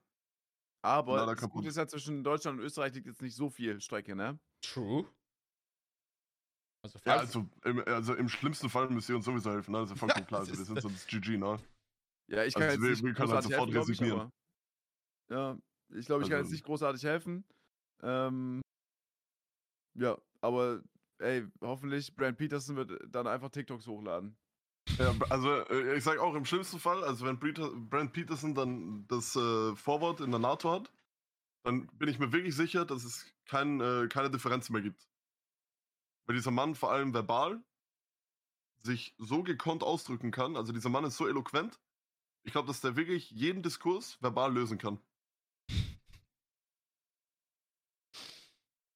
Aber 0.83 1.17
Leider 1.17 1.35
das. 1.35 1.49
Gute 1.49 1.67
ist 1.69 1.77
ja, 1.77 1.87
zwischen 1.87 2.23
Deutschland 2.23 2.59
und 2.59 2.65
Österreich 2.65 2.93
liegt 2.95 3.05
jetzt 3.07 3.21
nicht 3.21 3.35
so 3.35 3.49
viel 3.51 3.79
Strecke, 3.79 4.15
ne? 4.15 4.39
True. 4.61 5.05
Also, 6.83 6.99
ja 7.05 7.17
also, 7.17 7.47
im, 7.65 7.83
also 7.85 8.15
im 8.15 8.27
schlimmsten 8.27 8.67
Fall 8.69 8.89
müsst 8.89 9.07
ihr 9.09 9.15
uns 9.15 9.25
sowieso 9.25 9.51
helfen, 9.51 9.71
ne? 9.71 9.79
Das 9.81 9.91
ist 9.91 9.95
ja 9.95 9.99
vollkommen 9.99 10.25
klar. 10.27 10.39
das 10.41 10.49
Also, 10.49 10.57
wir 10.57 10.61
ist- 10.63 10.67
sind 10.67 10.81
sonst 10.81 11.07
GG, 11.07 11.37
ne? 11.37 11.59
Ja, 12.31 12.43
ich 12.45 12.55
Also 12.55 12.59
kann 12.59 12.69
jetzt 12.69 12.81
wir- 12.81 12.89
nicht 12.91 13.03
halt 13.03 13.15
großartig 13.17 13.51
sofort 13.51 13.59
helfen, 13.59 13.71
glaub 13.73 13.83
ich, 13.83 13.89
resignieren. 14.01 14.19
aber- 14.19 14.31
Ja, 15.29 15.57
ich 15.99 16.05
glaube, 16.05 16.23
ich 16.23 16.29
kann 16.29 16.37
jetzt 16.39 16.45
Also- 16.45 16.51
nicht 16.53 16.63
großartig 16.63 17.03
helfen. 17.03 17.43
Ähm, 18.03 18.61
ja, 19.95 20.17
aber 20.41 20.81
ey, 21.19 21.45
hoffentlich 21.61 22.15
Brand 22.15 22.37
Peterson 22.37 22.75
wird 22.77 22.99
dann 23.13 23.27
einfach 23.27 23.49
TikToks 23.49 23.85
hochladen. 23.87 24.35
Ja, 24.97 25.13
also 25.29 25.51
äh, 25.67 25.97
ich 25.97 26.03
sag 26.03 26.17
auch 26.19 26.33
im 26.35 26.45
schlimmsten 26.45 26.79
Fall, 26.79 27.03
also 27.03 27.25
wenn 27.25 27.37
Brand 27.89 28.13
Peterson 28.13 28.55
dann 28.55 29.05
das 29.07 29.35
äh, 29.35 29.75
Vorwort 29.75 30.21
in 30.21 30.31
der 30.31 30.39
NATO 30.39 30.71
hat, 30.71 30.91
dann 31.63 31.85
bin 31.97 32.09
ich 32.09 32.17
mir 32.17 32.31
wirklich 32.31 32.55
sicher, 32.55 32.85
dass 32.85 33.03
es 33.03 33.31
kein, 33.45 33.79
äh, 33.79 34.07
keine 34.07 34.31
Differenz 34.31 34.69
mehr 34.69 34.81
gibt. 34.81 35.07
Weil 36.25 36.35
dieser 36.35 36.51
Mann 36.51 36.75
vor 36.75 36.91
allem 36.91 37.13
verbal 37.13 37.61
sich 38.83 39.13
so 39.19 39.43
gekonnt 39.43 39.83
ausdrücken 39.83 40.31
kann, 40.31 40.55
also 40.55 40.73
dieser 40.73 40.89
Mann 40.89 41.03
ist 41.05 41.17
so 41.17 41.27
eloquent, 41.27 41.79
ich 42.43 42.51
glaube, 42.51 42.67
dass 42.67 42.81
der 42.81 42.95
wirklich 42.95 43.31
jeden 43.31 43.61
Diskurs 43.61 44.21
verbal 44.21 44.53
lösen 44.53 44.77
kann. 44.77 44.99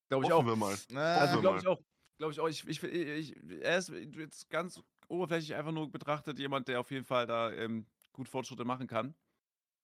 Glaube 0.09 0.25
ich 0.25 0.31
Hoffen 0.31 0.45
auch. 0.45 0.51
wir 0.51 0.55
mal. 0.55 0.71
Also 0.71 1.35
wir 1.35 1.41
glaube 1.41 1.55
mal. 1.55 1.59
ich 1.59 1.67
auch. 1.67 1.81
Glaube 2.17 2.33
ich 2.33 2.39
auch. 2.39 2.47
Ich, 2.47 2.67
ich, 2.67 2.83
ich, 2.83 3.35
er 3.61 3.77
ist 3.77 3.89
jetzt 3.89 4.49
ganz 4.49 4.81
oberflächlich 5.07 5.55
einfach 5.55 5.71
nur 5.71 5.91
betrachtet 5.91 6.39
jemand, 6.39 6.67
der 6.67 6.79
auf 6.79 6.91
jeden 6.91 7.05
Fall 7.05 7.27
da 7.27 7.51
ähm, 7.51 7.85
gut 8.13 8.29
Fortschritte 8.29 8.65
machen 8.65 8.87
kann. 8.87 9.15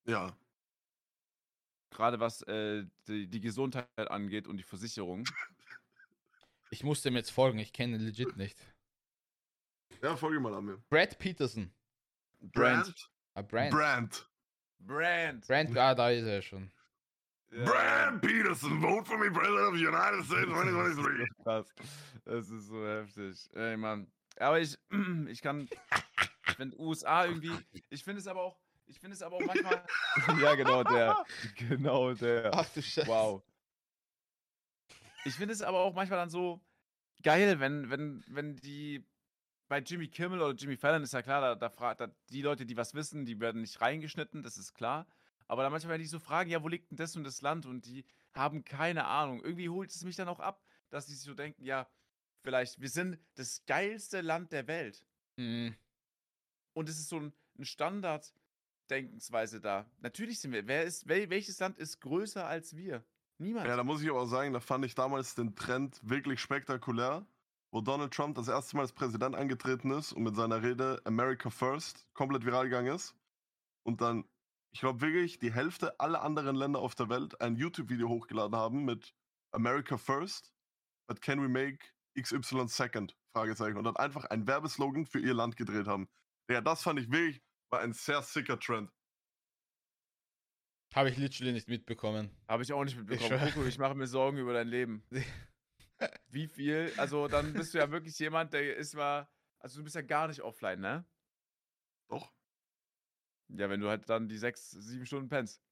Ja. 0.06 0.36
Gerade 1.90 2.20
was 2.20 2.42
äh, 2.42 2.86
die, 3.06 3.28
die 3.28 3.40
Gesundheit 3.40 3.86
angeht 3.96 4.46
und 4.48 4.56
die 4.56 4.62
Versicherung. 4.62 5.28
Ich 6.70 6.82
muss 6.82 7.02
dem 7.02 7.16
jetzt 7.16 7.30
folgen, 7.30 7.58
ich 7.58 7.74
kenne 7.74 7.96
ihn 7.96 8.02
legit 8.02 8.36
nicht. 8.36 8.58
Ja, 10.02 10.16
folge 10.16 10.40
mal 10.40 10.54
an 10.54 10.64
mir. 10.64 10.78
Brad 10.88 11.18
Peterson. 11.18 11.70
Brand. 12.40 13.10
Ah, 13.34 13.42
Brand. 13.42 13.70
Brand. 13.70 14.26
Brand. 14.80 15.46
Brand, 15.46 15.78
ah, 15.78 15.94
da 15.94 16.10
ist 16.10 16.26
er 16.26 16.42
schon. 16.42 16.70
Ja, 17.50 17.64
Brand 17.64 18.22
Peterson, 18.22 18.80
vote 18.80 19.06
for 19.06 19.18
me, 19.18 19.30
President 19.30 19.68
of 19.68 19.74
the 19.74 19.86
United 19.86 20.24
States 20.24 20.46
2023. 20.52 21.28
so 21.28 21.42
krass. 21.42 21.66
Das 22.24 22.50
ist 22.50 22.66
so 22.68 22.86
heftig. 22.86 23.50
Ey, 23.54 23.76
Mann. 23.76 24.10
Aber 24.38 24.60
ich, 24.60 24.78
ich 25.28 25.42
kann, 25.42 25.68
ich 26.48 26.56
finde 26.56 26.78
USA 26.78 27.24
irgendwie, 27.26 27.52
ich 27.90 28.04
finde 28.04 28.20
es 28.20 28.26
aber 28.26 28.42
auch, 28.42 28.58
ich 28.86 28.98
finde 28.98 29.14
es 29.14 29.22
aber 29.22 29.36
auch 29.36 29.46
manchmal, 29.46 29.84
ja 30.40 30.54
genau 30.54 30.84
der, 30.84 31.24
genau 31.56 32.14
der. 32.14 32.50
Ach 32.54 32.68
du 32.74 32.82
Scheiße. 32.82 33.06
Wow. 33.06 33.42
Ich 35.24 35.34
finde 35.34 35.54
es 35.54 35.62
aber 35.62 35.78
auch 35.80 35.94
manchmal 35.94 36.18
dann 36.18 36.30
so 36.30 36.60
geil, 37.22 37.60
wenn, 37.60 37.90
wenn, 37.90 38.24
wenn 38.26 38.56
die 38.56 39.06
bei 39.72 39.78
Jimmy 39.78 40.06
Kimmel 40.06 40.42
oder 40.42 40.52
Jimmy 40.52 40.76
Fallon 40.76 41.02
ist 41.02 41.14
ja 41.14 41.22
klar, 41.22 41.40
da, 41.40 41.54
da 41.54 41.70
fragt 41.70 42.02
da, 42.02 42.08
die 42.28 42.42
Leute, 42.42 42.66
die 42.66 42.76
was 42.76 42.92
wissen, 42.92 43.24
die 43.24 43.40
werden 43.40 43.62
nicht 43.62 43.80
reingeschnitten, 43.80 44.42
das 44.42 44.58
ist 44.58 44.74
klar. 44.74 45.06
Aber 45.48 45.62
dann 45.62 45.72
manchmal, 45.72 45.94
wenn 45.94 46.02
die 46.02 46.06
so 46.06 46.18
fragen, 46.18 46.50
ja, 46.50 46.62
wo 46.62 46.68
liegt 46.68 46.90
denn 46.90 46.98
das 46.98 47.16
und 47.16 47.24
das 47.24 47.40
Land 47.40 47.64
und 47.64 47.86
die 47.86 48.04
haben 48.34 48.66
keine 48.66 49.06
Ahnung. 49.06 49.42
Irgendwie 49.42 49.70
holt 49.70 49.90
es 49.90 50.04
mich 50.04 50.14
dann 50.14 50.28
auch 50.28 50.40
ab, 50.40 50.62
dass 50.90 51.06
die 51.06 51.14
sich 51.14 51.22
so 51.22 51.32
denken, 51.32 51.64
ja, 51.64 51.88
vielleicht, 52.42 52.82
wir 52.82 52.90
sind 52.90 53.18
das 53.36 53.64
geilste 53.64 54.20
Land 54.20 54.52
der 54.52 54.66
Welt. 54.66 55.02
Mhm. 55.36 55.74
Und 56.74 56.90
es 56.90 56.98
ist 56.98 57.08
so 57.08 57.20
ein, 57.20 57.32
ein 57.58 57.64
Standard-Denkensweise 57.64 59.62
da. 59.62 59.90
Natürlich 60.00 60.38
sind 60.38 60.52
wir. 60.52 60.66
Wer 60.66 60.84
ist, 60.84 61.08
wel, 61.08 61.30
welches 61.30 61.58
Land 61.60 61.78
ist 61.78 61.98
größer 62.02 62.46
als 62.46 62.76
wir? 62.76 63.02
Niemand. 63.38 63.66
Ja, 63.66 63.76
da 63.76 63.84
muss 63.84 64.02
ich 64.02 64.10
aber 64.10 64.20
auch 64.20 64.26
sagen, 64.26 64.52
da 64.52 64.60
fand 64.60 64.84
ich 64.84 64.94
damals 64.94 65.34
den 65.34 65.56
Trend 65.56 65.98
wirklich 66.02 66.40
spektakulär, 66.40 67.26
wo 67.72 67.80
Donald 67.80 68.12
Trump 68.12 68.36
das 68.36 68.48
erste 68.48 68.76
Mal 68.76 68.82
als 68.82 68.92
Präsident 68.92 69.34
angetreten 69.34 69.90
ist 69.92 70.12
und 70.12 70.22
mit 70.22 70.36
seiner 70.36 70.62
Rede 70.62 71.00
America 71.04 71.50
First 71.50 72.06
komplett 72.12 72.44
viral 72.44 72.64
gegangen 72.64 72.94
ist. 72.94 73.16
Und 73.84 74.00
dann, 74.00 74.24
ich 74.74 74.80
glaube 74.80 75.00
wirklich, 75.00 75.38
die 75.38 75.52
Hälfte 75.52 75.98
aller 75.98 76.22
anderen 76.22 76.54
Länder 76.54 76.80
auf 76.80 76.94
der 76.94 77.08
Welt 77.08 77.40
ein 77.40 77.56
YouTube-Video 77.56 78.08
hochgeladen 78.08 78.54
haben 78.54 78.84
mit 78.84 79.14
America 79.52 79.96
First, 79.96 80.52
but 81.08 81.22
can 81.22 81.42
we 81.42 81.48
make 81.48 81.78
XY 82.20 82.68
second? 82.68 83.16
Fragezeichen. 83.34 83.78
Und 83.78 83.84
dann 83.84 83.96
einfach 83.96 84.26
ein 84.26 84.46
Werbeslogan 84.46 85.06
für 85.06 85.18
ihr 85.18 85.32
Land 85.32 85.56
gedreht 85.56 85.86
haben. 85.86 86.08
Ja, 86.50 86.60
das 86.60 86.82
fand 86.82 87.00
ich 87.00 87.10
wirklich, 87.10 87.42
war 87.70 87.80
ein 87.80 87.94
sehr 87.94 88.20
sicker 88.22 88.60
Trend. 88.60 88.92
Habe 90.94 91.08
ich 91.08 91.16
literally 91.16 91.52
nicht 91.52 91.68
mitbekommen. 91.68 92.30
Habe 92.46 92.62
ich 92.62 92.72
auch 92.74 92.84
nicht 92.84 92.98
mitbekommen. 92.98 93.40
Coco, 93.40 93.64
ich 93.64 93.78
mache 93.78 93.94
mir 93.94 94.06
Sorgen 94.06 94.36
über 94.36 94.52
dein 94.52 94.68
Leben. 94.68 95.02
Wie 96.28 96.46
viel? 96.46 96.92
Also, 96.96 97.28
dann 97.28 97.52
bist 97.52 97.74
du 97.74 97.78
ja 97.78 97.90
wirklich 97.90 98.18
jemand, 98.18 98.52
der 98.52 98.76
ist 98.76 98.94
mal. 98.94 99.28
Also, 99.58 99.78
du 99.78 99.84
bist 99.84 99.96
ja 99.96 100.02
gar 100.02 100.28
nicht 100.28 100.42
offline, 100.42 100.80
ne? 100.80 101.04
Doch. 102.08 102.32
Ja, 103.48 103.68
wenn 103.68 103.80
du 103.80 103.88
halt 103.88 104.08
dann 104.08 104.28
die 104.28 104.38
sechs, 104.38 104.70
sieben 104.70 105.06
Stunden 105.06 105.28
pennst. 105.28 105.62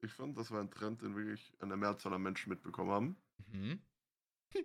Ich 0.00 0.12
fand, 0.12 0.36
das 0.36 0.50
war 0.50 0.60
ein 0.60 0.70
Trend, 0.70 1.02
den 1.02 1.14
wirklich 1.14 1.52
eine 1.60 1.76
Mehrzahl 1.76 2.12
an 2.12 2.22
Menschen 2.22 2.50
mitbekommen 2.50 2.90
haben. 2.90 3.22
Mhm. 3.52 3.80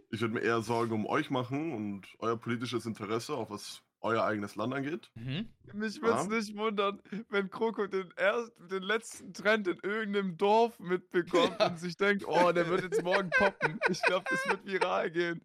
Ich 0.09 0.19
würde 0.21 0.33
mir 0.33 0.41
eher 0.41 0.61
Sorgen 0.61 0.93
um 0.93 1.05
euch 1.05 1.29
machen 1.29 1.73
und 1.73 2.07
euer 2.19 2.37
politisches 2.37 2.85
Interesse, 2.85 3.35
auch 3.35 3.49
was 3.49 3.83
euer 4.01 4.23
eigenes 4.23 4.55
Land 4.55 4.73
angeht. 4.73 5.11
Mhm. 5.15 5.49
Mich 5.73 6.01
würde 6.01 6.19
es 6.19 6.27
Ja. 6.27 6.29
nicht 6.29 6.55
wundern, 6.55 7.01
wenn 7.29 7.49
Kroko 7.49 7.87
den, 7.87 8.11
ersten, 8.11 8.67
den 8.69 8.83
letzten 8.83 9.33
Trend 9.33 9.67
in 9.67 9.79
irgendeinem 9.83 10.37
Dorf 10.37 10.79
mitbekommt 10.79 11.59
Ja. 11.59 11.67
und 11.67 11.79
sich 11.79 11.97
denkt, 11.97 12.25
oh, 12.27 12.51
der 12.51 12.67
wird 12.69 12.83
jetzt 12.83 13.03
morgen 13.03 13.33
poppen. 13.35 13.79
Ich 13.89 14.01
glaube, 14.03 14.25
das 14.29 14.47
wird 14.47 14.65
viral 14.65 15.11
gehen. 15.11 15.41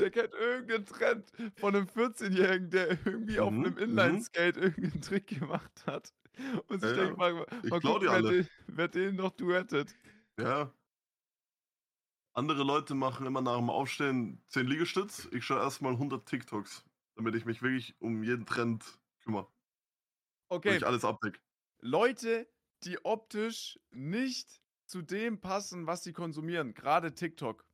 Der 0.00 0.10
kennt 0.10 0.32
irgendeinen 0.34 0.86
Trend 0.86 1.30
von 1.56 1.74
einem 1.76 1.86
14-Jährigen, 1.86 2.70
der 2.70 2.98
irgendwie 3.04 3.40
auf 3.40 3.50
Mhm, 3.50 3.64
einem 3.64 3.74
mhm. 3.74 3.78
Inline-Skate 3.78 4.56
irgendeinen 4.56 5.00
Trick 5.02 5.26
gemacht 5.26 5.84
hat. 5.86 6.12
Und 6.68 6.80
sich 6.82 6.92
Ja, 6.92 6.94
denkt, 6.94 7.16
mal, 7.18 7.46
mal 7.68 7.80
gucken, 7.82 8.10
wer 8.10 8.10
alle. 8.12 8.32
den, 8.32 8.48
wer 8.68 8.88
den 8.88 9.16
noch 9.16 9.32
duettet. 9.32 9.96
Ja. 10.38 10.72
Andere 12.34 12.62
Leute 12.62 12.94
machen 12.94 13.26
immer 13.26 13.40
nach 13.40 13.56
dem 13.58 13.68
Aufstehen 13.70 14.44
10 14.48 14.66
Liegestütz. 14.66 15.28
Ich 15.32 15.44
schaue 15.44 15.60
erstmal 15.60 15.92
100 15.94 16.26
TikToks, 16.26 16.84
damit 17.18 17.34
ich 17.34 17.44
mich 17.44 17.60
wirklich 17.62 17.94
um 18.00 18.22
jeden 18.22 18.46
Trend 18.46 18.84
kümmere. 19.22 19.46
Und 20.50 20.58
Okay, 20.58 20.76
ich 20.76 20.86
alles 20.86 21.04
abdeck. 21.04 21.42
Leute, 21.80 22.48
die 22.84 23.04
optisch 23.04 23.78
nicht 23.90 24.62
zu 24.86 25.02
dem 25.02 25.40
passen, 25.40 25.86
was 25.86 26.04
sie 26.04 26.12
konsumieren, 26.12 26.74
gerade 26.74 27.12
TikTok. 27.12 27.66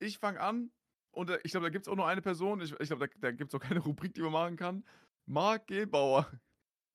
Ich 0.00 0.18
fange 0.18 0.40
an 0.40 0.72
und 1.12 1.30
äh, 1.30 1.38
ich 1.44 1.52
glaube, 1.52 1.66
da 1.66 1.70
gibt 1.70 1.86
es 1.86 1.92
auch 1.92 1.96
nur 1.96 2.08
eine 2.08 2.22
Person, 2.22 2.60
ich, 2.62 2.72
ich 2.80 2.88
glaube, 2.88 3.08
da, 3.08 3.14
da 3.20 3.30
gibt 3.30 3.52
es 3.52 3.60
auch 3.60 3.62
keine 3.68 3.80
Rubrik, 3.80 4.14
die 4.14 4.22
man 4.22 4.32
machen 4.32 4.56
kann. 4.56 4.84
Marc 5.26 5.66
Gebauer. 5.68 6.28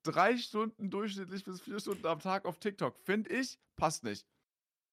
Drei 0.04 0.38
Stunden 0.38 0.90
durchschnittlich 0.90 1.44
bis 1.44 1.62
vier 1.62 1.80
Stunden 1.80 2.06
am 2.08 2.20
Tag 2.20 2.46
auf 2.46 2.58
TikTok. 2.60 2.98
Finde 3.00 3.30
ich, 3.30 3.60
passt 3.76 4.04
nicht. 4.04 4.26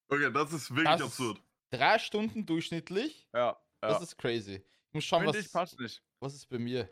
Okay, 0.08 0.30
das 0.30 0.52
ist 0.52 0.70
wirklich 0.70 0.98
Das- 0.98 1.02
absurd. 1.02 1.42
Drei 1.70 1.98
Stunden 1.98 2.44
durchschnittlich. 2.46 3.26
Ja. 3.32 3.58
Das 3.80 3.94
ja. 3.94 4.02
ist 4.02 4.16
crazy. 4.18 4.64
Ich 4.88 4.94
muss 4.94 5.04
schauen, 5.04 5.22
Finde 5.22 5.38
was, 5.38 5.46
ich, 5.46 5.52
passt 5.52 5.80
nicht. 5.80 6.04
Was 6.24 6.34
ist 6.34 6.48
bei 6.48 6.58
mir. 6.58 6.88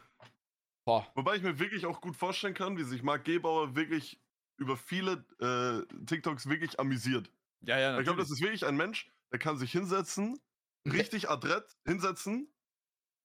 Boah. 0.84 1.10
Wobei 1.14 1.36
ich 1.36 1.42
mir 1.42 1.58
wirklich 1.58 1.86
auch 1.86 2.00
gut 2.00 2.16
vorstellen 2.16 2.54
kann, 2.54 2.76
wie 2.76 2.84
sich 2.84 3.02
Marc 3.02 3.24
Gebauer 3.24 3.74
wirklich 3.74 4.20
über 4.58 4.76
viele 4.76 5.24
äh, 5.40 6.04
TikToks 6.06 6.48
wirklich 6.48 6.78
amüsiert. 6.78 7.30
Ja, 7.62 7.78
ja, 7.78 7.98
Ich 7.98 8.04
glaube, 8.04 8.18
das 8.20 8.28
natürlich. 8.28 8.30
ist 8.30 8.40
wirklich 8.40 8.66
ein 8.66 8.76
Mensch, 8.76 9.10
der 9.32 9.38
kann 9.38 9.56
sich 9.56 9.72
hinsetzen, 9.72 10.38
richtig 10.86 11.30
adrett 11.30 11.76
hinsetzen, 11.84 12.52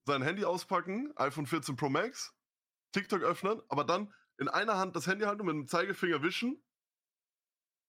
sein 0.06 0.22
Handy 0.22 0.46
auspacken, 0.46 1.12
iPhone 1.18 1.46
14 1.46 1.76
Pro 1.76 1.90
Max, 1.90 2.34
TikTok 2.94 3.24
öffnen, 3.24 3.62
aber 3.68 3.84
dann 3.84 4.14
in 4.40 4.48
einer 4.48 4.78
Hand 4.78 4.96
das 4.96 5.08
Handy 5.08 5.26
halten 5.26 5.42
und 5.42 5.48
mit 5.48 5.56
dem 5.56 5.68
Zeigefinger 5.68 6.22
wischen 6.22 6.64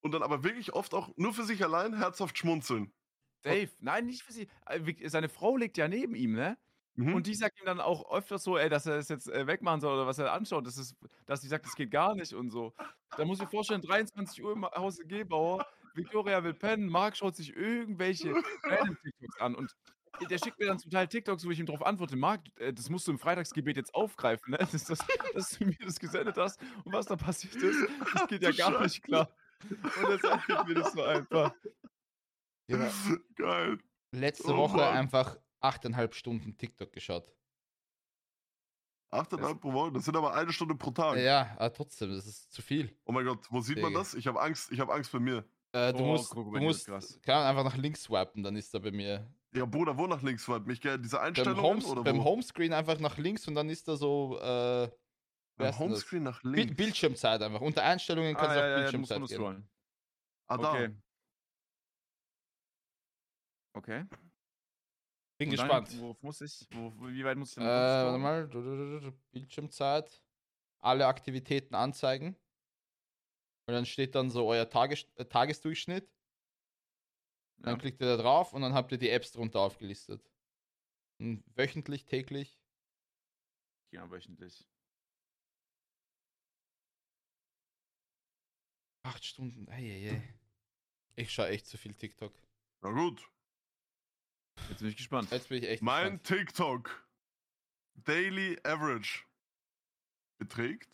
und 0.00 0.12
dann 0.12 0.22
aber 0.22 0.42
wirklich 0.42 0.72
oft 0.72 0.94
auch 0.94 1.10
nur 1.16 1.34
für 1.34 1.44
sich 1.44 1.62
allein 1.62 1.96
herzhaft 1.96 2.38
schmunzeln. 2.38 2.92
Dave, 3.42 3.70
nein, 3.78 4.06
nicht 4.06 4.22
für 4.22 4.32
sie. 4.32 4.48
Äh, 4.66 5.08
Seine 5.08 5.28
Frau 5.28 5.56
liegt 5.56 5.76
ja 5.76 5.86
neben 5.86 6.14
ihm, 6.14 6.32
ne? 6.32 6.58
Mhm. 6.99 7.14
Und 7.14 7.28
die 7.28 7.34
sagt 7.36 7.61
ihm 7.61 7.66
dann 7.66 7.80
auch 7.80 8.11
öfters 8.11 8.42
so, 8.42 8.59
ey, 8.59 8.68
dass 8.68 8.84
er 8.84 8.96
das 8.96 9.09
jetzt 9.09 9.30
äh, 9.30 9.46
wegmachen 9.46 9.80
soll 9.80 9.94
oder 9.94 10.09
was 10.09 10.18
er 10.18 10.32
anschaut. 10.32 10.66
Das 10.66 10.76
ist, 10.76 10.96
dass 11.26 11.40
die 11.40 11.46
sagt, 11.46 11.64
das 11.64 11.76
geht 11.76 11.92
gar 11.92 12.16
nicht 12.16 12.34
und 12.34 12.51
so. 12.51 12.74
Da 13.16 13.24
muss 13.24 13.38
ich 13.38 13.44
mir 13.44 13.51
vorstellen, 13.51 13.82
23 13.82 14.42
Uhr 14.42 14.53
im 14.53 14.64
Hause 14.64 15.07
Gebauer, 15.07 15.64
Victoria 15.94 16.42
will 16.42 16.55
pennen, 16.55 16.88
Marc 16.88 17.16
schaut 17.16 17.36
sich 17.36 17.55
irgendwelche 17.55 18.34
TikToks 18.34 19.40
an 19.40 19.55
und 19.55 19.76
der 20.28 20.38
schickt 20.38 20.59
mir 20.59 20.66
dann 20.66 20.80
zum 20.80 20.90
Teil 20.90 21.07
TikToks, 21.07 21.46
wo 21.46 21.51
ich 21.51 21.61
ihm 21.61 21.66
darauf 21.66 21.86
antworte, 21.86 22.16
Marc, 22.16 22.40
äh, 22.57 22.72
das 22.72 22.90
musst 22.90 23.07
du 23.07 23.12
im 23.12 23.18
Freitagsgebet 23.20 23.76
jetzt 23.76 23.94
aufgreifen, 23.94 24.51
ne? 24.51 24.59
Das, 24.72 24.84
das, 24.84 24.99
dass 25.34 25.51
du 25.51 25.66
mir 25.66 25.76
das 25.78 26.01
gesendet 26.01 26.36
hast 26.36 26.61
und 26.84 26.92
was 26.92 27.07
da 27.07 27.14
passiert 27.14 27.55
ist, 27.55 27.88
das 28.12 28.26
geht 28.26 28.42
ja 28.42 28.51
gar 28.51 28.82
nicht 28.82 29.05
klar. 29.05 29.30
Und 29.70 30.11
er 30.11 30.18
sagt 30.18 30.66
mir 30.66 30.74
das 30.74 30.92
so 30.92 31.03
einfach. 31.05 31.55
Ja, 32.68 32.90
Geil. 33.36 33.78
letzte 34.11 34.53
Oh 34.53 34.57
Woche 34.57 34.84
einfach 34.84 35.36
8,5 35.61 36.12
Stunden 36.14 36.56
TikTok 36.56 36.92
geschaut. 36.92 37.34
8,5 39.11 39.54
pro 39.61 39.72
Woche, 39.72 39.92
das 39.92 40.04
sind 40.04 40.16
aber 40.16 40.34
eine 40.34 40.52
Stunde 40.52 40.74
pro 40.74 40.90
Tag. 40.90 41.16
Ja, 41.18 41.52
aber 41.56 41.72
trotzdem, 41.72 42.11
das 42.11 42.26
ist 42.26 42.52
zu 42.52 42.61
viel. 42.61 42.94
Oh 43.06 43.12
mein 43.12 43.24
Gott, 43.24 43.46
wo 43.50 43.61
sieht 43.61 43.76
man 43.78 43.86
Digga. 43.90 44.00
das? 44.00 44.14
Ich 44.14 44.26
habe 44.26 44.40
Angst, 44.40 44.70
ich 44.70 44.80
habe 44.80 44.92
Angst 44.92 45.11
bei 45.12 45.18
mir. 45.18 45.48
Äh, 45.72 45.92
du 45.92 46.00
Oh, 46.00 46.06
musst, 46.06 46.30
guck 46.30 46.52
du 46.52 46.61
musst 46.61 46.86
kann 47.22 47.46
einfach 47.46 47.64
nach 47.64 47.76
links 47.76 48.02
swipen, 48.02 48.42
dann 48.42 48.54
ist 48.56 48.72
er 48.74 48.80
bei 48.80 48.90
mir. 48.90 49.26
Ja, 49.54 49.64
Bruder, 49.64 49.96
wo 49.96 50.06
nach 50.06 50.20
links 50.22 50.46
war? 50.46 50.61
Mich 50.61 50.80
gerne 50.80 51.00
diese 51.02 51.16
Beim, 51.16 51.26
Einstellungen 51.28 51.62
Homes, 51.62 51.86
oder 51.86 52.02
beim 52.04 52.18
wo? 52.18 52.24
Homescreen 52.24 52.72
einfach 52.74 52.98
nach 52.98 53.16
links 53.16 53.48
und 53.48 53.54
dann 53.54 53.70
ist 53.70 53.88
da 53.88 53.96
so 53.96 54.38
äh, 54.40 54.90
Beim? 55.56 55.78
Homescreen 55.78 56.22
nach 56.22 56.42
links. 56.42 56.76
Bildschirmzeit 56.76 57.40
einfach. 57.40 57.62
Unter 57.62 57.82
Einstellungen 57.84 58.34
kannst 58.36 58.50
Ah, 58.50 58.54
du 58.54 58.61
ja, 58.61 58.64
auch 58.64 58.68
ja, 58.68 58.70
ja, 58.70 58.76
Bildschirmzeit 58.82 59.16
gehen. 59.28 59.40
runterscrollen. 59.40 59.70
ah, 60.48 60.56
da. 60.59 60.72
Okay. 60.72 60.94
Okay. 63.74 64.04
Bin 65.39 65.51
Und 65.51 65.57
dann, 65.57 65.68
gespannt. 65.68 66.01
Wo 66.01 66.16
muss 66.20 66.41
ich? 66.41 66.66
Wo, 66.72 66.93
wie 67.09 67.24
weit 67.24 67.39
muss 67.39 67.53
ich 67.53 67.59
Äh, 67.59 67.61
denn 67.61 67.68
warte 67.68 68.12
runterscrollen? 68.12 69.03
mal. 69.03 69.12
Bildschirmzeit. 69.30 70.22
Alle 70.80 71.07
Aktivitäten 71.07 71.74
anzeigen. 71.74 72.36
Und 73.66 73.74
dann 73.74 73.86
steht 73.86 74.14
dann 74.14 74.30
so 74.30 74.47
euer 74.49 74.68
Tages 74.68 75.07
äh, 75.16 75.24
Tagesdurchschnitt. 75.24 76.11
Dann 77.59 77.74
Ja. 77.74 77.78
klickt 77.80 78.01
ihr 78.01 78.07
da 78.16 78.16
drauf 78.16 78.53
und 78.53 78.62
dann 78.62 78.74
habt 78.74 78.91
ihr 78.93 78.99
die 78.99 79.11
Apps 79.11 79.32
drunter 79.32 79.61
aufgelistet. 79.61 80.28
Und 81.18 81.45
wöchentlich, 81.57 82.05
täglich. 82.05 82.59
Ja, 83.91 84.11
wöchentlich. 84.11 84.66
Acht 89.03 89.24
Stunden. 89.24 89.68
Eieiei. 89.68 90.22
Ich 91.16 91.32
schaue 91.32 91.49
echt 91.49 91.66
zu 91.66 91.78
viel 91.78 91.95
TikTok. 91.95 92.32
Na 92.82 92.91
gut. 92.93 93.28
Jetzt 94.68 94.80
bin 94.80 94.88
ich 94.88 94.96
gespannt. 94.96 95.30
Jetzt 95.30 95.48
bin 95.48 95.62
ich 95.62 95.68
echt 95.68 95.82
Mein 95.82 96.18
gespannt. 96.18 96.46
TikTok 96.48 97.09
Daily 97.94 98.59
Average 98.64 99.24
beträgt 100.38 100.88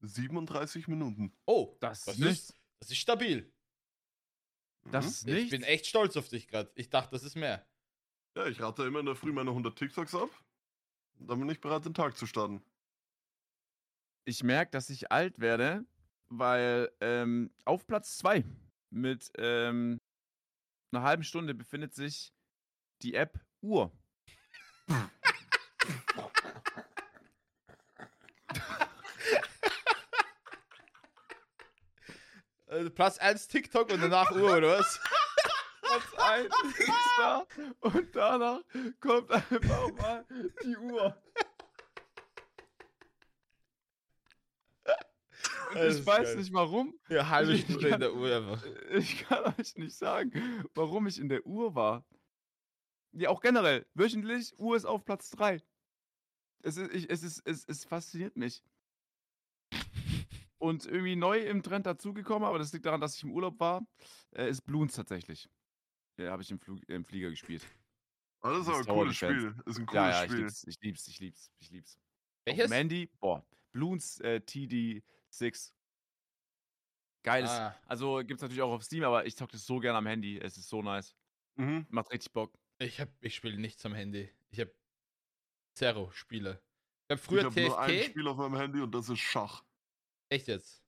37 0.00 0.88
Minuten. 0.88 1.32
Oh, 1.46 1.76
Das 1.80 2.04
das 2.04 2.18
ist 2.18 2.54
das 2.80 2.90
ist 2.90 2.98
stabil. 2.98 3.52
Das 4.90 5.24
Mhm. 5.24 5.36
Ich 5.36 5.50
bin 5.50 5.62
echt 5.62 5.86
stolz 5.86 6.16
auf 6.16 6.28
dich 6.28 6.48
gerade. 6.48 6.70
Ich 6.74 6.90
dachte, 6.90 7.10
das 7.12 7.22
ist 7.22 7.36
mehr. 7.36 7.64
Ja, 8.36 8.46
ich 8.46 8.60
rate 8.60 8.84
immer 8.84 9.00
in 9.00 9.06
der 9.06 9.14
Früh 9.14 9.32
meine 9.32 9.50
100 9.50 9.76
TikToks 9.78 10.14
ab. 10.14 10.30
Und 11.18 11.28
dann 11.28 11.38
bin 11.38 11.48
ich 11.50 11.60
bereit, 11.60 11.84
den 11.84 11.94
Tag 11.94 12.16
zu 12.16 12.26
starten. 12.26 12.62
Ich 14.24 14.42
merke, 14.42 14.72
dass 14.72 14.90
ich 14.90 15.12
alt 15.12 15.38
werde, 15.38 15.84
weil 16.28 16.90
ähm, 17.00 17.52
auf 17.64 17.86
Platz 17.86 18.16
2 18.18 18.44
mit 18.90 19.30
ähm, 19.38 20.00
einer 20.92 21.04
halben 21.04 21.24
Stunde 21.24 21.54
befindet 21.54 21.94
sich 21.94 22.32
die 23.02 23.14
App 23.14 23.40
Uhr. 23.60 23.92
Äh, 32.66 32.90
Platz 32.90 33.18
1 33.18 33.48
TikTok 33.48 33.92
und 33.92 34.00
danach 34.00 34.30
Uhr, 34.32 34.56
oder 34.56 34.78
was? 34.78 35.00
Platz 35.82 36.14
1 36.14 36.46
ist 36.78 36.90
da 37.18 37.46
und 37.80 38.16
danach 38.16 38.60
kommt 39.00 39.30
einfach 39.30 39.92
mal 39.92 40.24
die 40.64 40.76
Uhr. 40.76 41.22
Das 45.74 45.98
ich 45.98 46.06
weiß 46.06 46.24
geil. 46.28 46.36
nicht 46.36 46.52
warum. 46.52 46.98
Ja, 47.08 47.28
halbe 47.28 47.52
Ich 47.54 47.62
Stunde 47.62 47.84
in 47.86 47.90
kann- 47.90 48.00
der 48.00 48.14
Uhr 48.14 48.36
einfach. 48.36 48.64
Ich 48.92 49.18
kann 49.24 49.54
euch 49.58 49.74
nicht 49.76 49.96
sagen, 49.96 50.32
warum 50.74 51.06
ich 51.06 51.18
in 51.18 51.28
der 51.28 51.46
Uhr 51.46 51.74
war. 51.74 52.04
Ja, 53.12 53.28
auch 53.30 53.40
generell. 53.40 53.86
Wöchentlich, 53.94 54.58
Uhr 54.58 54.76
ist 54.76 54.84
auf 54.86 55.04
Platz 55.04 55.30
3. 55.30 55.60
Es, 56.62 56.76
ist, 56.76 56.94
ich, 56.94 57.10
es, 57.10 57.22
ist, 57.22 57.42
es, 57.46 57.64
es 57.66 57.84
fasziniert 57.84 58.36
mich. 58.36 58.62
Und 60.58 60.86
irgendwie 60.86 61.16
neu 61.16 61.38
im 61.40 61.62
Trend 61.62 61.86
dazugekommen, 61.86 62.46
aber 62.46 62.58
das 62.58 62.72
liegt 62.72 62.86
daran, 62.86 63.00
dass 63.00 63.16
ich 63.16 63.22
im 63.24 63.32
Urlaub 63.32 63.58
war, 63.58 63.84
äh, 64.36 64.48
ist 64.48 64.62
Bloons 64.62 64.94
tatsächlich. 64.94 65.48
Ja, 66.18 66.30
habe 66.30 66.42
ich 66.42 66.50
im, 66.50 66.58
Flug, 66.60 66.78
im 66.88 67.04
Flieger 67.04 67.30
gespielt. 67.30 67.66
Ah, 68.42 68.50
das 68.50 68.60
ist 68.62 68.68
aber 68.68 68.78
ein 68.78 68.84
cooles. 68.86 69.16
Spiel. 69.16 69.54
Ist 69.66 69.78
ein 69.78 69.86
cooles 69.86 69.94
Ja, 69.94 70.10
ja, 70.10 70.24
ich 70.24 70.30
Spiel. 70.30 70.40
lieb's, 70.44 70.64
ich 70.66 70.80
lieb's, 70.80 71.08
ich 71.08 71.18
lieb's, 71.20 71.50
ich 71.58 71.70
lieb's. 71.70 71.98
Welches? 72.44 72.70
Mandy, 72.70 73.10
boah, 73.20 73.44
Bloons 73.72 74.20
äh, 74.20 74.40
TD6. 75.32 75.72
Geiles. 77.24 77.50
Ah, 77.50 77.76
Also 77.86 78.18
gibt's 78.24 78.42
natürlich 78.42 78.62
auch 78.62 78.72
auf 78.72 78.82
Steam, 78.82 79.04
aber 79.04 79.26
ich 79.26 79.36
zock 79.36 79.50
das 79.52 79.64
so 79.64 79.78
gerne 79.78 79.98
am 79.98 80.06
Handy. 80.06 80.38
Es 80.38 80.56
ist 80.56 80.68
so 80.68 80.82
nice. 80.82 81.14
Mhm. 81.56 81.86
Macht 81.90 82.10
richtig 82.12 82.32
Bock. 82.32 82.52
ich 82.78 83.00
hab, 83.00 83.08
ich 83.20 83.34
spiele 83.34 83.58
nichts 83.58 83.84
am 83.86 83.94
Handy. 83.94 84.30
Ich 84.50 84.58
habe 84.60 84.74
Zero-Spiele. 85.74 86.60
Ich 87.08 87.10
habe 87.14 87.20
früher 87.22 87.38
ich 87.40 87.44
habe 87.46 87.60
nur 87.62 87.78
ein. 87.80 88.02
Spiel 88.04 88.26
auf 88.28 88.36
meinem 88.36 88.56
Handy 88.56 88.80
und 88.80 88.92
das 88.94 89.08
ist 89.08 89.20
Schach. 89.20 89.62
Echt 90.30 90.48
jetzt? 90.48 90.82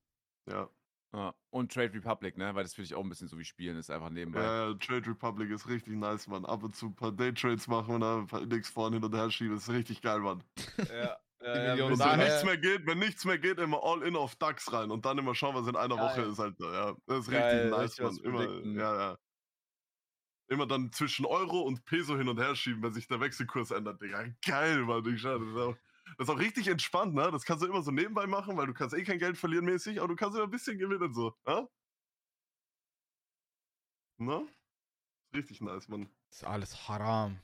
Ja. 0.49 0.68
Ja. 1.12 1.32
Und 1.51 1.72
Trade 1.72 1.95
Republic, 1.95 2.36
ne? 2.36 2.53
Weil 2.57 2.64
das 2.64 2.74
finde 2.74 2.86
ich 2.86 2.95
auch 2.95 3.03
ein 3.03 3.09
bisschen 3.09 3.28
so 3.28 3.38
wie 3.38 3.45
Spielen, 3.45 3.76
ist 3.76 3.88
einfach 3.90 4.11
nebenbei. 4.11 4.42
Ja, 4.42 4.74
Trade 4.74 5.07
Republic 5.11 5.51
ist 5.51 5.68
richtig 5.68 5.95
nice, 5.95 6.26
Mann. 6.26 6.45
Ab 6.45 6.64
und 6.64 6.74
zu 6.74 6.86
ein 6.86 6.97
paar 6.97 7.12
Daytrades 7.12 7.68
machen 7.68 7.95
und 7.95 8.01
dann 8.01 8.42
Index 8.42 8.68
vorne 8.68 8.97
hin 8.97 9.05
und 9.05 9.14
her 9.14 9.30
schieben. 9.30 9.57
ist 9.57 9.68
richtig 9.68 10.03
geil, 10.03 10.18
Mann. 10.18 10.42
ja. 10.88 11.16
Million 11.45 11.92
Und 11.92 11.99
Daher- 11.99 12.18
wenn 12.18 12.24
nichts 12.26 12.45
mehr 12.45 12.57
geht, 12.59 12.86
wenn 12.86 12.99
nichts 12.99 13.24
mehr 13.24 13.38
geht, 13.38 13.59
immer 13.59 13.82
all 13.82 14.03
in 14.03 14.16
auf 14.16 14.34
DAX 14.36 14.72
rein 14.72 14.90
und 14.90 15.05
dann 15.05 15.18
immer 15.18 15.34
schauen, 15.34 15.55
was 15.55 15.66
in 15.68 15.76
einer. 15.76 15.97
Woche 15.99 16.22
ist, 16.22 16.38
halt. 16.38 16.59
Ja, 16.59 16.97
das 17.07 17.18
ist 17.26 17.30
richtig 17.30 17.70
nice, 17.70 17.99
Mann. 18.01 18.16
Immer, 18.18 18.80
ja, 18.80 18.97
ja. 19.11 19.18
Immer 20.49 20.66
dann 20.66 20.92
zwischen 20.92 21.24
Euro 21.26 21.61
und 21.61 21.84
Peso 21.84 22.16
hin 22.16 22.28
und 22.28 22.38
her 22.38 22.55
schieben, 22.55 22.82
wenn 22.82 22.92
sich 22.92 23.07
der 23.07 23.20
Wechselkurs 23.20 23.70
ändert, 23.70 24.01
Digga. 24.03 24.26
Geil, 24.45 24.78
Mann. 24.80 25.05
Ich 25.14 25.20
schau, 25.20 25.38
das, 25.38 25.49
ist 25.49 25.57
auch, 25.57 25.76
das 26.18 26.28
ist 26.28 26.34
auch 26.34 26.38
richtig 26.38 26.68
entspannt, 26.68 27.14
ne? 27.14 27.30
Das 27.30 27.45
kannst 27.45 27.62
du 27.62 27.68
immer 27.68 27.82
so 27.82 27.90
nebenbei 27.90 28.26
machen, 28.26 28.57
weil 28.57 28.66
du 28.66 28.74
kannst 28.74 28.95
eh 28.95 29.05
kein 29.05 29.18
Geld 29.18 29.36
verlieren 29.38 29.64
mäßig, 29.64 29.99
aber 29.99 30.09
du 30.09 30.16
kannst 30.16 30.36
immer 30.36 30.45
ein 30.45 30.51
bisschen 30.51 30.78
gewinnen, 30.78 31.12
so. 31.14 31.34
Ja? 31.47 31.66
Ne? 34.18 34.47
Richtig 35.34 35.61
nice, 35.61 35.88
Mann. 35.88 36.09
Das 36.28 36.38
ist 36.38 36.45
alles 36.45 36.88
haram. 36.88 37.40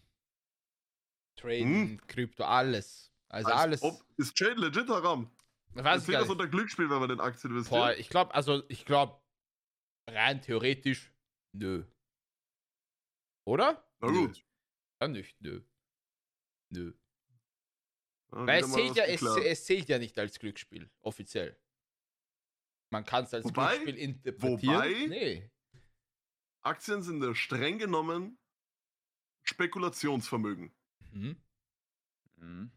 Traden, 1.36 1.88
Hm. 1.90 2.06
Krypto, 2.06 2.44
alles. 2.44 3.09
Also 3.30 3.48
Als 3.50 3.60
alles. 3.60 3.82
Ob, 3.82 4.04
ist 4.16 4.36
Trade 4.36 4.60
legit 4.60 4.88
haram? 4.88 5.30
Gar 5.74 5.84
das 5.98 6.28
unter 6.28 6.48
Glücksspiel, 6.48 6.90
wenn 6.90 6.98
man 6.98 7.08
den 7.08 7.20
Aktien 7.20 7.52
investiert. 7.52 7.78
Boah, 7.80 7.94
ich 7.94 8.08
glaube, 8.08 8.34
also 8.34 8.64
ich 8.68 8.84
glaube, 8.84 9.22
rein 10.08 10.42
theoretisch, 10.42 11.12
nö. 11.56 11.84
Oder? 13.46 13.88
Na 14.00 14.10
Nö. 14.10 14.26
gut. 14.26 14.44
Dann 15.00 15.12
nicht, 15.12 15.40
nö. 15.40 15.62
Nö. 16.72 16.92
Ja, 18.32 18.46
Weil 18.46 18.64
es 18.64 18.72
zählt, 18.72 18.90
was 18.90 18.96
ja, 18.96 19.04
es, 19.04 19.22
es 19.22 19.64
zählt 19.64 19.88
ja 19.88 19.98
nicht 19.98 20.18
als 20.18 20.38
Glücksspiel, 20.38 20.90
offiziell. 21.00 21.56
Man 22.92 23.04
kann 23.04 23.24
es 23.24 23.34
als 23.34 23.44
Wobei- 23.44 23.78
Glücksspiel 23.78 23.96
interpretieren. 23.96 24.74
wobei- 24.74 25.06
Nee. 25.06 25.50
Aktien 26.62 27.02
sind 27.02 27.22
ja 27.22 27.32
streng 27.34 27.78
genommen 27.78 28.38
Spekulationsvermögen. 29.44 30.72
Mhm. 31.12 31.40
Mhm. 32.36 32.72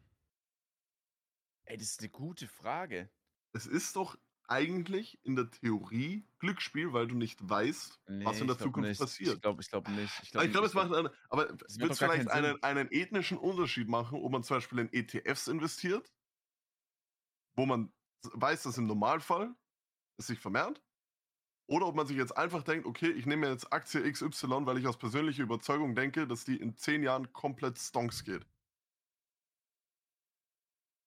Ey, 1.65 1.77
das 1.77 1.89
ist 1.89 1.99
eine 1.99 2.09
gute 2.09 2.47
Frage. 2.47 3.09
Es 3.53 3.65
ist 3.65 3.95
doch 3.95 4.17
eigentlich 4.47 5.19
in 5.23 5.35
der 5.35 5.49
Theorie 5.49 6.27
Glücksspiel, 6.39 6.91
weil 6.93 7.07
du 7.07 7.15
nicht 7.15 7.47
weißt, 7.47 8.01
Nee, 8.09 8.25
was 8.25 8.41
in 8.41 8.47
der 8.47 8.55
glaub 8.57 8.67
Zukunft 8.67 8.89
nicht. 8.89 8.99
passiert. 8.99 9.35
Ich 9.35 9.41
glaube 9.41 9.61
ich 9.61 9.69
glaub 9.69 9.87
nicht. 9.87 10.13
Ich 10.21 10.31
glaube, 10.31 10.49
glaube, 10.49 10.67
es 10.67 10.73
macht 10.73 10.93
einen, 10.93 11.09
aber 11.29 11.49
es 11.65 11.79
wird 11.79 11.97
vielleicht 11.97 12.29
einen, 12.29 12.61
einen 12.61 12.91
ethnischen 12.91 13.37
Unterschied 13.37 13.87
machen, 13.87 14.19
ob 14.21 14.31
man 14.31 14.43
zum 14.43 14.57
Beispiel 14.57 14.79
in 14.79 14.91
ETFs 14.91 15.47
investiert, 15.47 16.11
wo 17.55 17.65
man 17.65 17.93
weiß, 18.33 18.63
dass 18.63 18.77
im 18.77 18.87
Normalfall 18.87 19.55
es 20.17 20.27
sich 20.27 20.39
vermehrt, 20.39 20.81
oder 21.67 21.87
ob 21.87 21.95
man 21.95 22.05
sich 22.05 22.17
jetzt 22.17 22.35
einfach 22.37 22.63
denkt, 22.63 22.85
okay, 22.85 23.09
ich 23.11 23.25
nehme 23.25 23.47
jetzt 23.47 23.71
Aktie 23.71 24.01
XY, 24.11 24.65
weil 24.65 24.77
ich 24.77 24.87
aus 24.87 24.97
persönlicher 24.97 25.43
Überzeugung 25.43 25.95
denke, 25.95 26.27
dass 26.27 26.43
die 26.43 26.57
in 26.57 26.75
zehn 26.75 27.03
Jahren 27.03 27.31
komplett 27.31 27.79
stonks 27.79 28.23
geht. 28.23 28.45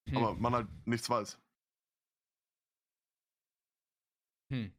Hm. 0.09 0.17
Aber 0.17 0.35
man 0.35 0.55
halt 0.55 0.69
nichts 0.87 1.09
weiß. 1.11 1.39
Hm. 4.51 4.73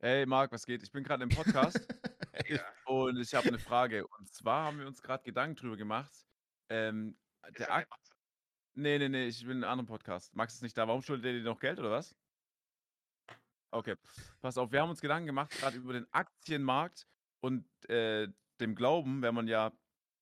Ey, 0.00 0.26
Marc, 0.26 0.52
was 0.52 0.64
geht? 0.64 0.82
Ich 0.84 0.92
bin 0.92 1.02
gerade 1.02 1.24
im 1.24 1.28
Podcast 1.28 1.76
und 2.86 3.18
ich 3.18 3.34
habe 3.34 3.48
eine 3.48 3.58
Frage. 3.58 4.06
Und 4.06 4.32
zwar 4.32 4.66
haben 4.66 4.78
wir 4.78 4.86
uns 4.86 5.02
gerade 5.02 5.24
Gedanken 5.24 5.56
drüber 5.56 5.76
gemacht. 5.76 6.24
Ähm, 6.70 7.18
der 7.58 7.72
Akt. 7.72 8.14
Nee, 8.74 8.98
nee, 8.98 9.08
nee, 9.08 9.26
ich 9.26 9.40
bin 9.40 9.56
in 9.56 9.64
einem 9.64 9.72
anderen 9.72 9.86
Podcast. 9.88 10.36
Max 10.36 10.54
ist 10.54 10.62
nicht 10.62 10.78
da. 10.78 10.86
Warum 10.86 11.02
schuldet 11.02 11.26
er 11.26 11.32
dir 11.32 11.42
noch 11.42 11.58
Geld 11.58 11.80
oder 11.80 11.90
was? 11.90 12.14
Okay, 13.70 13.96
pass 14.40 14.56
auf, 14.56 14.70
wir 14.70 14.80
haben 14.80 14.90
uns 14.90 15.00
Gedanken 15.00 15.26
gemacht, 15.26 15.50
gerade 15.50 15.76
über 15.76 15.92
den 15.92 16.06
Aktienmarkt 16.12 17.06
und 17.40 17.66
äh, 17.90 18.28
dem 18.60 18.74
Glauben, 18.74 19.20
wenn 19.20 19.34
man 19.34 19.48
ja 19.48 19.72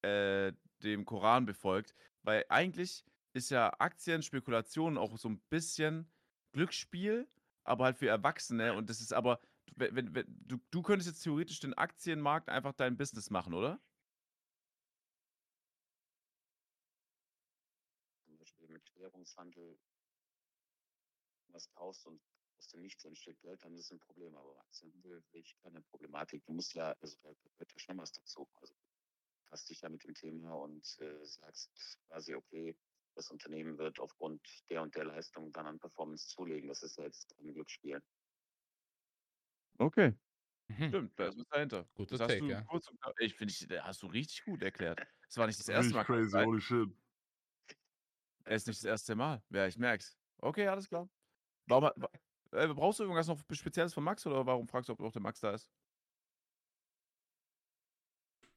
äh, 0.03 0.53
dem 0.83 1.05
Koran 1.05 1.47
befolgt. 1.47 1.95
Weil 2.27 2.45
eigentlich 2.49 3.05
ist 3.35 3.51
ja 3.51 3.73
Aktienspekulation 3.79 4.99
auch 4.99 5.17
so 5.17 5.29
ein 5.29 5.39
bisschen 5.49 6.11
Glücksspiel, 6.53 7.29
aber 7.63 7.85
halt 7.85 7.99
für 7.99 8.09
Erwachsene. 8.09 8.75
Und 8.75 8.91
das 8.91 9.01
ist 9.01 9.13
aber, 9.13 9.41
wenn, 9.77 10.13
wenn, 10.13 10.27
du, 10.29 10.59
du 10.73 10.83
könntest 10.83 11.09
jetzt 11.09 11.23
theoretisch 11.23 11.61
den 11.61 11.75
Aktienmarkt 11.75 12.49
einfach 12.49 12.73
dein 12.73 12.97
Business 12.97 13.31
machen, 13.31 13.55
oder? 13.55 13.81
zum 18.25 18.37
Beispiel 18.39 18.67
mit 18.69 18.93
Währungshandel 18.97 19.79
was 21.51 21.71
kaufst 21.71 22.07
und 22.07 22.21
aus 22.59 22.67
dem 22.69 22.83
Nichts 22.83 23.05
entsteht 23.05 23.41
Geld, 23.41 23.63
dann 23.63 23.75
ist 23.75 23.85
es 23.85 23.93
ein 23.93 24.01
Problem. 24.01 24.35
Aber 24.35 24.59
Aktienhandel 24.63 25.23
sehe 25.31 25.43
ich 25.43 25.57
keine 25.63 25.81
Problematik. 25.83 26.45
Du 26.45 26.55
musst 26.55 26.75
ja, 26.75 26.97
also 27.01 27.17
da 27.23 27.33
gehört 27.33 27.73
ja 27.73 27.79
schon 27.79 27.99
was 27.99 28.11
dazu. 28.11 28.49
Also 28.61 28.75
du 29.47 29.51
fasst 29.51 29.71
dich 29.71 29.81
ja 29.81 29.89
mit 29.89 30.05
dem 30.05 30.15
Thema 30.15 30.53
und 30.55 30.85
äh, 31.01 31.25
sagst 31.25 31.99
quasi, 32.09 32.35
okay, 32.35 32.77
das 33.15 33.31
Unternehmen 33.31 33.79
wird 33.79 33.99
aufgrund 34.01 34.43
der 34.69 34.83
und 34.83 34.95
der 34.95 35.05
Leistung 35.05 35.53
dann 35.53 35.67
an 35.67 35.79
Performance 35.79 36.29
zulegen. 36.29 36.69
Das 36.69 36.83
ist 36.83 36.97
ja 36.99 37.05
jetzt 37.05 37.35
kein 37.37 37.55
Glücksspiel. 37.55 38.03
Okay. 39.79 40.15
Mhm. 40.69 40.89
Stimmt, 40.89 41.19
da 41.19 41.29
ist 41.29 41.39
was 41.39 41.47
dahinter. 41.49 41.89
Guter 41.95 42.19
Das 42.19 42.21
hast 42.23 42.29
Take, 42.29 42.41
du 42.41 42.51
ja. 42.51 42.63
kurz 42.63 42.89
und 42.89 43.01
knapp- 43.01 43.15
ich 43.21 43.35
finde, 43.35 43.53
ich, 43.53 43.67
das 43.69 43.85
hast 43.85 44.03
du 44.03 44.07
richtig 44.09 44.45
gut 44.45 44.63
erklärt. 44.63 45.01
Das 45.29 45.37
war 45.37 45.47
nicht 45.47 45.59
das 45.59 45.69
erste 45.69 45.95
Richtig 45.95 45.97
Mal. 45.97 46.05
crazy, 46.05 46.37
Nein, 46.37 46.47
holy 46.47 46.61
shit. 46.61 46.89
Es 48.45 48.63
ist 48.63 48.67
nicht 48.69 48.81
das 48.81 48.85
erste 48.85 49.15
Mal. 49.17 49.43
Ja, 49.51 49.67
ich 49.67 49.79
merk's. 49.79 50.17
Okay, 50.39 50.67
alles 50.67 50.89
klar. 50.89 51.09
Warum, 51.67 51.85
hat- 51.87 51.95
wa- 51.97 52.11
äh, 52.53 52.69
brauchst 52.75 52.99
du 53.01 53.05
irgendwas 53.05 53.29
noch 53.29 53.41
Spezielles 53.53 53.95
von 53.95 54.05
Max 54.05 54.27
oder 54.27 54.45
warum 54.47 54.69
fragst 54.69 54.89
du, 54.89 54.93
ob 54.95 55.01
auch 55.01 55.13
der 55.13 55.23
Max 55.23 55.41
da 55.41 55.53
ist? 55.55 55.71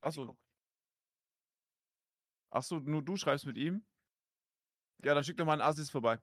Achso. 0.02 0.38
Achso, 2.52 2.80
nur 2.80 3.04
du 3.04 3.16
schreibst 3.18 3.46
mit 3.46 3.58
ihm? 3.58 3.84
Ja, 5.04 5.14
dann 5.14 5.24
schick 5.24 5.38
doch 5.38 5.46
mal 5.46 5.54
einen 5.54 5.62
Assis 5.62 5.90
vorbei. 5.90 6.20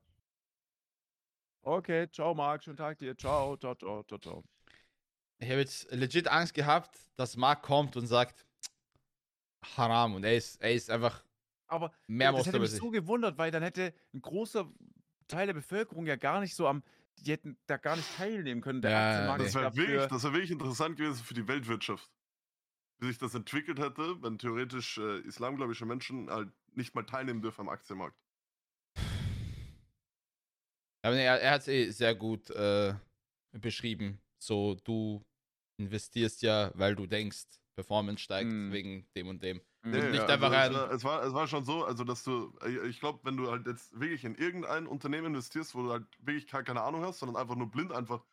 Okay, 1.63 2.09
ciao 2.13 2.35
Marc, 2.35 2.63
schönen 2.65 2.77
Tag 2.77 2.99
dir. 2.99 3.17
Ciao, 3.17 3.57
ciao, 3.57 3.75
ciao, 3.75 4.03
ciao, 4.05 4.19
ciao. 4.19 4.45
Ich 5.39 5.49
habe 5.51 5.61
jetzt 5.61 5.91
legit 5.91 6.29
Angst 6.29 6.55
gehabt, 6.55 6.99
dass 7.17 7.37
Marc 7.37 7.63
kommt 7.63 7.97
und 7.97 8.07
sagt, 8.07 8.47
Haram. 9.77 10.15
Und 10.15 10.25
er 10.25 10.37
ist, 10.37 10.61
er 10.61 10.73
ist 10.73 10.91
einfach 10.91 11.25
Aber 11.67 11.93
mehrmals 12.07 12.45
das 12.45 12.47
hätte 12.47 12.61
mich 12.61 12.71
sich. 12.71 12.79
so 12.79 12.91
gewundert, 12.91 13.37
weil 13.39 13.51
dann 13.51 13.63
hätte 13.63 13.93
ein 14.15 14.23
großer 14.23 14.71
Teil 15.29 15.47
der 15.47 15.55
Bevölkerung 15.55 16.07
ja 16.07 16.17
gar 16.17 16.41
nicht 16.41 16.55
so 16.55 16.69
am, 16.69 16.83
die 17.19 17.33
hätten 17.33 17.59
da 17.67 17.77
gar 17.77 17.97
nicht 17.97 18.15
teilnehmen 18.17 18.61
können. 18.61 18.81
Der 18.81 18.91
Ja, 18.93 19.09
Aktienmarkt 19.11 19.41
nee. 19.41 19.45
Das 19.47 19.55
wäre 19.55 19.77
wirklich, 19.77 20.07
das 20.07 20.23
wär 20.25 20.33
wirklich 20.33 20.51
interessant 20.53 20.97
gewesen 20.97 21.25
für 21.25 21.35
die 21.35 21.49
Weltwirtschaft. 21.49 22.11
Wie 22.99 23.07
sich 23.09 23.19
das 23.19 23.35
entwickelt 23.35 23.79
hätte, 23.79 24.23
wenn 24.23 24.39
theoretisch 24.39 24.97
äh, 24.99 25.19
islamgläubische 25.21 25.85
Menschen 25.85 26.31
halt 26.31 26.51
nicht 26.75 26.95
mal 26.95 27.03
teilnehmen 27.05 27.43
dürfen 27.43 27.63
am 27.63 27.69
Aktienmarkt. 27.69 28.17
Aber 31.03 31.15
nee, 31.15 31.25
er, 31.25 31.41
er 31.41 31.53
hat 31.53 31.61
es 31.63 31.69
eh 31.69 31.91
sehr 31.91 32.15
gut 32.15 32.51
äh, 32.51 32.95
beschrieben. 33.53 34.19
So, 34.43 34.75
du 34.85 35.23
investierst 35.79 36.43
ja, 36.43 36.73
weil 36.75 36.95
du 36.97 37.07
denkst, 37.07 37.45
Performance 37.77 38.23
steigt 38.23 38.51
Mhm. 38.51 38.73
wegen 38.73 39.07
dem 39.15 39.29
und 39.29 39.43
dem. 39.43 39.61
Mhm. 39.85 39.93
nicht 39.93 40.21
also 40.21 40.33
einfach 40.33 40.51
war, 40.51 40.91
es, 40.91 41.05
war, 41.05 41.23
es 41.25 41.33
war 41.33 41.47
schon 41.47 41.65
so, 41.65 41.85
also 41.85 42.03
dass 42.03 42.25
du, 42.25 42.53
ich- 42.67 42.83
ich 42.89 43.01
glaube, 43.01 43.21
wenn 43.25 43.37
du 43.37 43.51
halt 43.51 43.67
jetzt 43.67 43.93
wirklich 44.01 44.25
in 44.25 44.35
irgendein 44.35 44.87
Unternehmen 44.87 45.27
investierst, 45.29 45.75
wo 45.75 45.83
du 45.83 45.93
halt 45.93 46.07
wirklich 46.19 46.47
ke- 46.49 46.65
keine 46.65 46.81
Ahnung 46.83 47.03
hast, 47.05 47.19
sondern 47.21 47.37
einfach 47.41 47.55
nur 47.57 47.71
blind 47.71 47.93
einfach, 47.93 48.25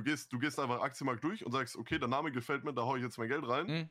du 0.00 0.10
gehst, 0.10 0.32
du 0.32 0.38
gehst 0.38 0.58
einfach 0.58 0.80
Aktienmarkt 0.80 1.22
durch 1.22 1.44
und 1.44 1.52
sagst, 1.52 1.76
okay, 1.76 1.98
der 1.98 2.08
Name 2.08 2.32
gefällt 2.32 2.64
mir, 2.64 2.72
da 2.74 2.82
hau 2.82 2.96
ich 2.96 3.02
jetzt 3.02 3.18
mein 3.18 3.28
Geld 3.28 3.46
rein. 3.46 3.68
Hm? 3.68 3.90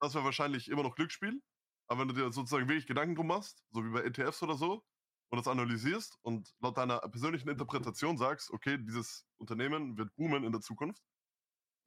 Das 0.00 0.14
wäre 0.14 0.24
wahrscheinlich 0.24 0.68
immer 0.68 0.82
noch 0.82 0.94
Glücksspiel. 0.94 1.42
Aber 1.88 2.00
wenn 2.00 2.08
du 2.08 2.14
dir 2.14 2.30
sozusagen 2.32 2.68
wirklich 2.68 2.86
Gedanken 2.86 3.14
drum 3.14 3.28
machst, 3.28 3.62
so 3.70 3.84
wie 3.84 3.90
bei 3.90 4.02
ETFs 4.02 4.42
oder 4.42 4.56
so, 4.56 4.84
und 5.28 5.38
das 5.38 5.48
analysierst 5.48 6.18
und 6.22 6.54
laut 6.60 6.76
deiner 6.76 7.00
persönlichen 7.00 7.48
Interpretation 7.48 8.16
sagst, 8.16 8.50
okay, 8.50 8.78
dieses 8.78 9.26
Unternehmen 9.38 9.96
wird 9.96 10.14
boomen 10.14 10.44
in 10.44 10.52
der 10.52 10.60
Zukunft, 10.60 11.02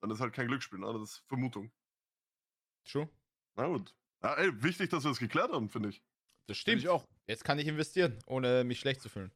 dann 0.02 0.12
ist 0.12 0.20
halt 0.20 0.34
kein 0.34 0.48
Glücksspiel, 0.48 0.80
ne? 0.80 0.92
das 0.94 1.12
ist 1.12 1.24
Vermutung. 1.28 1.72
True. 2.86 3.10
Na 3.56 3.68
gut. 3.68 3.96
Ja, 4.22 4.34
ey, 4.36 4.62
wichtig, 4.62 4.90
dass 4.90 5.04
wir 5.04 5.12
das 5.12 5.20
geklärt 5.20 5.52
haben, 5.52 5.70
finde 5.70 5.90
ich. 5.90 6.04
Das 6.48 6.58
Find 6.58 6.62
stimmt. 6.62 6.82
ich 6.82 6.90
auch. 6.90 7.08
Jetzt 7.28 7.44
kann 7.44 7.60
ich 7.60 7.68
investieren, 7.68 8.20
ohne 8.26 8.64
mich 8.64 8.80
schlecht 8.80 9.02
zu 9.02 9.10
fühlen. 9.10 9.32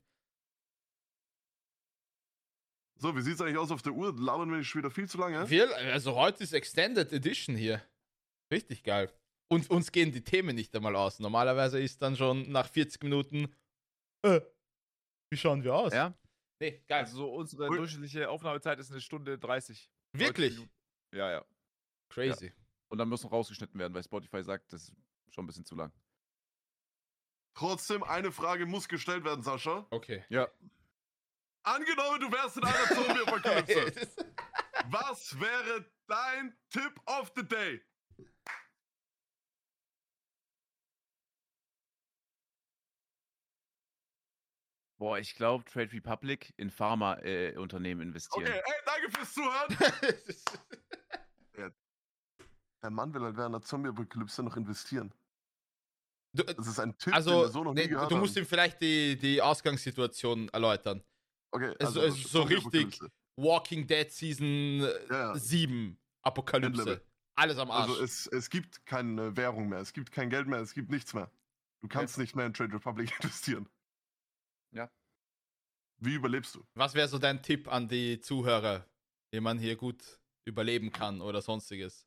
So, 3.03 3.13
wie 3.17 3.21
sieht's 3.21 3.41
eigentlich 3.41 3.57
aus 3.57 3.69
auf 3.69 3.81
der 3.81 3.91
Uhr? 3.91 4.17
Labern 4.17 4.49
wir 4.49 4.59
nicht 4.59 4.69
schon 4.69 4.79
wieder 4.79 4.89
viel 4.89 5.09
zu 5.09 5.17
lange? 5.17 5.49
Wir, 5.49 5.75
also 5.75 6.15
heute 6.15 6.41
ist 6.41 6.53
Extended 6.53 7.11
Edition 7.11 7.53
hier. 7.53 7.83
Richtig 8.49 8.81
geil. 8.81 9.11
Und 9.49 9.69
uns 9.69 9.91
gehen 9.91 10.13
die 10.13 10.23
Themen 10.23 10.55
nicht 10.55 10.73
einmal 10.73 10.95
aus. 10.95 11.19
Normalerweise 11.19 11.81
ist 11.81 12.01
dann 12.01 12.15
schon 12.15 12.49
nach 12.49 12.69
40 12.69 13.03
Minuten, 13.03 13.53
äh, 14.21 14.39
wie 15.29 15.35
schauen 15.35 15.65
wir 15.65 15.75
aus? 15.75 15.93
Ja? 15.93 16.13
Nee, 16.61 16.81
geil. 16.87 17.03
Also 17.03 17.17
so 17.17 17.33
unsere 17.33 17.67
Ui. 17.67 17.75
durchschnittliche 17.75 18.29
Aufnahmezeit 18.29 18.79
ist 18.79 18.89
eine 18.89 19.01
Stunde 19.01 19.37
30. 19.37 19.91
Wirklich? 20.13 20.57
Ja, 21.13 21.29
ja. 21.29 21.45
Crazy. 22.07 22.53
Und 22.87 22.99
dann 22.99 23.09
muss 23.09 23.21
noch 23.21 23.33
rausgeschnitten 23.33 23.77
werden, 23.81 23.93
weil 23.93 24.03
Spotify 24.05 24.41
sagt, 24.45 24.71
das 24.71 24.83
ist 24.83 24.95
schon 25.29 25.43
ein 25.43 25.47
bisschen 25.47 25.65
zu 25.65 25.75
lang. 25.75 25.91
Trotzdem, 27.53 28.01
eine 28.01 28.31
Frage 28.31 28.65
muss 28.65 28.87
gestellt 28.87 29.25
werden, 29.25 29.43
Sascha. 29.43 29.85
Okay. 29.89 30.23
Ja. 30.29 30.47
Angenommen, 31.63 32.19
du 32.19 32.31
wärst 32.31 32.57
in 32.57 32.63
einer 32.65 32.87
Zombie-Apokalypse. 32.87 34.07
Was 34.89 35.39
wäre 35.39 35.89
dein 36.07 36.57
Tipp 36.69 36.99
of 37.05 37.31
the 37.35 37.43
Day? 37.43 37.81
Boah, 44.97 45.17
ich 45.19 45.35
glaube, 45.35 45.65
Trade 45.65 45.91
Republic 45.93 46.53
in 46.57 46.69
Pharma-Unternehmen 46.69 48.01
investieren. 48.01 48.47
Okay, 48.47 48.61
ey, 48.63 48.73
danke 48.85 49.11
fürs 49.11 49.33
Zuhören. 49.33 49.77
Der 52.83 52.89
Mann 52.89 53.13
will 53.13 53.21
halt 53.21 53.37
während 53.37 53.55
einer 53.55 53.61
Zombie-Apokalypse 53.63 54.43
noch 54.43 54.57
investieren. 54.57 55.13
du, 56.33 56.43
Das 56.43 56.67
ist 56.67 56.79
ein 56.79 56.97
Tipp, 56.97 57.05
den 57.05 57.13
also, 57.13 57.41
wir 57.43 57.47
so 57.47 57.63
noch 57.63 57.73
nee, 57.73 57.83
nie 57.83 57.87
gehört 57.87 58.11
du 58.11 58.17
musst 58.17 58.35
haben. 58.35 58.43
ihm 58.43 58.47
vielleicht 58.47 58.81
die, 58.81 59.17
die 59.17 59.41
Ausgangssituation 59.41 60.49
erläutern. 60.49 61.01
Okay, 61.53 61.73
es- 61.79 61.95
es 61.95 62.15
ist 62.17 62.29
so 62.29 62.39
Zombie-Apokalypse. 62.39 63.09
Walking 63.37 63.85
Dead 63.87 64.11
Season 64.11 64.45
äh, 64.81 65.05
Ja, 65.09 65.33
ja. 65.33 65.35
7 65.37 65.97
Apokalypse. 66.23 67.01
Alles 67.35 67.57
am 67.57 67.71
Arsch. 67.71 67.89
Also 67.89 68.03
es, 68.03 68.27
es 68.27 68.49
gibt 68.49 68.85
keine 68.85 69.35
Währung 69.35 69.69
mehr, 69.69 69.79
es 69.79 69.93
gibt 69.93 70.11
kein 70.11 70.29
Geld 70.29 70.47
mehr, 70.47 70.59
es 70.59 70.73
gibt 70.73 70.91
nichts 70.91 71.13
mehr. 71.13 71.31
Du 71.81 71.87
kannst 71.87 72.17
nicht 72.17 72.35
mehr 72.35 72.45
in 72.45 72.53
Trade 72.53 72.73
Republic 72.73 73.11
investieren. 73.21 73.67
Ja. 74.75 74.89
Wie 76.01 76.15
überlebst 76.15 76.55
du? 76.55 76.63
Was 76.75 76.93
wäre 76.93 77.07
so 77.07 77.17
dein 77.17 77.41
Tipp 77.41 77.67
an 77.67 77.87
die 77.87 78.19
Zuhörer, 78.19 78.85
wie 79.31 79.39
man 79.39 79.57
hier 79.59 79.75
gut 79.75 80.19
überleben 80.45 80.91
kann 80.91 81.21
oder 81.21 81.41
sonstiges? 81.41 82.05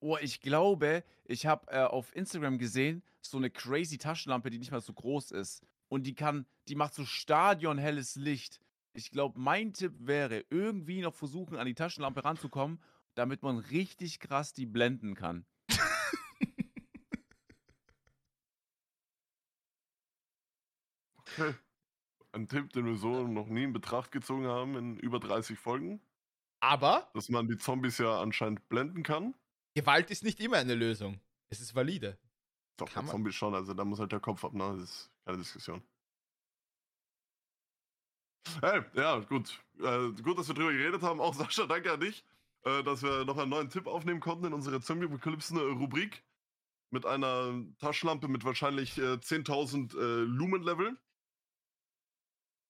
Oh, 0.00 0.16
ich 0.20 0.40
glaube, 0.40 1.04
ich 1.24 1.46
habe 1.46 1.70
äh, 1.70 1.82
auf 1.84 2.14
Instagram 2.16 2.58
gesehen, 2.58 3.02
so 3.20 3.36
eine 3.38 3.50
crazy 3.50 3.98
Taschenlampe, 3.98 4.50
die 4.50 4.58
nicht 4.58 4.72
mal 4.72 4.80
so 4.80 4.92
groß 4.92 5.30
ist. 5.30 5.62
Und 5.92 6.04
die 6.04 6.14
kann, 6.14 6.46
die 6.68 6.74
macht 6.74 6.94
so 6.94 7.04
stadionhelles 7.04 8.16
Licht. 8.16 8.62
Ich 8.94 9.10
glaube, 9.10 9.38
mein 9.38 9.74
Tipp 9.74 9.92
wäre, 9.98 10.42
irgendwie 10.48 11.02
noch 11.02 11.14
versuchen, 11.14 11.58
an 11.58 11.66
die 11.66 11.74
Taschenlampe 11.74 12.24
ranzukommen, 12.24 12.82
damit 13.14 13.42
man 13.42 13.58
richtig 13.58 14.18
krass 14.18 14.54
die 14.54 14.64
blenden 14.64 15.14
kann. 15.14 15.44
Okay. 21.18 21.54
Ein 22.32 22.48
Tipp, 22.48 22.72
den 22.72 22.86
wir 22.86 22.96
so 22.96 23.26
noch 23.26 23.48
nie 23.48 23.64
in 23.64 23.74
Betracht 23.74 24.12
gezogen 24.12 24.46
haben 24.46 24.76
in 24.76 24.96
über 24.98 25.20
30 25.20 25.58
Folgen, 25.58 26.00
Aber 26.60 27.10
dass 27.12 27.28
man 27.28 27.48
die 27.48 27.58
Zombies 27.58 27.98
ja 27.98 28.18
anscheinend 28.18 28.66
blenden 28.70 29.02
kann. 29.02 29.34
Gewalt 29.74 30.10
ist 30.10 30.24
nicht 30.24 30.40
immer 30.40 30.56
eine 30.56 30.74
Lösung. 30.74 31.20
Es 31.50 31.60
ist 31.60 31.74
valide. 31.74 32.18
Doch, 32.78 32.90
Kann. 32.90 33.06
Zombies 33.06 33.34
schon, 33.34 33.54
also 33.54 33.74
da 33.74 33.84
muss 33.84 33.98
halt 33.98 34.12
der 34.12 34.20
Kopf 34.20 34.42
ab, 34.42 34.54
ne? 34.54 34.76
Das 34.78 34.82
ist 34.84 35.11
keine 35.24 35.38
Diskussion. 35.38 35.82
Hey, 38.60 38.82
ja, 38.94 39.20
gut. 39.20 39.62
Äh, 39.78 40.10
gut, 40.22 40.38
dass 40.38 40.48
wir 40.48 40.54
drüber 40.54 40.72
geredet 40.72 41.02
haben. 41.02 41.20
Auch 41.20 41.34
Sascha, 41.34 41.66
danke 41.66 41.92
an 41.92 42.00
dich, 42.00 42.24
äh, 42.64 42.82
dass 42.82 43.02
wir 43.02 43.24
noch 43.24 43.38
einen 43.38 43.50
neuen 43.50 43.70
Tipp 43.70 43.86
aufnehmen 43.86 44.20
konnten 44.20 44.46
in 44.46 44.52
unsere 44.52 44.80
Zombie-Apokalypsen-Rubrik. 44.80 46.24
Mit 46.90 47.06
einer 47.06 47.64
Taschenlampe 47.78 48.28
mit 48.28 48.44
wahrscheinlich 48.44 48.98
äh, 48.98 49.14
10.000 49.14 49.96
äh, 49.96 50.24
Lumen-Level. 50.24 50.98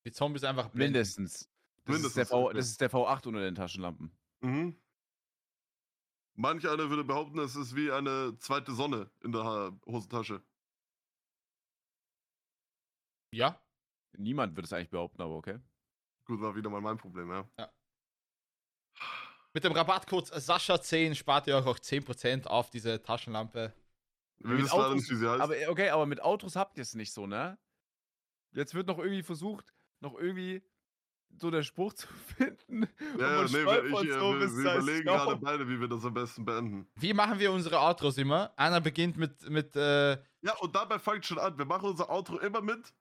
Die 0.04 0.12
Zombies 0.12 0.44
einfach 0.44 0.68
blenden. 0.68 0.92
Mindestens. 0.92 1.50
Das, 1.84 1.94
Mindestens, 1.94 2.06
ist 2.06 2.16
der 2.16 2.26
v, 2.26 2.52
das 2.52 2.68
ist 2.68 2.80
der 2.80 2.90
V8 2.90 3.26
unter 3.26 3.40
den 3.40 3.54
Taschenlampen. 3.56 4.12
Mhm. 4.40 4.76
Manch 6.34 6.68
einer 6.68 6.88
würde 6.88 7.04
behaupten, 7.04 7.40
es 7.40 7.56
ist 7.56 7.74
wie 7.74 7.90
eine 7.90 8.36
zweite 8.38 8.72
Sonne 8.72 9.10
in 9.22 9.32
der 9.32 9.76
Hosentasche. 9.86 10.42
Ja, 13.32 13.58
Niemand 14.18 14.54
würde 14.54 14.66
es 14.66 14.72
eigentlich 14.74 14.90
behaupten, 14.90 15.22
aber 15.22 15.34
okay. 15.36 15.58
Gut, 16.26 16.40
war 16.42 16.54
wieder 16.54 16.68
mal 16.68 16.82
mein 16.82 16.98
Problem, 16.98 17.30
ja. 17.30 17.48
mit 19.54 19.64
dem 19.64 19.72
Rabattcode 19.72 20.28
Sascha10 20.32 21.14
spart 21.14 21.46
ihr 21.46 21.56
euch 21.56 21.64
auch 21.66 21.78
10% 21.78 22.46
auf 22.46 22.68
diese 22.70 23.02
Taschenlampe. 23.02 23.72
Wir 24.38 24.50
Mit 24.50 24.64
wissen 24.64 24.72
Autos- 24.72 24.94
nicht, 24.96 25.10
wie 25.10 25.14
sie 25.16 25.30
heißt. 25.30 25.40
Aber 25.40 25.54
okay, 25.68 25.88
aber 25.90 26.04
mit 26.06 26.20
Autos 26.22 26.56
habt 26.56 26.76
ihr 26.76 26.82
es 26.82 26.94
nicht 26.94 27.12
so, 27.12 27.26
ne? 27.26 27.58
Jetzt 28.54 28.74
wird 28.74 28.86
noch 28.86 28.98
irgendwie 28.98 29.22
versucht, 29.22 29.72
noch 30.00 30.14
irgendwie 30.18 30.62
so 31.38 31.50
der 31.50 31.62
Spruch 31.62 31.94
zu 31.94 32.06
finden. 32.36 32.82
und 32.84 33.18
Ja, 33.20 33.30
ja, 33.36 33.42
nee, 33.44 33.52
wir, 33.52 33.60
stolpert 33.62 34.04
ich, 34.04 34.10
äh, 34.10 34.12
so 34.12 34.32
wir, 34.34 34.40
wir 34.40 34.74
überlegen 34.74 35.02
Stau. 35.08 35.24
gerade 35.24 35.36
beide, 35.36 35.68
wie 35.68 35.80
wir 35.80 35.88
das 35.88 36.04
am 36.04 36.12
besten 36.12 36.44
beenden. 36.44 36.86
Wie 36.96 37.14
machen 37.14 37.38
wir 37.38 37.50
unsere 37.52 37.78
Outros 37.80 38.18
immer? 38.18 38.52
Einer 38.58 38.80
beginnt 38.82 39.16
mit, 39.16 39.48
mit 39.48 39.74
äh, 39.76 40.12
Ja, 40.42 40.54
und 40.60 40.74
dabei 40.74 40.98
fängt 40.98 41.24
schon 41.24 41.38
an. 41.38 41.56
Wir 41.56 41.64
machen 41.64 41.88
unser 41.88 42.10
Outro 42.10 42.38
immer 42.40 42.60
mit. 42.60 42.92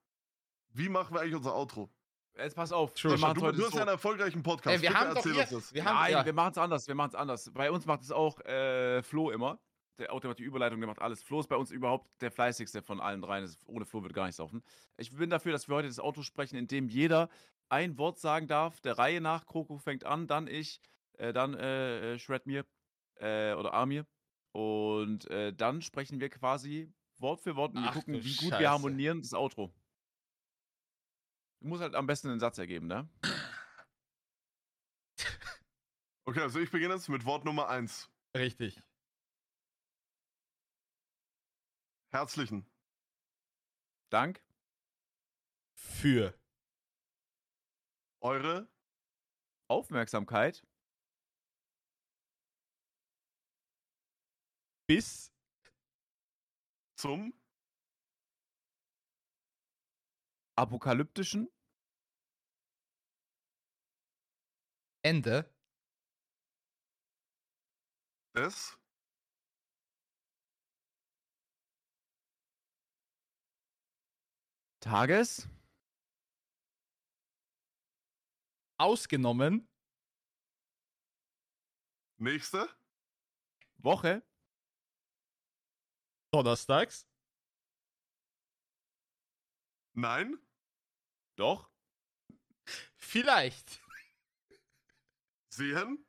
Wie 0.74 0.90
machen 0.90 1.14
wir 1.14 1.22
eigentlich 1.22 1.36
unser 1.36 1.56
Outro? 1.56 1.90
Jetzt 2.38 2.56
pass 2.56 2.72
auf, 2.72 2.94
wir 3.04 3.12
Sascha, 3.12 3.28
machen 3.28 3.40
du, 3.40 3.46
heute 3.46 3.58
du 3.58 3.64
hast 3.66 3.72
so. 3.72 3.78
ja 3.78 3.84
einen 3.84 3.92
erfolgreichen 3.92 4.42
Podcast. 4.42 4.76
Ey, 4.78 4.82
wir 4.82 4.90
Bitte 4.90 5.00
haben 5.02 5.10
doch 5.10 5.16
erzähl 5.18 5.34
hier, 5.34 5.42
uns 5.42 5.50
das. 5.52 5.74
wir 5.74 5.86
haben, 5.86 5.96
Nein, 5.96 6.12
ja, 6.14 6.26
wir 6.26 6.34
machen 6.34 6.52
es 6.52 6.58
anders, 6.58 6.88
wir 6.88 6.96
machen 6.96 7.10
es 7.10 7.16
anders. 7.16 7.52
Bei 7.54 7.72
uns 7.72 7.86
macht 7.86 8.02
es 8.02 8.12
auch 8.12 8.40
äh, 8.46 9.04
Flo 9.04 9.32
immer. 9.32 9.60
Der 10.00 10.14
Auto 10.14 10.28
macht 10.30 10.40
die 10.40 10.44
Überleitung, 10.44 10.80
der 10.80 10.88
macht 10.88 11.02
alles. 11.02 11.22
Flo 11.22 11.42
ist 11.42 11.48
bei 11.48 11.58
uns 11.58 11.70
überhaupt 11.72 12.10
der 12.22 12.32
fleißigste 12.32 12.82
von 12.82 13.00
allen 13.02 13.22
dreien. 13.22 13.54
Ohne 13.68 13.86
Flo 13.86 14.02
würde 14.02 14.16
gar 14.16 14.26
nichts 14.26 14.40
laufen. 14.40 14.64
Ich 14.98 15.12
bin 15.12 15.30
dafür, 15.30 15.52
dass 15.52 15.68
wir 15.68 15.76
heute 15.76 15.90
das 15.90 16.00
Auto 16.00 16.24
sprechen, 16.24 16.56
in 16.56 16.68
dem 16.68 16.88
jeder 16.88 17.30
ein 17.70 17.98
Wort 17.98 18.18
sagen 18.18 18.48
darf, 18.48 18.80
der 18.80 18.98
Reihe 18.98 19.22
nach. 19.22 19.46
Kroko 19.46 19.78
fängt 19.78 20.06
an, 20.06 20.28
dann 20.28 20.48
ich, 20.48 20.82
äh, 21.18 21.34
dann 21.34 21.54
äh, 21.54 22.14
äh, 22.14 22.20
Shred 22.20 22.46
mir 22.48 22.66
äh, 23.16 23.54
oder 23.54 23.74
Amir. 23.74 24.06
Und 24.54 25.30
äh, 25.30 25.54
dann 25.54 25.82
sprechen 25.82 26.20
wir 26.20 26.30
quasi 26.30 26.92
Wort 27.20 27.42
für 27.42 27.56
Wort 27.56 27.76
und 27.76 27.84
wir 27.84 27.90
Ach 27.90 27.94
gucken, 27.94 28.14
du 28.16 28.24
wie 28.24 28.36
gut 28.36 28.50
Scheiße. 28.50 28.60
wir 28.60 28.70
harmonieren, 28.72 29.22
das 29.22 29.34
Outro. 29.34 29.72
Muss 31.62 31.80
halt 31.80 31.94
am 31.96 32.08
besten 32.08 32.30
einen 32.30 32.40
Satz 32.40 32.58
ergeben, 32.58 32.88
ne? 32.88 33.08
Okay, 36.24 36.42
also 36.42 36.60
ich 36.60 36.70
beginne 36.72 36.94
jetzt 36.94 37.10
mit 37.10 37.26
Wort 37.26 37.44
Nummer 37.46 37.68
1. 37.68 38.10
Richtig. 38.38 38.82
Herzlichen. 42.14 42.66
Dank. 44.12 44.42
Für. 45.74 46.34
Eure. 48.22 48.70
Aufmerksamkeit. 49.68 50.66
Bis. 54.88 55.34
Zum. 56.96 57.41
Apokalyptischen? 60.62 61.50
Ende. 65.04 65.52
Des? 68.36 68.78
Tages? 74.80 75.50
Ausgenommen. 78.78 79.68
Nächste? 82.20 82.70
Woche. 83.78 84.22
Donnerstags? 86.32 87.08
Nein 89.94 90.38
doch. 91.42 91.72
Vielleicht. 92.96 93.82
Sehen. 95.50 96.06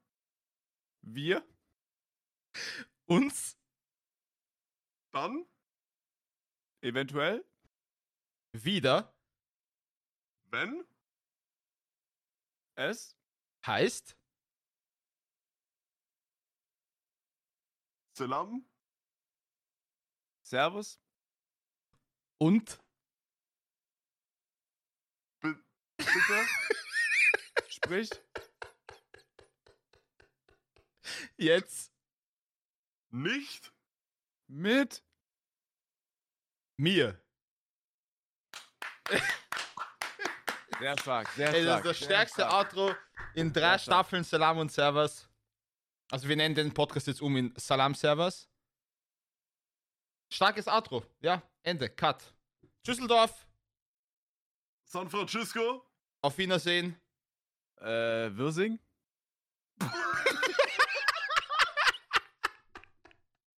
Wir. 1.01 1.43
Uns. 3.07 3.59
Dann. 5.11 5.47
Eventuell. 6.83 7.45
Wieder. 8.53 9.17
Wenn. 10.51 10.87
Es 12.75 13.17
heißt. 13.67 14.17
Selam 18.15 18.69
Servus. 20.43 21.01
Und 22.39 22.79
bitte 26.07 26.47
sprich 27.69 28.11
jetzt 31.37 31.93
nicht 33.11 33.73
mit 34.47 35.03
mir. 36.77 37.20
sehr 40.79 40.99
stark 40.99 41.29
sehr 41.31 41.55
Ey, 41.55 41.65
das 41.65 41.81
stark 41.81 41.85
ist 41.85 41.91
das 41.91 41.97
stärkste 42.05 42.43
stark. 42.43 42.53
Outro 42.53 42.97
in 43.35 43.53
drei 43.53 43.79
stark. 43.79 43.81
Staffeln 43.81 44.24
Salam 44.24 44.59
und 44.59 44.73
Servers. 44.73 45.29
Also 46.11 46.29
wir 46.29 46.37
nennen 46.37 46.55
den 46.55 46.73
Podcast 46.73 47.07
jetzt 47.07 47.23
um 47.23 47.37
in 47.37 47.55
Salam 47.57 47.95
Servers. 47.95 48.49
Starkes 50.33 50.66
Outro. 50.66 51.05
Ja, 51.20 51.43
Ende. 51.62 51.91
Cut. 51.91 52.35
Düsseldorf. 52.87 53.47
San 54.85 55.09
Francisco 55.09 55.91
Auf 56.23 56.39
Wiedersehen. 56.39 56.97
äh, 57.81 58.31
Wirsing 58.36 58.78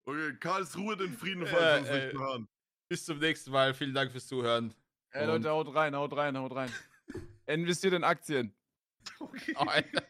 Okay, 0.07 0.37
Karlsruhe 0.39 0.97
den 0.97 1.13
Frieden, 1.17 1.47
falls 1.47 1.81
uns 1.81 1.89
äh, 1.89 2.05
nicht 2.07 2.15
mehr 2.15 2.27
hören. 2.27 2.49
Bis 2.89 3.05
zum 3.05 3.19
nächsten 3.19 3.51
Mal. 3.51 3.75
Vielen 3.75 3.95
Dank 3.95 4.13
fürs 4.13 4.27
Zuhören. 4.27 4.75
Ey, 5.11 5.27
Leute, 5.27 5.51
haut 5.51 5.75
rein 5.75 5.95
haut 5.95 6.15
rein 6.17 6.37
haut 6.37 6.55
rein 6.55 6.73
investiert 7.47 7.95
in 7.95 8.05
Aktien 8.05 8.55
Alter. 9.55 10.03